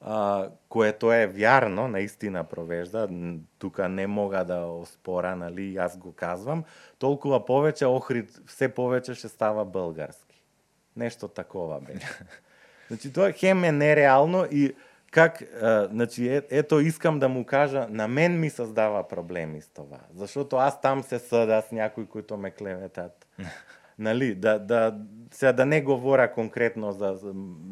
а, 0.01 0.48
което 0.69 1.12
е 1.12 1.27
вярно, 1.27 1.89
наистина 1.89 2.44
провежда, 2.44 3.09
тук 3.59 3.78
не 3.89 4.06
мога 4.06 4.44
да 4.44 4.59
оспора, 4.59 5.36
нали, 5.36 5.77
аз 5.77 5.97
го 5.97 6.12
казвам, 6.12 6.65
толкова 6.98 7.44
повече 7.44 7.86
Охрид 7.86 8.40
все 8.47 8.69
повече 8.69 9.15
ще 9.15 9.28
става 9.28 9.65
български. 9.65 10.43
Нещо 10.97 11.28
такова 11.28 11.81
беше. 11.81 12.09
Значи 12.89 13.12
тоа 13.12 13.32
хем 13.32 13.65
е 13.65 13.73
нереално 13.73 14.47
и 14.51 14.74
как, 15.10 15.43
а, 15.43 15.89
значи, 15.93 16.28
е, 16.28 16.43
ето 16.51 16.81
искам 16.81 17.19
да 17.19 17.28
му 17.28 17.44
кажа, 17.44 17.86
на 17.90 18.09
мен 18.09 18.40
ми 18.40 18.51
създава 18.51 19.09
проблеми 19.09 19.60
с 19.60 19.69
това. 19.69 19.98
Защото 20.15 20.56
аз 20.56 20.81
там 20.81 21.02
се 21.02 21.19
съда 21.19 21.62
с 21.69 21.73
някои, 21.73 22.06
които 22.06 22.36
ме 22.36 22.51
клеветат. 22.51 23.27
нали, 23.98 24.35
да, 24.35 24.59
да, 24.59 24.98
сега 25.31 25.52
да 25.52 25.66
не 25.66 25.82
говоря 25.82 26.32
конкретно 26.32 26.93
за, 26.93 27.19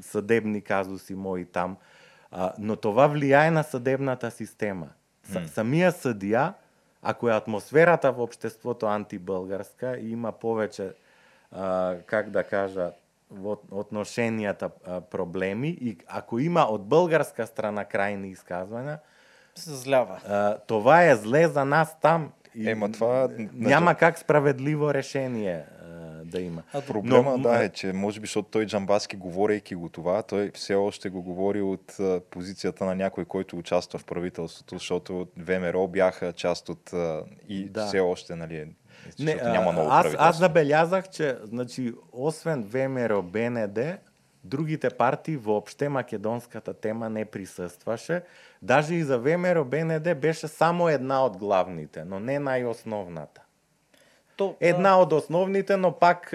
съдебни 0.03 0.63
казуси 0.63 1.15
мои 1.15 1.45
там, 1.45 1.77
а, 2.31 2.53
но 2.59 2.77
това 2.77 3.07
влияе 3.07 3.51
на 3.51 3.63
съдебната 3.63 4.31
система. 4.31 4.89
С, 5.25 5.49
самия 5.49 5.93
съдия, 5.93 6.55
ако 7.03 7.29
е 7.29 7.37
атмосферата 7.37 8.13
во 8.13 8.23
општеството 8.23 8.87
антибългарска 8.87 9.97
и 9.97 10.11
има 10.11 10.33
повеќе 10.33 10.93
а, 11.53 11.97
как 12.07 12.31
да 12.31 12.43
кажа 12.43 12.93
во 13.31 13.57
отношенијата 13.71 14.71
проблеми 15.01 15.69
и 15.71 15.99
ако 16.07 16.39
има 16.39 16.67
од 16.67 16.83
българска 16.83 17.47
страна 17.47 17.85
крајни 17.85 18.33
изказвања, 18.33 18.99
Се 19.55 19.75
злява. 19.75 20.21
а, 20.29 20.59
това 20.59 21.05
е 21.05 21.17
зле 21.17 21.49
за 21.49 21.65
нас 21.65 21.97
там. 22.01 22.33
И 22.55 22.71
Ема 22.71 22.93
това, 22.93 23.29
Няма 23.53 23.95
как 23.95 24.19
справедливо 24.19 24.95
решение 24.95 25.65
да 26.25 26.41
има. 26.41 26.63
А 26.73 26.81
Проблема, 26.81 27.31
Но, 27.31 27.39
да, 27.39 27.65
е, 27.65 27.69
че 27.69 27.93
може 27.93 28.21
би, 28.21 28.27
защото 28.27 28.49
той 28.49 28.67
Джамбаски, 28.67 29.17
говорейки 29.17 29.75
го 29.75 29.89
това, 29.89 30.23
той 30.23 30.51
все 30.51 30.75
още 30.75 31.09
го 31.09 31.23
говори 31.23 31.63
от 31.63 32.01
а, 32.01 32.21
позицията 32.31 32.85
на 32.85 32.95
някой, 32.95 33.25
който 33.25 33.59
участва 33.59 33.99
в 33.99 34.05
правителството, 34.05 34.75
защото 34.75 35.29
ВМРО 35.37 35.89
бяха 35.89 36.33
част 36.33 36.69
от 36.69 36.93
а, 36.93 37.23
и 37.49 37.65
Да. 37.65 37.87
все 37.87 38.01
още, 38.01 38.37
нали, 38.37 38.67
Не, 39.19 39.33
защото 39.33 39.49
няма 39.49 39.73
ново 39.73 39.89
аз, 39.91 40.07
аз 40.19 40.39
забелязах, 40.39 41.09
че 41.09 41.37
значи, 41.43 41.93
освен 42.13 42.63
ВМРО, 42.63 43.23
БНД, 43.23 43.79
другите 44.45 44.91
партии 44.91 45.37
воопште 45.37 45.89
македонската 45.89 46.75
тема 46.75 47.11
не 47.11 47.25
присъстваше. 47.25 48.23
Даже 48.63 48.95
и 48.95 49.03
за 49.03 49.19
ВМРО, 49.19 49.65
БНД 49.65 50.19
беше 50.21 50.49
само 50.49 50.89
една 50.89 51.25
от 51.25 51.37
главните, 51.37 52.05
но 52.05 52.21
не 52.21 52.39
най-основната. 52.39 53.41
То, 54.37 54.57
Една 54.61 55.01
от 55.01 55.13
основните, 55.13 55.77
но 55.77 55.93
пак 55.93 56.35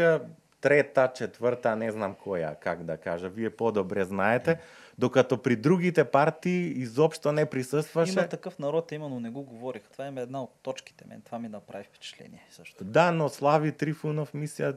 трета, 0.62 1.12
четврта, 1.16 1.76
не 1.76 1.92
знам 1.92 2.16
која, 2.16 2.56
как 2.60 2.84
да 2.84 2.98
кажа. 2.98 3.30
Вие 3.30 3.50
по-добре 3.50 4.06
знаете. 4.06 4.60
Докато 5.02 5.38
при 5.38 5.56
другите 5.56 6.04
партии 6.04 6.74
изобщо 6.76 7.32
не 7.32 7.46
присъстваше. 7.46 8.14
Има 8.14 8.28
такъв 8.28 8.60
народ, 8.60 8.92
има, 8.92 9.10
но 9.10 9.20
не 9.20 9.30
го 9.30 9.44
говорих. 9.44 9.82
Това 9.92 10.06
е 10.06 10.14
една 10.18 10.44
от 10.44 10.52
точките. 10.62 11.06
Мен 11.08 11.22
това 11.22 11.40
ми 11.40 11.50
направи 11.50 11.84
впечатление 11.84 12.48
също. 12.50 12.84
Да, 12.84 13.12
но 13.12 13.30
Слави 13.30 13.72
Трифунов, 13.72 14.34
мисля, 14.34 14.74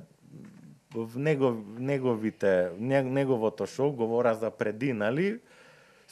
в 0.95 1.19
негов, 1.19 1.57
неговите, 1.79 2.71
не- 2.79 3.03
неговото 3.03 3.67
шоу, 3.67 3.93
говоря 3.93 4.35
за 4.35 4.51
преди, 4.51 4.93
нали, 4.93 5.41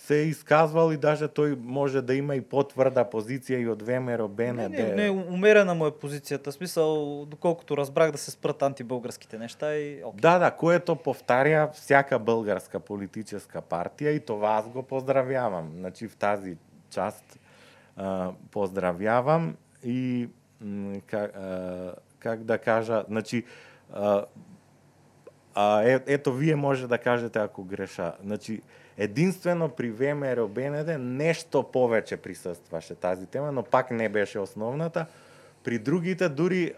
се 0.03 0.19
е 0.19 0.23
изказвал 0.23 0.93
и 0.93 0.97
даже 0.97 1.29
той 1.29 1.57
може 1.63 2.03
да 2.03 2.15
има 2.15 2.37
и 2.37 2.41
по-твърда 2.41 3.05
позиция 3.05 3.61
и 3.61 3.69
от 3.69 3.83
ВМРО, 3.83 4.29
БНД. 4.29 4.57
Не, 4.57 4.69
не, 4.69 4.95
не, 4.95 5.11
умерена 5.11 5.75
му 5.75 5.87
е 5.87 5.99
позицията. 5.99 6.51
В 6.51 6.55
смисъл, 6.55 7.25
доколкото 7.27 7.77
разбрах 7.77 8.13
да 8.13 8.19
се 8.19 8.31
спрат 8.31 8.63
антибългарските 8.63 9.39
неща 9.39 9.77
и 9.77 10.05
окей. 10.05 10.21
Да, 10.21 10.39
да, 10.39 10.51
което 10.51 10.97
повтаря 10.97 11.71
всяка 11.73 12.19
българска 12.19 12.81
политическа 12.81 13.61
партия 13.61 14.13
и 14.13 14.21
това 14.21 14.49
аз 14.49 14.69
го 14.69 14.83
поздравявам. 14.83 15.73
Значи 15.77 16.09
в 16.09 16.17
тази 16.17 16.57
част 16.91 17.39
а, 17.97 18.31
поздравявам 18.51 19.57
и 19.85 20.29
как, 21.07 21.37
а, 21.37 21.95
как 22.19 22.45
да 22.45 22.59
кажа, 22.59 23.05
значи 23.09 23.45
а, 23.93 24.25
а, 25.55 25.83
е, 25.83 26.01
ето 26.07 26.33
вие 26.33 26.57
може 26.57 26.89
да 26.89 26.99
кажете 26.99 27.39
ако 27.39 27.65
греша. 27.65 28.13
Значи 28.25 28.63
единствено 28.99 29.69
при 29.69 29.91
ВМРО 29.91 30.49
БНД 30.49 30.99
нещо 30.99 31.63
повече 31.63 32.17
присъстваше 32.17 32.95
тази 32.95 33.27
тема, 33.27 33.53
но 33.53 33.63
пак 33.63 33.91
не 33.91 34.09
беше 34.09 34.39
основната. 34.39 35.07
При 35.65 35.79
другите 35.79 36.29
дури 36.29 36.73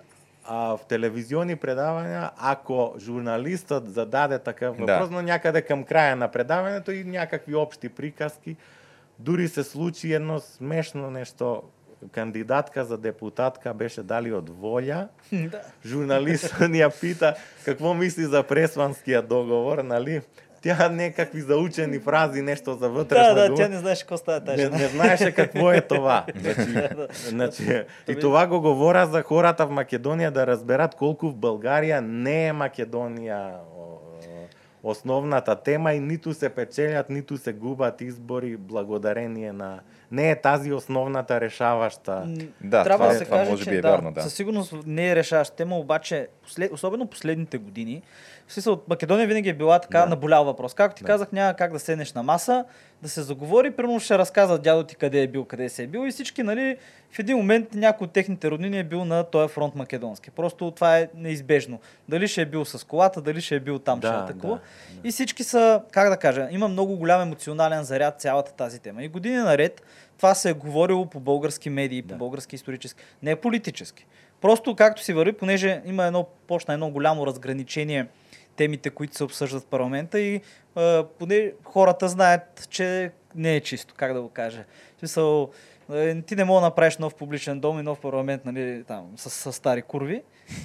а, 0.45 0.77
в 0.77 0.81
телевизионни 0.89 1.57
предавания, 1.57 2.31
ако 2.37 2.95
журналистът 2.99 3.95
зададе 3.95 4.39
такъв 4.39 4.77
Да. 4.77 4.81
въпрос, 4.83 5.11
но 5.11 5.23
някъде 5.23 5.63
към 5.63 5.85
края 5.85 6.17
на 6.17 6.29
предаването 6.29 6.91
и 6.91 7.05
някакви 7.05 7.55
общи 7.55 7.89
приказки, 7.89 8.57
дури 9.19 9.49
се 9.49 9.65
случи 9.65 10.13
едно 10.13 10.41
смешно 10.41 11.11
нещо. 11.11 11.63
Кандидатка 12.13 12.85
за 12.85 12.99
депутатка 12.99 13.75
беше 13.75 14.03
дали 14.03 14.33
от 14.33 14.51
воля. 14.61 15.09
да. 15.33 15.61
Журналистът 15.87 16.69
ни 16.71 16.79
я 16.79 16.91
пита 16.91 17.35
какво 17.65 17.95
мисли 17.95 18.23
за 18.25 18.43
Пресванския 18.43 19.23
договор, 19.23 19.79
нали? 19.79 20.21
Тя 20.65 20.89
некакви 20.93 21.41
заучени 21.41 21.99
фрази, 21.99 22.43
нещо 22.43 22.75
за 22.75 22.89
вътрешна 22.89 23.35
Да, 23.35 23.49
да, 23.49 23.55
тя 23.55 23.69
не 23.69 23.79
знаеше 23.79 24.01
какво 24.01 24.17
става 24.17 24.41
тази 24.41 24.63
не, 24.63 24.69
не 24.69 24.89
знаеше 24.89 25.33
какво 25.33 25.73
е 25.73 25.81
това. 25.81 26.25
Значи, 26.37 26.73
Да. 26.73 27.09
значи, 27.11 27.83
и 28.09 28.15
това 28.15 28.47
го 28.47 28.61
говоря 28.61 29.07
за 29.07 29.23
хората 29.23 29.67
в 29.67 29.71
Македония 29.71 30.31
да 30.31 30.47
разберат 30.47 30.95
колко 30.95 31.29
в 31.29 31.35
България 31.35 32.03
не 32.03 32.47
е 32.47 32.53
Македония 32.53 33.51
о, 33.77 33.85
основната 34.83 35.57
тема 35.57 35.93
и 35.93 36.01
нито 36.01 36.35
се 36.35 36.49
печелят, 36.49 37.11
нито 37.11 37.39
се 37.39 37.53
губят 37.53 38.01
избори 38.01 38.57
благодарение 38.57 39.53
на... 39.53 39.81
Не 40.11 40.31
е 40.31 40.41
тази 40.41 40.73
основната 40.73 41.41
решаваща. 41.41 42.23
Да, 42.61 42.85
трябва 42.85 43.05
това- 43.05 43.13
да 43.13 43.19
се 43.19 43.25
това 43.25 43.37
каже, 43.37 43.51
може 43.51 43.65
че 43.65 43.71
би 43.71 43.77
е 43.77 43.81
да, 43.81 43.91
вярно, 43.91 44.13
да. 44.13 44.23
Със 44.23 44.35
сигурност 44.35 44.75
не 44.87 45.11
е 45.11 45.17
решаваща 45.17 45.57
тема, 45.57 45.79
обаче, 45.79 46.29
послед, 46.43 46.73
особено 46.73 47.07
последните 47.07 47.59
години, 47.59 48.03
смисъл, 48.49 48.73
от 48.73 48.89
Македония 48.89 49.27
винаги 49.27 49.49
е 49.49 49.55
била 49.55 49.79
така 49.79 50.01
Да. 50.01 50.07
наболял 50.07 50.45
въпрос. 50.45 50.75
Както 50.75 50.97
ти 50.97 51.03
Да. 51.03 51.07
казах, 51.07 51.33
няма 51.33 51.55
как 51.55 51.73
да 51.73 51.79
седнеш 51.79 52.13
на 52.13 52.23
маса, 52.23 52.65
да 53.03 53.09
се 53.09 53.23
заговори, 53.23 53.71
примерно 53.71 54.01
ще 54.01 54.19
разказва 54.19 54.59
дядо 54.59 54.85
ти 54.85 54.97
къде 54.97 55.23
е 55.23 55.27
бил, 55.27 55.45
къде 55.45 55.69
се 55.69 55.83
е 55.83 55.87
бил 55.87 56.07
и 56.07 56.11
всички, 56.11 56.43
нали, 56.43 56.77
в 57.11 57.19
един 57.19 57.37
момент 57.37 57.75
някой 57.75 58.05
от 58.05 58.13
техните 58.13 58.51
роднини 58.51 58.79
е 58.79 58.85
бил 58.85 59.05
на 59.05 59.25
този 59.25 59.53
фронт 59.53 59.75
македонски. 59.75 60.31
Просто 60.31 60.71
това 60.71 60.99
е 60.99 61.09
неизбежно. 61.15 61.79
Дали 62.09 62.29
ще 62.29 62.43
е 62.43 62.47
бил 62.47 62.65
с 62.65 62.85
колата, 62.85 63.21
дали 63.21 63.41
ще 63.41 63.55
е 63.55 63.61
бил 63.61 63.79
там, 63.79 64.01
Да, 64.01 64.09
ще 64.09 64.17
атакува. 64.17 64.59
да, 64.93 65.09
И 65.09 65.13
всички 65.13 65.45
са, 65.45 65.83
как 65.91 66.09
да 66.09 66.17
кажа, 66.17 66.49
има 66.51 66.69
много 66.69 66.97
голям 66.97 67.21
емоционален 67.23 67.83
заряд 67.85 68.21
цялата 68.21 68.53
тази 68.53 68.81
тема. 68.81 69.05
И 69.05 69.09
години 69.09 69.37
наред 69.37 69.83
това 70.17 70.35
се 70.35 70.51
е 70.51 70.55
говорило 70.55 71.07
по 71.07 71.21
български 71.21 71.71
медии, 71.71 72.03
по 72.03 72.09
Да. 72.09 72.15
български 72.15 72.55
исторически, 72.55 73.03
не 73.23 73.37
политически. 73.37 74.07
Просто 74.41 74.77
както 74.77 75.03
си 75.03 75.13
върви, 75.13 75.33
понеже 75.33 75.83
има 75.85 76.05
едно, 76.05 76.27
почна 76.47 76.75
едно 76.75 76.91
голямо 76.91 77.27
разграничение 77.27 78.07
темите, 78.57 78.91
които 78.91 79.17
се 79.17 79.25
обсъждат 79.25 79.63
в 79.63 79.67
парламента 79.67 80.21
и 80.21 80.41
а, 80.77 81.05
поне 81.19 81.53
хората 81.65 82.09
знаят, 82.09 82.67
че 82.71 83.11
не 83.35 83.57
е 83.57 83.61
чисто, 83.61 83.95
как 83.97 84.13
да 84.13 84.23
го 84.23 84.29
кажа. 84.29 84.65
В 84.97 84.99
смисъл, 84.99 85.51
ти 86.27 86.37
не 86.37 86.45
мога 86.45 86.61
да 86.61 86.67
направиш 86.67 86.99
нов 86.99 87.15
публичен 87.15 87.61
дом 87.61 87.81
и 87.81 87.83
нов 87.83 88.01
парламент, 88.01 88.45
нали, 88.45 88.85
там, 88.89 89.13
с, 89.17 89.31
с 89.31 89.53
стари 89.53 89.83
курви. 89.83 90.23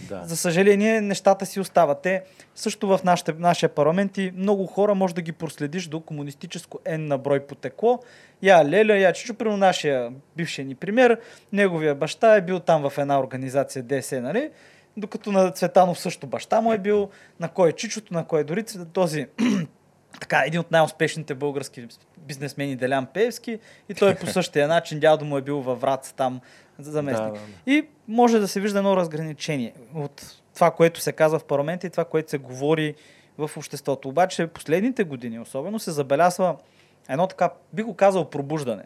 Да. 0.10 0.24
За 0.26 0.38
съжаление, 0.38 1.02
нещата 1.02 1.46
си 1.46 1.60
остават. 1.60 2.02
Те 2.02 2.24
също 2.56 2.88
в 2.88 3.00
нашите, 3.04 3.34
нашия 3.34 3.70
парламент 3.70 4.18
и 4.18 4.32
много 4.36 4.66
хора 4.66 4.96
може 4.96 5.16
да 5.16 5.22
ги 5.22 5.32
проследиш 5.32 5.88
до 5.88 6.00
комунистическо 6.00 6.80
N 6.86 6.98
на 6.98 7.18
брой 7.18 7.40
потекло. 7.40 8.00
Я 8.42 8.66
Леля, 8.66 8.98
я 8.98 9.14
Чичо, 9.14 9.34
при 9.34 9.50
нашия 9.50 10.12
бившия 10.38 10.66
ни 10.66 10.76
пример, 10.76 11.20
неговия 11.52 11.96
баща 11.96 12.36
е 12.36 12.42
бил 12.42 12.60
там 12.60 12.90
в 12.90 12.98
една 12.98 13.20
организация 13.20 13.84
ДС, 13.84 14.22
нали? 14.22 14.50
Докато 15.00 15.32
на 15.32 15.52
Цветанов 15.52 16.00
също 16.00 16.28
баща 16.28 16.62
му 16.62 16.74
е 16.74 16.78
бил, 16.78 17.10
на 17.40 17.50
кой 17.50 17.70
е 17.70 17.74
Чичото, 17.74 18.14
на 18.14 18.26
кой 18.26 18.42
е 18.42 18.44
дори 18.44 18.64
този 18.94 19.28
така, 20.20 20.44
един 20.46 20.60
от 20.60 20.72
най-успешните 20.72 21.36
български 21.36 21.88
бизнесмени 22.18 22.76
Делян 22.76 23.06
Пеевски 23.06 23.60
и 23.90 23.94
той 23.94 24.16
по 24.16 24.28
същия 24.28 24.68
начин 24.76 25.00
дядо 25.00 25.26
му 25.26 25.38
е 25.38 25.42
бил 25.42 25.62
във 25.62 25.82
Враца 25.82 26.16
там 26.16 26.42
заместник. 26.80 27.34
Да, 27.34 27.40
да, 27.40 27.40
да. 27.40 27.72
И 27.72 27.88
може 28.08 28.40
да 28.40 28.48
се 28.48 28.60
вижда 28.60 28.78
едно 28.78 28.98
разграничение 28.98 29.74
от 29.96 30.42
това, 30.54 30.72
което 30.72 31.00
се 31.00 31.12
казва 31.12 31.40
в 31.40 31.44
парламента 31.44 31.88
и 31.88 31.90
това, 31.90 32.06
което 32.06 32.30
се 32.30 32.38
говори 32.38 32.96
в 33.38 33.52
обществото. 33.58 34.10
Обаче 34.10 34.48
последните 34.48 35.04
години 35.04 35.40
особено 35.40 35.80
се 35.80 35.92
забелязва 35.92 36.56
едно 37.10 37.28
така, 37.28 37.50
би 37.74 37.84
го 37.84 37.94
казал, 37.94 38.30
пробуждане. 38.30 38.84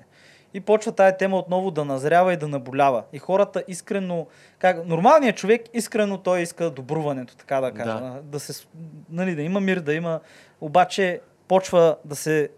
И 0.53 0.59
почва 0.59 0.91
тая 0.91 1.17
тема 1.17 1.37
отново 1.37 1.71
да 1.71 1.85
назрява 1.85 2.33
и 2.33 2.37
да 2.37 2.47
наболява. 2.47 3.03
И 3.13 3.19
хората 3.19 3.63
искрено, 3.67 4.27
как, 4.59 4.85
нормалният 4.85 5.37
човек 5.37 5.61
искрено 5.73 6.17
той 6.17 6.41
иска 6.41 6.69
добруването, 6.69 7.35
така 7.35 7.61
да 7.61 7.71
кажа. 7.71 7.99
Да. 7.99 8.21
Да, 8.23 8.39
се, 8.39 8.67
нали, 9.09 9.35
да 9.35 9.41
има 9.41 9.59
мир, 9.59 9.79
да 9.79 9.93
има... 9.93 10.19
Обаче 10.61 11.21
почва 11.47 11.97
да 12.05 12.15
се... 12.15 12.49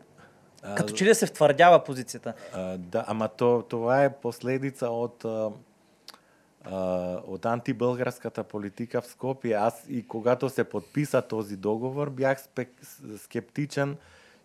А, 0.63 0.75
Като 0.75 0.93
че 0.93 1.03
ли 1.03 1.07
да 1.07 1.15
се 1.15 1.25
втвърдява 1.25 1.83
позицията. 1.83 2.33
А, 2.53 2.77
да, 2.77 3.03
ама 3.07 3.27
то, 3.27 3.63
това 3.69 4.03
е 4.03 4.13
последица 4.13 4.89
от, 4.89 5.25
а, 5.25 5.51
от 7.27 7.45
антибългарската 7.45 8.43
политика 8.43 9.01
в 9.01 9.07
Скопие. 9.07 9.53
Аз 9.53 9.85
и 9.89 10.07
когато 10.07 10.49
се 10.49 10.63
подписа 10.63 11.21
този 11.21 11.57
договор, 11.57 12.09
бях 12.09 12.41
спек, 12.41 12.69
скептичен, 13.17 13.97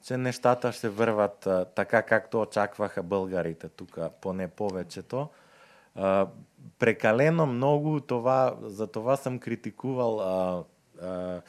че 0.05 0.17
нештата 0.17 0.73
ще 0.73 0.89
врват 0.89 1.47
а, 1.47 1.65
така, 1.65 2.03
както 2.03 2.41
очакваха 2.41 3.03
българите 3.03 3.69
тука 3.69 4.11
поне 4.21 4.49
повечето. 4.49 5.29
А, 5.95 6.27
прекалено 6.79 7.47
многу 7.47 8.01
това, 8.01 8.57
за 8.63 8.87
това 8.87 9.17
съм 9.17 9.39
критикувал 9.39 10.21
а, 10.21 10.65
а, 11.03 11.41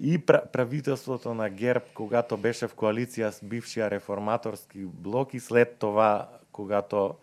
и 0.00 0.18
правителството 0.52 1.34
на 1.34 1.50
ГЕРБ, 1.50 1.84
когато 1.94 2.36
беше 2.36 2.68
в 2.68 2.74
коалиция 2.74 3.32
с 3.32 3.44
бившия 3.44 3.90
реформаторски 3.90 4.84
блок 4.84 5.34
и 5.34 5.40
след 5.40 5.76
това, 5.78 6.28
когато 6.52 7.14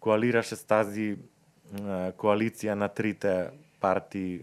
коалираше 0.00 0.56
с 0.56 0.64
тази 0.64 1.16
а, 1.82 2.12
коалиция 2.12 2.76
на 2.76 2.88
трите 2.88 3.50
партии 3.80 4.40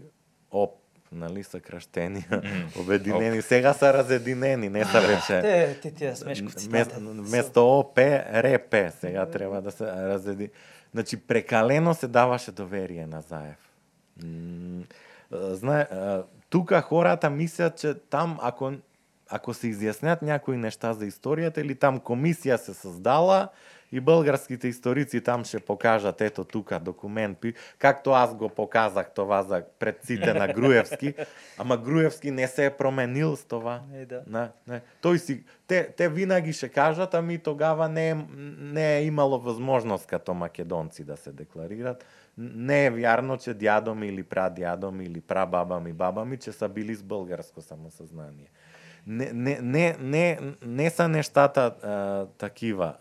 ОП, 0.50 0.79
нали, 1.12 1.44
съкръщения, 1.44 2.42
обединени. 2.80 3.42
Сега 3.42 3.72
са 3.72 3.94
разединени, 3.94 4.68
не 4.68 4.84
са 4.84 5.00
вече. 5.00 5.40
Те, 5.40 5.78
те, 5.82 5.94
тия 5.94 6.16
смешковци. 6.16 6.68
Вместо, 6.68 6.94
вместо 7.00 7.78
ОП, 7.78 7.98
РП 8.34 8.74
сега 9.00 9.26
трябва 9.26 9.62
да 9.62 9.70
се 9.70 9.84
разреди. 9.86 10.50
Значи, 10.92 11.16
прекалено 11.16 11.94
се 11.94 12.08
даваше 12.08 12.52
доверие 12.52 13.06
на 13.06 13.20
Заев. 13.20 13.70
Знае, 15.32 15.86
тука 16.50 16.80
хората 16.80 17.30
мислят, 17.30 17.78
че 17.78 17.94
там, 17.94 18.38
ако, 18.42 18.72
ако 19.28 19.54
се 19.54 19.68
изяснят 19.68 20.22
някои 20.22 20.56
неща 20.56 20.94
за 20.94 21.06
историјата 21.06 21.58
или 21.58 21.74
там 21.74 22.00
комисија 22.00 22.56
се 22.56 22.74
создала 22.74 23.48
и 23.92 24.00
българските 24.00 24.68
историци 24.68 25.20
там 25.20 25.44
ще 25.44 25.60
покажат, 25.60 26.20
ето 26.20 26.44
тука 26.44 26.80
документ, 26.80 27.38
пи- 27.38 27.54
както 27.78 28.10
аз 28.10 28.34
го 28.34 28.48
показах 28.48 29.10
това 29.14 29.42
за 29.42 29.62
предците 29.78 30.34
на 30.34 30.48
Груевски, 30.48 31.14
ама 31.58 31.76
Груевски 31.76 32.30
не 32.30 32.48
се 32.48 32.66
е 32.66 32.70
променил 32.70 33.36
с 33.36 33.44
това. 33.44 33.82
Е, 33.94 34.06
да. 34.06 34.22
Не, 34.26 34.48
не. 34.66 34.80
Тој 35.02 35.16
си, 35.16 35.44
те, 35.66 35.88
те 35.96 36.08
винаги 36.08 36.52
ще 36.52 36.68
кажат, 36.68 37.14
ами 37.14 37.38
тогава 37.38 37.88
не 37.88 38.10
е, 38.10 38.14
не 38.58 38.96
е 38.98 39.04
имало 39.04 39.38
възможност 39.38 40.06
като 40.06 40.34
македонци 40.34 41.04
да 41.04 41.16
се 41.16 41.32
декларират. 41.32 42.04
Не 42.38 42.86
е 42.86 42.90
вярно, 42.90 43.36
че 43.36 43.54
дядо 43.54 43.94
ми 43.94 44.06
или 44.06 44.22
прадядо 44.22 44.90
ми 44.90 45.04
или 45.04 45.20
прабаба 45.20 45.80
ми, 45.80 45.92
баба 45.92 46.24
ми, 46.24 46.36
че 46.36 46.52
са 46.52 46.68
били 46.68 46.94
с 46.94 47.02
българско 47.02 47.60
самосъзнание. 47.60 48.50
Не, 49.06 49.32
не, 49.32 49.58
не, 49.62 49.96
не, 50.00 50.38
не 50.62 50.90
са 50.90 51.08
нещата 51.08 51.60
а, 51.60 52.26
такива. 52.38 52.94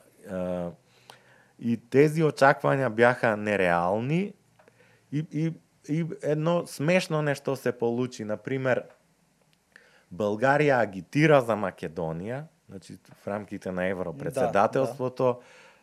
И 1.60 1.78
тези 1.90 2.24
очаквания 2.24 2.90
бяха 2.90 3.38
нереални 3.38 4.34
и, 5.12 5.26
и, 5.32 5.54
и 5.90 6.06
едно 6.24 6.68
смешно 6.68 7.22
нещо 7.22 7.56
се 7.56 7.72
получи. 7.72 8.26
Например, 8.26 8.84
България 10.12 10.80
агитира 10.80 11.42
за 11.42 11.54
Македонија, 11.54 12.44
значи 12.70 12.98
в 13.24 13.28
рамките 13.28 13.72
на 13.72 13.86
Европредседателството, 13.86 15.24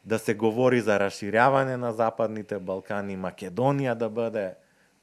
да, 0.05 0.16
да. 0.16 0.18
се 0.18 0.35
говори 0.35 0.81
за 0.81 1.01
разширяване 1.01 1.77
на 1.77 1.93
Западните 1.93 2.59
Балкани, 2.59 3.18
Македонија 3.18 3.94
да 3.94 4.09
бъде, 4.09 4.55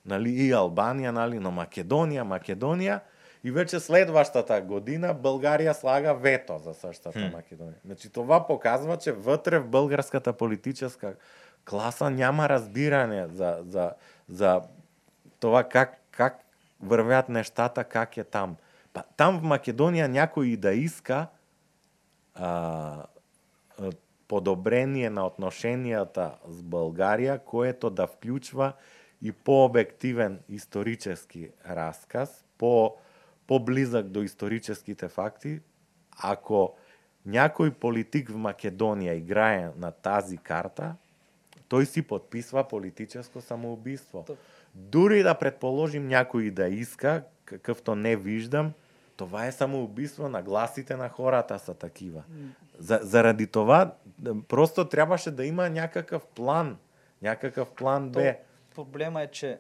нали, 0.05 0.29
и 0.29 0.51
Албанија, 0.51 1.11
нали, 1.11 1.39
но 1.39 1.51
Македонија, 1.51 2.23
Македонија, 2.27 2.99
и 3.43 3.51
вече 3.51 3.79
следващата 3.79 4.61
година 4.61 5.15
Българија 5.15 5.73
слага 5.73 6.13
вето 6.13 6.57
за 6.59 6.73
същата 6.73 7.19
Хм. 7.19 7.35
Македонија. 7.35 7.81
Значи 7.85 8.09
това 8.09 8.47
показва, 8.47 8.97
че 8.97 9.11
вътре 9.11 9.59
в 9.59 9.67
българската 9.67 10.33
политическа 10.33 11.15
класа 11.69 12.09
няма 12.09 12.49
разбиране 12.49 13.27
за, 13.27 13.57
за, 13.67 13.91
за 14.29 14.61
това 15.39 15.63
как, 15.63 16.01
как 16.11 16.39
вървят 16.81 17.29
нещата, 17.29 17.83
как 17.83 18.17
е 18.17 18.23
там. 18.23 18.55
Па, 18.93 19.03
там 19.17 19.39
в 19.39 19.43
Македонија 19.43 20.07
някој 20.07 20.43
и 20.53 20.57
да 20.57 20.71
иска 20.73 21.27
а, 22.35 23.05
подобрение 24.27 25.09
на 25.09 25.25
отношенията 25.25 26.37
с 26.47 26.61
Българија, 26.61 27.39
което 27.43 27.89
да 27.89 28.07
вклучва 28.07 28.73
и 29.21 29.31
по-обективен 29.31 30.39
исторически 30.49 31.49
разказ, 31.69 32.45
по, 32.57 32.95
по-близък 33.47 34.07
до 34.07 34.21
историческите 34.21 35.07
факти, 35.07 35.59
ако 36.13 36.75
някой 37.25 37.71
политик 37.71 38.29
в 38.29 38.35
Македонија 38.35 39.11
играе 39.11 39.69
на 39.77 39.91
тази 39.91 40.37
карта, 40.37 40.95
той 41.67 41.85
си 41.85 42.01
подписва 42.01 42.63
политическо 42.63 43.41
самоубийство. 43.41 44.23
То- 44.27 44.37
Дури 44.75 45.23
да 45.23 45.35
предположим 45.35 46.07
някой 46.07 46.51
да 46.51 46.67
иска, 46.67 47.23
какъвто 47.45 47.95
не 47.95 48.15
виждам, 48.15 48.73
това 49.17 49.45
е 49.45 49.51
самоубийство 49.51 50.29
на 50.29 50.41
гласите 50.41 50.95
на 50.95 51.09
хората 51.09 51.59
са 51.59 51.73
такива. 51.73 52.23
За, 52.79 52.99
заради 53.03 53.47
това 53.47 53.93
д- 54.07 54.41
просто 54.43 54.89
трябваше 54.89 55.31
да 55.31 55.45
има 55.45 55.69
някакъв 55.69 56.25
план, 56.25 56.77
някакъв 57.21 57.69
план 57.69 58.09
Б. 58.09 58.19
То, 58.21 58.35
проблема 58.75 59.21
е, 59.21 59.27
че 59.27 59.59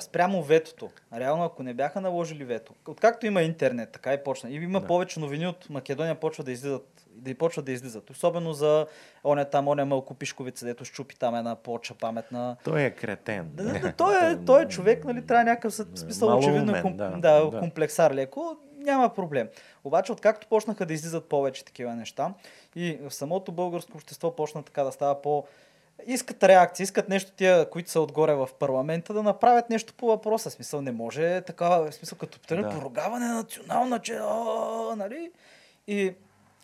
спрямо 0.00 0.42
ветото, 0.42 0.90
реално 1.14 1.44
ако 1.44 1.62
не 1.62 1.74
бяха 1.74 2.00
наложили 2.00 2.44
вето, 2.44 2.74
откакто 2.88 3.26
има 3.26 3.42
интернет, 3.42 3.90
така 3.92 4.14
и 4.14 4.24
почна. 4.24 4.50
И 4.50 4.54
има 4.54 4.80
Да. 4.80 4.86
повече 4.86 5.20
новини 5.20 5.46
от 5.46 5.70
Македония 5.70 6.14
почва 6.14 6.44
да 6.44 6.52
излизат, 6.52 7.06
да 7.10 7.30
и 7.30 7.34
почва 7.34 7.62
да 7.62 7.72
излизат. 7.72 8.10
Особено 8.10 8.52
за 8.52 8.86
оня 9.24 9.44
там, 9.44 9.68
оня 9.68 9.84
Мълко 9.84 10.14
Пишковица, 10.14 10.66
дето 10.66 10.84
щупи 10.84 11.16
там 11.16 11.34
една 11.34 11.54
плоча 11.54 11.94
паметна. 11.94 12.56
Той 12.64 12.82
е 12.82 12.90
кретен. 12.90 13.50
Да, 13.54 13.64
да, 13.64 13.80
да, 13.80 13.92
той, 13.92 14.30
е, 14.32 14.36
той 14.46 14.62
е 14.62 14.68
човек, 14.68 15.04
нали, 15.04 15.26
трябва 15.26 15.44
някакъв 15.44 15.72
съ- 15.74 15.98
смисъл, 15.98 16.28
Малоумен, 16.28 16.50
очевидно, 16.50 16.82
ком, 16.82 16.96
да, 16.96 17.10
да, 17.10 17.50
да. 17.50 17.58
комплексар 17.58 18.10
леко, 18.10 18.56
няма 18.78 19.14
проблем. 19.14 19.48
Обаче, 19.84 20.12
откакто 20.12 20.46
почнаха 20.46 20.86
да 20.86 20.94
излизат 20.94 21.28
повече 21.28 21.64
такива 21.64 21.94
неща 21.94 22.34
и 22.76 22.98
в 23.02 23.14
самото 23.14 23.52
българско 23.52 23.96
общество 23.96 24.36
почна 24.36 24.62
така 24.62 24.84
да 24.84 24.92
става 24.92 25.22
по... 25.22 25.44
Искат 26.06 26.44
реакция, 26.44 26.84
искат 26.84 27.08
нещо 27.08 27.32
тия, 27.36 27.70
които 27.70 27.90
са 27.90 28.00
отгоре 28.00 28.34
в 28.34 28.48
парламента, 28.58 29.14
да 29.14 29.22
направят 29.22 29.70
нещо 29.70 29.94
по 29.94 30.06
въпроса. 30.06 30.50
Смисъл, 30.50 30.80
не 30.80 30.92
може 30.92 31.40
такава, 31.40 31.90
в 31.90 31.94
смисъл, 31.94 32.18
като 32.18 32.56
Да. 32.56 32.70
поругаване 32.70 33.26
на 33.26 33.34
национална, 33.34 33.98
че, 33.98 34.14
а, 34.14 34.94
нали? 34.96 35.30
И 35.86 36.14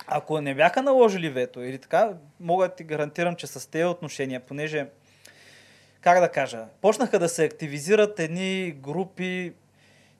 ако 0.06 0.40
не 0.40 0.54
бяха 0.54 0.82
наложили 0.82 1.30
вето 1.30 1.60
или 1.62 1.78
така, 1.78 2.12
мога 2.40 2.68
да 2.68 2.74
ти 2.74 2.84
гарантирам, 2.84 3.36
че 3.36 3.46
с 3.46 3.70
тези 3.70 3.84
отношения, 3.84 4.40
понеже 4.40 4.86
как 6.00 6.20
да 6.20 6.28
кажа, 6.28 6.64
почнаха 6.80 7.18
да 7.18 7.28
се 7.28 7.44
активизират 7.44 8.20
едни 8.20 8.72
групи 8.72 9.52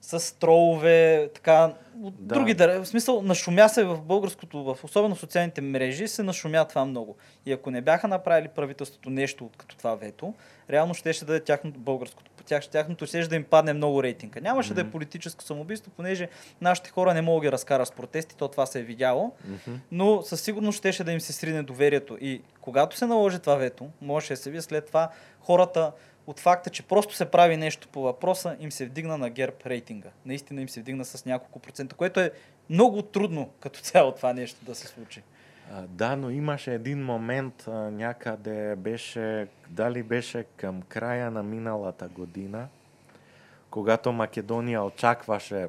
с 0.05 0.39
тролове, 0.39 1.29
така, 1.33 1.73
от 2.03 2.13
Да. 2.27 2.35
други 2.35 2.53
дър... 2.53 2.79
в 2.79 2.85
смисъл, 2.85 3.21
нашумя 3.21 3.69
се 3.69 3.83
в 3.83 4.01
българското, 4.01 4.63
в 4.63 4.83
особено 4.83 5.15
социалните 5.15 5.61
мрежи, 5.61 6.07
се 6.07 6.23
нашумя 6.23 6.65
това 6.65 6.85
много. 6.85 7.15
И 7.45 7.51
ако 7.51 7.71
не 7.71 7.81
бяха 7.81 8.07
направили 8.07 8.47
правителството 8.47 9.09
нещо 9.09 9.49
като 9.57 9.77
това 9.77 9.95
вето, 9.95 10.33
реално 10.69 10.93
ще 10.93 11.13
ще 11.13 11.25
да 11.25 11.35
е 11.35 11.39
тяхното 11.39 11.79
българското, 11.79 12.31
по 12.37 12.43
тях, 12.43 12.67
тяхното 12.67 13.05
ще 13.05 13.27
да 13.27 13.35
им 13.35 13.43
падне 13.43 13.73
много 13.73 14.03
рейтинга. 14.03 14.39
Нямаше 14.41 14.73
да 14.73 14.81
е 14.81 14.91
политическо 14.91 15.43
самоубийство, 15.43 15.91
понеже 15.97 16.29
нашите 16.61 16.89
хора 16.89 17.13
не 17.13 17.21
могат 17.21 17.41
да 17.41 17.47
ги 17.47 17.51
разкарат 17.51 17.87
с 17.87 17.91
протести, 17.91 18.37
то 18.37 18.47
това 18.47 18.65
се 18.65 18.79
е 18.79 18.83
видяло 18.83 19.31
Мгм. 19.47 19.77
но 19.91 20.21
със 20.21 20.41
сигурност 20.41 20.77
щеше 20.77 21.03
да 21.03 21.11
им 21.11 21.21
се 21.21 21.33
срине 21.33 21.63
доверието. 21.63 22.17
И 22.21 22.41
когато 22.61 22.97
се 22.97 23.05
наложи 23.05 23.39
това 23.39 23.55
вето, 23.55 23.89
можеше 24.01 24.33
да 24.33 24.37
се 24.37 24.49
види 24.49 24.61
след 24.61 24.85
това 24.87 25.09
хората 25.39 25.91
от 26.27 26.39
факта, 26.39 26.69
че 26.69 26.83
просто 26.83 27.15
се 27.15 27.31
прави 27.31 27.57
нещо 27.57 27.87
по 27.87 28.01
въпроса, 28.01 28.57
им 28.59 28.71
се 28.71 28.85
вдигна 28.85 29.17
на 29.17 29.29
ГЕРБ 29.29 29.55
рейтинга. 29.65 30.09
Наистина 30.25 30.61
им 30.61 30.69
се 30.69 30.81
вдигна 30.81 31.05
с 31.05 31.25
няколко 31.25 31.59
процента, 31.59 31.95
което 31.95 32.19
е 32.19 32.31
много 32.69 33.01
трудно 33.01 33.49
като 33.59 33.79
цяло 33.79 34.11
това 34.11 34.33
нещо 34.33 34.65
да 34.65 34.75
се 34.75 34.87
случи. 34.87 35.23
Да, 35.87 36.15
но 36.15 36.29
имаше 36.29 36.73
един 36.73 37.05
момент 37.05 37.63
някъде 37.91 38.75
беше, 38.75 39.47
дали 39.69 40.03
беше 40.03 40.45
към 40.57 40.81
края 40.81 41.31
на 41.31 41.43
миналата 41.43 42.07
година, 42.07 42.67
когато 43.69 44.11
Македония 44.11 44.83
очакваше, 44.83 45.67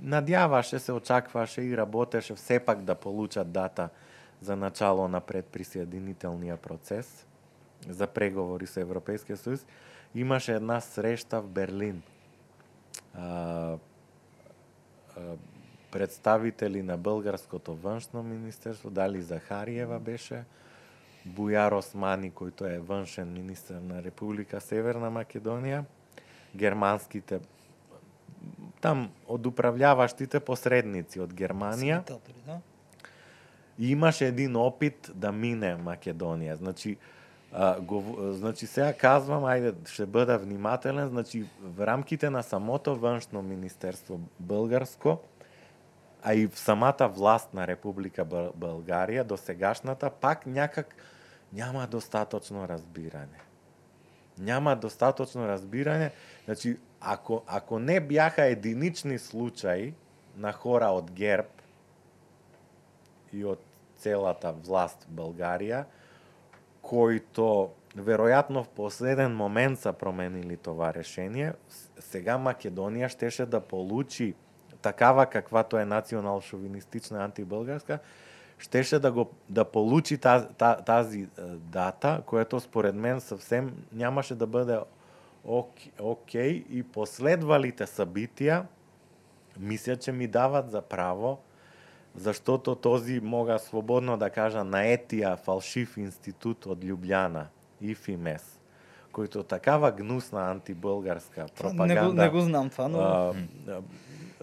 надяваше 0.00 0.78
се, 0.78 0.92
очакваше 0.92 1.62
и 1.62 1.76
работеше 1.76 2.34
все 2.34 2.60
пак 2.60 2.82
да 2.82 2.94
получат 2.94 3.52
дата 3.52 3.88
за 4.40 4.56
начало 4.56 5.08
на 5.08 5.20
предприсъединителния 5.20 6.56
процес 6.56 7.26
за 7.88 8.06
преговори 8.06 8.66
с 8.66 8.76
Европейския 8.76 9.36
съюз. 9.36 9.66
Имаше 10.14 10.54
една 10.54 10.80
среща 10.80 11.40
в 11.40 11.48
Берлин. 11.48 12.02
А, 13.14 13.24
а, 13.24 13.76
представители 15.90 16.82
на 16.82 16.96
българското 16.96 17.74
външно 17.74 18.22
министерство, 18.22 18.90
Дали 18.90 19.22
Захариева 19.22 20.00
беше, 20.00 20.44
Бояр 21.24 21.72
Османи, 21.72 22.30
който 22.30 22.66
е 22.66 22.78
външен 22.78 23.32
министр 23.32 23.80
на 23.80 24.02
Република 24.02 24.60
Северна 24.60 25.10
Македония, 25.10 25.84
германските 26.56 27.40
там 28.80 29.10
от 29.28 29.46
управляващите 29.46 30.40
посредници 30.40 31.20
от 31.20 31.34
Германия. 31.34 32.02
Свидетели, 32.06 32.42
да? 32.46 32.60
И 33.78 33.90
имаше 33.90 34.26
един 34.26 34.56
опит 34.56 35.10
да 35.14 35.32
мине 35.32 35.76
Македония. 35.76 36.56
Значи, 36.56 36.96
а, 37.52 37.80
го, 37.80 38.16
значи 38.32 38.66
сега 38.66 38.92
казвам, 38.92 39.42
ајде 39.42 39.88
ще 39.88 40.06
бъда 40.06 40.38
внимателен, 40.38 41.08
значи 41.08 41.44
в 41.62 41.86
рамките 41.86 42.30
на 42.30 42.42
самото 42.42 42.96
външно 42.96 43.42
министерство 43.42 44.20
българско, 44.40 45.18
а 46.22 46.34
и 46.34 46.46
в 46.46 46.58
самата 46.58 47.10
власт 47.12 47.54
на 47.54 47.66
Република 47.66 48.24
България, 48.54 49.24
до 49.24 49.36
сегашната, 49.36 50.10
пак 50.10 50.46
някак 50.46 50.94
няма 51.52 51.86
достатъчно 51.86 52.68
разбиране. 52.68 53.40
Няма 54.38 54.76
достатъчно 54.76 55.48
разбиране. 55.48 56.10
Значи, 56.44 56.78
ако, 57.00 57.42
ако 57.46 57.78
не 57.78 58.00
бяха 58.00 58.44
единични 58.44 59.18
случаи 59.18 59.94
на 60.36 60.52
хора 60.52 60.86
от 60.86 61.10
ГЕРБ, 61.10 61.48
и 63.32 63.44
от 63.44 63.60
целата 63.96 64.52
власт 64.52 65.04
в 65.04 65.08
България, 65.08 65.86
които 66.86 67.70
веројатно 67.98 68.62
в 68.62 68.68
последен 68.68 69.34
момент 69.36 69.78
са 69.78 69.92
променили 69.92 70.56
това 70.56 70.92
решение. 70.94 71.52
Сега 71.98 72.38
Македонија 72.38 73.08
штеше 73.08 73.46
да 73.46 73.60
получи 73.60 74.34
такава 74.82 75.26
каквато 75.26 75.78
е 75.78 75.84
национал 75.84 76.40
шовинистична 76.40 77.24
антибългарска, 77.24 77.98
щеше 78.58 78.98
да 78.98 79.12
го 79.12 79.30
да 79.48 79.64
получи 79.64 80.18
таз, 80.18 80.46
тази 80.86 81.28
дата, 81.54 82.22
което 82.26 82.60
според 82.60 82.94
мен 82.94 83.20
съвсем 83.20 83.74
нямаше 83.92 84.34
да 84.34 84.46
бъде 84.46 84.78
ок- 85.46 86.00
окей 86.00 86.64
и 86.70 86.82
последвалите 86.82 87.86
събития 87.86 88.66
мисля, 89.58 89.96
че 89.96 90.12
ми 90.12 90.26
дават 90.26 90.70
за 90.70 90.82
право 90.82 91.38
заштото 92.16 92.74
този, 92.74 93.20
мога 93.20 93.58
слободно 93.58 94.16
да 94.16 94.30
кажа, 94.30 94.64
наетија 94.64 95.36
фалшив 95.36 95.96
институт 96.00 96.66
од 96.66 96.84
Лјубљана, 96.84 97.46
ИФИМЕС, 97.80 98.44
којто 99.12 99.44
такава 99.46 99.92
гнусна 99.92 100.50
антибългарска 100.50 101.46
пропаганда... 101.58 101.94
Не 101.94 102.08
го, 102.08 102.12
не 102.12 102.28
го 102.28 102.40
знам 102.40 102.70
това, 102.70 102.88
но 102.88 102.98
а, 103.00 103.82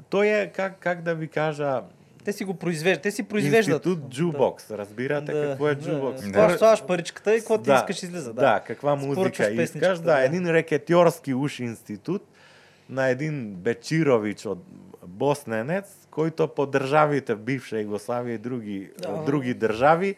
тој 0.09 0.43
е, 0.43 0.51
как, 0.51 0.79
как 0.79 1.01
да 1.01 1.15
ви 1.15 1.27
кажа, 1.27 1.83
те 2.23 2.33
си 2.33 2.43
го 2.43 2.53
произвеждат. 2.53 3.03
Те 3.03 3.11
си 3.11 3.23
произвеждат. 3.23 3.85
институт 3.85 4.09
джубокс. 4.09 4.71
Разбирате 4.71 5.31
какво 5.31 5.69
е 5.69 5.75
джубокс? 5.75 6.21
Да. 6.21 6.27
Да. 6.27 6.33
Слагаш, 6.33 6.57
слагаш 6.57 6.83
паричката 6.83 7.35
и 7.35 7.39
какво 7.39 7.57
ти 7.57 7.71
искаш 7.71 8.03
излиза. 8.03 8.33
Да. 8.33 8.41
Да, 8.41 8.59
каква 8.59 8.95
музика 8.95 9.51
искаш, 9.51 9.99
да, 9.99 10.03
да. 10.03 10.23
един 10.23 10.49
рекетьорски 10.49 11.33
уш 11.33 11.59
институт 11.59 12.23
на 12.89 13.07
един 13.07 13.55
Бечирович 13.55 14.45
од 14.45 14.59
Босненец, 15.07 16.07
којто 16.11 16.47
по 16.47 16.65
државите 16.65 17.35
бивша 17.35 17.81
Југославија 17.81 18.35
и 18.35 18.37
други 18.37 18.91
Да. 18.97 19.23
други 19.25 19.53
држави, 19.53 20.15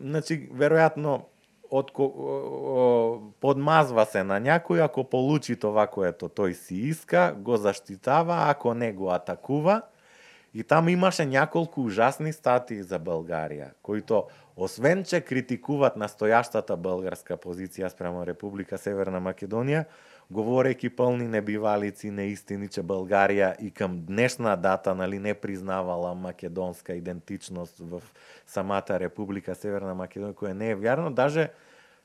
значи 0.00 0.48
веројатно 0.52 1.20
од 1.70 1.92
подмазва 3.40 4.06
се 4.08 4.24
на 4.24 4.40
някој 4.40 4.84
ако 4.84 5.04
получи 5.04 5.56
това 5.56 5.86
което 5.86 6.28
тој 6.28 6.52
си 6.52 6.74
иска, 6.88 7.34
го 7.36 7.56
заштитава, 7.56 8.48
ако 8.48 8.74
не 8.74 8.92
го 8.92 9.10
атакува. 9.10 9.82
И 10.54 10.64
там 10.64 10.88
имаше 10.88 11.26
няколку 11.26 11.84
ужасни 11.84 12.32
статии 12.32 12.82
за 12.82 12.98
Българија, 12.98 13.76
които 13.82 14.24
освен 14.56 15.04
че 15.04 15.20
критикуват 15.20 15.96
настоящата 15.96 16.76
българска 16.76 17.36
позиција 17.36 17.88
спрямо 17.92 18.24
Република 18.26 18.78
Северна 18.78 19.20
Македонија, 19.20 19.84
говорејќи 20.28 20.90
пълни 20.96 21.28
небивалици, 21.28 22.10
неистини, 22.10 22.68
че 22.68 22.82
България 22.82 23.56
и 23.60 23.70
към 23.70 24.04
днешна 24.04 24.56
дата 24.56 24.94
нали, 24.94 25.18
не 25.18 25.34
признавала 25.34 26.14
македонска 26.14 26.94
идентичност 26.94 27.78
в 27.78 28.02
самата 28.46 29.00
Република 29.00 29.54
Северна 29.54 29.94
Македонија, 29.96 30.36
која 30.36 30.52
не 30.52 30.70
е 30.70 30.74
вярно. 30.74 31.10
Даже 31.10 31.48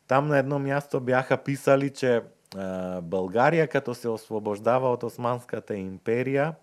там 0.08 0.28
на 0.28 0.38
едно 0.38 0.60
място 0.60 1.00
бяха 1.00 1.38
писали, 1.38 1.90
че 1.90 2.22
а, 2.56 3.02
Българија 3.02 3.68
като 3.68 3.94
се 3.94 4.10
освобождава 4.10 4.94
од 4.94 5.04
Османската 5.04 5.74
империја 5.76 6.54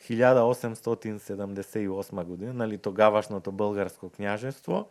1878 0.00 2.24
година, 2.24 2.52
нали 2.52 2.78
тогавашното 2.78 3.52
българско 3.52 4.10
княжество, 4.10 4.88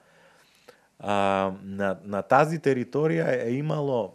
а, 0.99 1.51
на, 1.63 1.97
на 2.03 2.21
тази 2.21 2.59
територија 2.59 3.45
е 3.45 3.51
имало 3.57 4.13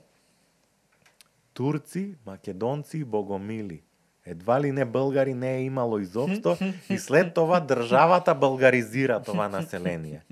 турци, 1.60 2.14
македонци 2.26 2.98
и 2.98 3.04
богомили. 3.04 3.82
Едва 4.26 4.60
ли 4.60 4.72
не 4.72 4.84
българи 4.84 5.34
не 5.34 5.56
е 5.56 5.62
имало 5.62 5.98
изобщо 5.98 6.56
и 6.90 6.98
след 6.98 7.34
това 7.34 7.60
државата 7.60 8.34
българизира 8.34 9.22
това 9.22 9.48
население. 9.48 10.22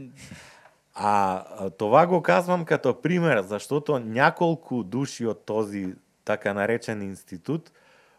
А 0.94 1.44
това 1.70 2.06
го 2.06 2.22
казвам 2.22 2.64
като 2.64 3.02
пример, 3.02 3.42
защото 3.42 3.98
няколку 3.98 4.82
души 4.82 5.26
от 5.26 5.46
този 5.46 5.94
така 6.24 6.54
наречен 6.54 7.02
институт 7.02 7.72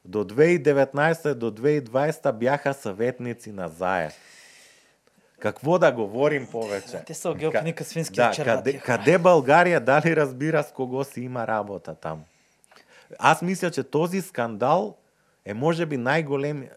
до 0.05 0.23
2019 0.23 1.33
до 1.33 1.51
2020 1.51 2.31
бяха 2.31 2.73
съветници 2.73 3.51
на 3.51 3.69
Заев. 3.69 4.13
Какво 5.39 5.79
да 5.79 5.91
говорим 5.91 6.47
повече? 6.51 7.03
Те 7.05 7.13
са 7.13 7.33
геокника 7.33 7.83
свински 7.83 8.15
Да, 8.15 8.31
червати. 8.31 8.79
къде 8.79 9.17
България 9.17 9.79
дали 9.79 10.15
разбира 10.15 10.63
с 10.63 10.71
кого 10.71 11.03
си 11.03 11.21
има 11.21 11.47
работа 11.47 11.95
там? 11.95 12.23
Аз 13.19 13.41
мисля, 13.41 13.71
че 13.71 13.83
този 13.83 14.21
скандал 14.21 14.95
е 15.45 15.53
може 15.53 15.85
би 15.85 15.97
најголем, 15.97 16.67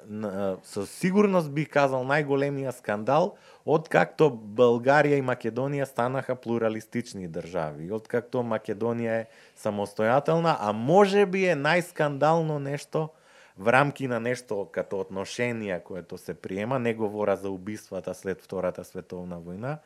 со 0.64 0.86
със 0.86 0.90
сигурност 0.90 1.50
би 1.52 1.66
казал 1.66 2.06
најголемија 2.09 2.72
скандал 2.72 3.34
од 3.68 3.88
както 3.92 4.30
Българија 4.32 5.18
и 5.20 5.24
Македонија 5.24 5.84
станаха 5.84 6.34
плуралистични 6.34 7.28
држави, 7.28 7.90
од 7.92 8.09
както 8.09 8.40
Македонија 8.40 9.18
е 9.22 9.26
самостојателна, 9.59 10.56
а 10.59 10.72
може 10.72 11.26
би 11.26 11.44
е 11.50 11.59
најскандално 11.59 12.59
нешто 12.59 13.10
в 13.59 13.68
рамки 13.68 14.09
на 14.09 14.20
нешто 14.20 14.68
като 14.72 15.00
отношения, 15.00 15.82
което 15.84 16.18
се 16.18 16.34
приема, 16.34 16.78
не 16.78 16.94
говора 16.94 17.36
за 17.36 17.50
убиствата 17.50 18.14
след 18.14 18.42
Втората 18.42 18.84
световна 18.84 19.38
воена, 19.38 19.78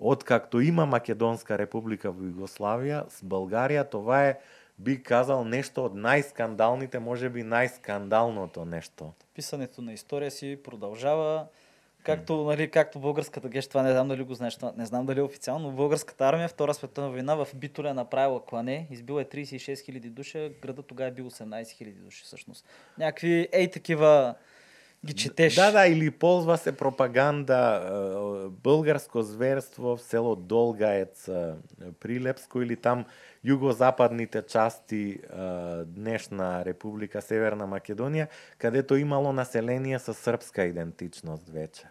од 0.00 0.24
както 0.24 0.60
има 0.60 0.86
Македонска 0.86 1.58
република 1.58 2.12
во 2.12 2.28
Југославија, 2.28 3.08
с 3.08 3.24
Българија 3.24 3.88
това 3.90 4.24
е 4.28 4.38
би 4.78 5.02
казал 5.02 5.44
нещо 5.44 5.84
од 5.88 5.94
најскандалните, 5.94 6.98
може 6.98 7.28
би 7.28 7.42
најскандалното 7.42 8.64
нещо. 8.64 9.12
Писането 9.34 9.82
на 9.82 9.92
история 9.92 10.30
си 10.30 10.58
продължава. 10.64 11.46
Както, 12.02 12.44
нали, 12.44 12.70
както 12.70 12.98
българската 12.98 13.48
геш, 13.48 13.66
това 13.66 13.82
не 13.82 13.92
знам 13.92 14.08
дали 14.08 14.22
го 14.22 14.34
знаеш, 14.34 14.58
не 14.76 14.86
знам 14.86 15.06
дали 15.06 15.18
е 15.18 15.22
официално, 15.22 15.70
но 15.70 15.76
българската 15.76 16.28
армия, 16.28 16.48
Втора 16.48 16.74
световна 16.74 17.10
война 17.10 17.34
в 17.34 17.48
Битоля 17.54 17.94
направила 17.94 18.44
клане, 18.44 18.86
избила 18.90 19.22
е 19.22 19.24
36 19.24 19.56
000 19.58 20.10
души, 20.10 20.52
града 20.62 20.82
тогава 20.82 21.08
е 21.08 21.12
бил 21.12 21.30
18 21.30 21.62
000 21.62 21.92
души 21.92 22.24
всъщност. 22.24 22.66
Някакви 22.98 23.48
ей 23.52 23.70
такива 23.70 24.34
ги 25.06 25.14
четеш. 25.14 25.54
Да, 25.54 25.70
да, 25.72 25.86
или 25.86 26.10
ползва 26.10 26.58
се 26.58 26.72
пропаганда, 26.76 28.50
българско 28.50 29.22
зверство 29.22 29.96
в 29.96 30.02
село 30.02 30.36
Долгаец, 30.36 31.30
Прилепско 32.00 32.62
или 32.62 32.76
там 32.76 33.04
југозападните 33.46 34.46
части 34.46 35.20
днешна 35.86 36.64
Република 36.64 37.22
Северна 37.22 37.66
Македонија, 37.66 38.26
кадето 38.58 38.96
имало 38.96 39.32
население 39.32 39.98
со 39.98 40.14
српска 40.14 40.66
идентичност 40.66 41.46
веќе 41.46 41.86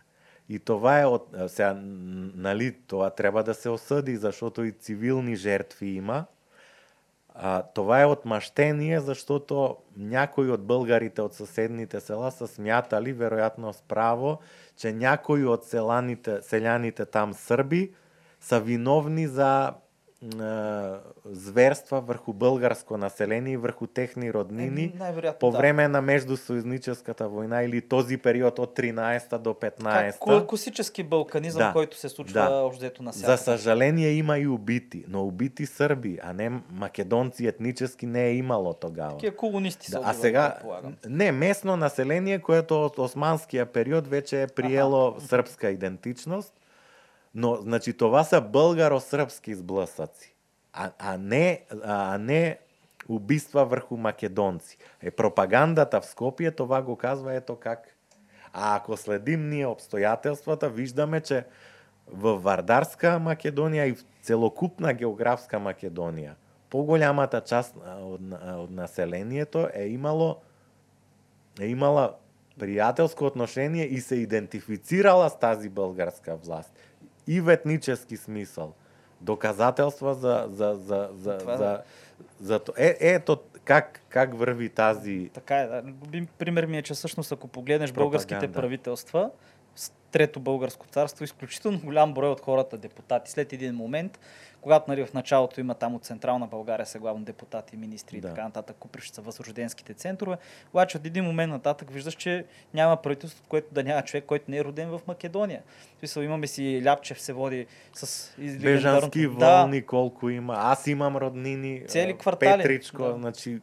И 0.49 0.59
това 0.59 0.99
е 0.99 1.05
од 1.05 1.27
сега 1.51 1.73
нали 1.75 2.71
тоа 2.87 3.09
треба 3.09 3.43
да 3.43 3.53
се 3.53 3.69
осъди, 3.69 4.15
зашто 4.15 4.63
и 4.63 4.71
цивилни 4.71 5.35
жертви 5.35 5.87
има. 5.87 6.25
А, 7.39 7.63
това 7.63 8.01
е 8.01 8.05
отмаштение, 8.05 8.99
защото 8.99 9.77
някои 9.97 10.51
от 10.51 10.65
българите 10.65 11.21
от 11.21 11.33
съседните 11.33 11.99
села 11.99 12.31
са 12.31 12.47
смятали, 12.47 13.13
вероятно 13.13 13.73
с 13.73 13.81
право, 13.81 14.39
че 14.77 14.93
някои 14.93 15.45
от 15.45 15.63
селаните, 15.63 16.41
селяните 16.41 17.05
там 17.05 17.33
сърби 17.33 17.93
са 18.39 18.59
виновни 18.59 19.27
за 19.27 19.73
зверства 21.25 22.01
върху 22.01 22.33
българско 22.33 22.97
население 22.97 23.53
и 23.53 23.57
върху 23.57 23.87
техни 23.87 24.33
роднини 24.33 24.93
най-вероятно 24.99 25.39
по 25.39 25.51
да. 25.51 25.57
време 25.57 25.87
на 25.87 26.01
Междусъюзническата 26.01 27.29
война 27.29 27.63
или 27.63 27.81
този 27.81 28.17
период 28.17 28.59
от 28.59 28.77
13 28.77 29.37
до 29.37 29.49
15. 29.49 29.83
Как, 30.11 30.15
ко- 30.17 30.47
класически 30.47 31.03
балканизъм, 31.03 31.59
Да. 31.59 31.73
който 31.73 31.97
се 31.97 32.09
случва 32.09 32.41
Да. 32.41 32.55
общо 32.55 32.79
взето 32.79 33.03
на 33.03 33.11
За 33.11 33.37
съжаление 33.37 34.09
има 34.09 34.37
и 34.37 34.47
убити, 34.47 35.05
но 35.07 35.23
убити 35.23 35.65
сърби, 35.65 36.19
а 36.23 36.33
не 36.33 36.51
македонци 36.71 37.47
етнически 37.47 38.05
не 38.05 38.23
е 38.23 38.33
имало 38.33 38.73
тогава. 38.73 39.11
Такива 39.11 39.35
колонисти 39.35 39.91
Да, 39.91 39.97
а 39.97 39.99
убивали, 39.99 40.17
сега, 40.17 40.57
не, 41.07 41.31
местно 41.31 41.77
население, 41.77 42.39
което 42.39 42.85
от 42.85 42.99
османския 42.99 43.65
период 43.65 44.07
вече 44.07 44.41
е 44.41 44.47
приело 44.47 45.15
српска 45.19 45.69
идентичност, 45.69 46.53
но 47.37 47.55
значи 47.55 47.93
това 47.93 48.23
се 48.23 48.35
българо-српски 48.35 49.53
сблъсъци, 49.53 50.35
а, 50.73 50.91
а, 50.99 51.17
не, 51.17 51.61
а 51.83 52.17
не 52.17 52.57
убиства 53.09 53.65
врху 53.65 53.97
македонци. 53.97 54.77
Е, 55.01 55.11
пропагандата 55.11 56.01
в 56.01 56.05
Скопје 56.05 56.55
това 56.55 56.81
го 56.81 56.95
казва 56.95 57.33
ето 57.33 57.55
как. 57.55 57.95
А 58.53 58.75
ако 58.75 58.97
следим 58.97 59.49
ние 59.49 59.65
обстоятелствата, 59.67 60.69
виждаме, 60.69 61.21
че 61.21 61.45
во 62.09 62.39
Вардарска 62.41 63.19
Македонија 63.21 63.85
и 63.85 63.93
в 63.93 64.03
целокупна 64.25 64.93
географска 64.93 65.61
Македонија, 65.61 66.33
поголемата 66.73 67.41
част 67.45 67.77
од, 67.77 68.33
од 68.33 68.71
населението 68.71 69.69
е 69.73 69.93
имало 69.93 70.41
е 71.61 71.69
имала 71.69 72.15
пријателско 72.57 73.29
отношение 73.29 73.85
и 73.85 74.01
се 74.01 74.15
идентифицирала 74.15 75.29
с 75.29 75.39
тази 75.39 75.69
българска 75.69 76.35
власт. 76.35 76.73
И 77.27 77.41
в 77.41 77.49
етнически 77.49 78.17
смисъл. 78.17 78.73
Доказателства 79.21 80.13
за, 80.13 80.47
за, 80.49 80.75
за, 80.75 81.09
за, 81.13 81.37
Това 81.37 81.57
за, 81.57 81.81
за, 82.39 82.59
то- 82.59 82.73
е, 82.77 82.97
ето 82.99 83.37
как, 83.63 84.01
как 84.09 84.33
върви 84.33 84.69
тази 84.69 85.29
Така 85.33 85.57
е, 85.57 85.67
да. 85.67 85.83
Пример 86.37 86.65
ми 86.65 86.77
е, 86.77 86.81
че 86.81 86.93
всъщност 86.93 87.31
ако 87.31 87.47
погледнеш 87.47 87.89
Пропаганда. 87.89 88.09
българските 88.09 88.51
правителства, 88.51 89.29
трето 90.11 90.39
българско 90.39 90.85
царство, 90.87 91.23
изключително 91.23 91.79
голям 91.83 92.13
брой 92.13 92.29
от 92.29 92.41
хората 92.41 92.77
депутати. 92.77 93.31
След 93.31 93.53
един 93.53 93.75
момент, 93.75 94.19
когато 94.61 94.91
нали, 94.91 95.05
в 95.05 95.13
началото 95.13 95.59
има 95.59 95.75
там 95.75 95.95
от 95.95 96.05
Централна 96.05 96.47
България 96.47 96.85
са 96.85 96.99
главно 96.99 97.23
депутати, 97.23 97.77
министри 97.77 98.21
Да. 98.21 98.27
и 98.27 98.31
така 98.31 98.43
нататък, 98.43 98.75
купиш 98.79 99.09
са 99.09 99.21
възрожденските 99.21 99.93
центрове, 99.93 100.37
обаче 100.73 100.97
от 100.97 101.05
един 101.05 101.23
момент 101.23 101.51
нататък 101.51 101.91
виждаш, 101.91 102.13
че 102.13 102.45
няма 102.73 102.97
правителство, 102.97 103.43
което 103.49 103.73
да 103.73 103.83
няма 103.83 104.01
човек, 104.01 104.25
който 104.25 104.51
не 104.51 104.57
е 104.57 104.63
роден 104.63 104.89
в 104.89 105.01
Македония. 105.07 105.61
Смисъл, 105.99 106.21
имаме 106.21 106.47
си 106.47 106.81
Ляпчев 106.85 107.21
се 107.21 107.33
води 107.33 107.65
с 107.93 108.31
Бежански 108.61 109.27
вълни 109.27 109.81
колко 109.85 110.29
има. 110.29 110.55
Аз 110.57 110.87
имам 110.87 111.17
роднини. 111.17 111.83
Цели 111.87 112.17
квартали, 112.17 112.61
Петричко, 112.61 113.03
да. 113.03 113.13
значи 113.13 113.59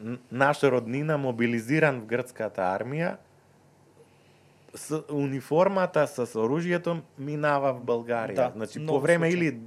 н- 0.00 0.18
наш 0.32 0.62
роднина 0.62 1.18
мобилизиран 1.18 2.00
в 2.00 2.04
гръцката 2.04 2.62
армия. 2.62 3.16
С 4.76 5.02
униформата 5.12 6.06
с 6.06 6.38
оружието 6.40 7.02
минава 7.18 7.74
в 7.74 7.80
България. 7.80 8.34
Да, 8.34 8.52
значи 8.56 8.86
по 8.86 9.00
време 9.00 9.30
случаи. 9.30 9.48
или 9.48 9.58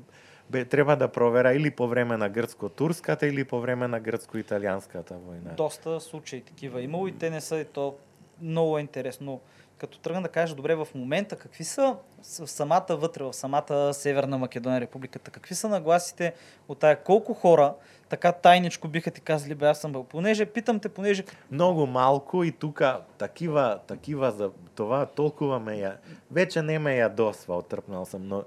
бе, 0.49 0.65
трябва 0.65 0.95
да 0.95 1.07
провера 1.07 1.53
или 1.53 1.71
по 1.71 1.87
време 1.87 2.17
на 2.17 2.29
гръцко-турската 2.29 3.25
или 3.25 3.43
по 3.43 3.61
време 3.61 3.87
на 3.87 4.01
гръцко-италианската 4.01 5.17
война. 5.25 5.51
доста 5.57 5.99
случаи 5.99 6.41
такива 6.41 6.81
имало 6.81 7.07
и 7.07 7.11
те 7.11 7.29
не 7.29 7.41
са 7.41 7.57
и 7.57 7.65
то 7.65 7.95
много 8.41 8.77
е 8.77 8.81
интересно. 8.81 9.41
Като 9.79 9.99
тръгна 9.99 10.21
да 10.21 10.27
кажа, 10.27 10.55
добре, 10.55 10.75
в 10.75 10.87
момента 10.95 11.35
какви 11.35 11.63
са 11.63 11.95
в 12.23 12.47
самата 12.47 12.85
вътре, 12.89 13.23
в 13.23 13.33
самата 13.33 13.93
Северна 13.93 14.37
Македония 14.37 14.81
републиката, 14.81 15.31
какви 15.31 15.55
са 15.55 15.69
нагласите 15.69 16.33
от 16.67 16.79
тая, 16.79 17.03
колко 17.03 17.33
хора 17.33 17.73
така 18.09 18.31
тайничко 18.31 18.87
биха 18.87 19.11
ти 19.11 19.21
казали, 19.21 19.55
бе, 19.55 19.65
аз 19.65 19.81
съм 19.81 19.91
бъл. 19.91 20.03
Понеже, 20.03 20.45
питам 20.45 20.79
те, 20.79 20.89
понеже 20.89 21.23
Много 21.51 21.85
малко 21.85 22.43
и 22.43 22.51
тука 22.51 23.01
такива, 23.17 23.79
такива 23.87 24.31
за 24.31 24.51
това 24.75 25.05
толкова 25.05 25.59
ме 25.59 25.75
я... 25.75 25.97
Вече 26.31 26.61
не 26.61 26.79
ме 26.79 26.95
ядосва, 26.95 27.57
отръпнал 27.57 28.05
съм, 28.05 28.27
но 28.27 28.43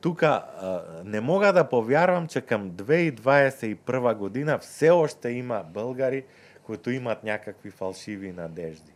тука 0.00 0.44
не 1.04 1.20
мога 1.20 1.52
да 1.52 1.68
повярвам, 1.68 2.26
че 2.26 2.40
към 2.40 2.70
2021 2.70 4.14
година 4.14 4.58
все 4.58 4.90
още 4.90 5.30
има 5.30 5.64
българи, 5.68 6.24
които 6.62 6.90
имат 6.90 7.24
някакви 7.24 7.70
фалшиви 7.70 8.32
надежди. 8.32 8.92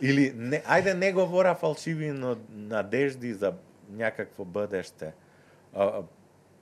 Или, 0.00 0.32
не, 0.36 0.62
айде 0.66 0.94
не 0.94 1.12
говоря 1.12 1.54
фалшиви 1.54 2.36
надежди 2.50 3.34
за 3.34 3.52
някакво 3.90 4.44
бъдеще. 4.44 5.12
А, 5.74 6.02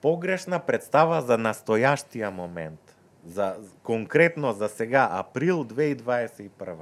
погрешна 0.01 0.61
представа 0.61 1.23
за 1.23 1.39
настоящия 1.39 2.31
момент. 2.31 2.97
За, 3.27 3.57
конкретно 3.83 4.53
за 4.53 4.69
сега, 4.69 5.09
април 5.13 5.65
2021. 5.65 6.75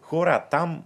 Хора, 0.00 0.44
там 0.50 0.84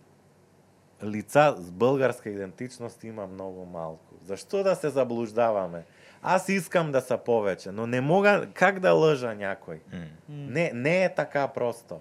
лица 1.05 1.55
с 1.59 1.71
българска 1.71 2.31
идентичност 2.31 3.05
има 3.05 3.27
много 3.27 3.65
малко. 3.65 4.15
Защо 4.25 4.63
да 4.63 4.75
се 4.75 4.89
заблуждаваме? 4.89 5.85
Аз 6.23 6.49
искам 6.49 6.93
да 6.93 7.01
са 7.01 7.19
повече, 7.19 7.71
но 7.71 7.87
не 7.87 8.01
мога 8.01 8.49
как 8.55 8.81
да 8.81 8.93
лъжа 8.93 9.35
някой. 9.35 9.81
М. 9.93 9.99
Не, 10.29 10.71
не 10.75 11.05
е 11.05 11.15
така 11.15 11.49
просто. 11.49 12.01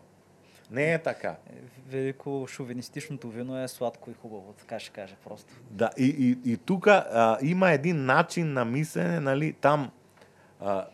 Не 0.72 0.94
е 0.94 1.04
така. 1.04 1.36
велико 1.88 2.46
шовинистичното 2.48 3.30
вино 3.30 3.64
е 3.64 3.68
сладко 3.68 4.12
и 4.12 4.14
хубаво, 4.14 4.54
така 4.54 4.80
ще 4.80 4.92
кажа 4.92 5.16
просто. 5.24 5.54
Да, 5.72 5.90
и, 5.98 6.06
и, 6.46 6.52
и 6.52 6.58
тук 6.58 6.88
има 7.42 7.72
един 7.72 8.06
начин 8.06 8.54
на 8.54 8.66
мислене, 8.66 9.20
нали, 9.20 9.54
там 9.54 9.92
а, 10.60 10.86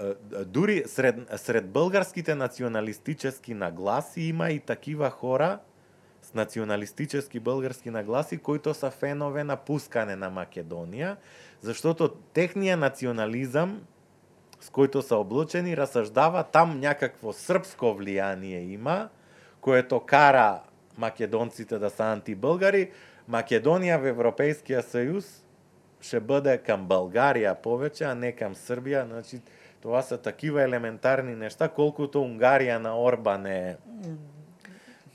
а, 0.00 0.14
а, 0.34 0.44
дури 0.44 0.82
сред, 0.86 1.16
сред 1.36 1.70
българските 1.70 2.34
националистически 2.34 3.54
нагласи 3.54 4.22
има 4.22 4.50
и 4.50 4.60
такива 4.60 5.10
хора 5.10 5.58
с 6.22 6.34
националистически 6.34 7.40
български 7.40 7.90
нагласи, 7.90 8.38
които 8.38 8.74
са 8.74 8.90
фенове 8.90 9.44
на 9.44 9.56
пускане 9.56 10.16
на 10.16 10.30
Македония, 10.30 11.16
защото 11.60 12.08
техния 12.08 12.76
национализъм 12.76 13.82
с 14.66 14.70
който 14.70 15.02
са 15.02 15.16
облучени, 15.16 15.76
разсъждава 15.76 16.42
там 16.42 16.80
някакво 16.80 17.32
сръбско 17.32 17.94
влияние 17.94 18.60
има, 18.60 19.08
което 19.60 20.00
кара 20.00 20.60
македонците 20.98 21.78
да 21.78 21.90
са 21.90 22.04
антибългари. 22.04 22.90
Македония 23.28 23.98
в 23.98 24.06
Европейския 24.06 24.82
съюз 24.82 25.44
ще 26.00 26.20
бъде 26.20 26.58
към 26.58 26.86
България 26.86 27.54
повече, 27.54 28.04
а 28.04 28.14
не 28.14 28.32
към 28.32 28.54
Сърбия. 28.54 29.06
Значи, 29.06 29.40
това 29.82 30.02
са 30.02 30.18
такива 30.18 30.62
елементарни 30.62 31.34
неща, 31.34 31.68
колкото 31.68 32.22
Унгария 32.22 32.80
на 32.80 33.02
Орбан 33.02 33.46
е 33.46 33.76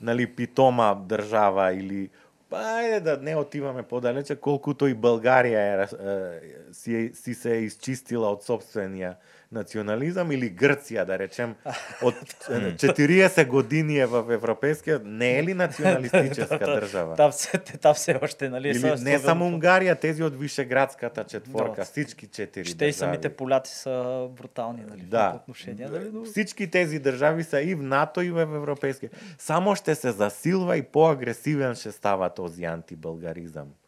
нали, 0.00 0.34
питома 0.34 0.94
държава 0.94 1.74
или 1.74 2.10
Па, 2.52 2.58
айде 2.58 3.00
да 3.00 3.16
не 3.16 3.36
отиваме 3.36 3.82
подалече, 3.82 4.36
колкото 4.36 4.86
и 4.86 4.94
България 4.94 5.60
е, 5.60 5.82
е, 5.82 6.40
си, 6.72 7.10
си 7.14 7.34
се 7.34 7.54
е 7.54 7.60
изчистила 7.60 8.28
од 8.30 8.42
собствения 8.42 9.16
национализъм 9.52 10.32
или 10.32 10.48
Гърция, 10.48 11.06
да 11.06 11.18
речем, 11.18 11.54
е, 12.02 12.04
40 12.04 13.46
години 13.46 13.98
е 13.98 14.06
в 14.06 14.32
Европейския, 14.32 15.00
не 15.04 15.38
е 15.38 15.44
ли 15.44 15.54
националистическа 15.64 16.58
държава? 16.58 17.16
Там 17.16 17.32
все, 17.32 17.58
те, 17.58 17.78
там 17.78 17.94
все 17.94 18.18
още, 18.22 18.48
нали? 18.48 18.68
Или 18.68 18.94
не 19.00 19.18
само 19.18 19.46
Унгария, 19.46 19.96
тези 19.96 20.22
от 20.22 20.40
Вишеградската 20.40 21.24
четворка, 21.24 21.80
Да. 21.80 21.84
всички 21.84 22.26
четири 22.26 22.64
Ще 22.64 22.86
и 22.86 22.92
самите 22.92 23.28
поляци 23.28 23.76
са 23.76 24.28
брутални, 24.30 24.82
нали? 24.90 25.02
Да. 25.02 25.32
отношение, 25.42 25.88
нали? 25.88 26.10
Всички 26.24 26.70
тези 26.70 26.98
държави 26.98 27.44
са 27.44 27.62
и 27.62 27.74
в 27.74 27.82
НАТО, 27.82 28.22
и 28.22 28.30
в 28.30 28.40
Европейския. 28.40 29.10
Само 29.38 29.76
ще 29.76 29.94
се 29.94 30.10
засилва 30.10 30.76
и 30.76 30.82
по-агресивен 30.82 31.74
ще 31.74 31.92
става 31.92 32.30
този 32.30 32.64
антибългаризъм 32.64 33.66
а, 33.68 33.81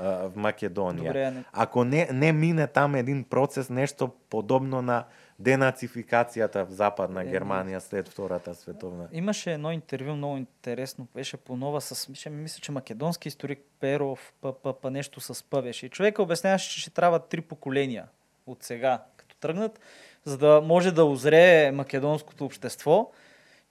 в 0.00 0.32
Македония. 0.36 1.04
Добре, 1.04 1.30
не- 1.30 1.44
Ако 1.52 1.84
не, 1.84 2.08
не 2.12 2.32
мине 2.32 2.66
там 2.66 2.94
един 2.94 3.24
процес, 3.24 3.70
нещо 3.70 4.10
подобно 4.30 4.82
на 4.82 5.04
денацификацията 5.38 6.64
в 6.64 6.70
Западна 6.70 7.22
Е, 7.22 7.26
Германия 7.26 7.80
след 7.80 8.08
Втората 8.08 8.54
световна. 8.54 9.08
Имаше 9.12 9.52
едно 9.52 9.72
интервю 9.72 10.14
много 10.16 10.36
интересно, 10.36 11.06
беше 11.14 11.36
по 11.36 11.56
нова 11.56 11.80
с, 11.80 12.08
мисля, 12.08 12.30
мисля 12.30 12.60
че 12.60 12.72
македонски 12.72 13.28
историк 13.28 13.58
Перов, 13.80 14.32
па, 14.40 14.52
па, 14.62 14.80
па 14.80 14.90
нещо 14.90 15.20
с 15.20 15.42
П 15.42 15.62
беше. 15.62 15.86
И 15.86 15.90
човека 15.90 16.22
обясняваше, 16.22 16.70
че 16.70 16.80
ще 16.80 16.90
трябва 16.90 17.18
три 17.18 17.40
поколения 17.40 18.06
от 18.46 18.62
сега, 18.62 19.02
като 19.16 19.36
тръгнат, 19.36 19.80
за 20.24 20.38
да 20.38 20.60
може 20.60 20.92
да 20.92 21.04
озрее 21.04 21.70
македонското 21.72 22.44
общество, 22.44 23.10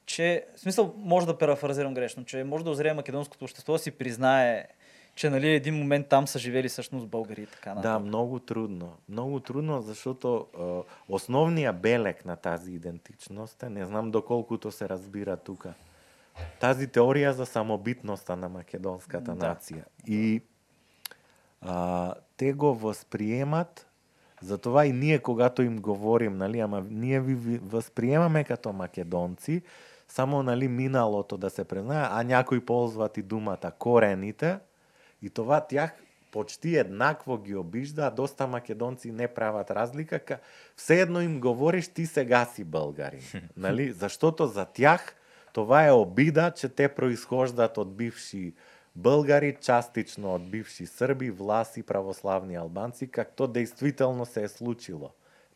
че, 0.06 0.46
в 0.56 0.60
смисъл, 0.60 0.94
може 0.98 1.26
да 1.26 1.38
парафразирам 1.38 1.94
грешно, 1.94 2.26
че 2.26 2.44
може 2.44 2.64
да 2.64 2.70
озрее 2.70 2.94
македонското 2.94 3.46
общество 3.46 3.74
да 3.74 3.80
си 3.80 3.92
признае, 3.92 4.68
че 5.16 5.30
нали, 5.30 5.50
един 5.50 5.76
момент 5.76 6.08
там 6.08 6.28
са 6.28 6.40
живели 6.40 6.70
всъщност 6.70 7.08
българи 7.08 7.42
и 7.42 7.46
така 7.46 7.70
Да, 7.70 7.76
нататък. 7.76 8.06
много 8.06 8.40
трудно. 8.40 8.94
Много 9.10 9.40
трудно, 9.40 9.82
защото 9.82 10.48
е, 10.60 10.62
основният 11.10 11.82
белег 11.82 12.26
на 12.26 12.36
тази 12.36 12.72
идентичност 12.72 13.64
е, 13.64 13.70
не 13.70 13.86
знам 13.86 14.12
доколкото 14.12 14.72
се 14.72 14.90
разбира 14.90 15.38
тук, 15.38 15.68
тази 16.60 16.88
теория 16.88 17.34
за 17.34 17.46
самобитността 17.46 18.36
на 18.36 18.50
македонската 18.50 19.36
Да. 19.36 19.48
нация. 19.48 19.86
И 20.08 20.42
а, 21.62 22.14
те 22.38 22.54
го 22.54 22.76
възприемат, 22.76 23.88
затова 24.42 24.86
и 24.86 24.92
ние, 24.92 25.20
когато 25.20 25.62
им 25.62 25.78
говорим, 25.78 26.38
нали, 26.38 26.60
ама 26.60 26.84
ние 26.90 27.20
ви, 27.22 27.36
ви 27.36 27.58
възприемаме 27.58 28.44
като 28.44 28.74
македонци, 28.74 29.62
само 30.08 30.44
нали, 30.44 30.68
миналото 30.68 31.38
да 31.38 31.50
се 31.50 31.64
признае, 31.64 32.08
а 32.12 32.24
някои 32.24 32.66
ползват 32.66 33.18
и 33.18 33.22
думата 33.22 33.72
корените, 33.80 34.60
и 35.24 35.30
това 35.30 35.62
тях 35.62 35.94
почти 36.32 36.78
еднакво 36.78 37.38
ги 37.38 37.56
обижда, 37.56 38.02
а 38.06 38.12
доста 38.12 38.48
македонци 38.48 39.12
не 39.12 39.28
правят 39.28 39.72
разлика. 39.72 40.20
Ка... 40.20 40.40
Все 40.76 41.02
едно 41.02 41.22
им 41.22 41.40
говориш, 41.40 41.88
ти 41.88 42.06
сега 42.06 42.46
си 42.46 42.64
българин. 42.64 43.22
нали? 43.58 43.92
Защото 43.92 44.48
за 44.48 44.66
тях 44.66 45.16
това 45.54 45.88
е 45.88 45.92
обида, 45.92 46.52
че 46.56 46.70
те 46.70 46.88
произхождат 46.88 47.78
от 47.78 47.96
бивши 47.96 48.54
българи, 48.96 49.58
частично 49.62 50.36
от 50.36 50.50
бивши 50.50 50.86
сърби, 50.86 51.32
власи, 51.32 51.84
православни 51.84 52.56
албанци, 52.56 53.08
както 53.08 53.48
действително 53.48 54.26
се 54.26 54.44
е 54.44 54.48
случило. 54.48 55.12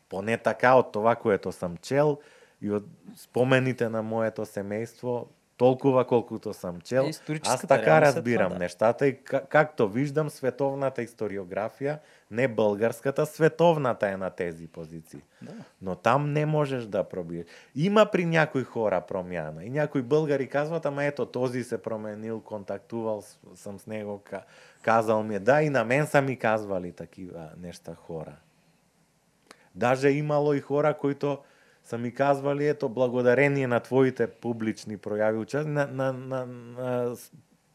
Поне 0.10 0.38
така 0.38 0.76
от 0.76 0.92
това, 0.92 1.16
което 1.16 1.52
съм 1.52 1.78
чел 1.78 2.20
и 2.62 2.72
от 2.72 2.84
спомените 3.16 3.90
на 3.90 4.04
моето 4.04 4.46
семейство, 4.46 5.28
толкова 5.58 6.06
колкото 6.08 6.54
съм 6.54 6.82
чел, 6.82 7.10
аз 7.44 7.62
така 7.62 8.02
разбирам 8.02 8.52
да. 8.52 8.60
нещата 8.60 9.08
и 9.08 9.24
как, 9.24 9.48
както 9.50 9.90
виждам, 9.90 10.30
световната 10.30 11.02
историография, 11.02 12.00
не 12.32 12.48
българската, 12.48 13.26
световната 13.26 14.10
е 14.10 14.18
на 14.18 14.30
тези 14.30 14.68
позиции. 14.68 15.22
Да. 15.42 15.52
Но 15.82 15.96
там 15.96 16.34
не 16.34 16.46
можеш 16.46 16.86
да 16.86 17.04
пробиеш. 17.04 17.46
Има 17.76 18.06
при 18.06 18.26
някои 18.26 18.64
хора 18.64 19.02
промяна. 19.02 19.66
И 19.66 19.70
някои 19.70 20.02
българи 20.02 20.48
казват, 20.48 20.86
ама 20.86 21.04
ето 21.04 21.26
този 21.26 21.64
се 21.64 21.78
променил, 21.78 22.42
контактувал 22.42 23.22
с- 23.22 23.40
съм 23.56 23.80
с 23.80 23.88
него, 23.88 24.22
ка- 24.24 24.44
казал 24.82 25.24
ми 25.24 25.36
е. 25.36 25.40
Да, 25.40 25.62
и 25.62 25.70
на 25.70 25.84
мен 25.84 26.08
са 26.08 26.22
ми 26.22 26.36
казвали 26.38 26.92
такива 26.92 27.50
неща 27.58 27.96
хора. 27.96 28.36
Даже 29.76 30.10
имало 30.10 30.54
и 30.54 30.62
хора, 30.62 30.94
които 30.94 31.38
са 31.88 31.98
ми 31.98 32.14
казвали, 32.14 32.68
ето, 32.68 32.90
благодарение 32.90 33.68
на 33.68 33.80
твоите 33.80 34.28
публични 34.28 34.98
прояви, 34.98 35.38
участие, 35.38 35.72
на, 35.72 35.88
на, 35.88 36.14
на, 36.14 36.46
на 36.46 37.16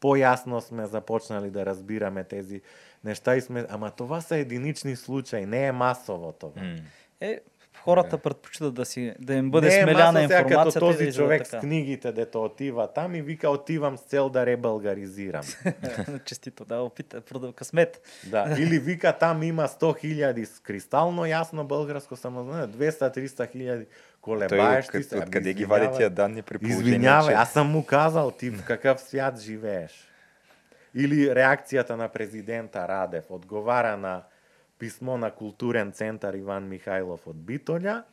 појасно 0.01 0.59
сме 0.59 0.85
започнали 0.85 1.49
да 1.49 1.65
разбираме 1.65 2.23
тези 2.23 2.61
нешта 3.03 3.35
и 3.35 3.41
сме, 3.41 3.65
ама 3.69 3.91
това 3.91 4.21
се 4.21 4.39
единични 4.39 4.95
случаи, 4.95 5.45
не 5.45 5.65
е 5.65 5.71
масово 5.71 6.31
това. 6.31 6.61
М. 6.61 6.75
Е, 7.21 7.39
хората 7.83 8.17
предпочитат 8.17 8.73
да 8.73 8.85
си 8.85 9.13
да 9.19 9.33
им 9.33 9.51
бъде 9.51 9.67
не 9.67 9.79
е 9.79 9.83
смеляна 9.83 10.21
сега 10.21 10.43
като 10.43 10.71
да 10.71 10.79
този 10.79 11.03
излезе 11.03 11.17
човек 11.17 11.47
с 11.47 11.49
така. 11.49 11.61
книгите 11.61 12.11
дето 12.11 12.43
отива 12.43 12.87
там 12.93 13.15
и 13.15 13.21
вика 13.21 13.49
отивам 13.49 13.97
с 13.97 14.01
цел 14.01 14.29
да 14.29 14.45
ребългаризирам. 14.45 15.43
Честито, 16.25 16.65
да, 16.65 16.79
опита, 16.79 17.21
продав 17.21 17.53
късмет. 17.53 18.01
Да, 18.27 18.55
или 18.59 18.79
вика 18.79 19.17
там 19.17 19.43
има 19.43 19.67
100 19.67 19.99
хиляди 19.99 20.45
с 20.45 20.59
кристално 20.59 21.25
ясно 21.25 21.63
българско 21.63 22.15
самознание, 22.15 22.67
200-300 22.67 23.51
хиляди 23.51 23.85
Той 23.85 23.93
колебаещи 24.21 24.97
от, 24.97 25.05
се. 25.05 25.15
от 25.15 25.21
Ами, 25.21 25.31
къде 25.31 25.53
ги 25.53 25.65
вади 25.65 25.97
тия 25.97 26.09
данни 26.09 26.41
при 26.41 26.57
положение, 26.57 26.81
Извинявай, 26.83 27.35
че... 27.35 27.41
аз 27.41 27.53
съм 27.53 27.67
му 27.67 27.85
казал 27.85 28.31
ти 28.31 28.49
в 28.49 28.65
какъв 28.65 29.01
свят 29.01 29.41
живееш. 29.41 30.09
Или 30.95 31.35
реакцията 31.35 31.97
на 31.97 32.07
президента 32.07 32.87
Радев 32.87 33.23
отговаря 33.29 33.97
на 33.97 34.21
писмо 34.83 35.17
на 35.17 35.31
културен 35.31 35.91
център 35.91 36.33
Иван 36.33 36.67
Михайлов 36.67 37.27
от 37.27 37.43
Битоля, 37.43 38.03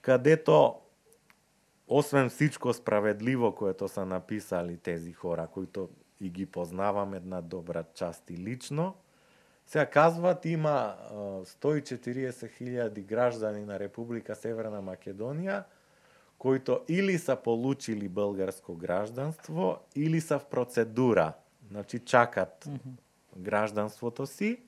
където 0.00 0.74
освен 1.88 2.28
всичко 2.28 2.72
справедливо, 2.72 3.54
което 3.54 3.88
са 3.88 4.06
написали 4.06 4.76
тези 4.76 5.12
хора, 5.12 5.48
които 5.52 5.88
и 6.20 6.30
ги 6.30 6.46
познавам 6.46 7.14
една 7.14 7.40
добра 7.40 7.84
част 7.94 8.30
и 8.30 8.36
лично, 8.36 8.94
сега 9.66 9.86
казват, 9.86 10.44
има 10.44 10.70
а, 10.70 11.14
140 11.44 12.50
хиляди 12.50 13.02
граждани 13.02 13.64
на 13.64 13.78
Република 13.78 14.34
Северна 14.34 14.82
Македонија, 14.82 15.62
които 16.38 16.80
или 16.88 17.18
са 17.18 17.36
получили 17.36 18.08
българско 18.08 18.74
гражданство, 18.74 19.78
или 19.94 20.20
са 20.20 20.38
в 20.38 20.46
процедура. 20.46 21.32
Значи 21.70 21.98
чакат 21.98 22.68
гражданството 23.36 24.26
си 24.26 24.58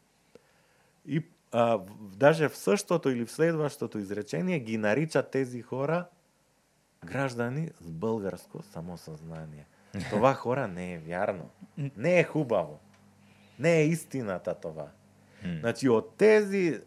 и 1.06 1.22
а, 1.52 1.80
даже 2.00 2.48
в 2.48 2.56
същото 2.56 3.10
или 3.10 3.26
в 3.26 3.30
следващото 3.30 3.98
изречение 3.98 4.58
ги 4.58 4.78
наричат 4.78 5.30
тези 5.30 5.62
хора 5.62 6.06
граждани 7.04 7.70
с 7.80 7.90
българско 7.90 8.62
самосъзнание. 8.62 9.66
Това 10.10 10.34
хора 10.34 10.68
не 10.68 10.94
е 10.94 10.98
вярно. 10.98 11.50
Не 11.96 12.18
е 12.18 12.24
хубаво. 12.24 12.78
Не 13.58 13.76
е 13.76 13.86
истината 13.86 14.54
това. 14.54 14.86
Значи 15.60 15.88
от 15.88 16.16
тези 16.16 16.80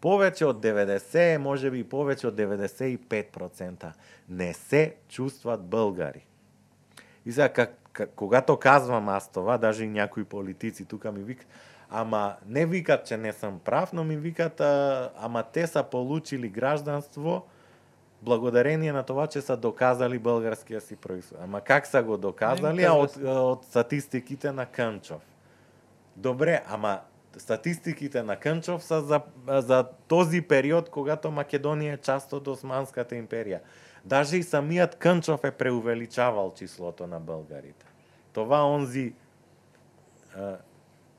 повече 0.00 0.44
от 0.44 0.62
90, 0.62 1.36
може 1.36 1.70
би 1.70 1.88
повече 1.88 2.26
от 2.26 2.34
95% 2.34 3.92
не 4.28 4.54
се 4.54 4.94
чувстват 5.08 5.62
българи. 5.62 6.26
И 7.26 7.32
сега, 7.32 7.48
как, 7.48 7.78
как, 7.92 8.10
когато 8.16 8.56
казвам 8.56 9.08
аз 9.08 9.32
това, 9.32 9.58
даже 9.58 9.84
и 9.84 9.88
някои 9.88 10.24
политици 10.24 10.84
тук 10.84 11.04
ми 11.04 11.22
викат, 11.22 11.46
ама 11.92 12.36
не 12.46 12.66
викат, 12.66 13.06
че 13.06 13.16
не 13.16 13.32
съм 13.32 13.60
прав, 13.64 13.92
но 13.92 14.04
ми 14.04 14.16
викат, 14.16 14.60
а, 14.60 15.10
ама 15.16 15.42
те 15.52 15.66
са 15.66 15.82
получили 15.82 16.48
гражданство 16.48 17.46
благодарение 18.22 18.92
на 18.92 19.02
това, 19.02 19.26
че 19.26 19.40
са 19.40 19.56
доказали 19.56 20.18
българския 20.18 20.80
си 20.80 20.96
происход. 20.96 21.38
Ама 21.42 21.60
как 21.60 21.86
са 21.86 22.02
го 22.02 22.16
доказали? 22.16 22.82
А 22.84 23.08
се. 23.08 23.26
от 23.28 23.64
статистиките 23.64 24.52
на 24.52 24.66
Кънчов. 24.66 25.22
Добре, 26.16 26.62
ама 26.68 27.00
статистиките 27.36 28.22
на 28.22 28.36
Кънчов 28.36 28.84
са 28.84 29.00
за, 29.00 29.20
за 29.48 29.84
този 30.08 30.42
период, 30.42 30.88
когато 30.88 31.30
Македония 31.30 31.94
е 31.94 31.96
част 31.96 32.32
от 32.32 32.46
Османската 32.46 33.16
империя. 33.16 33.60
Даже 34.04 34.36
и 34.36 34.42
самият 34.42 34.94
Кънчов 34.94 35.44
е 35.44 35.50
преувеличавал 35.50 36.52
числото 36.56 37.06
на 37.06 37.20
българите. 37.20 37.86
Това 38.32 38.66
онзи 38.66 39.12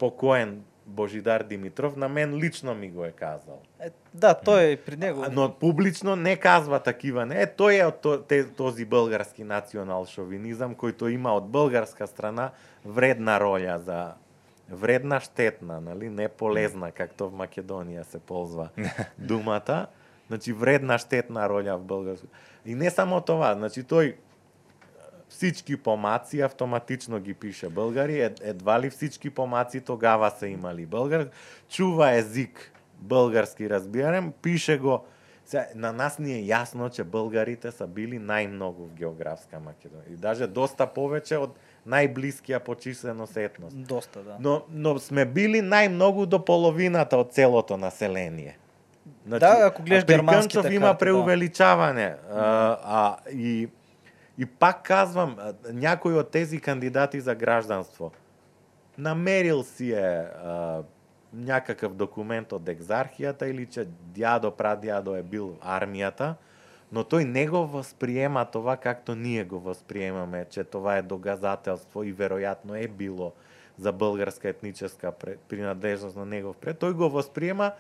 покоен 0.04 0.64
Божидар 0.86 1.44
Димитров 1.44 1.96
на 1.96 2.10
мен 2.10 2.36
лично 2.36 2.76
ми 2.76 2.90
го 2.90 3.06
е 3.06 3.12
казал. 3.12 3.60
Е, 3.80 3.90
да, 4.14 4.34
той 4.34 4.64
е 4.64 4.78
при 4.78 4.98
него. 4.98 5.24
А, 5.24 5.30
Но 5.32 5.54
публично 5.54 6.16
не 6.16 6.36
казва 6.36 6.80
такива. 6.80 7.26
Не, 7.26 7.42
е, 7.42 7.48
той 7.48 7.76
е 7.76 7.92
те- 8.28 8.48
този 8.48 8.86
български 8.86 9.44
национал 9.44 10.06
шовинизъм, 10.06 10.76
който 10.76 11.08
има 11.08 11.36
от 11.36 11.50
българска 11.50 12.08
страна 12.08 12.52
вредна 12.86 13.40
роля 13.40 13.80
за 13.86 14.12
вредна, 14.70 15.20
щетна, 15.20 15.82
нали? 15.82 16.10
не 16.10 16.28
полезна, 16.28 16.92
както 16.92 17.30
в 17.30 17.34
Македония 17.34 18.04
се 18.04 18.20
ползва 18.20 18.70
думата. 19.18 19.88
Значи 20.28 20.54
вредна, 20.54 20.98
щетна 20.98 21.50
роля 21.50 21.78
в 21.78 21.84
българско. 21.84 22.28
И 22.66 22.76
не 22.76 22.90
само 22.90 23.22
това, 23.22 23.54
значи 23.54 23.84
той 23.84 24.16
всички 25.34 25.78
помаци 25.78 26.42
автоматично 26.42 27.20
ги 27.20 27.34
пише 27.34 27.70
българи. 27.70 28.22
Ед, 28.22 28.42
едва 28.44 28.82
ли 28.82 28.90
всички 28.90 29.30
помаци 29.30 29.82
тогава 29.82 30.32
са 30.32 30.48
имали 30.48 30.86
българ. 30.86 31.30
Чува 31.70 32.12
език 32.12 32.72
български, 33.00 33.70
разбирам, 33.70 34.34
пише 34.42 34.78
го. 34.78 35.06
Сега, 35.46 35.66
на 35.76 35.94
нас 35.94 36.20
ни 36.20 36.34
е 36.34 36.40
ясно, 36.40 36.90
че 36.90 37.04
българите 37.04 37.72
са 37.72 37.88
били 37.88 38.20
най-много 38.20 38.86
в 38.86 38.94
географска 38.94 39.60
Македония. 39.60 40.06
И 40.14 40.16
даже 40.16 40.48
доста 40.48 40.88
повече 40.88 41.38
от 41.38 41.60
най-близкия 41.86 42.60
по 42.60 42.76
численост 42.76 43.38
етнос. 43.38 43.74
Доста, 43.74 44.20
да. 44.20 44.36
Но, 44.40 44.62
но 44.70 45.00
сме 45.00 45.26
били 45.26 45.62
най-много 45.62 46.26
до 46.26 46.46
половината 46.46 47.18
от 47.18 47.34
целото 47.34 47.78
население. 47.78 48.58
Значи, 49.28 49.40
Да, 49.40 49.58
ако 49.66 49.84
гледаш 49.84 50.06
германските 50.06 50.54
Кънчов 50.56 50.74
има 50.74 50.86
карти, 50.86 50.94
да. 50.94 50.98
преувеличаване. 50.98 52.16
А, 52.34 52.78
а, 52.84 53.18
и, 53.32 53.70
и 54.38 54.46
пак 54.46 54.84
казвам, 54.84 55.36
а, 55.40 55.98
од 56.06 56.32
тези 56.32 56.60
кандидати 56.60 57.22
за 57.22 57.36
гражданство 57.36 58.12
намерил 58.98 59.64
си 59.64 59.92
е 59.92 60.28
а, 60.44 60.84
някакъв 61.34 61.94
документ 61.94 62.54
од 62.54 62.70
екзархијата 62.70 63.50
или 63.50 63.66
че 63.66 63.88
дядо, 64.14 64.52
прадядо 64.52 65.16
е 65.16 65.24
бил 65.24 65.58
армијата, 65.62 66.36
но 66.92 67.02
тој 67.02 67.26
не 67.26 67.48
го 67.48 67.66
восприема 67.68 68.46
това, 68.46 68.78
както 68.78 69.16
ние 69.16 69.44
го 69.44 69.60
восприемаме, 69.60 70.46
че 70.50 70.64
това 70.64 70.98
е 70.98 71.02
доказателство 71.02 72.04
и 72.04 72.14
веројатно 72.14 72.78
е 72.78 72.88
било 72.88 73.34
за 73.78 73.92
българска 73.92 74.50
етническа 74.50 75.12
принадлежност 75.50 76.16
на 76.16 76.26
негов 76.26 76.58
пред. 76.58 76.78
Тој 76.78 76.94
го 76.94 77.10
восприема, 77.10 77.72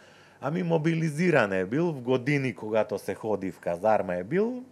ами 0.41 0.63
мобилизиран 0.63 1.53
е 1.53 1.65
бил 1.65 1.91
в 1.91 2.01
години, 2.01 2.55
когато 2.55 2.99
се 2.99 3.15
ходи 3.15 3.51
в 3.51 3.59
казарма 3.59 4.15
е 4.15 4.23
бил, 4.23 4.63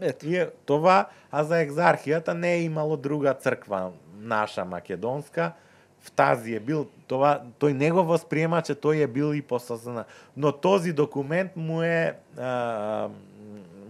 Ето. 0.00 0.26
и 0.26 0.36
е, 0.36 0.50
това, 0.66 1.06
а 1.32 1.44
за 1.44 1.54
екзархијата 1.54 2.34
не 2.34 2.54
е 2.54 2.62
имало 2.62 2.96
друга 2.96 3.34
црква 3.34 3.90
наша 4.20 4.64
македонска, 4.64 5.52
в 6.00 6.10
тази 6.10 6.54
е 6.54 6.60
бил, 6.60 6.86
това, 7.06 7.42
тој 7.60 7.72
не 7.72 7.90
го 7.90 8.04
восприема, 8.04 8.62
че 8.62 8.74
тој 8.74 9.02
е 9.02 9.06
бил 9.06 9.34
и 9.34 9.42
посазна. 9.42 10.04
Но 10.36 10.52
този 10.52 10.92
документ 10.92 11.56
му 11.56 11.82
е, 11.82 12.14
а, 12.38 13.08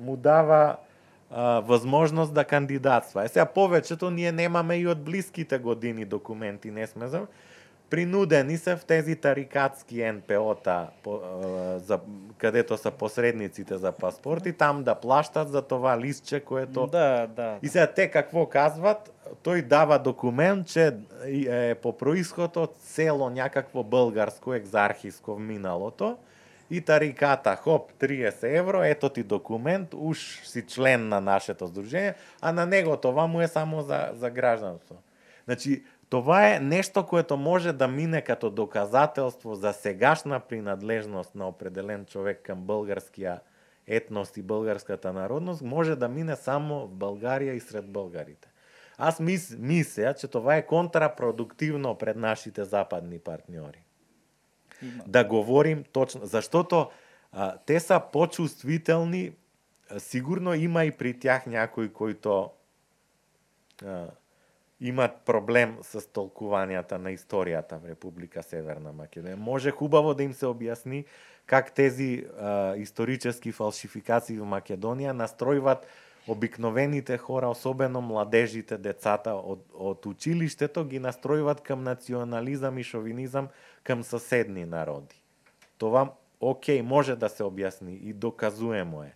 му 0.01 0.17
дава 0.17 0.77
а, 1.31 1.61
възможност 1.61 2.35
да 2.35 2.45
кандидатства. 2.45 3.25
Е, 3.25 3.29
сега 3.29 3.47
повечето 3.47 4.11
ние 4.11 4.33
немаме 4.33 4.77
и 4.77 4.87
од 4.87 5.05
близките 5.05 5.59
години 5.59 6.05
документи, 6.05 6.71
не 6.71 6.87
сме 6.87 7.09
за... 7.09 7.27
Принудени 7.91 8.59
са 8.59 8.77
в 8.77 8.85
тези 8.85 9.17
тарикатски 9.17 10.05
НПО-та, 10.13 10.89
по, 11.03 11.21
за, 11.77 11.99
където 12.39 12.77
са 12.77 12.91
посредниците 12.91 13.77
за 13.77 13.93
паспорти, 13.93 14.53
там 14.53 14.85
да 14.85 14.95
плащат 14.95 15.49
за 15.49 15.63
това 15.63 16.01
листче, 16.01 16.41
което... 16.41 16.87
Да, 16.87 17.27
да. 17.27 17.59
И 17.63 17.69
сега 17.69 17.87
те 17.87 18.11
какво 18.11 18.47
казват? 18.47 19.13
Той 19.43 19.63
дава 19.63 19.99
документ, 19.99 20.67
че 20.67 20.97
е 21.27 21.75
по 21.75 21.99
происход 21.99 22.57
от 22.57 22.75
село 22.81 23.31
някакво 23.31 23.85
българско 23.85 24.55
екзархиско 24.55 25.35
в 25.35 25.39
миналото 25.39 26.17
и 26.71 26.81
тариката, 26.81 27.57
хоп, 27.57 27.93
30 27.93 28.59
евро, 28.59 28.83
ето 28.83 29.09
ти 29.09 29.23
документ, 29.23 29.95
уж 29.95 30.41
си 30.45 30.67
член 30.67 31.09
на 31.09 31.21
нашето 31.21 31.67
сдружение, 31.67 32.15
а 32.41 32.53
на 32.53 32.67
него 32.67 32.97
това 32.97 33.27
му 33.27 33.41
е 33.41 33.49
само 33.49 33.83
за, 33.83 34.09
за 34.15 34.31
гражданство. 34.31 34.97
Значи, 35.45 35.85
това 36.11 36.55
е 36.55 36.61
нещо, 36.61 37.07
което 37.07 37.37
може 37.37 37.73
да 37.73 37.89
мине 37.89 38.23
като 38.23 38.51
доказателство 38.51 39.55
за 39.55 39.73
сегашна 39.73 40.41
принадлежност 40.41 41.35
на 41.35 41.49
определен 41.49 42.05
човек 42.05 42.41
към 42.43 42.63
българския 42.63 43.41
етнос 43.87 44.37
и 44.37 44.43
българската 44.43 45.13
народност, 45.13 45.63
може 45.63 45.97
да 45.97 46.09
мине 46.09 46.37
само 46.37 46.87
в 46.87 46.91
България 46.91 47.55
и 47.55 47.61
сред 47.61 47.93
българите. 47.93 48.49
Аз 48.99 49.21
мис, 49.21 49.57
мисля, 49.59 50.15
че 50.15 50.29
това 50.29 50.57
е 50.57 50.67
контрапродуктивно 50.67 51.95
пред 51.95 52.17
нашите 52.17 52.65
западни 52.65 53.19
партньори. 53.19 53.83
Има. 54.83 55.05
Да 55.07 55.25
говорим 55.25 55.85
точно, 55.93 56.27
защото 56.27 56.91
а, 57.33 57.59
те 57.67 57.81
са 57.81 58.03
по-чувствителни. 58.13 59.33
Сигурно 59.99 60.55
има 60.55 60.85
и 60.85 60.91
при 60.91 61.19
тях 61.19 61.47
някои, 61.47 61.93
които 61.93 62.51
а, 63.85 64.07
имат 64.81 65.25
проблем 65.27 65.79
со 65.83 66.01
толкувањата 66.01 66.99
на 67.03 67.11
историјата 67.15 67.81
во 67.83 67.91
Република 67.91 68.43
Северна 68.43 68.93
Македонија. 68.95 69.37
Може 69.37 69.71
хубаво 69.71 70.15
да 70.15 70.23
им 70.23 70.33
се 70.33 70.47
објасни 70.47 71.05
как 71.47 71.71
тези 71.75 72.27
а, 72.39 72.77
исторически 72.77 73.53
фалшификации 73.53 74.39
во 74.39 74.47
Македонија 74.47 75.13
настройват 75.13 75.87
обикновените 76.29 77.17
хора, 77.17 77.49
особено 77.49 78.01
младежите, 78.01 78.77
децата 78.79 79.35
од, 79.35 79.65
од 79.73 80.07
училиштето 80.07 80.85
ги 80.85 81.01
настројуваат 81.01 81.63
кам 81.65 81.83
национализам 81.83 82.79
и 82.79 82.85
шовинизам 82.85 83.49
кам 83.83 84.05
соседни 84.05 84.65
народи. 84.65 85.17
Това, 85.79 86.13
окей, 86.41 86.83
може 86.83 87.17
да 87.17 87.29
се 87.29 87.43
објасни 87.43 87.97
и 87.97 88.13
доказуемо 88.13 89.03
е. 89.03 89.15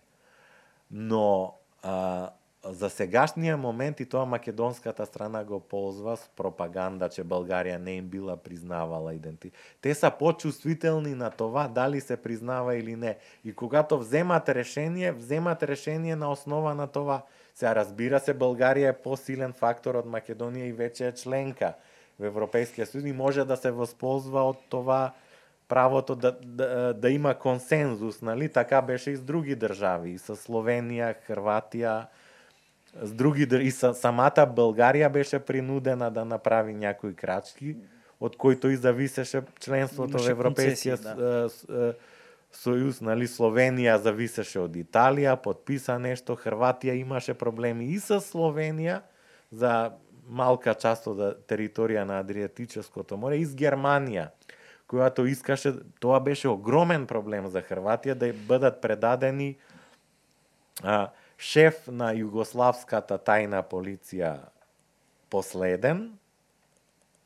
Но 0.91 1.53
а, 1.83 2.33
за 2.63 2.89
сегашниот 2.89 3.59
момент 3.59 3.99
и 3.99 4.05
тоа 4.05 4.25
македонската 4.25 5.05
страна 5.05 5.43
го 5.43 5.59
ползва 5.59 6.17
с 6.17 6.29
пропаганда 6.35 7.09
че 7.09 7.23
Българија 7.23 7.77
не 7.77 7.97
им 7.99 8.07
била 8.07 8.37
признавала 8.37 9.13
идентитет. 9.13 9.59
Те 9.81 9.95
са 9.95 10.11
почувствителни 10.11 11.15
на 11.15 11.29
това 11.29 11.67
дали 11.67 12.01
се 12.01 12.17
признава 12.17 12.75
или 12.75 12.95
не. 12.95 13.17
И 13.45 13.53
когато 13.53 13.99
вземат 13.99 14.49
решение, 14.49 15.11
вземат 15.11 15.63
решение 15.63 16.15
на 16.15 16.31
основа 16.31 16.75
на 16.75 16.87
това. 16.87 17.21
Се 17.55 17.75
разбира 17.75 18.19
се, 18.19 18.37
Българија 18.37 18.89
е 18.89 19.01
посилен 19.01 19.53
фактор 19.53 19.99
од 19.99 20.07
Македонија 20.07 20.71
и 20.71 20.73
веќе 20.73 21.11
е 21.11 21.15
членка 21.19 21.75
во 22.19 22.25
Европейскиот 22.25 22.89
союз 22.89 23.05
и 23.05 23.11
може 23.13 23.43
да 23.45 23.57
се 23.57 23.71
восползва 23.71 24.47
од 24.49 24.63
това 24.69 25.13
правото 25.67 26.15
да, 26.15 26.31
да, 26.31 26.93
да 26.93 27.09
има 27.09 27.35
консензус, 27.35 28.21
нали? 28.21 28.49
Така 28.49 28.81
беше 28.81 29.11
и 29.11 29.15
с 29.15 29.21
други 29.21 29.55
држави, 29.55 30.15
и 30.15 30.19
со 30.19 30.35
Словенија, 30.37 31.15
Хрватија, 31.27 32.07
с 33.01 33.13
други 33.13 33.47
и 33.61 33.71
са, 33.71 33.93
самата 33.93 34.45
Българија 34.45 35.09
беше 35.09 35.39
принудена 35.39 36.11
да 36.11 36.25
направи 36.25 36.73
някои 36.73 37.13
крачки, 37.15 37.75
од 38.19 38.35
които 38.37 38.69
и 38.69 38.75
зависеше 38.75 39.41
членството 39.59 40.17
во 40.17 40.29
Европейскиот 40.29 41.01
да. 41.01 41.49
сојуз, 42.53 43.01
нали 43.01 43.27
Словенија 43.27 43.97
зависеше 43.97 44.59
од 44.61 44.77
Италија, 44.77 45.35
подписа 45.41 45.97
нешто, 45.99 46.37
Хрватија 46.37 46.93
имаше 47.01 47.33
проблеми 47.33 47.89
и 47.95 47.99
со 47.99 48.21
Словенија 48.21 49.01
за 49.51 49.97
малка 50.29 50.73
част 50.73 51.07
од 51.07 51.43
територија 51.49 52.05
на 52.05 52.21
Адриатичкото 52.21 53.17
море 53.17 53.41
и 53.41 53.45
с 53.45 53.55
Германија 53.57 54.29
којато 54.93 55.25
искаше, 55.25 55.73
тоа 55.99 56.19
беше 56.19 56.51
огромен 56.51 57.07
проблем 57.09 57.47
за 57.49 57.63
Хрватија 57.65 58.13
да 58.13 58.29
бидат 58.33 58.81
предадени 58.81 59.55
а, 60.83 61.09
шеф 61.37 61.87
на 61.87 62.11
југославската 62.13 63.17
тајна 63.17 63.63
полиција 63.63 64.37
последен, 65.29 66.13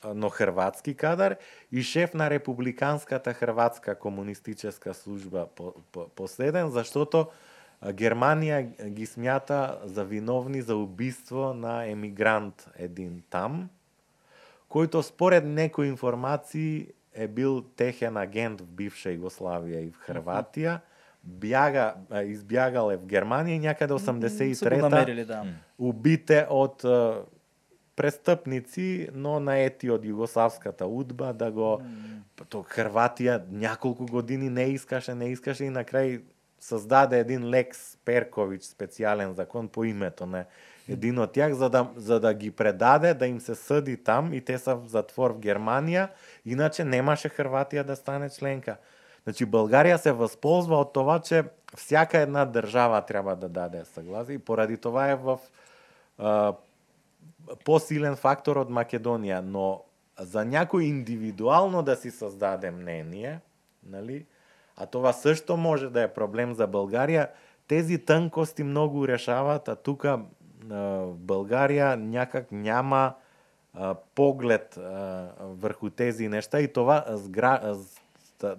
но 0.04 0.30
хрватски 0.30 0.94
кадар, 0.94 1.36
и 1.72 1.82
шеф 1.84 2.14
на 2.14 2.30
републиканската 2.30 3.34
хрватска 3.34 3.96
комунистическа 3.96 4.94
служба 4.94 5.48
последен, 6.16 6.70
заштото 6.70 7.28
Германија 7.82 8.90
ги 8.90 9.06
смята 9.06 9.80
за 9.84 10.06
виновни 10.06 10.62
за 10.62 10.76
убиство 10.76 11.54
на 11.54 11.86
емигрант 11.86 12.70
един 12.76 13.22
там, 13.30 13.70
којто 14.70 15.02
според 15.02 15.46
некои 15.46 15.88
информации 15.88 16.88
е 17.14 17.28
бил 17.28 17.62
техен 17.62 18.18
агент 18.18 18.62
в 18.62 18.66
бивша 18.66 19.10
Југославија 19.10 19.82
и 19.88 19.92
в 19.92 20.00
Хрватија. 20.06 20.74
Mm 20.74 20.82
-hmm 20.82 20.97
бјага, 21.28 21.94
избјагал 22.32 22.94
е 22.94 22.98
в 22.98 23.06
Германија 23.06 23.58
и 23.58 23.60
някаде 23.60 23.94
83-та 23.94 25.26
да. 25.26 25.44
убите 25.78 26.46
од 26.50 26.86
престъпници, 27.98 29.10
но 29.14 29.40
наети 29.40 29.90
од 29.90 30.06
југославската 30.06 30.86
удба 30.86 31.34
да 31.34 31.52
го 31.52 31.78
mm. 31.82 32.46
то 32.50 32.62
Хрватија 32.64 33.42
няколку 33.50 34.06
години 34.06 34.50
не 34.50 34.70
искаше, 34.78 35.16
не 35.16 35.32
искаше 35.34 35.66
и 35.66 35.74
на 35.74 35.84
крај 35.84 36.22
создаде 36.62 37.20
един 37.20 37.50
Лекс 37.50 37.98
Перковиќ 38.06 38.62
специјален 38.66 39.34
закон 39.34 39.68
по 39.68 39.84
името 39.86 40.26
на 40.26 40.46
един 40.88 41.20
од 41.20 41.34
тях 41.34 41.54
за 41.54 41.70
да 41.70 41.88
за 41.96 42.20
да 42.20 42.34
ги 42.34 42.52
предаде 42.52 43.14
да 43.14 43.28
им 43.28 43.40
се 43.42 43.56
съди 43.56 43.98
там 43.98 44.34
и 44.34 44.42
те 44.42 44.58
са 44.58 44.76
в 44.76 44.88
затвор 44.88 45.34
в 45.34 45.42
Германија, 45.42 46.08
иначе 46.46 46.86
немаше 46.86 47.30
Хрватија 47.30 47.84
да 47.84 47.96
стане 47.96 48.30
членка. 48.30 48.78
Значи 49.28 49.44
Българија 49.44 49.98
се 50.00 50.14
восползва 50.16 50.78
од 50.80 50.94
тоа 50.96 51.18
че 51.20 51.42
всяка 51.76 52.22
една 52.24 52.46
држава 52.46 53.02
треба 53.04 53.36
да 53.36 53.50
даде 53.50 53.84
согласие 53.86 54.36
и 54.36 54.40
поради 54.40 54.78
тоа 54.80 55.10
е 55.12 55.18
во 55.20 55.36
посилен 57.68 58.16
фактор 58.16 58.62
од 58.64 58.72
Македонија, 58.72 59.42
но 59.44 59.84
за 60.16 60.46
някој 60.48 60.88
индивидуално 60.88 61.84
да 61.84 61.96
си 62.00 62.12
создаде 62.12 62.72
мнение, 62.72 63.40
нали? 63.84 64.26
А 64.78 64.86
това 64.86 65.14
също 65.14 65.58
може 65.58 65.90
да 65.90 66.08
е 66.08 66.14
проблем 66.14 66.54
за 66.54 66.68
Българија. 66.68 67.28
Тези 67.68 68.00
тънкости 68.00 68.64
многу 68.64 69.08
решават, 69.08 69.68
а 69.68 69.76
тука 69.76 70.24
Българија 71.20 71.96
някак 71.96 72.52
няма 72.52 73.14
поглед 74.16 74.80
врху 75.40 75.90
тези 75.90 76.28
нешта 76.28 76.62
и 76.62 76.74
това 76.74 77.06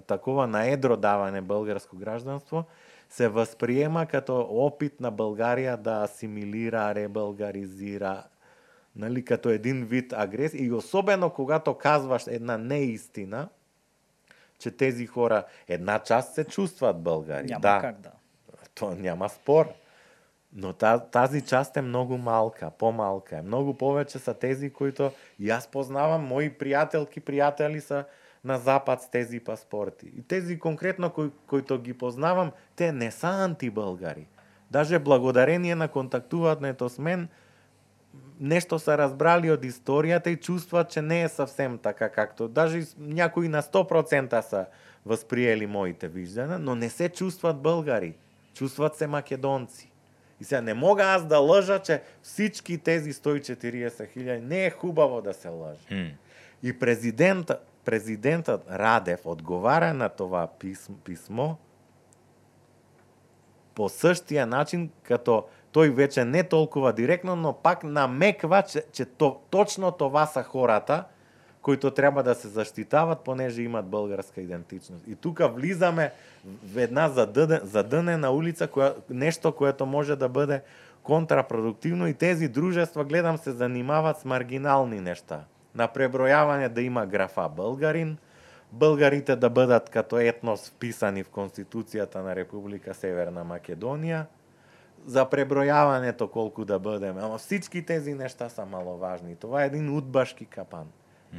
такова 0.06 0.46
наедро 0.46 0.96
даване 0.96 1.40
българско 1.40 1.96
гражданство 1.96 2.64
се 3.08 3.28
восприема 3.28 4.06
като 4.06 4.46
опит 4.50 5.00
на 5.00 5.12
Българија 5.12 5.76
да 5.76 6.02
асимилира, 6.02 6.94
ребългаризира, 6.94 8.24
нали, 8.96 9.24
като 9.24 9.48
един 9.48 9.86
вид 9.86 10.12
агресија 10.12 10.60
и 10.60 10.72
особено 10.72 11.30
когато 11.30 11.74
казваш 11.74 12.26
една 12.26 12.58
неистина, 12.58 13.48
че 14.58 14.70
тези 14.70 15.06
хора, 15.06 15.44
една 15.68 15.98
част 15.98 16.34
се 16.34 16.44
чувстват 16.44 17.02
българи. 17.02 17.46
Няма 17.46 17.60
да, 17.60 17.78
как 17.80 18.00
да. 18.00 18.10
То 18.74 18.90
няма 18.90 19.28
спор. 19.28 19.66
Но 20.52 20.72
тази 21.12 21.42
част 21.42 21.76
е 21.76 21.82
много 21.82 22.18
малка, 22.18 22.70
по-малка 22.78 23.36
е. 23.36 23.42
Много 23.42 23.74
повече 23.74 24.18
са 24.18 24.34
тези, 24.34 24.72
които 24.72 25.12
и 25.38 25.50
аз 25.50 25.68
познавам, 25.68 26.24
мои 26.24 26.50
приятелки, 26.50 27.20
приятели 27.20 27.80
са 27.80 28.04
на 28.44 28.58
запад 28.58 29.02
с 29.02 29.10
тези 29.10 29.40
паспорти. 29.40 30.12
И 30.18 30.22
тези 30.22 30.58
конкретно 30.58 31.10
кои, 31.10 31.30
които 31.46 31.78
ги 31.78 31.94
познавам, 31.94 32.52
те 32.76 32.92
не 32.92 33.10
са 33.10 33.28
антибългари. 33.28 34.26
Даже 34.70 34.98
благодарение 34.98 35.74
на 35.74 35.88
контактуването 35.88 36.88
с 36.88 36.98
мен, 36.98 37.28
нешто 38.40 38.78
са 38.78 38.98
разбрали 38.98 39.50
од 39.50 39.64
историјата 39.64 40.28
и 40.28 40.36
чувстват, 40.36 40.90
че 40.90 41.02
не 41.02 41.22
е 41.22 41.28
съвсем 41.28 41.78
така 41.78 42.08
както. 42.08 42.48
Даже 42.48 42.82
някои 42.98 43.48
на 43.48 43.62
100% 43.62 44.40
са 44.40 44.66
възприели 45.06 45.66
моите 45.66 46.08
виждана, 46.08 46.58
но 46.58 46.74
не 46.74 46.90
се 46.90 47.08
чувстват 47.08 47.56
българи. 47.56 48.14
Чувстват 48.54 48.96
се 48.96 49.06
македонци. 49.06 49.92
И 50.40 50.44
сега 50.44 50.60
не 50.60 50.74
мога 50.74 51.04
аз 51.04 51.26
да 51.26 51.38
лъжа, 51.38 51.78
че 51.78 52.02
всички 52.22 52.78
тези 52.78 53.12
140 53.12 54.12
хиляди 54.12 54.46
не 54.46 54.66
е 54.66 54.70
хубаво 54.70 55.22
да 55.22 55.34
се 55.34 55.48
лъжа. 55.48 55.88
Hmm. 55.90 56.12
И 56.62 56.78
президента, 56.78 57.58
президентот 57.88 58.64
Радев 58.70 59.20
одговара 59.24 59.94
на 59.94 60.08
това 60.08 60.46
писмо, 60.46 60.96
писмо 61.04 61.54
по 63.74 63.88
същия 63.88 64.46
начин 64.46 64.90
като 65.02 65.48
тој 65.72 65.94
веќе 65.96 66.24
не 66.28 66.42
толкова 66.44 66.92
директно, 66.92 67.36
но 67.36 67.52
пак 67.52 67.84
намеква 67.84 68.62
че, 68.62 68.84
че 68.92 69.04
то, 69.04 69.40
точно 69.50 69.92
това 69.92 70.26
са 70.26 70.42
хората 70.42 71.04
които 71.62 71.90
треба 71.90 72.22
да 72.22 72.34
се 72.34 72.48
заштитават 72.48 73.20
понеже 73.20 73.62
имат 73.62 73.86
българска 73.86 74.40
идентичност. 74.40 75.04
И 75.08 75.14
тука 75.14 75.48
влизаме 75.48 76.12
в 76.64 76.78
една 76.78 77.08
задънена 77.62 78.30
улица, 78.30 78.68
која, 78.68 78.94
нешто 79.10 79.52
което 79.52 79.86
може 79.86 80.16
да 80.16 80.28
бъде 80.28 80.62
контрапродуктивно 81.02 82.08
и 82.08 82.14
тези 82.14 82.48
дружества, 82.48 83.04
гледам, 83.04 83.38
се 83.38 83.52
занимават 83.52 84.18
с 84.18 84.24
маргинални 84.24 85.00
нешта 85.00 85.44
на 85.78 85.86
пребројавање 85.86 86.68
да 86.68 86.82
има 86.82 87.06
графа 87.06 87.48
българин, 87.48 88.16
българите 88.72 89.36
да 89.36 89.50
бидат 89.50 89.90
като 89.90 90.18
етнос 90.18 90.70
вписани 90.70 91.22
в 91.22 91.30
Конституцијата 91.30 92.22
на 92.26 92.34
Република 92.36 92.94
Северна 92.94 93.44
Македонија, 93.46 94.26
за 95.06 95.24
пребројавањето 95.30 96.28
колку 96.30 96.64
да 96.64 96.78
бидеме. 96.78 97.22
Ама 97.22 97.38
всички 97.38 97.84
тези 97.86 98.14
нешта 98.14 98.50
са 98.50 98.66
маловажни. 98.66 99.36
Това 99.36 99.62
е 99.62 99.66
един 99.66 99.96
удбашки 99.96 100.46
капан. 100.46 100.90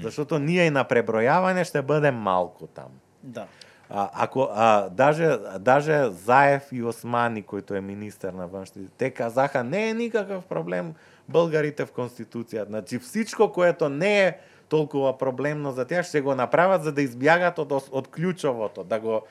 Зашто 0.01 0.39
ние 0.39 0.67
и 0.67 0.73
на 0.73 0.85
пребројавање 0.85 1.63
ще 1.63 1.81
бидем 1.81 2.15
малку 2.15 2.67
там. 2.67 2.93
Да. 3.23 3.47
А, 3.89 4.09
ако 4.13 4.47
а, 4.51 4.89
даже 4.89 5.37
даже 5.59 6.09
Заев 6.09 6.71
и 6.71 6.83
Османи 6.83 7.43
којто 7.43 7.77
е 7.77 7.81
министер 7.81 8.33
на 8.33 8.47
външните, 8.47 8.89
те 8.97 9.09
казаха 9.11 9.63
не 9.63 9.89
е 9.89 9.93
никаков 9.93 10.45
проблем 10.45 10.93
българите 11.29 11.85
в 11.85 11.93
Конституција. 11.93 12.65
Значи 12.67 12.99
всичко 12.99 13.51
което 13.51 13.89
не 13.89 14.25
е 14.25 14.37
толкова 14.69 15.17
проблемно 15.17 15.71
за 15.71 15.85
тях 15.85 16.05
ще 16.05 16.21
го 16.21 16.35
направат 16.35 16.83
за 16.83 16.91
да 16.91 17.01
избјагат 17.01 17.59
од 17.59 17.71
од 17.91 18.07
клучовото, 18.07 18.83
да 18.83 18.99
го 18.99 19.21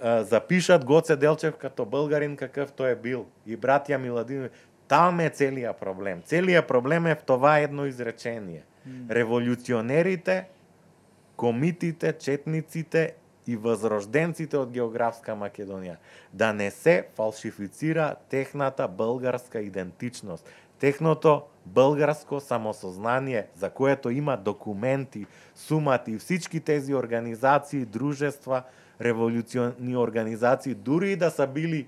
а, 0.00 0.24
запишат 0.24 0.84
Гоце 0.84 1.16
Делчев 1.16 1.56
като 1.56 1.84
българин 1.84 2.36
какъв 2.36 2.72
тој 2.72 2.92
е 2.92 2.96
бил 2.96 3.26
и 3.46 3.56
братја 3.56 3.96
Миладинови. 3.96 4.50
Там 4.88 5.20
е 5.20 5.30
целиот 5.30 5.78
проблем. 5.80 6.22
Целиот 6.26 6.66
проблем 6.66 7.06
е 7.06 7.14
в 7.14 7.22
това 7.22 7.58
едно 7.58 7.86
изречение. 7.86 8.64
Революционерите, 9.10 10.48
комитите, 11.36 12.12
четниците 12.12 13.14
и 13.46 13.56
возрожденците 13.56 14.58
од 14.58 14.72
географска 14.72 15.34
Македонија. 15.34 15.96
Да 16.32 16.52
не 16.52 16.70
се 16.70 17.06
фалшифицира 17.16 18.14
техната 18.30 18.88
българска 18.88 19.60
идентичност, 19.60 20.48
техното 20.80 21.42
българско 21.66 22.40
самосознание, 22.40 23.46
за 23.54 23.70
което 23.70 24.10
има 24.10 24.36
документи, 24.36 25.26
сумати 25.54 26.18
всички 26.18 26.60
тези 26.60 26.94
организации, 26.94 27.84
дружества, 27.84 28.62
революционни 29.00 29.96
организации, 29.96 30.74
дури 30.74 31.12
и 31.12 31.16
да 31.16 31.30
са 31.30 31.46
били 31.46 31.86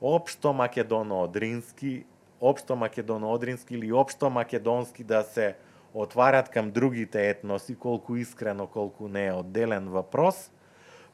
општо 0.00 0.48
македоно-одрински, 0.52 2.04
општо 2.40 2.76
македоно-одрински 2.76 3.74
или 3.74 3.92
општо 3.92 4.30
македонски 4.30 5.04
да 5.04 5.22
се 5.22 5.56
отварат 5.94 6.48
кам 6.48 6.70
другите 6.70 7.28
етноси, 7.28 7.74
колку 7.74 8.16
искрено, 8.16 8.66
колку 8.66 9.08
не 9.08 9.26
е 9.26 9.32
одделен 9.32 9.88
въпрос, 9.88 10.50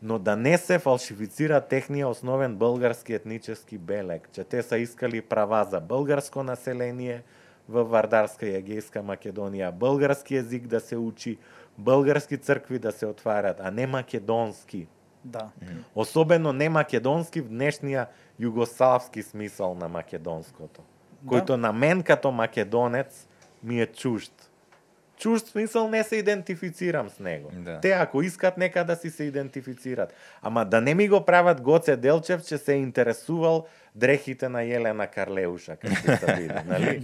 но 0.07 0.19
да 0.19 0.37
не 0.37 0.59
се 0.59 0.79
фалшифицира 0.79 1.61
техниот 1.61 2.11
основен 2.11 2.55
български 2.57 3.13
етнически 3.13 3.79
белег, 3.79 4.29
че 4.33 4.45
те 4.45 4.63
са 4.63 4.79
искали 4.79 5.23
права 5.23 5.65
за 5.71 5.81
българско 5.81 6.43
население 6.43 7.23
во 7.69 7.83
Вардарска 7.85 8.47
и 8.47 8.55
Егејска 8.55 9.03
Македонија, 9.03 9.73
български 9.73 10.37
език 10.37 10.67
да 10.67 10.81
се 10.81 10.97
учи, 10.97 11.39
български 11.79 12.39
цркви 12.39 12.79
да 12.79 12.93
се 12.93 13.07
отварат, 13.07 13.57
а 13.61 13.71
не 13.71 13.87
македонски. 13.87 14.87
Да. 15.25 15.51
Особено 15.95 16.53
не 16.53 16.69
македонски 16.69 17.41
в 17.41 17.49
днешния 17.49 18.07
југославски 18.41 19.23
смисол 19.23 19.75
на 19.75 19.89
македонското, 19.89 20.83
Да. 21.23 21.31
којто 21.31 21.57
на 21.57 21.73
мен 21.73 22.03
като 22.03 22.31
македонец 22.31 23.29
ми 23.63 23.81
е 23.81 23.87
чужд. 23.87 24.33
Чужд 25.19 25.47
смисол 25.47 25.89
не 25.89 26.05
се 26.05 26.17
идентифицирам 26.17 27.11
с 27.11 27.19
него. 27.19 27.51
Да. 27.53 27.81
Те 27.81 27.91
ако 27.91 28.23
искат 28.23 28.57
нека 28.57 28.85
да 28.85 28.97
си 28.97 29.11
се 29.11 29.25
идентифицират. 29.25 30.15
Ама 30.43 30.65
да 30.65 30.81
не 30.81 30.95
ми 30.95 31.09
го 31.09 31.25
прават 31.25 31.61
Гоце 31.61 31.97
Делчев, 31.97 32.43
че 32.43 32.59
се 32.59 32.73
интересувал 32.73 33.67
дрехите 33.95 34.49
на 34.49 34.61
Јелена 34.61 35.09
Карлеуша, 35.09 35.77
како 35.77 35.95
се 35.95 36.35
види, 36.35 36.55
нали? 36.67 37.01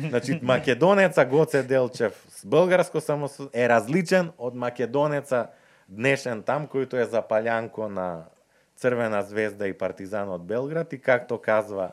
Значи 0.08 0.40
македонеца 0.42 1.24
Гоце 1.24 1.62
Делчев 1.62 2.26
с 2.28 2.46
българско 2.46 3.00
само 3.00 3.28
е 3.52 3.68
различен 3.68 4.30
од 4.38 4.54
македонеца 4.54 5.46
днешен 5.88 6.42
там 6.42 6.66
којто 6.66 7.02
е 7.02 7.10
запалјанко 7.10 7.88
на 7.88 8.26
Црвена 8.76 9.22
звезда 9.22 9.66
и 9.66 9.72
партизан 9.72 10.28
од 10.28 10.44
Белград 10.44 10.92
и 10.92 10.98
както 10.98 11.38
казва 11.40 11.90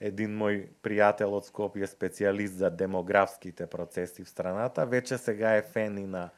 един 0.00 0.34
мој 0.38 0.60
пријател 0.82 1.34
од 1.34 1.46
Скопје, 1.48 1.86
специјалист 1.90 2.60
за 2.62 2.70
демографските 2.70 3.66
процеси 3.66 4.24
в 4.24 4.30
страната, 4.30 4.86
веќе 4.86 5.18
сега 5.18 5.56
е 5.58 5.62
фен 5.62 5.98
и 5.98 6.06
на 6.06 6.28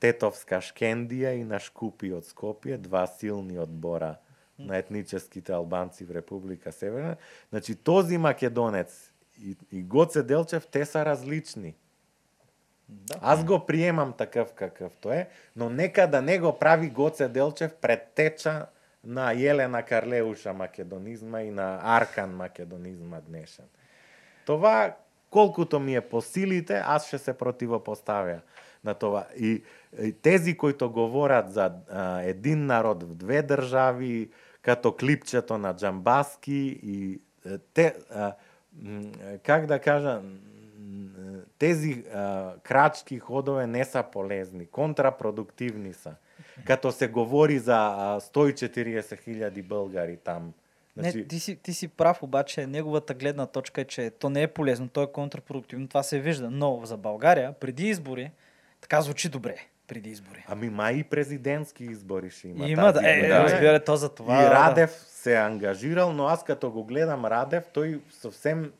Тетовска 0.00 0.60
Шкендија 0.62 1.34
и 1.38 1.44
на 1.44 1.58
Шкупи 1.58 2.12
од 2.14 2.28
Скопје, 2.28 2.78
два 2.78 3.06
силни 3.06 3.58
одбора 3.58 4.16
на 4.58 4.76
етническите 4.78 5.52
албанци 5.52 6.04
в 6.04 6.10
Република 6.10 6.72
Северна. 6.72 7.16
Значи, 7.50 7.74
този 7.74 8.18
македонец 8.18 9.12
и, 9.40 9.56
и 9.72 9.82
Гоце 9.82 10.22
Делчев, 10.22 10.66
те 10.66 10.84
са 10.86 11.04
различни. 11.04 11.74
Да. 12.88 13.18
Аз 13.20 13.44
го 13.44 13.66
приемам 13.66 14.12
такъв 14.12 14.52
какъвто 14.52 15.12
е, 15.12 15.28
но 15.56 15.70
нека 15.70 16.06
да 16.06 16.22
не 16.22 16.38
го 16.38 16.58
прави 16.58 16.90
Гоце 16.90 17.28
Делчев 17.28 17.74
предтеча 17.74 18.66
на 19.06 19.34
Јелена 19.34 19.84
Карлеуша 19.84 20.52
македонизма 20.52 21.42
и 21.42 21.50
на 21.50 21.80
Аркан 21.82 22.36
македонизма 22.36 23.20
днешен. 23.20 23.64
Това, 24.46 24.96
колкуто 25.30 25.80
ми 25.80 25.94
е 25.96 26.00
по 26.00 26.20
силите, 26.20 26.82
аз 26.84 27.06
ще 27.06 27.18
се 27.18 27.38
противопоставя 27.38 28.40
на 28.84 28.94
това. 28.94 29.26
И, 29.38 29.62
и 30.02 30.12
тези, 30.12 30.56
които 30.56 30.90
говорат 30.90 31.52
за 31.52 31.72
а, 31.90 32.20
един 32.20 32.66
народ 32.66 33.02
в 33.02 33.14
две 33.14 33.42
држави, 33.42 34.30
като 34.62 34.96
клипчето 34.96 35.58
на 35.58 35.76
Джамбаски 35.76 36.80
и 36.82 37.20
те, 37.74 37.96
а, 38.10 38.32
м, 38.82 39.02
как 39.42 39.66
да 39.66 39.78
кажа, 39.78 40.20
тези 41.58 42.04
а, 42.14 42.54
крачки 42.62 43.18
ходове 43.18 43.66
не 43.66 43.84
са 43.84 44.04
полезни, 44.12 44.66
контрапродуктивни 44.66 45.92
са. 45.92 46.14
Като 46.64 46.92
се 46.92 47.08
говори 47.08 47.58
за 47.58 47.74
а, 47.74 48.20
140.000 48.20 49.62
българи 49.62 50.16
там. 50.16 50.52
Значи, 50.96 51.18
Не, 51.18 51.24
ти 51.24 51.40
си, 51.40 51.56
ти 51.56 51.74
си 51.74 51.88
прав, 51.88 52.22
обаче 52.22 52.66
неговата 52.66 53.14
гледна 53.14 53.46
точка 53.46 53.80
е, 53.80 53.84
че 53.84 54.10
то 54.10 54.30
не 54.30 54.42
е 54.42 54.46
полезно, 54.46 54.88
то 54.88 55.02
е 55.02 55.12
контрапродуктивно, 55.12 55.88
това 55.88 56.02
се 56.02 56.20
вижда. 56.20 56.50
Но 56.50 56.80
за 56.84 56.96
България, 56.96 57.52
преди 57.52 57.88
избори, 57.88 58.30
така 58.80 59.02
звучи 59.02 59.28
добре, 59.28 59.56
преди 59.88 60.10
избори. 60.10 60.44
Ами 60.48 60.70
май 60.70 60.94
и 60.94 61.04
президентски 61.04 61.84
избори 61.84 62.30
ще 62.30 62.48
има. 62.48 62.68
Има, 62.68 62.92
тази 62.92 63.04
да, 63.04 63.12
е, 63.12 63.20
година. 63.20 63.38
разбира, 63.38 63.84
то 63.84 63.96
за 63.96 64.08
това. 64.08 64.40
и 64.40 64.44
да. 64.44 64.50
Радев 64.50 64.90
се 64.90 65.34
е 65.34 65.36
ангажирал, 65.36 66.12
но 66.12 66.26
аз 66.26 66.44
като 66.44 66.70
го 66.70 66.84
гледам 66.84 67.24
Радев, 67.24 67.64
той 67.72 68.00
съвсем 68.10 68.72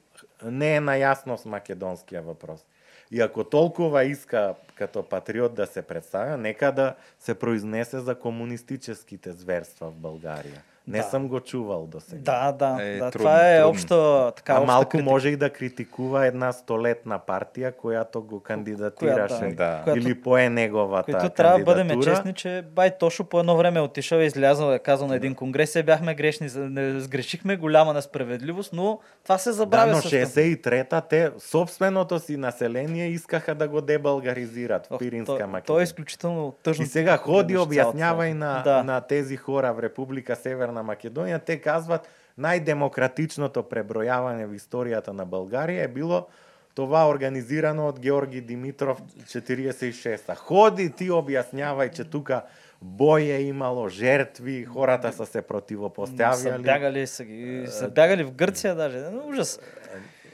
не 0.44 0.76
е 0.76 0.80
наясно 0.80 1.38
с 1.38 1.44
македонския 1.44 2.22
въпрос. 2.22 2.66
И 3.10 3.20
ако 3.20 3.44
толкова 3.44 4.04
иска 4.04 4.54
като 4.74 5.02
патриот 5.02 5.54
да 5.54 5.66
се 5.66 5.82
представа, 5.82 6.36
нека 6.36 6.72
да 6.72 6.94
се 7.18 7.34
произнесе 7.34 8.00
за 8.00 8.14
комунистическите 8.14 9.32
зверства 9.32 9.90
в 9.90 9.94
Българија. 9.94 10.60
Не 10.86 10.98
Да. 10.98 11.04
съм 11.04 11.28
го 11.28 11.40
чувал 11.40 11.86
до 11.86 12.00
сега. 12.00 12.20
Да, 12.22 12.52
да, 12.54 12.82
Е, 12.82 12.92
да 12.92 12.98
трудно, 13.00 13.10
това 13.20 13.48
е 13.48 13.56
трудно. 13.56 13.70
обща, 13.70 14.32
така, 14.32 14.52
а 14.58 14.78
критика, 14.80 15.02
може 15.02 15.28
и 15.28 15.36
да 15.36 15.50
критикува 15.50 16.26
една 16.26 16.52
столетна 16.52 17.18
партия, 17.18 17.72
която 17.72 18.22
го 18.22 18.40
кандидатираше. 18.40 19.44
Да. 19.46 19.80
която- 19.84 19.98
Или 19.98 20.14
пое 20.16 20.48
неговата 20.48 21.12
Които 21.12 21.28
трябва 21.28 21.58
да 21.58 21.64
бъдем 21.64 21.88
кандидатура. 21.88 22.14
честни, 22.16 22.32
че 22.34 22.64
бай 22.66 22.98
Тошо 22.98 23.24
по 23.24 23.40
едно 23.40 23.56
време 23.56 23.78
е 23.78 23.82
отишъл 23.82 24.18
и 24.18 24.24
излязъл, 24.24 24.72
е 24.72 24.78
казал 24.78 25.08
на 25.08 25.16
един 25.16 25.34
конгрес, 25.34 25.76
е 25.76 25.82
бяхме 25.82 26.14
грешни, 26.14 26.48
не 26.56 27.00
сгрешихме 27.00 27.56
голяма 27.56 27.92
несправедливост, 27.94 28.72
но 28.72 28.98
това 29.22 29.38
се 29.38 29.48
Да, 29.48 29.54
забравя 29.54 29.86
но 29.86 29.94
също. 29.94 30.08
63-та 30.08 31.00
те 31.00 31.30
собственото 31.40 32.18
си 32.18 32.36
население 32.36 33.06
искаха 33.06 33.54
да 33.54 33.68
го 33.68 33.80
дебългаризират 33.80 34.86
в 34.86 34.90
Ох, 34.90 34.98
Пиринска 34.98 35.26
то, 35.26 35.38
то 35.38 35.42
е 35.42 35.46
Македония. 35.46 35.82
изключително 35.82 36.54
тъжно. 36.54 36.84
И 36.84 36.88
сега 36.88 37.16
ходи, 37.16 37.54
гледаш 37.54 37.66
обяснява 37.66 38.26
и 38.26 38.34
на, 38.34 38.62
да. 38.62 38.82
на 38.82 39.00
тези 39.00 39.36
хора 39.36 39.72
в 39.72 39.78
Република 39.78 40.36
Северна 40.36 40.73
Македонија. 40.82 41.38
Те 41.44 41.60
казват 41.60 42.08
најдемократичното 42.38 43.62
пребројавање 43.62 44.46
в 44.46 44.56
историјата 44.58 45.12
на 45.12 45.26
Българија 45.26 45.84
е 45.84 45.88
било 45.88 46.26
това 46.74 47.08
организирано 47.08 47.86
од 47.88 48.00
Георги 48.00 48.40
Димитров 48.40 48.98
46-та. 49.26 50.34
Ходи 50.34 50.90
ти 50.90 51.10
објаснявај 51.10 51.92
че 51.94 52.04
тука 52.04 52.42
бој 52.82 53.30
е 53.36 53.42
имало, 53.42 53.88
жертви, 53.88 54.64
хората 54.64 55.12
са 55.12 55.26
се 55.26 55.32
Са 55.32 55.42
противопоставјали. 55.42 56.62
бягали, 56.62 57.06
са, 57.06 57.24
ги, 57.24 57.66
са 57.68 57.88
бягали 57.88 58.24
в 58.24 58.32
Гърция 58.32 58.74
даже. 58.74 58.98
Ну, 58.98 59.28
ужас. 59.28 59.60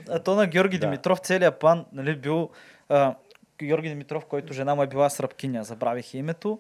А 0.09 0.19
то 0.19 0.35
на 0.35 0.47
Георги 0.47 0.79
Да. 0.79 0.87
Димитров 0.87 1.19
целият 1.19 1.59
план 1.59 1.85
нали, 1.93 2.17
бил 2.17 2.51
а, 2.89 3.15
Георги 3.59 3.89
Димитров, 3.89 4.25
който 4.25 4.53
жена 4.53 4.75
му 4.75 4.83
е 4.83 4.87
била 4.87 5.11
сръбкиня, 5.11 5.65
забравих 5.65 6.15
името. 6.15 6.59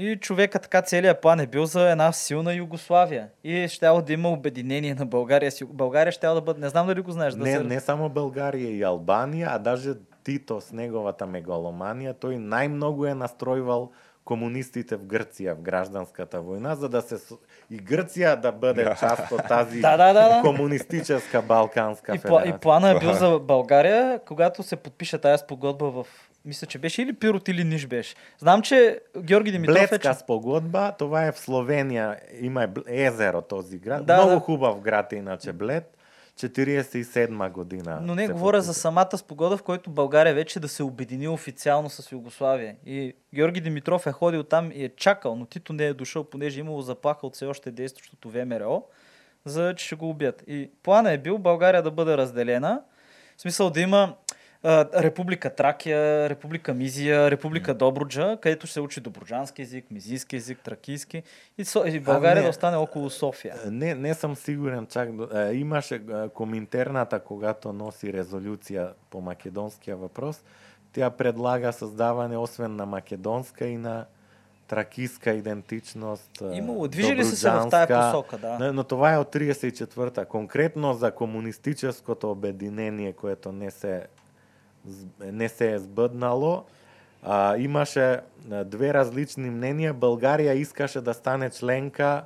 И 0.00 0.16
човека 0.16 0.58
така 0.58 0.82
целият 0.82 1.20
план 1.20 1.40
е 1.40 1.46
бил 1.46 1.64
за 1.64 1.90
една 1.90 2.12
силна 2.12 2.54
Югославия. 2.54 3.28
И 3.44 3.68
щяло 3.68 4.02
да 4.02 4.12
има 4.12 4.30
обединение 4.30 4.94
на 4.94 5.06
България. 5.06 5.52
България 5.68 6.12
щяло 6.12 6.34
да 6.34 6.40
бъде, 6.40 6.60
не 6.60 6.68
знам 6.68 6.86
дали 6.86 7.00
го 7.00 7.12
знаеш. 7.12 7.34
Да 7.34 7.44
Не, 7.44 7.56
се... 7.56 7.62
не 7.64 7.80
само 7.80 8.08
Българија 8.08 8.70
и 8.70 8.82
Албанија, 8.82 9.46
а 9.50 9.58
даже 9.58 9.94
Тито 10.22 10.60
с 10.60 10.72
неговата 10.72 11.26
мегаломанија, 11.26 12.14
тој 12.14 12.38
најмногу 12.38 13.08
е 13.10 13.14
настројвал 13.18 13.88
комунистите 14.28 14.98
в 15.00 15.06
Грција 15.08 15.54
в 15.56 15.62
гражданската 15.64 16.42
војна, 16.44 16.74
за 16.76 16.88
да 16.92 17.00
се 17.02 17.16
и 17.70 17.80
Грција 17.80 18.36
да 18.36 18.52
бъде 18.52 18.84
част 19.00 19.32
од 19.32 19.46
тази 19.48 19.80
Да, 19.80 19.96
да, 19.96 20.12
да, 20.12 20.28
да. 20.28 20.40
комунистическа 20.44 21.42
балканска 21.42 22.14
И, 22.14 22.20
пла, 22.20 22.42
и 22.44 22.52
федерација. 22.52 22.60
плана 22.60 22.90
е 22.90 22.98
бил 22.98 23.12
за 23.12 23.38
България, 23.38 24.20
когато 24.26 24.62
се 24.62 24.76
подпише 24.76 25.18
тази 25.18 25.40
спогодба 25.40 25.90
в... 25.90 26.06
Мисля, 26.48 26.66
че 26.66 26.78
беше 26.78 27.02
или 27.02 27.12
Пирот 27.12 27.48
или 27.48 27.64
Ниш 27.64 27.86
беше. 27.86 28.14
Знам, 28.38 28.62
че 28.62 29.00
Георги 29.18 29.52
Димитров 29.52 29.76
е... 29.76 29.78
Бледска 29.78 29.98
че- 29.98 30.18
спогодба, 30.18 30.92
това 30.98 31.26
е 31.26 31.32
в 31.32 31.36
Словенија, 31.36 32.18
има 32.40 32.64
е 32.64 32.68
езеро 33.04 33.42
този 33.42 33.78
град. 33.78 34.06
Да, 34.06 34.16
Много 34.16 34.30
да. 34.30 34.40
хубав 34.40 34.80
град 34.80 35.12
е 35.12 35.16
иначе 35.16 35.52
Блед. 35.52 35.94
47 36.36 37.50
година. 37.50 37.98
Но 38.02 38.14
не 38.14 38.28
говоря 38.28 38.60
за 38.60 38.74
самата 38.74 39.18
спогода, 39.18 39.56
в 39.56 39.62
който 39.62 39.90
България 39.90 40.34
вече 40.34 40.60
да 40.60 40.68
се 40.68 40.82
обедини 40.82 41.28
официално 41.28 41.90
с 41.90 42.12
Югославия. 42.12 42.76
И 42.86 43.14
Георги 43.34 43.60
Димитров 43.60 44.06
е 44.06 44.12
ходил 44.12 44.42
там 44.42 44.72
и 44.74 44.84
е 44.84 44.88
чакал, 44.88 45.36
но 45.36 45.46
Тито 45.46 45.72
не 45.72 45.84
е 45.84 45.94
дошъл, 45.94 46.24
понеже 46.24 46.60
е 46.60 46.62
имало 46.62 46.82
заплаха 46.82 47.26
от 47.26 47.34
все 47.34 47.46
още 47.46 47.70
действащото 47.70 48.30
ВМРО, 48.30 48.84
за 49.44 49.74
че 49.76 49.86
ще 49.86 49.94
го 49.94 50.10
убият. 50.10 50.44
И 50.46 50.70
плана 50.82 51.12
е 51.12 51.18
бил 51.18 51.38
България 51.38 51.82
да 51.82 51.90
бъде 51.90 52.16
разделена, 52.16 52.82
в 53.36 53.40
смисъл 53.40 53.70
да 53.70 53.80
има 53.80 54.14
Република 54.64 55.54
Тракия, 55.54 56.28
Република 56.28 56.74
Мизия, 56.74 57.30
Република 57.30 57.74
Добруджа, 57.74 58.38
където 58.40 58.66
ще 58.66 58.74
се 58.74 58.80
учи 58.80 59.00
добруджански 59.00 59.62
език, 59.62 59.84
мизийски 59.90 60.36
език, 60.36 60.58
тракийски 60.60 61.22
и, 61.58 61.64
Со... 61.64 61.84
и 61.86 62.00
България 62.00 62.34
не. 62.34 62.42
да 62.42 62.48
остане 62.48 62.76
около 62.76 63.10
София. 63.10 63.54
Не, 63.70 63.94
не 63.94 64.14
съм 64.14 64.36
сигурен 64.36 64.86
чак. 64.86 65.16
До, 65.16 65.50
имаше 65.52 66.02
коминтерната, 66.34 67.20
когато 67.20 67.72
носи 67.72 68.12
резолюция 68.12 68.90
по 69.10 69.20
македонския 69.20 69.96
въпрос, 69.96 70.42
тя 70.92 71.10
предлага 71.10 71.72
създаване 71.72 72.36
освен 72.36 72.76
на 72.76 72.86
македонска 72.86 73.66
и 73.66 73.76
на 73.76 74.06
тракиска 74.68 75.30
идентичност. 75.30 76.42
Имало, 76.52 76.88
движили 76.88 77.24
се 77.24 77.36
се 77.36 77.50
во 77.50 77.68
таа 77.70 77.86
посока, 77.86 78.38
да. 78.38 78.58
Но, 78.60 78.72
но 78.72 78.84
това 78.84 79.12
е 79.14 79.18
од 79.18 79.34
34-та. 79.34 80.24
Конкретно 80.24 80.94
за 80.94 81.10
комунистическото 81.10 82.30
обединение, 82.30 83.12
което 83.12 83.52
не 83.52 83.70
се 83.70 84.06
не 85.20 85.48
се 85.48 85.72
е 85.72 85.78
збднало. 85.78 86.64
а, 87.22 87.56
имаше 87.56 88.20
две 88.64 88.92
различни 88.94 89.50
мненија. 89.50 89.92
Българија 89.92 90.54
искаше 90.54 91.00
да 91.00 91.14
стане 91.14 91.50
членка 91.50 92.24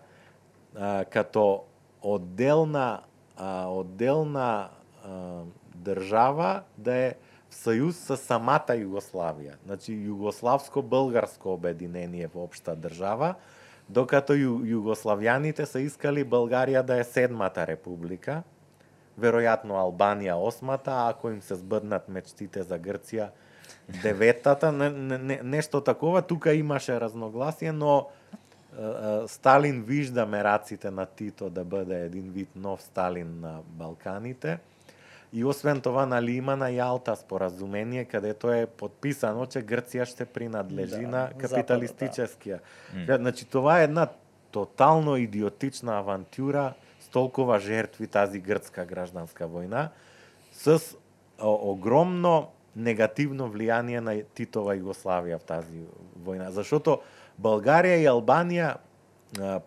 а, 0.76 1.04
като 1.04 1.64
отделна 2.02 3.00
а, 3.36 3.66
отделна 3.68 4.68
а, 5.04 5.42
држава 5.74 6.62
да 6.78 6.94
е 6.94 7.14
сојуз 7.52 8.04
со 8.06 8.16
самата 8.16 8.76
Југославија. 8.76 9.58
Значи 9.64 9.92
југославско-българско 9.92 11.52
обединение 11.52 12.28
во 12.32 12.46
општа 12.46 12.76
држава, 12.76 13.34
докато 13.88 14.32
ју, 14.32 14.62
југославјаните 14.64 15.66
се 15.68 15.84
искали 15.84 16.24
Българија 16.24 16.82
да 16.82 17.00
е 17.00 17.04
седмата 17.04 17.66
република, 17.66 18.42
веројатно 19.20 19.76
Албанија 19.78 20.34
осмата, 20.34 21.08
ако 21.08 21.30
им 21.30 21.42
се 21.42 21.54
збъднат 21.54 22.08
мечтите 22.08 22.62
за 22.62 22.78
Грција, 22.78 23.30
деветата, 24.02 24.72
не, 24.72 24.90
не, 25.18 25.40
нешто 25.42 25.80
такова, 25.80 26.22
тука 26.22 26.54
имаше 26.54 27.00
разногласие, 27.00 27.72
но 27.72 28.08
Сталин 29.26 29.82
вижда 29.82 30.26
мераците 30.26 30.90
на 30.90 31.06
Тито 31.06 31.50
да 31.50 31.64
биде 31.64 32.04
един 32.04 32.30
вид 32.32 32.48
нов 32.56 32.82
Сталин 32.82 33.40
на 33.40 33.60
Балканите 33.66 34.58
И 35.32 35.44
освен 35.44 35.80
това, 35.80 36.06
нали, 36.06 36.32
има 36.36 36.56
на 36.56 36.68
Јалта 36.68 37.14
споразумение 37.16 38.04
кадето 38.04 38.52
е 38.52 38.66
подписано, 38.66 39.46
че 39.46 39.62
Грција 39.64 40.04
ще 40.04 40.24
принадлежи 40.24 41.06
да, 41.06 41.08
на 41.08 41.22
капиталистическија. 41.40 42.58
Да. 43.06 43.16
Значи, 43.16 43.44
това 43.44 43.80
е 43.80 43.84
една 43.84 44.08
тотално 44.50 45.16
идиотична 45.16 45.98
авантюра 45.98 46.74
толкова 47.12 47.58
жертви 47.60 48.06
тази 48.06 48.40
грцка 48.40 48.84
гражданска 48.84 49.46
војна, 49.46 49.90
с 50.52 50.96
огромно 51.38 52.52
негативно 52.76 53.50
влијание 53.52 54.00
на 54.00 54.16
Титова 54.34 54.74
Југославија 54.78 55.38
в 55.38 55.44
тази 55.44 55.84
војна. 56.24 56.48
Зашото 56.50 57.02
Българија 57.40 58.00
и 58.00 58.08
Албанија 58.08 58.76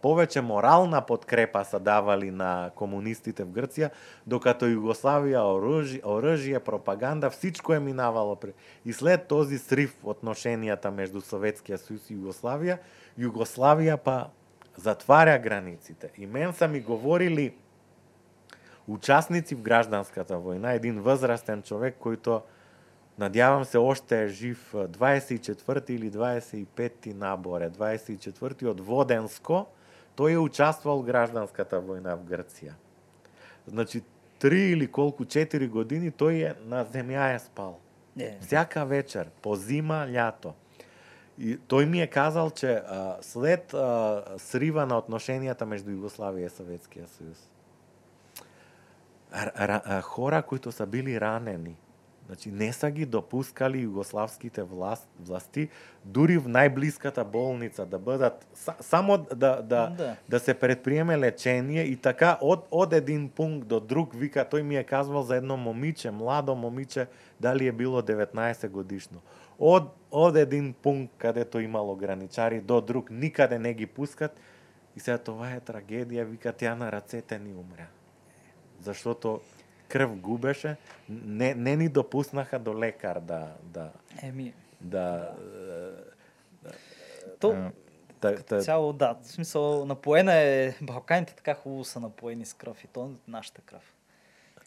повеќе 0.01 0.41
морална 0.45 1.01
подкрепа 1.01 1.63
са 1.65 1.79
давали 1.79 2.31
на 2.31 2.71
комунистите 2.75 3.43
в 3.43 3.49
Грција, 3.49 3.89
докато 4.25 4.69
Југославија 4.69 5.41
оружје, 5.41 6.01
оружје 6.01 6.59
пропаганда, 6.59 7.29
всичко 7.29 7.73
е 7.73 7.79
минавало. 7.79 8.37
И 8.85 8.93
след 8.93 9.27
този 9.27 9.57
срив 9.57 9.95
отношенијата 10.03 10.93
меѓу 10.93 11.21
Советскиот 11.21 11.81
сојуз 11.81 12.09
и 12.09 12.15
Југославија, 12.15 12.77
Југославија 13.17 13.97
па 13.97 14.29
затваря 14.77 15.39
границите. 15.39 16.11
И 16.17 16.25
мен 16.27 16.53
са 16.53 16.67
ми 16.67 16.79
говорили 16.79 17.55
учасници 18.87 19.55
в 19.55 19.61
гражданската 19.61 20.35
војна, 20.35 20.75
един 20.75 21.01
возрастен 21.01 21.61
човек 21.61 21.97
којто 21.99 22.41
Надјавам 23.15 23.63
се 23.63 23.79
оште 23.79 24.23
е 24.23 24.27
жив 24.27 24.73
24 24.73 25.89
или 25.89 26.11
25 26.11 27.13
наборе, 27.13 27.69
24 27.69 28.67
од 28.67 28.81
Воденско, 28.83 29.61
тој 30.19 30.35
е 30.35 30.43
участвал 30.43 30.99
в 30.99 31.07
гражданската 31.07 31.79
војна 31.79 32.17
в 32.19 32.27
Грција. 32.27 32.75
Значи, 33.67 34.03
три 34.39 34.75
или 34.75 34.87
колку, 34.87 35.25
четири 35.25 35.67
години 35.67 36.11
тој 36.11 36.51
е 36.51 36.53
на 36.67 36.83
земја 36.83 37.35
е 37.35 37.39
спал. 37.39 37.79
Не. 38.15 38.35
Всяка 38.41 38.85
вечер, 38.85 39.31
по 39.41 39.55
зима, 39.55 40.03
љато. 40.11 40.51
И 41.37 41.57
тој 41.67 41.85
ми 41.85 42.01
е 42.01 42.07
казал, 42.07 42.49
че 42.49 42.79
а, 42.87 43.17
след 43.21 43.73
а, 43.73 44.23
срива 44.39 44.85
на 44.85 44.95
отношенијата 45.01 45.67
меѓу 45.67 45.97
Југославија 45.97 46.47
и 46.47 46.55
Советскиот 46.55 47.09
сојуз, 47.11 47.41
хора 50.01 50.41
кои 50.41 50.59
са 50.71 50.85
били 50.85 51.19
ранени, 51.19 51.75
Значи, 52.25 52.51
не 52.51 52.73
са 52.73 52.89
ги 52.91 53.05
допускали 53.05 53.85
југославските 53.85 54.63
власт, 54.63 55.07
власти 55.19 55.69
дури 56.03 56.37
в 56.37 56.49
најблиската 56.49 57.23
болница 57.23 57.85
да 57.85 57.99
бидат 57.99 58.47
само 58.81 59.17
да 59.17 59.61
да 59.61 59.89
да, 59.89 60.15
да 60.29 60.39
се 60.39 60.53
предприеме 60.53 61.17
лечение 61.17 61.83
и 61.83 61.95
така 61.95 62.37
од 62.41 62.65
од 62.71 62.93
еден 62.93 63.29
пункт 63.29 63.67
до 63.67 63.79
друг 63.79 64.13
вика 64.13 64.41
тој 64.41 64.61
ми 64.61 64.75
е 64.75 64.83
казвал 64.83 65.23
за 65.23 65.35
едно 65.35 65.57
момиче, 65.57 66.11
младо 66.11 66.55
момиче, 66.55 67.07
дали 67.39 67.67
е 67.67 67.71
било 67.71 68.01
19 68.01 68.69
годишно. 68.69 69.21
Од 69.59 69.91
од 70.11 70.37
еден 70.37 70.73
пункт 70.73 71.13
кадето 71.17 71.59
имало 71.59 71.95
граничари 71.95 72.61
до 72.61 72.81
друг 72.81 73.09
никаде 73.11 73.59
не 73.59 73.73
ги 73.73 73.85
пускат 73.85 74.39
и 74.95 74.99
сега 74.99 75.17
това 75.17 75.51
е 75.51 75.59
трагедија, 75.59 76.23
вика 76.23 76.53
тя 76.53 76.75
на 76.75 76.91
рацете 76.91 77.39
ни 77.39 77.53
умря. 77.53 77.87
Заштото 78.79 79.41
крв 79.87 80.15
губеше, 80.15 80.77
не, 81.09 81.53
не 81.55 81.75
ни 81.75 81.89
допуснаха 81.89 82.59
до 82.59 82.79
лекар 82.79 83.19
да 83.19 83.55
да 83.63 83.91
Еми 84.21 84.53
да, 84.81 85.35
да 86.63 86.73
то 87.39 87.71
та, 88.19 88.35
та, 88.35 88.61
цяло 88.61 88.93
да, 88.93 89.15
в 89.23 89.27
смисъл 89.27 89.85
напоена 89.85 90.33
е 90.33 90.73
Балканите 90.81 91.35
така 91.35 91.53
хубаво 91.53 91.83
са 91.83 91.99
напоени 91.99 92.45
с 92.45 92.53
кръв 92.53 92.83
и 92.83 92.87
то 92.87 93.11
нашата 93.27 93.61
кръв. 93.61 93.93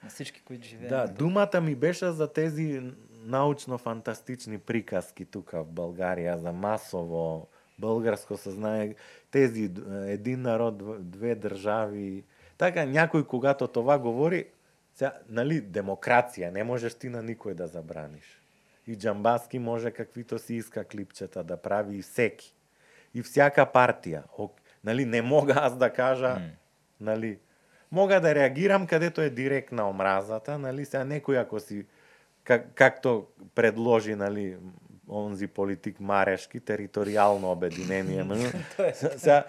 На 0.04 0.10
всички, 0.10 0.40
които 0.40 0.66
живеят. 0.66 0.90
Да, 0.90 1.06
думата 1.14 1.60
ми 1.60 1.74
беше 1.74 2.10
за 2.10 2.32
тези 2.32 2.82
научно-фантастични 3.28 4.58
приказки 4.58 5.24
тук 5.24 5.50
в 5.50 5.64
България, 5.64 6.38
за 6.38 6.52
масово 6.52 7.48
българско 7.78 8.36
съзнание, 8.36 8.94
тези 9.30 9.70
един 10.06 10.42
народ, 10.42 11.10
две 11.10 11.34
държави. 11.34 12.24
Така, 12.58 12.86
някой, 12.86 13.26
когато 13.26 13.68
това 13.68 13.98
говори, 13.98 14.46
Сега, 14.98 15.12
нали, 15.30 15.60
демокрација, 15.62 16.50
не 16.50 16.64
можеш 16.66 16.96
ти 16.98 17.08
на 17.08 17.20
никој 17.22 17.54
да 17.54 17.68
забраниш. 17.70 18.26
И 18.86 18.96
Джамбаски 18.98 19.58
може 19.58 19.90
каквито 19.90 20.38
си 20.38 20.54
иска 20.54 20.84
клипчета 20.84 21.44
да 21.44 21.56
прави 21.56 21.98
и 21.98 22.02
всеки. 22.02 22.54
И 23.14 23.22
всяка 23.22 23.66
партија. 23.66 24.22
Нали, 24.84 25.04
не 25.04 25.22
мога 25.22 25.54
аз 25.56 25.76
да 25.78 25.92
кажа, 25.92 26.26
mm. 26.26 26.50
нали, 27.00 27.38
мога 27.92 28.20
да 28.20 28.34
реагирам 28.34 28.86
кадето 28.86 29.20
е 29.20 29.30
директна 29.30 29.88
омразата, 29.90 30.58
нали, 30.58 30.84
сега 30.84 31.04
некој 31.04 31.42
ако 31.42 31.60
си 31.60 31.86
как, 32.48 32.74
както 32.74 33.26
предложи, 33.54 34.14
нали, 34.14 34.56
онзи 35.08 35.46
политик 35.46 36.00
Марешки, 36.00 36.60
територијално 36.60 37.52
обединение. 37.52 38.24
сега, 38.94 39.44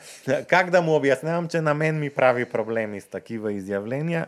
как 0.48 0.70
да 0.70 0.82
му 0.82 1.00
објаснявам, 1.00 1.48
че 1.48 1.62
на 1.62 1.74
мен 1.74 2.00
ми 2.00 2.10
прави 2.10 2.46
проблеми 2.46 3.00
с 3.02 3.08
такива 3.08 3.56
изјавленија, 3.56 4.28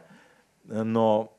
но 0.71 1.29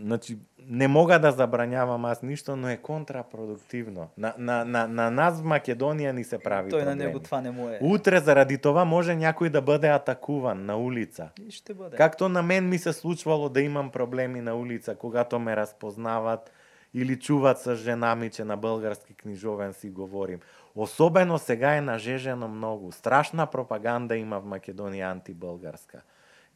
значи 0.00 0.38
не 0.68 0.88
мога 0.88 1.18
да 1.18 1.32
забрањавам 1.32 2.10
аз 2.10 2.22
ништо, 2.22 2.56
но 2.56 2.68
е 2.68 2.76
контрапродуктивно. 2.76 4.08
На, 4.18 4.34
на, 4.38 4.64
на, 4.64 4.86
на 4.88 5.10
нас 5.10 5.40
в 5.40 5.44
Македонија 5.44 6.12
ни 6.12 6.24
се 6.24 6.38
прави 6.38 6.70
Тој 6.70 6.78
проблеми. 6.78 6.88
на 6.88 7.04
него 7.04 7.20
това 7.20 7.40
не 7.40 7.50
му 7.50 7.68
е. 7.68 7.78
Утре 7.82 8.20
заради 8.20 8.58
това 8.58 8.84
може 8.84 9.12
някој 9.12 9.48
да 9.50 9.62
биде 9.62 9.88
атакуван 9.88 10.66
на 10.66 10.76
улица. 10.76 11.28
И 11.46 11.50
ще 11.50 11.74
бъде. 11.74 11.96
Както 11.96 12.28
на 12.28 12.42
мен 12.42 12.68
ми 12.68 12.78
се 12.78 12.92
случвало 12.92 13.48
да 13.48 13.60
имам 13.60 13.90
проблеми 13.90 14.40
на 14.40 14.54
улица, 14.54 14.94
когато 14.94 15.38
ме 15.38 15.56
разпознават 15.56 16.52
или 16.94 17.18
чуват 17.18 17.58
с 17.58 17.76
жена 17.76 18.14
ми, 18.14 18.30
че 18.30 18.44
на 18.44 18.56
български 18.56 19.14
книжовен 19.14 19.72
си 19.72 19.90
говорим. 19.90 20.40
Особено 20.74 21.38
сега 21.38 21.76
е 21.76 21.80
нажежено 21.80 22.48
многу. 22.48 22.92
Страшна 22.92 23.46
пропаганда 23.46 24.16
има 24.16 24.40
в 24.40 24.44
Македонија 24.44 25.10
антибългарска 25.10 26.02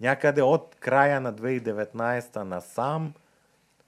някаде 0.01 0.43
од 0.43 0.75
краја 0.81 1.21
на 1.21 1.33
2019 1.33 2.43
на 2.43 2.61
сам, 2.61 3.13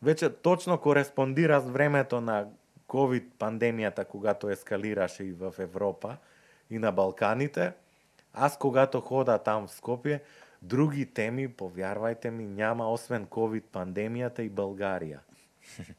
веќе 0.02 0.28
точно 0.42 0.78
кореспондира 0.78 1.60
с 1.60 1.70
времето 1.70 2.20
на 2.20 2.46
COVID 2.88 3.38
пандемијата, 3.38 4.04
когато 4.04 4.50
ескалираше 4.50 5.24
и 5.24 5.32
во 5.32 5.52
Европа 5.58 6.16
и 6.70 6.78
на 6.78 6.92
Балканите. 6.92 7.72
Аз 8.34 8.58
когато 8.58 9.00
хода 9.00 9.38
там 9.38 9.66
в 9.66 9.70
Скопје, 9.70 10.20
други 10.62 11.06
теми, 11.06 11.48
повярвајте 11.48 12.30
ми, 12.30 12.46
няма 12.46 12.88
освен 12.88 13.26
COVID 13.26 13.62
пандемијата 13.72 14.40
и 14.40 14.50
Българија. 14.50 15.20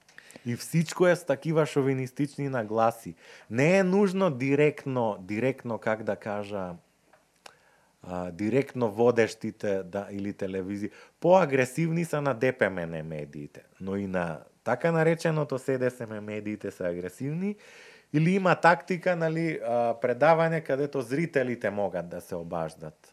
И 0.46 0.56
всичко 0.56 1.08
е 1.08 1.16
с 1.16 1.24
такива 1.24 1.66
шовинистични 1.66 2.50
нагласи. 2.50 3.16
Не 3.50 3.78
е 3.78 3.84
нужно 3.84 4.32
директно, 4.32 5.18
директно 5.20 5.78
как 5.78 6.04
да 6.04 6.16
кажа, 6.16 6.74
а, 8.04 8.32
директно 8.32 8.92
водештите 8.92 9.84
да, 9.84 10.08
или 10.12 10.34
телевизии. 10.34 10.90
Поагресивни 11.20 12.06
са 12.06 12.22
на 12.22 12.34
ДПМН 12.34 13.04
медиите, 13.04 13.64
но 13.82 13.96
и 13.96 14.08
на 14.08 14.40
така 14.64 14.92
нареченото 14.92 15.60
СДСМ 15.60 16.22
медиите 16.22 16.72
се 16.72 16.88
агресивни, 16.88 17.56
или 18.14 18.32
има 18.32 18.56
тактика, 18.56 19.16
нали, 19.16 19.60
а, 19.66 19.96
предавање 20.02 20.62
кадето 20.62 21.02
зрителите 21.02 21.70
могат 21.70 22.10
да 22.10 22.22
се 22.22 22.36
обаждат. 22.36 23.13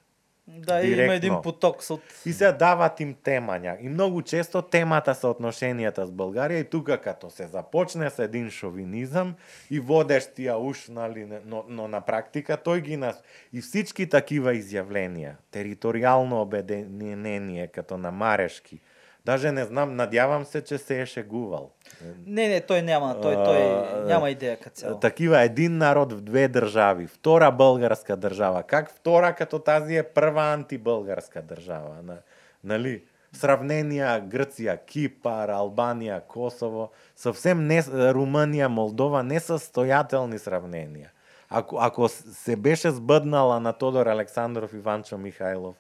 Да, 0.59 0.81
и 0.81 0.86
има 0.86 0.97
Директно. 0.97 1.12
един 1.12 1.35
поток 1.43 1.82
со-. 1.82 2.01
И 2.27 2.32
се 2.32 2.52
дават 2.52 3.01
им 3.01 3.14
тема 3.22 3.59
ня. 3.59 3.77
И 3.81 3.89
многу 3.89 4.22
често 4.22 4.62
темата 4.62 5.14
се 5.14 5.27
одношенијата 5.27 6.05
с 6.05 6.10
Българија 6.10 6.60
и 6.60 6.64
тука 6.64 6.98
като 7.01 7.31
се 7.31 7.47
започне 7.47 8.10
со 8.10 8.22
един 8.22 8.51
шовинизам 8.51 9.35
и 9.70 9.81
водеш 9.81 10.24
тија 10.36 10.59
уш, 10.59 10.89
нали, 10.89 11.28
но, 11.47 11.64
но 11.68 11.89
на 11.89 12.01
практика 12.01 12.56
тој 12.56 12.81
ги 12.81 12.97
нас... 12.97 13.22
И 13.52 13.60
всички 13.60 14.09
такива 14.09 14.55
изјавленија, 14.55 15.35
територијално 15.52 16.43
обединение 16.43 17.66
като 17.66 17.98
на 17.98 18.10
Марешки, 18.10 18.81
Даже 19.24 19.52
не 19.52 19.64
знам, 19.64 19.92
надјавам 19.98 20.44
се 20.48 20.62
че 20.64 20.78
се 20.78 21.01
е 21.02 21.06
шегувал. 21.06 21.70
Не, 22.26 22.48
не, 22.48 22.60
тој 22.64 22.80
нема, 22.80 23.12
тој 23.20 23.36
тој 23.36 23.60
А, 23.60 24.05
няма 24.09 24.30
идеја 24.32 24.56
кај 24.56 24.72
цел. 24.72 24.98
Такива 25.01 25.42
един 25.44 25.76
народ 25.78 26.12
в 26.12 26.20
две 26.20 26.48
држави, 26.48 27.06
втора 27.06 27.51
българска 27.51 28.16
држава. 28.16 28.62
Как 28.62 28.90
втора 28.90 29.34
като 29.34 29.59
тази 29.59 29.97
е 29.97 30.02
прва 30.02 30.52
антибългарска 30.52 31.42
држава, 31.42 32.02
на, 32.02 32.16
нали? 32.64 33.02
Сравненија 33.30 34.16
Грција, 34.26 34.74
Кипар, 34.86 35.52
Албанија, 35.55 36.18
Косово, 36.26 36.90
совсем 37.14 37.66
не 37.68 37.78
Румънија, 37.82 38.66
Молдова 38.66 39.22
несостојателни 39.22 40.40
сравненија. 40.40 41.12
Ако 41.51 41.78
ако 41.80 42.09
се 42.09 42.56
беше 42.56 42.90
збъднала 42.90 43.60
на 43.60 43.72
Тодор 43.72 44.06
Александров 44.06 44.72
и 44.74 44.78
Ванчо 44.78 45.16
Михајлов 45.16 45.74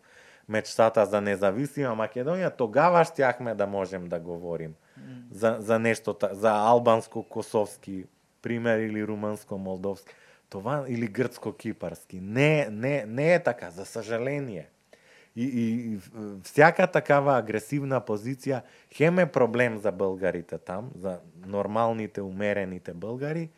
мечтата 0.50 1.06
за 1.06 1.20
независима 1.20 1.94
Македонија, 1.94 2.50
тогава 2.56 3.04
штяхме 3.04 3.54
да 3.54 3.66
можем 3.66 4.08
да 4.08 4.18
говорим 4.18 4.74
за, 5.30 5.56
за 5.60 5.78
нешто, 5.78 6.16
за 6.32 6.50
албанско-косовски 6.50 8.04
пример 8.42 8.78
или 8.78 9.06
румънско-молдовски. 9.06 10.12
Това 10.50 10.84
или 10.88 11.08
грцко-кипарски. 11.08 12.20
Не, 12.20 12.68
не, 12.70 13.04
не 13.06 13.34
е 13.34 13.42
така, 13.42 13.70
за 13.70 13.84
съжаление. 13.84 14.68
И, 15.36 15.44
и, 15.44 15.94
и 15.94 15.98
всяка 16.42 16.86
такава 16.86 17.36
агресивна 17.38 18.00
позиција 18.00 18.62
хем 18.90 19.18
е 19.18 19.26
проблем 19.30 19.78
за 19.78 19.92
българите 19.92 20.58
там, 20.58 20.90
за 20.98 21.20
нормалните, 21.46 22.20
умерените 22.20 22.94
българи, 22.94 23.50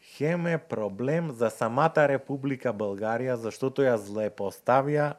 хем 0.00 0.46
е 0.46 0.58
проблем 0.58 1.30
за 1.30 1.50
самата 1.50 2.08
Република 2.08 2.74
Българија, 2.74 3.40
заштото 3.40 3.82
ја 3.82 3.96
злепоставја 3.96 5.14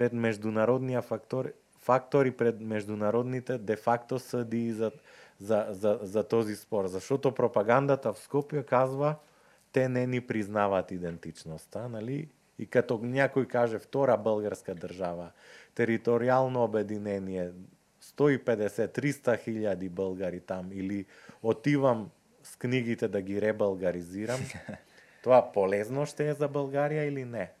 пред 0.00 0.14
меѓународнија 0.16 1.02
фактор, 1.04 1.50
фактори 1.84 2.30
пред 2.32 2.60
меѓународните 2.64 3.58
де 3.58 3.76
факто 3.76 4.18
съдии 4.18 4.72
за, 4.72 4.90
за, 5.40 5.66
за, 5.70 5.98
за 6.02 6.22
този 6.24 6.56
спор. 6.56 6.86
Зашто 6.88 7.34
пропагандата 7.36 8.12
в 8.12 8.22
Скопје 8.24 8.64
казва 8.64 9.16
те 9.72 9.88
не 9.88 10.06
ни 10.06 10.20
признават 10.20 10.90
идентичноста, 10.90 11.88
нали? 11.88 12.28
И 12.58 12.66
като 12.66 12.98
някой 13.02 13.46
каже 13.48 13.78
втора 13.78 14.16
българска 14.16 14.74
држава, 14.74 15.30
територијално 15.76 16.64
обединение, 16.64 17.52
150-300 18.02 19.38
хиляди 19.44 19.88
българи 19.88 20.40
там, 20.40 20.72
или 20.72 21.04
отивам 21.42 22.10
с 22.42 22.56
книгите 22.56 23.08
да 23.08 23.22
ги 23.22 23.40
ребългаризирам, 23.40 24.40
това 25.22 25.52
полезно 25.52 26.06
ще 26.06 26.28
е 26.28 26.34
за 26.34 26.48
България 26.48 27.04
или 27.04 27.24
не? 27.24 27.52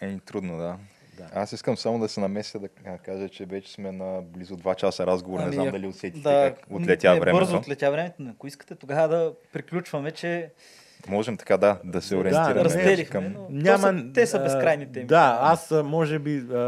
Е, 0.00 0.18
трудно, 0.18 0.58
да. 0.58 0.78
Да. 1.18 1.26
Аз 1.34 1.52
искам 1.52 1.76
само 1.76 1.98
да 1.98 2.08
се 2.08 2.20
намеся 2.20 2.58
да 2.58 2.68
ка- 2.68 2.98
кажа, 2.98 3.28
че 3.28 3.44
вече 3.44 3.72
сме 3.72 3.92
на 3.92 4.22
близо 4.22 4.56
2 4.56 4.74
часа 4.74 5.06
разговор. 5.06 5.40
не 5.40 5.52
знам 5.52 5.62
Ами, 5.62 5.72
дали 5.72 5.86
усетихте 5.86 6.20
да, 6.20 6.54
как 6.54 6.66
отлетя 6.70 7.14
не, 7.14 7.20
времето. 7.20 7.38
Бързо 7.38 7.56
отлетя 7.56 7.90
времето, 7.90 8.14
но 8.18 8.30
ако 8.30 8.46
искате 8.46 8.74
тогава 8.74 9.08
да 9.08 9.32
приключваме, 9.52 10.10
че 10.10 10.50
Можем 11.08 11.36
така 11.36 11.56
да, 11.56 11.78
да 11.84 12.02
се 12.02 12.14
Да, 12.14 12.20
ориентираме 12.20 12.54
да, 12.54 12.64
разделихме, 12.64 13.04
към... 13.12 13.32
но 13.32 13.46
Няма, 13.50 13.78
са, 13.78 14.04
те 14.14 14.26
са 14.26 14.38
безкрайни 14.38 14.92
теми. 14.92 15.06
Да, 15.06 15.38
аз 15.42 15.74
може 15.84 16.18
би 16.18 16.38
а, 16.38 16.58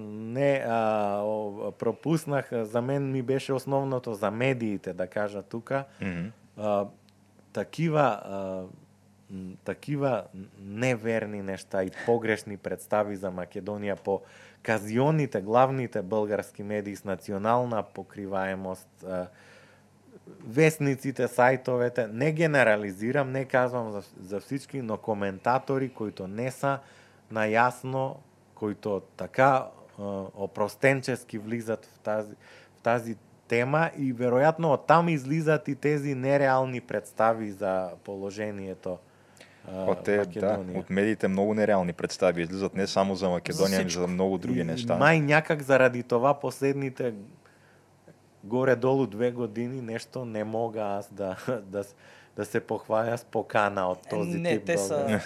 не 0.00 0.64
а, 0.68 1.22
пропуснах, 1.72 2.48
за 2.52 2.82
мен 2.82 3.12
ми 3.12 3.22
беше 3.22 3.52
основното 3.52 4.14
за 4.14 4.30
медиите 4.30 4.92
да 4.92 5.06
кажа 5.06 5.42
тука. 5.42 5.84
Мгм. 6.00 6.26
А, 6.56 6.86
такива 7.52 8.00
а, 8.24 8.62
такива 9.64 10.24
неверни 10.60 11.42
нешта 11.42 11.84
и 11.84 11.90
погрешни 12.06 12.56
представи 12.56 13.16
за 13.16 13.30
Македонија 13.30 13.94
по 13.94 14.20
казионите, 14.62 15.40
главните 15.40 16.02
български 16.02 16.62
медии 16.62 16.96
с 16.96 17.04
национална 17.04 17.82
покриваемост, 17.82 19.04
вестниците, 20.46 21.28
сајтовете, 21.28 22.06
не 22.12 22.32
генерализирам, 22.32 23.32
не 23.32 23.44
казвам 23.44 23.90
за, 23.92 24.02
за 24.22 24.40
всички, 24.40 24.82
но 24.82 24.96
коментатори 24.96 25.88
които 25.88 26.26
не 26.26 26.50
са 26.50 26.78
најасно, 27.32 28.16
които 28.54 29.02
така 29.16 29.66
опростенчески 30.36 31.38
влизат 31.38 31.86
в 31.86 31.98
тази, 31.98 32.34
в 32.78 32.80
тази 32.82 33.16
тема 33.48 33.90
и 33.98 34.12
веројатно 34.14 34.74
од 34.74 34.86
там 34.86 35.08
излизат 35.08 35.68
и 35.68 35.74
тези 35.74 36.14
нереални 36.14 36.80
представи 36.80 37.50
за 37.50 37.90
положението 38.04 38.98
а, 39.68 39.84
От, 39.84 39.98
те, 40.00 40.16
да, 40.18 40.58
от 40.74 40.90
медиите 40.90 41.28
много 41.28 41.54
нереални 41.54 41.92
представи 41.92 42.42
излизат 42.42 42.74
не 42.74 42.86
само 42.86 43.14
за 43.14 43.26
Македонија, 43.26 43.66
ами 43.66 43.84
всичко. 43.84 44.00
за 44.00 44.06
много 44.06 44.38
други. 44.38 44.60
И 44.60 44.64
мај 44.64 45.18
някак 45.18 45.62
заради 45.62 46.02
това 46.02 46.34
последните 46.34 47.14
горе-долу 48.44 49.06
две 49.06 49.30
години 49.30 49.80
нешто 49.82 50.24
не 50.24 50.44
мога 50.44 50.80
аз 50.80 51.08
да, 51.12 51.36
да, 51.62 51.84
да 52.36 52.44
се 52.44 52.60
похваля 52.60 53.18
с 53.18 53.24
покана 53.24 53.86
од 53.86 53.98
този 54.10 54.30
Не, 54.30 54.50
тип 54.50 54.66
те 54.66 54.78
са-. 54.78 55.20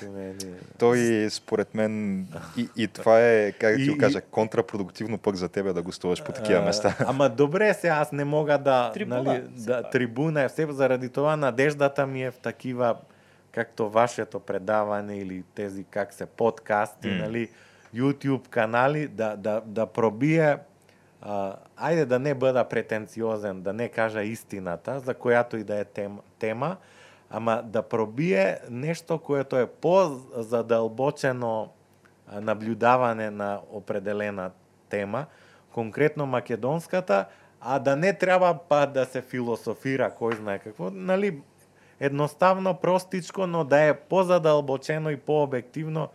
Той, 0.78 0.98
според 1.30 1.74
мен, 1.74 2.20
и, 2.56 2.68
и 2.76 2.88
това 2.88 3.20
е, 3.20 3.52
как 3.52 3.76
да 3.76 3.82
И- 3.82 3.84
ти 3.84 3.90
го 3.90 3.96
и- 3.96 3.98
кажа, 3.98 4.20
контрапродуктивно 4.20 5.18
пък 5.18 5.36
за 5.36 5.48
тебе 5.48 5.72
да 5.72 5.82
гостуваш 5.82 6.24
по 6.24 6.32
такива 6.32 6.58
А, 6.58 6.64
места. 6.64 6.96
Ама 7.06 7.28
добре 7.28 7.74
се, 7.74 7.88
аз 7.88 8.12
не 8.12 8.24
мога 8.24 8.58
да... 8.58 8.90
Трибуна, 8.94 9.22
нали, 9.22 9.42
да 9.48 9.82
пак. 9.82 9.92
трибуна 9.92 10.42
е 10.42 10.48
все, 10.48 10.66
заради 10.66 11.08
това 11.08 11.36
надеждата 11.36 12.06
ми 12.06 12.22
е 12.22 12.30
в 12.30 12.36
такива, 12.36 12.96
както 13.52 13.90
вашето 13.90 14.40
предаване 14.40 15.18
или 15.18 15.44
тези 15.54 15.84
как 15.84 16.12
се 16.12 16.26
подкасти, 16.26 17.08
М. 17.08 17.14
нали, 17.14 17.48
YouTube 17.94 18.48
канали, 18.48 19.08
да, 19.08 19.36
да, 19.36 19.62
да 19.66 19.86
пробие 19.86 20.58
а, 21.22 21.56
ајде 21.76 22.04
да 22.04 22.18
не 22.18 22.34
бъда 22.34 22.64
претенциозен, 22.64 23.62
да 23.62 23.72
не 23.72 23.88
кажа 23.88 24.22
истината, 24.22 25.00
за 25.00 25.14
която 25.14 25.56
и 25.56 25.64
да 25.64 25.80
е 25.80 25.84
тем, 25.84 26.18
тема, 26.38 26.76
ама 27.30 27.62
да 27.64 27.82
пробие 27.82 28.58
нешто 28.70 29.18
което 29.18 29.58
е 29.58 29.66
по-задълбочено 29.66 31.72
а, 32.28 32.40
наблюдаване 32.40 33.30
на 33.30 33.60
определена 33.70 34.50
тема, 34.88 35.26
конкретно 35.72 36.26
македонската, 36.26 37.24
а 37.60 37.78
да 37.78 37.96
не 37.96 38.18
треба 38.18 38.58
па 38.68 38.86
да 38.86 39.04
се 39.04 39.22
философира 39.22 40.10
кој 40.10 40.36
знае 40.36 40.58
какво, 40.58 40.90
нали, 40.90 41.42
едноставно, 42.00 42.74
простичко, 42.74 43.46
но 43.46 43.64
да 43.64 43.80
е 43.80 43.94
по-задълбочено 43.94 45.10
и 45.10 45.16
по-обективно, 45.16 46.08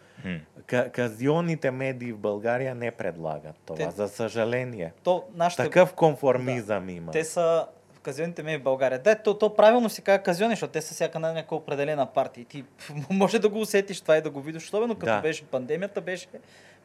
казионите 0.91 1.71
медии 1.71 2.11
в 2.11 2.17
България 2.17 2.75
не 2.75 2.91
предлагат 2.91 3.55
това, 3.57 3.77
Те- 3.77 3.91
за 3.91 4.07
съжаление. 4.07 4.93
То, 5.03 5.23
нашите, 5.35 5.63
Такъв 5.63 5.93
конформизъм 5.93 6.89
има. 6.89 7.11
те 7.11 7.23
са 7.23 7.65
казионите 8.03 8.43
ми 8.43 8.57
в 8.57 8.63
България. 8.63 8.99
Да, 8.99 9.15
то, 9.15 9.33
то 9.33 9.55
правилно 9.55 9.89
си 9.89 10.01
казва 10.01 10.23
казиони, 10.23 10.51
защото 10.51 10.73
те 10.73 10.81
са 10.81 10.93
всяка 10.93 11.19
на 11.19 11.33
някаква 11.33 11.57
определена 11.57 12.05
партия. 12.05 12.41
И 12.41 12.45
ти 12.45 12.63
може 13.09 13.39
да 13.39 13.49
го 13.49 13.61
усетиш 13.61 14.01
това 14.01 14.17
и 14.17 14.21
да 14.21 14.29
го 14.29 14.41
видиш, 14.41 14.63
особено 14.63 14.95
като 14.95 15.05
Да. 15.05 15.21
беше 15.21 15.43
пандемията, 15.43 16.01
беше, 16.01 16.27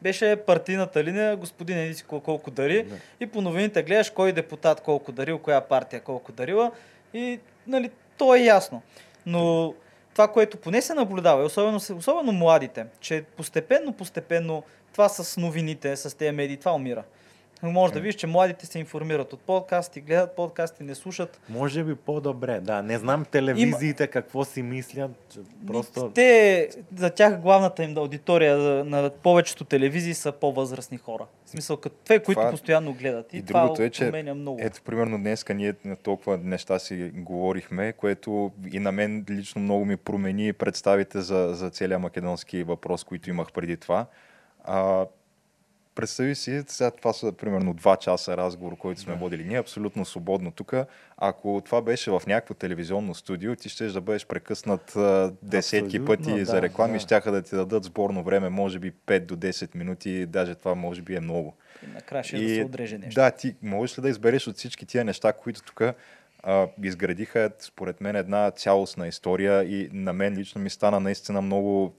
беше 0.03 0.37
партийната 0.37 1.05
линия, 1.05 1.37
господин 1.37 1.79
еди 1.79 1.95
си 1.95 2.05
кол- 2.05 2.21
колко 2.21 2.51
дари. 2.51 2.83
Да. 2.83 2.95
И 3.21 3.27
по 3.27 3.41
новините 3.41 3.83
гледаш 3.83 4.11
кой 4.11 4.33
депутат 4.33 4.81
колко 4.81 5.13
дарил, 5.13 5.39
коя 5.39 5.61
партия 5.61 6.01
колко 6.01 6.33
дарила. 6.33 6.71
И 7.15 7.41
нали, 7.67 7.91
Тоа 8.21 8.37
е 8.37 8.51
јасно, 8.51 8.83
Но 9.27 9.75
това, 10.13 10.29
което 10.29 10.57
поне 10.57 10.83
се 10.83 10.95
наблюдава, 10.95 11.45
особено, 11.45 11.81
особено 11.97 12.33
младите, 12.33 12.87
че 13.01 13.23
постепенно, 13.37 13.93
постепенно 13.93 14.63
това 14.93 15.09
с 15.09 15.37
новините, 15.37 15.97
с 15.97 16.17
тези 16.17 16.33
медии, 16.33 16.57
това 16.57 16.73
умира. 16.73 17.05
Може 17.63 17.93
да 17.93 18.01
видиш, 18.01 18.15
че 18.15 18.27
младите 18.27 18.67
се 18.67 18.79
информират 18.79 19.33
от 19.33 19.41
подкасти, 19.41 20.01
гледат 20.01 20.37
подкасти, 20.37 20.85
не 20.85 20.95
слушат. 20.95 21.41
Може 21.49 21.85
би 21.85 21.95
по-добре, 21.95 22.61
да. 22.61 22.83
Не 22.83 22.99
знам 22.99 23.25
телевизиите 23.25 24.07
какво 24.07 24.45
си 24.45 24.63
мислят. 24.63 25.39
Просто... 25.67 26.11
Те, 26.15 26.69
за 26.97 27.11
тях 27.11 27.41
главната 27.41 27.85
им 27.85 27.99
аудитория 27.99 28.57
на 28.85 29.11
повечето 29.23 29.65
телевизии 29.65 30.15
са 30.15 30.33
по-възрастни 30.33 30.99
хора. 30.99 31.27
В 31.45 31.51
смисъл, 31.51 31.77
като 31.77 31.97
те, 32.05 32.19
които 32.19 32.41
Това- 32.41 32.51
постоянно 32.51 32.93
гледат. 32.93 33.35
И, 33.35 33.37
И 33.37 33.43
това 33.43 33.63
другото 33.63 33.83
е, 33.83 33.91
че 33.91 34.05
променя 34.05 34.35
много. 34.35 34.59
ето, 34.63 34.83
примерно 34.83 35.19
днеска 35.19 35.55
ние 35.55 35.75
на 35.85 35.97
толкова 35.97 36.39
неща 36.39 36.79
си 36.79 37.11
говорихме, 37.15 37.93
което 37.93 38.51
и 38.73 38.79
на 38.79 38.93
мен 38.93 39.25
лично 39.31 39.63
много 39.63 39.85
ми 39.85 39.97
промени 39.97 40.53
представите 40.53 41.21
за, 41.21 41.51
за 41.55 41.71
целия 41.71 41.99
македонски 41.99 42.63
въпрос, 42.63 43.05
които 43.05 43.31
имах 43.31 43.53
преди 43.53 43.77
това. 43.77 44.07
А, 44.65 45.07
представи 45.95 46.35
си, 46.35 46.63
сега 46.67 46.91
това 46.91 47.13
са 47.13 47.33
примерно 47.33 47.75
два 47.75 47.97
часа 47.97 48.37
разговор, 48.37 48.77
който 48.77 49.01
сме 49.01 49.13
Да. 49.13 49.19
водили 49.19 49.45
ние, 49.45 49.59
абсолютно 49.59 50.05
свободно 50.05 50.51
тук. 50.51 50.75
Ако 51.17 51.63
това 51.65 51.83
беше 51.83 52.11
в 52.11 52.23
някакво 52.27 52.55
телевизионно 52.55 53.15
студио, 53.15 53.57
ти 53.57 53.69
ще 53.69 53.87
да 53.87 54.01
бъдеш 54.01 54.27
прекъснат 54.27 54.97
а, 54.97 55.33
десетки 55.43 55.97
Абсолютно, 55.97 56.07
пъти 56.07 56.39
да, 56.39 56.45
за 56.45 56.63
реклами, 56.63 56.93
да. 56.93 57.01
щяха 57.01 57.33
да 57.33 57.43
ти 57.43 57.55
дадат 57.55 57.85
сборно 57.85 58.23
време, 58.23 58.49
може 58.49 58.79
би 58.79 58.93
5 58.93 59.21
до 59.21 59.37
10 59.37 59.75
минути, 59.75 60.27
даже 60.27 60.55
това 60.55 60.75
може 60.75 61.03
би 61.03 61.15
е 61.15 61.21
много. 61.21 61.55
И 61.85 61.87
накрая 61.87 62.25
ще 62.25 62.39
да 62.39 62.55
се 62.55 62.65
отреже 62.65 62.99
нещо. 62.99 63.21
Да, 63.21 63.31
ти 63.31 63.55
можеш 63.63 63.99
ли 63.99 64.03
да 64.03 64.09
избереш 64.09 64.49
от 64.49 64.57
всички 64.57 64.87
тия 64.87 65.05
неща, 65.05 65.33
които 65.33 65.63
тук 65.63 65.83
изградиха, 66.83 67.51
според 67.59 68.01
мен, 68.01 68.17
една 68.17 68.51
цялостна 68.51 69.09
история 69.09 69.65
и 69.65 69.91
на 69.93 70.13
мен 70.13 70.37
лично 70.37 70.61
ми 70.61 70.71
стана 70.71 71.01
наистина 71.01 71.43
много, 71.43 71.95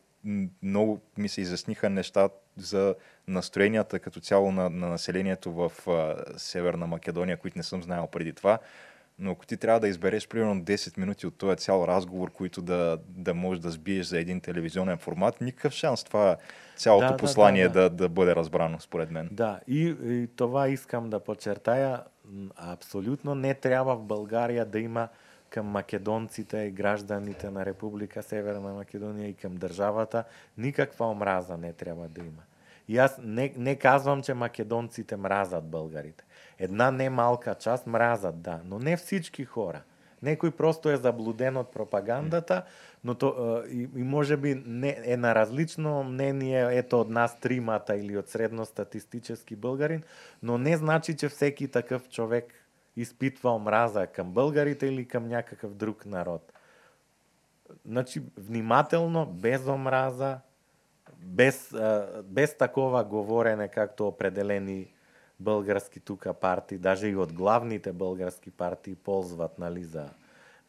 много 0.64 1.00
ми 1.18 1.30
се 1.30 1.42
изясниха 1.42 1.90
неща 1.90 2.30
за 2.58 2.96
настроенията 3.32 3.99
като 3.99 4.20
цяло 4.20 4.52
на, 4.52 4.70
на 4.70 4.88
населението 4.88 5.52
в 5.52 5.72
а, 5.88 6.16
Северна 6.38 6.88
Македония, 6.88 7.38
които 7.38 7.58
не 7.58 7.64
съм 7.64 7.84
знаел 7.84 8.08
преди 8.08 8.34
това. 8.34 8.60
Но 9.20 9.32
ако 9.32 9.45
ти 9.45 9.58
трябва 9.58 9.80
да 9.80 9.88
избереш 9.88 10.28
примерно 10.28 10.62
10 10.62 10.98
минути 10.98 11.28
от 11.28 11.38
този 11.38 11.58
цял 11.58 11.86
разговор, 11.88 12.32
които 12.32 12.62
да, 12.62 12.99
да 13.08 13.34
можеш 13.34 13.62
да 13.62 13.72
сбиеш 13.72 14.06
за 14.06 14.20
един 14.20 14.41
телевизионен 14.41 14.98
формат, 14.98 15.41
никакъв 15.41 15.74
шанс 15.74 16.03
това 16.03 16.38
цялото 16.76 17.08
Да, 17.08 17.12
да, 17.12 17.18
послание 17.18 17.70
да, 17.70 17.74
да. 17.74 17.90
да, 17.90 17.95
да 17.95 18.10
бъде 18.10 18.36
разбрано, 18.36 18.80
според 18.80 19.12
мен. 19.12 19.30
Да, 19.32 19.60
и, 19.68 19.95
и 20.03 20.28
това 20.36 20.68
искам 20.68 21.10
да 21.10 21.20
подчертая. 21.20 22.03
Абсолютно 22.56 23.36
не 23.36 23.53
трябва 23.53 23.95
в 23.95 24.03
България 24.03 24.66
да 24.66 24.80
има 24.80 25.08
към 25.49 25.66
македонците 25.66 26.58
и 26.58 26.72
гражданите 26.72 27.49
на 27.49 27.66
Република 27.66 28.24
Северна 28.24 28.74
Македония 28.74 29.30
и 29.30 29.34
към 29.34 29.56
държавата 29.56 30.24
никаква 30.58 31.10
омраза 31.10 31.58
не 31.58 31.74
трябва 31.74 32.08
да 32.08 32.22
има. 32.22 32.41
Јас 32.92 33.20
не, 33.24 33.54
не 33.58 33.76
казвам, 33.76 34.24
че 34.24 34.34
македонците 34.34 35.18
мразат 35.18 35.70
българите. 35.70 36.24
Една 36.60 36.92
не 36.92 37.10
малка 37.10 37.56
част 37.56 37.88
мразат, 37.88 38.42
да, 38.42 38.60
но 38.66 38.80
не 38.80 38.98
всички 38.98 39.46
хора. 39.46 39.82
Некој 40.22 40.52
просто 40.54 40.92
е 40.94 41.00
заблуден 41.02 41.58
од 41.58 41.72
пропагандата, 41.74 42.62
но 43.04 43.16
то, 43.16 43.64
и, 43.66 43.88
и 43.96 44.04
може 44.04 44.38
би 44.38 44.54
не, 44.66 44.94
е 45.06 45.18
на 45.18 45.34
различно 45.36 46.04
мнение 46.04 46.68
ето 46.78 47.02
од 47.02 47.10
нас 47.10 47.40
тримата 47.40 47.96
или 47.98 48.18
од 48.18 48.30
средностатистически 48.30 49.56
българин, 49.56 50.04
но 50.44 50.58
не 50.58 50.78
значи, 50.78 51.18
че 51.18 51.30
всеки 51.30 51.68
такъв 51.68 52.10
човек 52.10 52.54
испитва 52.96 53.56
омраза 53.56 54.08
към 54.08 54.32
българите 54.32 54.88
или 54.88 55.08
към 55.08 55.28
някакъв 55.28 55.74
друг 55.74 56.06
народ. 56.06 56.54
Значи, 57.86 58.22
внимателно, 58.38 59.26
без 59.26 59.68
омраза, 59.68 60.40
без, 61.18 61.76
без 62.23 62.57
такова 62.57 63.03
говорене, 63.03 63.68
както 63.68 64.07
определени 64.07 64.88
български 65.40 65.99
тука 65.99 66.34
партии, 66.34 66.78
даже 66.78 67.07
и 67.07 67.15
от 67.15 67.34
главните 67.34 67.91
български 67.91 68.52
партии 68.52 68.95
ползват, 68.95 69.60
нали, 69.60 69.84
за 69.84 70.06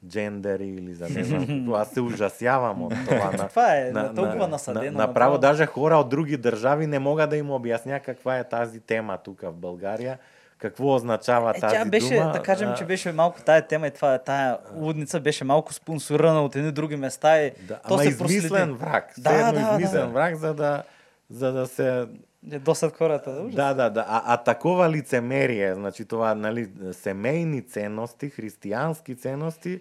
джендери 0.06 0.68
или 0.68 0.94
за 0.94 1.08
не 1.08 1.24
знам 1.24 1.46
какво. 1.46 1.74
Аз 1.74 1.90
се 1.90 2.00
ужасявам 2.00 2.82
от 2.82 2.94
това. 3.08 3.30
На, 3.30 3.48
Това 3.48 3.76
е 3.76 3.92
толкова 3.92 4.48
насадено, 4.48 4.84
На, 4.84 4.90
направо, 4.90 5.08
направо. 5.08 5.38
даже 5.38 5.66
хора 5.66 5.96
от 5.96 6.08
други 6.08 6.36
държави 6.36 6.86
не 6.86 6.98
мога 6.98 7.26
да 7.26 7.36
им 7.36 7.50
обясня 7.50 8.00
каква 8.00 8.38
е 8.38 8.48
тази 8.48 8.80
тема 8.80 9.18
тук 9.24 9.40
в 9.40 9.52
България, 9.52 10.18
какво 10.62 10.94
означава 10.94 11.52
Е, 11.56 11.60
тази 11.60 11.90
беше, 11.90 12.14
дума. 12.14 12.32
да 12.32 12.42
кажем, 12.42 12.68
а, 12.68 12.74
че 12.74 12.84
беше 12.84 13.12
малко 13.12 13.40
тая 13.42 13.66
тема 13.66 13.86
и 13.86 13.90
това, 13.90 14.18
тая 14.18 14.58
лудница 14.74 15.20
беше 15.20 15.44
малко 15.44 15.72
спонсорирана 15.74 16.42
от 16.42 16.56
едни 16.56 16.72
други 16.72 16.96
места 16.96 17.42
и 17.42 17.52
Да, 17.60 17.74
то 17.78 17.94
ама 17.94 18.02
се 18.02 18.08
измислен 18.08 18.40
проследи. 18.50 18.72
враг. 18.72 19.12
Да, 19.18 19.30
Да, 19.32 19.48
едно 19.48 19.60
да, 19.60 19.70
измислен 19.72 20.00
да. 20.00 20.06
враг, 20.06 20.36
за 20.36 20.54
да, 20.54 20.82
за 21.30 21.52
да 21.52 21.66
се 21.66 22.06
Е, 22.52 22.58
Досад 22.58 22.96
хората. 22.96 23.30
Ужас. 23.30 23.54
Да, 23.54 23.74
да, 23.74 23.90
да. 23.90 24.04
А, 24.08 24.22
а 24.26 24.36
такова 24.36 24.90
лицемерие, 24.90 25.74
значи 25.74 26.04
това, 26.04 26.34
нали, 26.34 26.68
семейни 26.92 27.62
ценности, 27.62 28.30
християнски 28.30 29.16
ценности, 29.16 29.80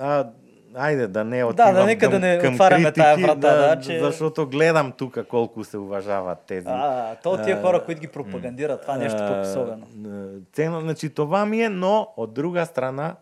а, 0.00 0.26
айде 0.74 1.06
да 1.06 1.24
не 1.24 1.44
отивам 1.44 1.74
да, 1.74 1.84
нека 1.84 2.00
към, 2.00 2.10
да 2.10 2.18
не 2.18 2.38
към 2.38 2.58
критики, 2.58 2.92
тая 2.92 3.16
врата, 3.16 3.74
да, 3.74 3.80
че- 3.80 4.00
защото 4.00 4.48
гледам 4.48 4.92
тук 4.92 5.18
колко 5.28 5.64
се 5.64 5.78
уважават 5.78 6.38
тези. 6.40 6.66
А, 6.68 7.16
то 7.16 7.42
тия 7.44 7.56
а, 7.56 7.62
хора, 7.62 7.84
които 7.84 8.00
ги 8.00 8.08
пропагандират, 8.08 8.82
това 8.82 8.96
нещо 8.96 9.18
пък 9.18 9.42
особено. 9.42 9.86
а, 10.06 10.40
Ценно, 10.52 10.80
значи 10.80 11.10
това 11.10 11.46
ми 11.46 11.62
е, 11.62 11.68
но 11.68 12.08
от 12.16 12.34
друга 12.34 12.66
страна 12.66 13.16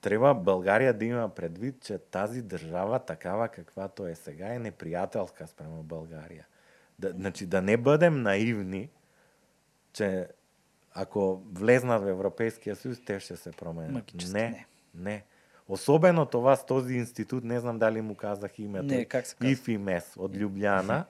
трябва 0.00 0.34
България 0.34 0.94
да 0.94 1.04
има 1.04 1.28
предвид, 1.28 1.82
че 1.82 1.98
тази 1.98 2.42
държава, 2.42 2.98
такава 2.98 3.48
каквато 3.48 4.06
е 4.06 4.14
сега, 4.14 4.54
е 4.54 4.58
неприятелска 4.58 5.46
спрямо 5.46 5.82
България. 5.82 6.46
Да, 6.98 7.10
значи 7.10 7.46
да 7.46 7.62
не 7.62 7.76
бъдем 7.76 8.22
наивни, 8.22 8.88
че 9.92 10.26
ако 10.94 11.42
влезнат 11.52 12.02
в 12.02 12.08
Европейския 12.08 12.76
съюз, 12.76 12.98
те 13.06 13.20
ще 13.20 13.36
се 13.36 13.50
променят. 13.50 13.92
Магически 13.92 14.32
не, 14.32 14.42
не. 14.42 14.66
не. 14.94 15.24
Особено 15.72 16.26
това 16.26 16.56
с 16.56 16.66
този 16.66 16.94
институт, 16.94 17.44
не 17.44 17.60
знам 17.60 17.78
дали 17.78 18.00
му 18.00 18.14
казах 18.14 18.58
името. 18.58 18.84
Не, 18.84 19.04
как 19.04 19.26
се 19.26 19.34
казва? 19.36 19.50
ИФИМЕС 19.52 20.14
от 20.16 20.36
Любляна. 20.36 21.04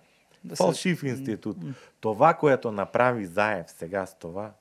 Да 0.45 0.57
се- 0.57 0.63
Фалшив 0.63 1.03
институт. 1.03 1.57
Това, 2.01 2.35
което 2.35 2.73
направи 2.73 3.27
Заев 3.27 3.71
сега 3.71 4.07
с 4.07 4.19
това, 4.19 4.53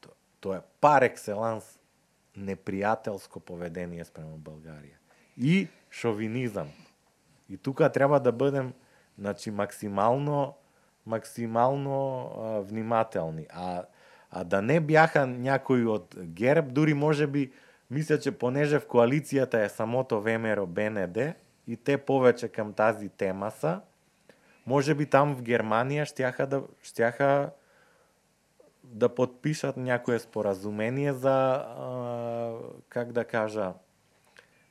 то, 0.00 0.08
то 0.40 0.54
е 0.54 0.60
пар 0.80 1.02
екселанс 1.02 1.78
неприятелско 2.36 3.40
поведение 3.40 4.04
спрямо 4.04 4.36
България. 4.36 4.98
И 5.40 5.68
шовинизъм. 5.90 6.68
И 7.48 7.56
тук 7.56 7.92
трябва 7.92 8.20
да 8.20 8.32
бъдем 8.32 8.72
значи, 9.18 9.50
максимално, 9.50 10.54
максимално 11.06 12.30
а, 12.38 12.60
внимателни. 12.60 13.46
А, 13.50 13.82
а 14.30 14.44
да 14.44 14.62
не 14.62 14.80
бяха 14.80 15.26
някои 15.26 15.86
от 15.86 16.14
ГЕРБ, 16.18 16.68
дори 16.70 16.94
може 16.94 17.26
би, 17.26 17.52
мисля, 17.94 18.18
че 18.18 18.32
понеже 18.32 18.78
в 18.78 18.86
коалицијата 18.86 19.62
е 19.64 19.68
самото 19.68 20.20
ВМРО 20.20 20.66
БНД 20.66 21.38
и 21.66 21.76
те 21.76 21.98
повече 21.98 22.48
кам 22.48 22.72
тази 22.72 23.08
тема 23.08 23.50
са, 23.50 23.80
може 24.66 24.94
би 24.94 25.06
там 25.06 25.34
в 25.34 25.42
Германија 25.42 26.04
штяха 26.04 26.46
да, 26.46 26.62
штяха 26.82 27.50
да 28.84 29.08
подпишат 29.08 29.76
някое 29.76 30.18
споразумение 30.18 31.12
за, 31.12 31.64
а, 31.78 32.52
как 32.88 33.12
да 33.12 33.24
кажа, 33.24 33.72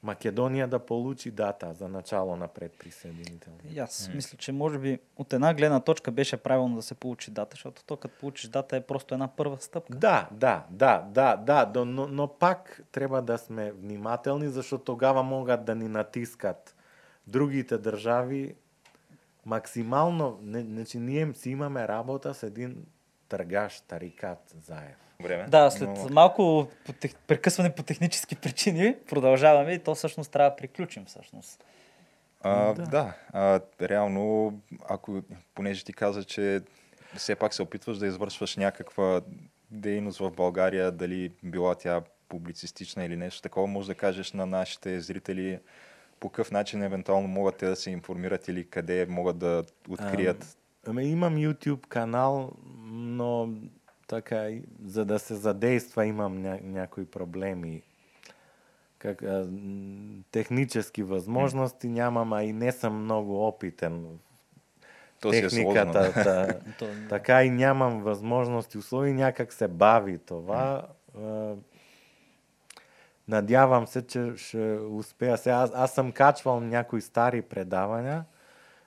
Македония 0.03 0.67
да 0.67 0.79
получи 0.79 1.31
дата 1.31 1.73
за 1.73 1.87
начало 1.87 2.35
на 2.35 2.47
предприсъединителни. 2.47 3.59
И 3.71 3.79
аз 3.79 4.09
мисля, 4.13 4.37
че 4.37 4.51
може 4.51 4.79
би 4.79 4.99
от 5.17 5.33
една 5.33 5.53
гледна 5.53 5.79
точка 5.79 6.11
беше 6.11 6.37
правилно 6.37 6.75
да 6.75 6.81
се 6.81 6.95
получи 6.95 7.31
дата, 7.31 7.55
защото 7.55 7.83
то 7.83 7.97
като 7.97 8.19
получиш 8.19 8.49
дата 8.49 8.75
е 8.75 8.81
просто 8.81 9.13
една 9.13 9.27
първа 9.27 9.57
стъпка. 9.59 9.97
Да, 9.97 10.29
да, 10.31 10.65
да, 10.69 11.07
да, 11.11 11.35
да, 11.65 11.85
но, 11.85 12.07
но 12.07 12.27
пак 12.27 12.81
трябва 12.91 13.21
да 13.21 13.37
сме 13.37 13.71
внимателни, 13.71 14.49
защото 14.49 14.83
тогава 14.83 15.23
могат 15.23 15.65
да 15.65 15.75
ни 15.75 15.87
натискат 15.87 16.75
другите 17.27 17.77
държави 17.77 18.55
максимално. 19.45 20.39
Не, 20.41 20.61
значи 20.61 20.99
ние 20.99 21.33
си 21.33 21.49
имаме 21.49 21.87
работа 21.87 22.33
с 22.33 22.43
един 22.43 22.85
търгаш 23.29 23.81
тарикат 23.81 24.55
Заев. 24.61 25.02
Време. 25.23 25.45
Да, 25.49 25.71
след 25.71 25.89
Но- 25.89 26.07
малко 26.11 26.67
по 26.85 26.93
тех... 26.93 27.15
прекъсване 27.27 27.75
по 27.75 27.83
технически 27.83 28.35
причини 28.41 28.95
продължаваме 29.09 29.71
и 29.71 29.79
то 29.79 29.95
всъщност 29.95 30.31
трябва 30.31 30.49
да 30.49 30.55
приключим 30.55 31.05
всъщност. 31.05 31.63
А, 32.41 32.73
Да. 32.73 32.83
да, 32.83 33.13
а, 33.33 33.59
реално, 33.81 34.53
ако, 34.89 35.21
понеже 35.55 35.83
ти 35.83 35.93
каза, 35.93 36.23
че 36.23 36.61
все 37.17 37.35
пак 37.35 37.53
се 37.53 37.61
опитваш 37.61 37.97
да 37.97 38.07
извършваш 38.07 38.57
някаква 38.57 39.21
дейност 39.71 40.19
в 40.19 40.31
България, 40.31 40.91
дали 40.91 41.31
била 41.43 41.75
тя 41.75 42.01
публицистична 42.29 43.05
или 43.05 43.15
нещо 43.15 43.41
такова, 43.41 43.67
може 43.67 43.87
да 43.87 43.95
кажеш 43.95 44.31
на 44.31 44.45
нашите 44.45 44.99
зрители 44.99 45.59
по 46.19 46.29
какъв 46.29 46.51
начин 46.51 46.83
евентуално 46.83 47.27
могат 47.27 47.57
те 47.57 47.65
да 47.65 47.75
се 47.75 47.91
информират 47.91 48.47
или 48.47 48.69
къде 48.69 49.05
могат 49.05 49.37
да 49.37 49.63
открият. 49.89 50.57
Ами 50.87 51.03
имам 51.05 51.35
YouTube 51.35 51.87
канал, 51.87 52.51
но 52.85 53.49
така, 54.13 54.49
и 54.49 54.63
за 54.85 55.05
да 55.05 55.19
се 55.19 55.35
задейства 55.35 56.05
имам 56.05 56.37
ня- 56.37 56.63
някои 56.63 57.05
проблеми. 57.05 57.81
Как, 58.99 59.23
а, 59.23 59.49
технически 60.31 61.03
възможности 61.03 61.87
нямам, 61.87 62.33
а 62.33 62.43
и 62.43 62.53
не 62.53 62.71
съм 62.71 63.03
много 63.03 63.47
опитен 63.47 64.05
То 65.19 65.29
е 65.29 65.41
техниката. 65.41 66.03
сложно. 66.03 66.23
та, 66.23 66.47
То, 66.79 66.87
така 67.09 67.43
и 67.43 67.49
нямам 67.49 68.01
възможности, 68.01 68.77
условия, 68.77 69.13
някак 69.13 69.53
се 69.53 69.67
бави 69.67 70.17
това. 70.17 70.87
А, 71.21 71.53
Надявам 73.27 73.87
се, 73.87 74.07
че 74.07 74.33
ще 74.37 74.57
успея. 74.91 75.37
Сега, 75.37 75.55
аз, 75.55 75.71
аз 75.75 75.93
съм 75.93 76.11
качвал 76.11 76.59
някои 76.59 77.01
стари 77.01 77.41
предавания, 77.41 78.25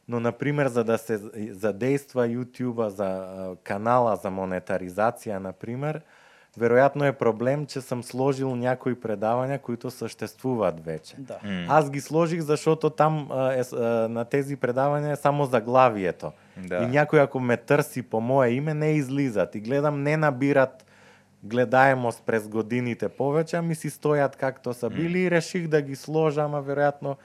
но, 0.09 0.21
например, 0.21 0.69
за 0.69 0.85
да 0.85 0.99
се 0.99 1.21
задейства 1.51 2.29
YouTube 2.29 2.89
за 2.89 3.05
а, 3.05 3.57
канала 3.65 4.17
за 4.17 4.31
монетаризация, 4.31 5.41
например, 5.41 6.01
веројатно 6.59 7.09
е 7.09 7.13
проблем 7.13 7.67
че 7.67 7.81
сам 7.81 8.03
сложил 8.03 8.57
някои 8.57 8.95
предавања 8.95 9.59
които 9.59 9.91
съществуваат 9.91 10.81
веќе. 10.81 11.19
Да. 11.19 11.39
М, 11.43 11.67
Аз 11.69 11.91
ги 11.91 12.01
сложих 12.01 12.41
зашото 12.41 12.91
там 12.91 13.29
а, 13.31 13.53
е, 13.53 13.63
а, 13.73 14.09
на 14.09 14.25
тези 14.25 14.57
предавања 14.57 15.13
е 15.13 15.17
само 15.17 15.45
заглавието. 15.45 16.33
Да. 16.57 16.77
И 16.77 16.87
някој 16.87 17.25
ако 17.25 17.41
ме 17.41 17.57
търси 17.57 18.03
по 18.03 18.21
мое 18.21 18.51
име 18.51 18.75
не 18.75 18.93
излизат 18.97 19.55
и 19.55 19.61
гледам 19.61 20.03
не 20.03 20.17
набират 20.17 20.87
гледаемост 21.43 22.23
през 22.27 22.49
годините 22.49 23.09
повеќе, 23.09 23.61
ми 23.61 23.75
си 23.75 23.91
стојат 23.91 24.37
както 24.37 24.75
са 24.75 24.91
били 24.91 25.27
и 25.27 25.31
реших 25.31 25.69
да 25.69 25.83
ги 25.83 25.97
сложа, 25.97 26.45
ама 26.45 26.63
веројатно 26.63 27.17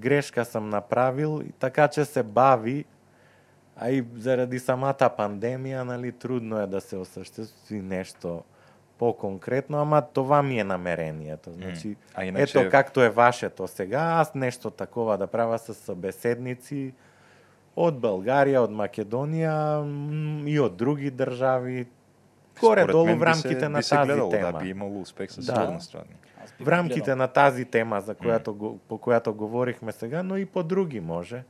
грешка 0.00 0.44
сам 0.44 0.68
направил 0.68 1.42
и 1.48 1.52
така 1.52 1.88
че 1.88 2.04
се 2.04 2.22
бави 2.22 2.84
а 3.76 3.90
и 3.90 4.04
заради 4.16 4.58
самата 4.58 5.08
пандемија, 5.18 5.82
нали, 5.82 6.12
трудно 6.12 6.60
е 6.60 6.66
да 6.66 6.80
се 6.80 6.96
осъществи 6.96 7.80
нешто 7.80 8.42
по-конкретно, 8.98 9.78
ама 9.78 10.02
това 10.02 10.42
ми 10.42 10.60
е 10.60 10.64
намерението. 10.64 11.50
Значи, 11.52 11.96
А 12.14 12.24
иначе- 12.24 12.58
ето 12.60 12.70
както 12.70 13.02
е 13.02 13.10
вашето 13.10 13.68
сега, 13.68 14.00
аз 14.00 14.34
нешто 14.34 14.70
такова 14.70 15.18
да 15.18 15.26
правя 15.26 15.58
с 15.58 15.74
събеседници 15.74 16.92
од 17.76 17.96
Българија, 17.96 18.58
од 18.58 18.70
Македонија 18.70 19.56
и 20.46 20.60
од 20.60 20.76
други 20.76 21.10
држави. 21.10 21.86
Според 22.56 22.84
Горе-долу 22.84 23.06
мен 23.06 23.18
в 23.18 23.22
рамките 23.22 23.60
се, 23.60 23.68
на 23.68 23.78
би 23.78 23.82
се 23.82 23.90
тази 23.90 24.06
гледало, 24.06 24.30
тема. 24.30 24.52
Да, 24.52 24.58
би 24.58 24.68
имало 24.68 25.00
успех 25.00 25.32
със 25.32 25.46
Да. 25.46 25.52
сигурност 25.54 25.90
това. 25.92 26.02
В 26.60 26.68
рамките 26.68 27.00
гледал. 27.00 27.16
на 27.16 27.28
тази 27.28 27.64
тема 27.64 28.00
за 28.00 28.14
която, 28.14 28.54
го, 28.54 28.78
по 28.78 28.98
която 28.98 29.34
говорихме 29.34 29.92
сега, 29.92 30.22
но 30.22 30.36
и 30.36 30.46
по 30.46 30.62
други 30.62 31.00
може. 31.00 31.44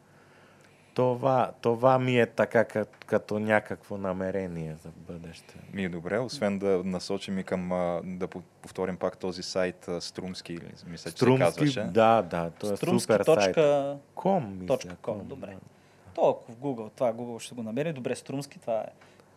Това, 0.94 1.52
това 1.60 1.98
ми 1.98 2.20
е 2.20 2.26
така 2.26 2.64
като, 2.64 2.98
като 3.06 3.38
някакво 3.38 3.96
намерение 3.96 4.74
за 4.74 4.88
бъдеще. 4.96 5.54
Ми 5.72 5.84
е 5.84 5.88
добре, 5.88 6.18
освен 6.18 6.58
да 6.58 6.82
насочим 6.84 7.38
и 7.38 7.44
към, 7.44 7.68
да 8.04 8.28
по- 8.28 8.42
повторим 8.62 8.96
пак 8.96 9.16
този 9.16 9.42
сайт 9.42 9.88
Струмски, 10.00 10.52
мисля, 10.86 10.86
че 10.86 10.98
се 10.98 11.10
Струмски, 11.10 11.40
казваше. 11.40 11.80
да, 11.82 12.22
да, 12.22 12.50
то 12.50 12.72
е 12.72 12.76
Струмски 12.76 13.02
супер 13.02 13.24
сайт. 13.24 13.38
точка... 13.38 13.96
Ком, 14.14 14.52
мисля. 14.52 14.66
точка 14.68 14.96
ком, 14.96 15.20
добре. 15.24 15.56
То 16.14 16.30
ако 16.30 16.52
в 16.52 16.56
Google, 16.56 16.90
това 16.90 17.12
Google 17.12 17.38
ще 17.38 17.54
го 17.54 17.62
намери. 17.62 17.92
Добре, 17.92 18.16
Струмски, 18.16 18.58
това 18.58 18.74
е 18.74 18.86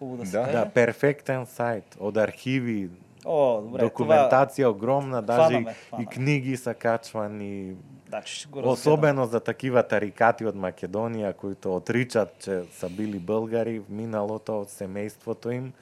хубаво 0.04 0.18
да 0.18 0.26
се 0.26 0.38
Да. 0.38 0.44
каже. 0.46 0.58
Да, 0.58 0.66
перфектен 0.66 1.46
сайт. 1.46 1.98
От 2.00 2.18
архиви, 2.18 2.90
О, 3.26 3.62
добре, 3.62 3.80
документация 3.80 4.70
огромна, 4.70 5.22
даже 5.22 5.66
и, 6.00 6.06
книги 6.06 6.58
са 6.58 6.74
качвани. 6.74 7.76
Това, 8.06 8.20
значи 8.20 8.48
го. 8.48 8.70
Особено 8.70 9.26
за 9.26 9.40
такива 9.40 9.84
тарикати 9.84 10.46
от 10.46 10.56
Македонија, 10.56 11.34
които 11.34 11.76
отричат, 11.76 12.30
че 12.40 12.62
са 12.72 12.90
били 12.90 13.20
българи 13.20 13.80
в 13.80 13.90
миналото 13.90 14.62
от 14.62 14.70
семейството 14.70 15.52
им. 15.52 15.74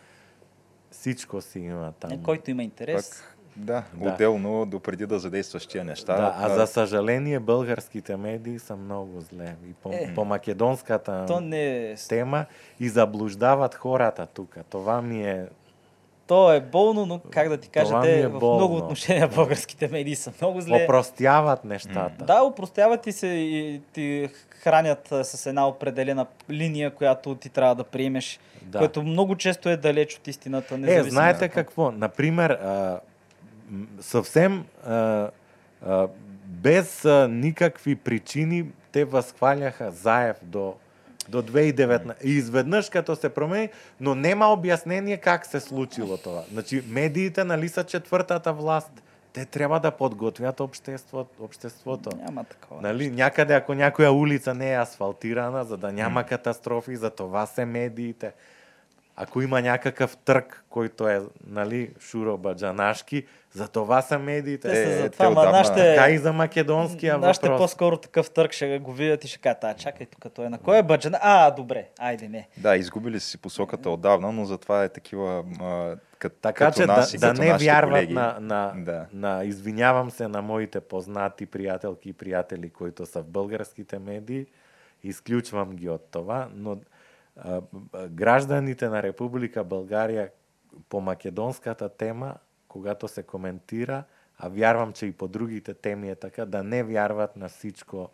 Всичко 0.92 1.42
си 1.42 1.60
има 1.60 1.94
там. 2.00 2.12
Е, 2.12 2.24
Който 2.24 2.52
има 2.52 2.64
интерес. 2.64 3.10
Пак, 3.10 3.31
да, 3.62 3.84
Да. 3.94 4.10
отделно, 4.10 4.66
допреди 4.66 5.06
да 5.06 5.20
задействаш 5.20 5.68
тия 5.68 5.84
неща. 5.84 6.16
Да, 6.16 6.36
а 6.40 6.50
за 6.50 6.68
съжаление 6.68 7.40
българските 7.40 8.18
медии 8.18 8.60
са 8.60 8.76
много 8.76 9.22
зле. 9.22 9.56
И 9.70 9.74
по, 9.74 9.90
Е. 9.94 10.12
по 10.16 10.26
македонската 10.26 11.26
То 11.28 11.40
не 11.40 11.96
тема 12.10 12.46
и 12.80 12.90
заблуждават 12.90 13.76
хората 13.76 14.26
тук. 14.26 14.58
Това 14.70 15.02
ми 15.02 15.30
е... 15.30 15.46
То 16.28 16.54
е 16.54 16.60
болно, 16.62 17.06
но 17.06 17.20
как 17.20 17.50
да 17.50 17.58
ти 17.58 17.70
кажа, 17.70 18.02
те 18.02 18.20
е 18.20 18.28
в 18.28 18.36
много 18.36 18.76
отношения 18.76 19.28
българските 19.28 19.88
медии 19.88 20.16
са 20.16 20.32
много 20.42 20.62
зле. 20.62 20.84
Опростяват 20.84 21.66
нещата. 21.66 22.26
Да, 22.26 22.44
упростяват 22.44 23.08
и 23.08 23.12
се 23.12 23.28
и 23.28 23.82
ти 23.94 24.30
хранят 24.50 25.08
с 25.24 25.46
една 25.46 25.68
определена 25.68 26.26
линия, 26.50 26.92
която 26.92 27.36
ти 27.36 27.50
трябва 27.50 27.76
да 27.76 27.84
приемеш, 27.84 28.40
Да. 28.62 28.78
което 28.80 29.04
много 29.04 29.36
често 29.36 29.70
е 29.70 29.78
далеч 29.78 30.16
от 30.16 30.28
истината. 30.28 30.80
Е, 30.88 31.04
знаете 31.04 31.50
какво? 31.50 31.92
Например, 31.92 32.60
а, 33.72 33.76
м, 33.76 33.88
съвсем 34.02 34.66
а, 34.86 35.30
а, 35.86 36.08
без 36.46 37.06
а, 37.06 37.28
никакви 37.28 37.96
причини 37.96 38.66
те 38.92 39.06
възхваляха 39.06 39.92
Заев 39.92 40.38
до, 40.44 40.76
до 41.30 41.44
2019. 41.44 42.24
И 42.24 42.32
изведнъж 42.32 42.90
като 42.90 43.16
се 43.16 43.30
промени, 43.30 43.70
но 44.00 44.16
нема 44.16 44.48
обяснение 44.48 45.18
как 45.18 45.46
се 45.46 45.60
случило 45.60 46.18
това. 46.18 46.44
Значи, 46.52 46.84
медиите 46.88 47.44
нали 47.44 47.70
са 47.70 47.84
четвъртата 47.84 48.54
власт. 48.54 48.92
Те 49.34 49.46
трябва 49.46 49.80
да 49.80 49.92
подготвят 49.92 50.60
общество, 50.60 51.26
обществото. 51.40 52.10
Няма 52.26 52.44
такова. 52.44 52.82
Нали, 52.82 53.10
някъде, 53.10 53.54
ако 53.54 53.74
някоя 53.74 54.12
улица 54.12 54.54
не 54.54 54.74
е 54.74 54.78
асфалтирана, 54.78 55.66
за 55.66 55.78
да 55.78 55.92
няма 55.92 56.24
катастрофи, 56.24 56.96
за 56.96 57.10
това 57.10 57.46
се 57.46 57.66
медиите. 57.66 58.32
Ако 59.16 59.42
има 59.42 59.62
някакъв 59.62 60.18
търг, 60.18 60.64
който 60.70 61.08
е 61.08 61.22
нали, 61.48 61.90
шуробаджанашки, 62.00 63.26
за 63.52 63.68
това 63.68 64.02
са 64.02 64.20
медиите. 64.20 64.70
Те 64.70 64.76
са 64.78 64.92
Е, 64.92 64.98
за 64.98 65.10
това, 65.10 65.26
ама 65.26 65.32
отдавна- 65.34 65.52
нашите... 65.52 65.96
Така 65.96 66.10
и 66.10 66.18
за 66.18 66.34
македонския 66.34 67.18
Нашите 67.18 67.48
въпрос. 67.48 67.62
по-скоро 67.64 67.98
такъв 67.98 68.30
търг 68.30 68.52
ще 68.52 68.80
го 68.80 68.94
видят 68.94 69.24
и 69.24 69.28
ще 69.28 69.40
кажат, 69.40 69.64
а 69.64 69.74
чакай 69.74 70.08
тук, 70.08 70.34
той 70.34 70.46
е 70.46 70.50
на 70.50 70.58
кой 70.60 70.78
е 70.78 70.84
баджана? 70.84 71.20
А, 71.22 71.52
добре, 71.52 71.90
айде 72.00 72.28
не. 72.28 72.48
Да, 72.58 72.76
изгубили 72.76 73.20
си 73.20 73.38
посоката 73.38 73.90
отдавна, 73.90 74.32
но 74.32 74.46
затова 74.46 74.84
е 74.84 74.90
такива 74.90 75.44
а, 75.62 75.96
кът, 76.20 76.34
Така 76.34 76.66
като 76.66 76.76
че 76.76 76.86
да, 76.86 76.94
нас 76.94 77.14
и 77.14 77.18
да 77.18 77.28
като 77.28 77.42
не 77.42 77.48
нашите 77.48 77.66
вярват 77.66 77.92
колеги. 77.94 78.14
на, 78.14 78.38
на, 78.40 78.74
Да. 78.78 79.06
на, 79.14 79.44
извинявам 79.44 80.12
се 80.12 80.28
на 80.28 80.42
моите 80.42 80.80
познати 80.82 81.46
приятелки 81.46 82.10
и 82.10 82.14
приятели, 82.14 82.70
които 82.70 83.06
са 83.06 83.22
в 83.22 83.28
българските 83.28 84.00
медии, 84.00 84.46
изключвам 85.04 85.72
ги 85.72 85.90
от 85.90 86.08
това, 86.12 86.48
но 86.54 86.78
а, 87.38 87.62
гражданите 88.08 88.90
на 88.90 89.04
Република 89.04 89.64
България 89.64 90.30
по 90.90 91.02
македонската 91.02 91.90
тема, 91.90 92.36
когато 92.72 93.08
се 93.08 93.24
коментира, 93.24 94.04
а 94.38 94.50
вярвам, 94.50 94.94
че 94.94 95.06
и 95.06 95.12
по 95.12 95.28
другите 95.28 95.74
теми 95.74 96.10
е 96.10 96.16
така, 96.16 96.46
да 96.46 96.64
не 96.64 96.84
вярват 96.84 97.36
на 97.36 97.50
всичко, 97.50 98.10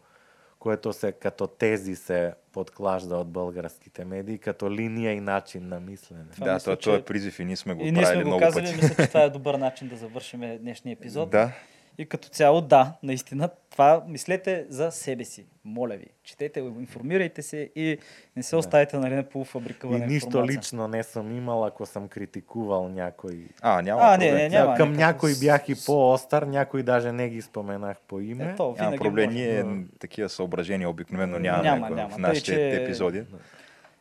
което 0.59 0.93
се 0.93 1.11
като 1.11 1.47
тези 1.47 1.95
се 1.95 2.33
подклажда 2.51 3.15
от 3.15 3.27
българските 3.27 4.05
медии, 4.05 4.37
като 4.37 4.71
линия 4.71 5.13
и 5.13 5.19
начин 5.19 5.67
на 5.67 5.79
мислене. 5.79 6.23
Това 6.31 6.45
Да, 6.45 6.53
мисля, 6.53 6.75
то, 6.75 6.81
то 6.81 6.95
е 6.95 6.99
че- 6.99 7.05
призив 7.05 7.39
и 7.39 7.45
ние 7.45 7.55
сме 7.55 7.73
го 7.73 7.83
И 7.83 7.91
ние 7.91 8.05
сме 8.05 8.23
го 8.23 8.37
казали, 8.39 8.75
мисля, 8.75 8.95
че 8.95 9.07
това 9.07 9.21
е 9.21 9.29
добър 9.29 9.55
начин 9.55 9.87
да 9.87 9.95
завършим 9.95 10.57
днешния 10.61 10.93
епизод. 10.93 11.29
Да, 11.29 11.51
И 11.99 12.05
като 12.05 12.29
цяло, 12.29 12.61
да, 12.61 12.93
наистина, 13.03 13.49
това 13.69 14.03
мислете 14.07 14.65
за 14.69 14.91
себе 14.91 15.25
си. 15.25 15.45
Моля 15.65 15.95
ви, 15.95 16.05
четете, 16.23 16.59
информирайте 16.59 17.41
се 17.41 17.69
и 17.75 17.97
не 18.35 18.43
се 18.43 18.55
оставите 18.55 18.97
нали, 18.97 19.13
на 19.13 19.19
И 19.19 19.23
полуфабрикувана 19.23 20.05
нищо 20.05 20.27
информация. 20.27 20.57
лично 20.57 20.87
не 20.87 21.03
съм 21.03 21.31
имал, 21.31 21.65
ако 21.65 21.85
съм 21.85 22.07
критикувал 22.07 22.89
някой. 22.89 23.47
а, 23.61 23.81
няма 23.81 24.01
А, 24.03 24.17
не, 24.17 24.31
не, 24.31 24.49
няма. 24.49 24.75
Към 24.75 24.89
никакъв 24.89 24.97
някой 25.07 25.33
бях 25.35 25.69
и 25.69 25.75
по-остър, 25.85 26.43
някой 26.43 26.83
даже 26.83 27.11
не 27.11 27.29
ги 27.29 27.41
споменах 27.41 27.97
по 27.99 28.19
име. 28.19 28.45
Ето, 28.45 28.75
Няма 28.79 28.97
проблем, 28.97 29.31
ние 29.31 29.63
да. 29.63 29.75
такива 29.99 30.29
съображения 30.29 30.89
обикновено 30.89 31.39
нямаме 31.39 31.63
Няма, 31.63 31.87
в, 31.87 31.89
няма. 31.91 32.09
в 32.09 32.13
Тъй, 32.13 32.21
нашите 32.21 32.45
че- 32.45 32.83
епизоди. 32.83 33.23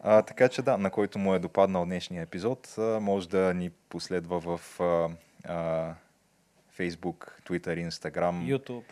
А, 0.01 0.23
така 0.23 0.49
че 0.49 0.63
да, 0.63 0.79
на 0.79 0.91
който 0.91 1.19
му 1.19 1.35
е 1.35 1.39
допаднал 1.39 1.85
днешния 1.85 2.23
епизод, 2.23 2.75
може 3.01 3.29
да 3.29 3.55
ни 3.55 3.71
последва 3.89 4.39
в 4.39 4.81
а, 4.81 5.09
а, 5.45 5.95
Facebook, 6.79 7.43
Twitter, 7.49 7.89
Instagram. 7.89 8.59
YouTube. 8.59 8.83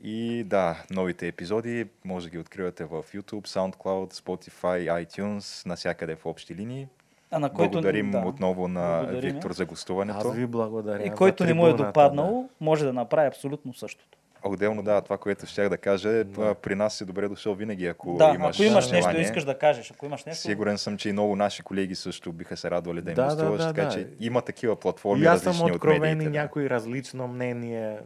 И 0.00 0.44
да, 0.44 0.84
новите 0.90 1.28
епизоди 1.28 1.86
може 2.04 2.26
да 2.26 2.30
ги 2.30 2.38
откривате 2.38 2.84
в 2.84 2.90
YouTube, 3.14 3.46
SoundCloud, 3.46 4.12
Spotify, 4.12 5.06
iTunes, 5.06 5.66
навсякъде 5.66 6.14
в 6.14 6.26
общи 6.26 6.54
линии. 6.54 6.88
А 7.30 7.38
на 7.38 7.50
който, 7.52 7.70
Благодарим 7.70 8.10
да. 8.10 8.18
отново 8.18 8.68
на 8.68 8.98
Благодарим. 9.02 9.32
Виктор 9.32 9.52
за 9.52 9.66
гостуването. 9.66 10.28
Аз 10.28 10.34
ви 10.34 10.46
благодаря. 10.46 11.02
И 11.04 11.10
който 11.10 11.44
не 11.44 11.54
му 11.54 11.66
е 11.66 11.72
допаднал, 11.72 12.48
може 12.60 12.84
да 12.84 12.92
направи 12.92 13.26
абсолютно 13.26 13.74
същото. 13.74 14.17
Отделно, 14.42 14.82
да, 14.82 15.00
това, 15.00 15.18
което 15.18 15.46
щях 15.46 15.68
да 15.68 15.78
кажа, 15.78 16.10
е, 16.10 16.24
а, 16.38 16.54
при 16.54 16.74
нас 16.74 16.94
си 16.94 17.04
добре 17.04 17.28
дошъл 17.28 17.54
винаги, 17.54 17.86
ако 17.86 18.16
да, 18.16 18.32
имаш 18.34 18.56
ако 18.56 18.62
имаш 18.62 18.84
нещо 18.84 18.96
желание. 18.98 19.20
и 19.20 19.24
искаш 19.24 19.44
да 19.44 19.58
кажеш, 19.58 19.90
ако 19.90 20.06
имаш 20.06 20.24
нещо, 20.24 20.42
Сигурен 20.42 20.78
съм, 20.78 20.96
че 20.98 21.08
и 21.08 21.12
много 21.12 21.36
наши 21.36 21.62
колеги 21.62 21.94
също 21.94 22.32
биха 22.32 22.56
се 22.56 22.70
радвали 22.70 23.02
да 23.02 23.10
им 23.10 23.14
Да, 23.14 23.22
да, 23.24 23.34
гостуваш, 23.34 23.58
да, 23.58 23.68
така 23.68 23.84
да. 23.84 23.90
че 23.90 24.08
има 24.20 24.42
такива 24.42 24.74
Да. 24.74 24.80
платформи 24.80 25.22
И 25.22 25.26
аз 25.26 25.40
съм 25.40 25.50
различни 25.50 25.70
от 25.70 25.76
откровен 25.76 25.96
и 25.96 26.00
медиите. 26.00 26.24
да. 26.24 26.38
някой 26.38 26.70
различно 26.70 27.28
мнение. 27.28 27.98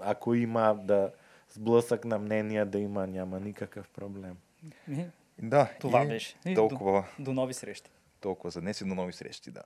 Ако 0.00 0.34
има 0.34 0.76
да 0.76 1.10
сблъсък 1.50 2.04
на 2.04 2.18
мнения 2.18 2.66
да 2.66 2.78
има, 2.78 3.06
няма 3.06 3.40
никакъв 3.40 3.88
проблем. 3.88 4.36
Да, 5.38 5.68
това 5.80 6.04
и 6.04 6.08
беше. 6.08 6.34
И 6.46 6.54
толкова, 6.54 7.04
До, 7.18 7.24
до 7.24 7.32
нови 7.32 7.54
срещи. 7.54 7.90
толкова 8.20 8.50
за 8.50 8.60
днес 8.60 8.80
и 8.80 8.84
до 8.84 8.94
нови 8.94 9.12
срещи, 9.12 9.50
да. 9.50 9.62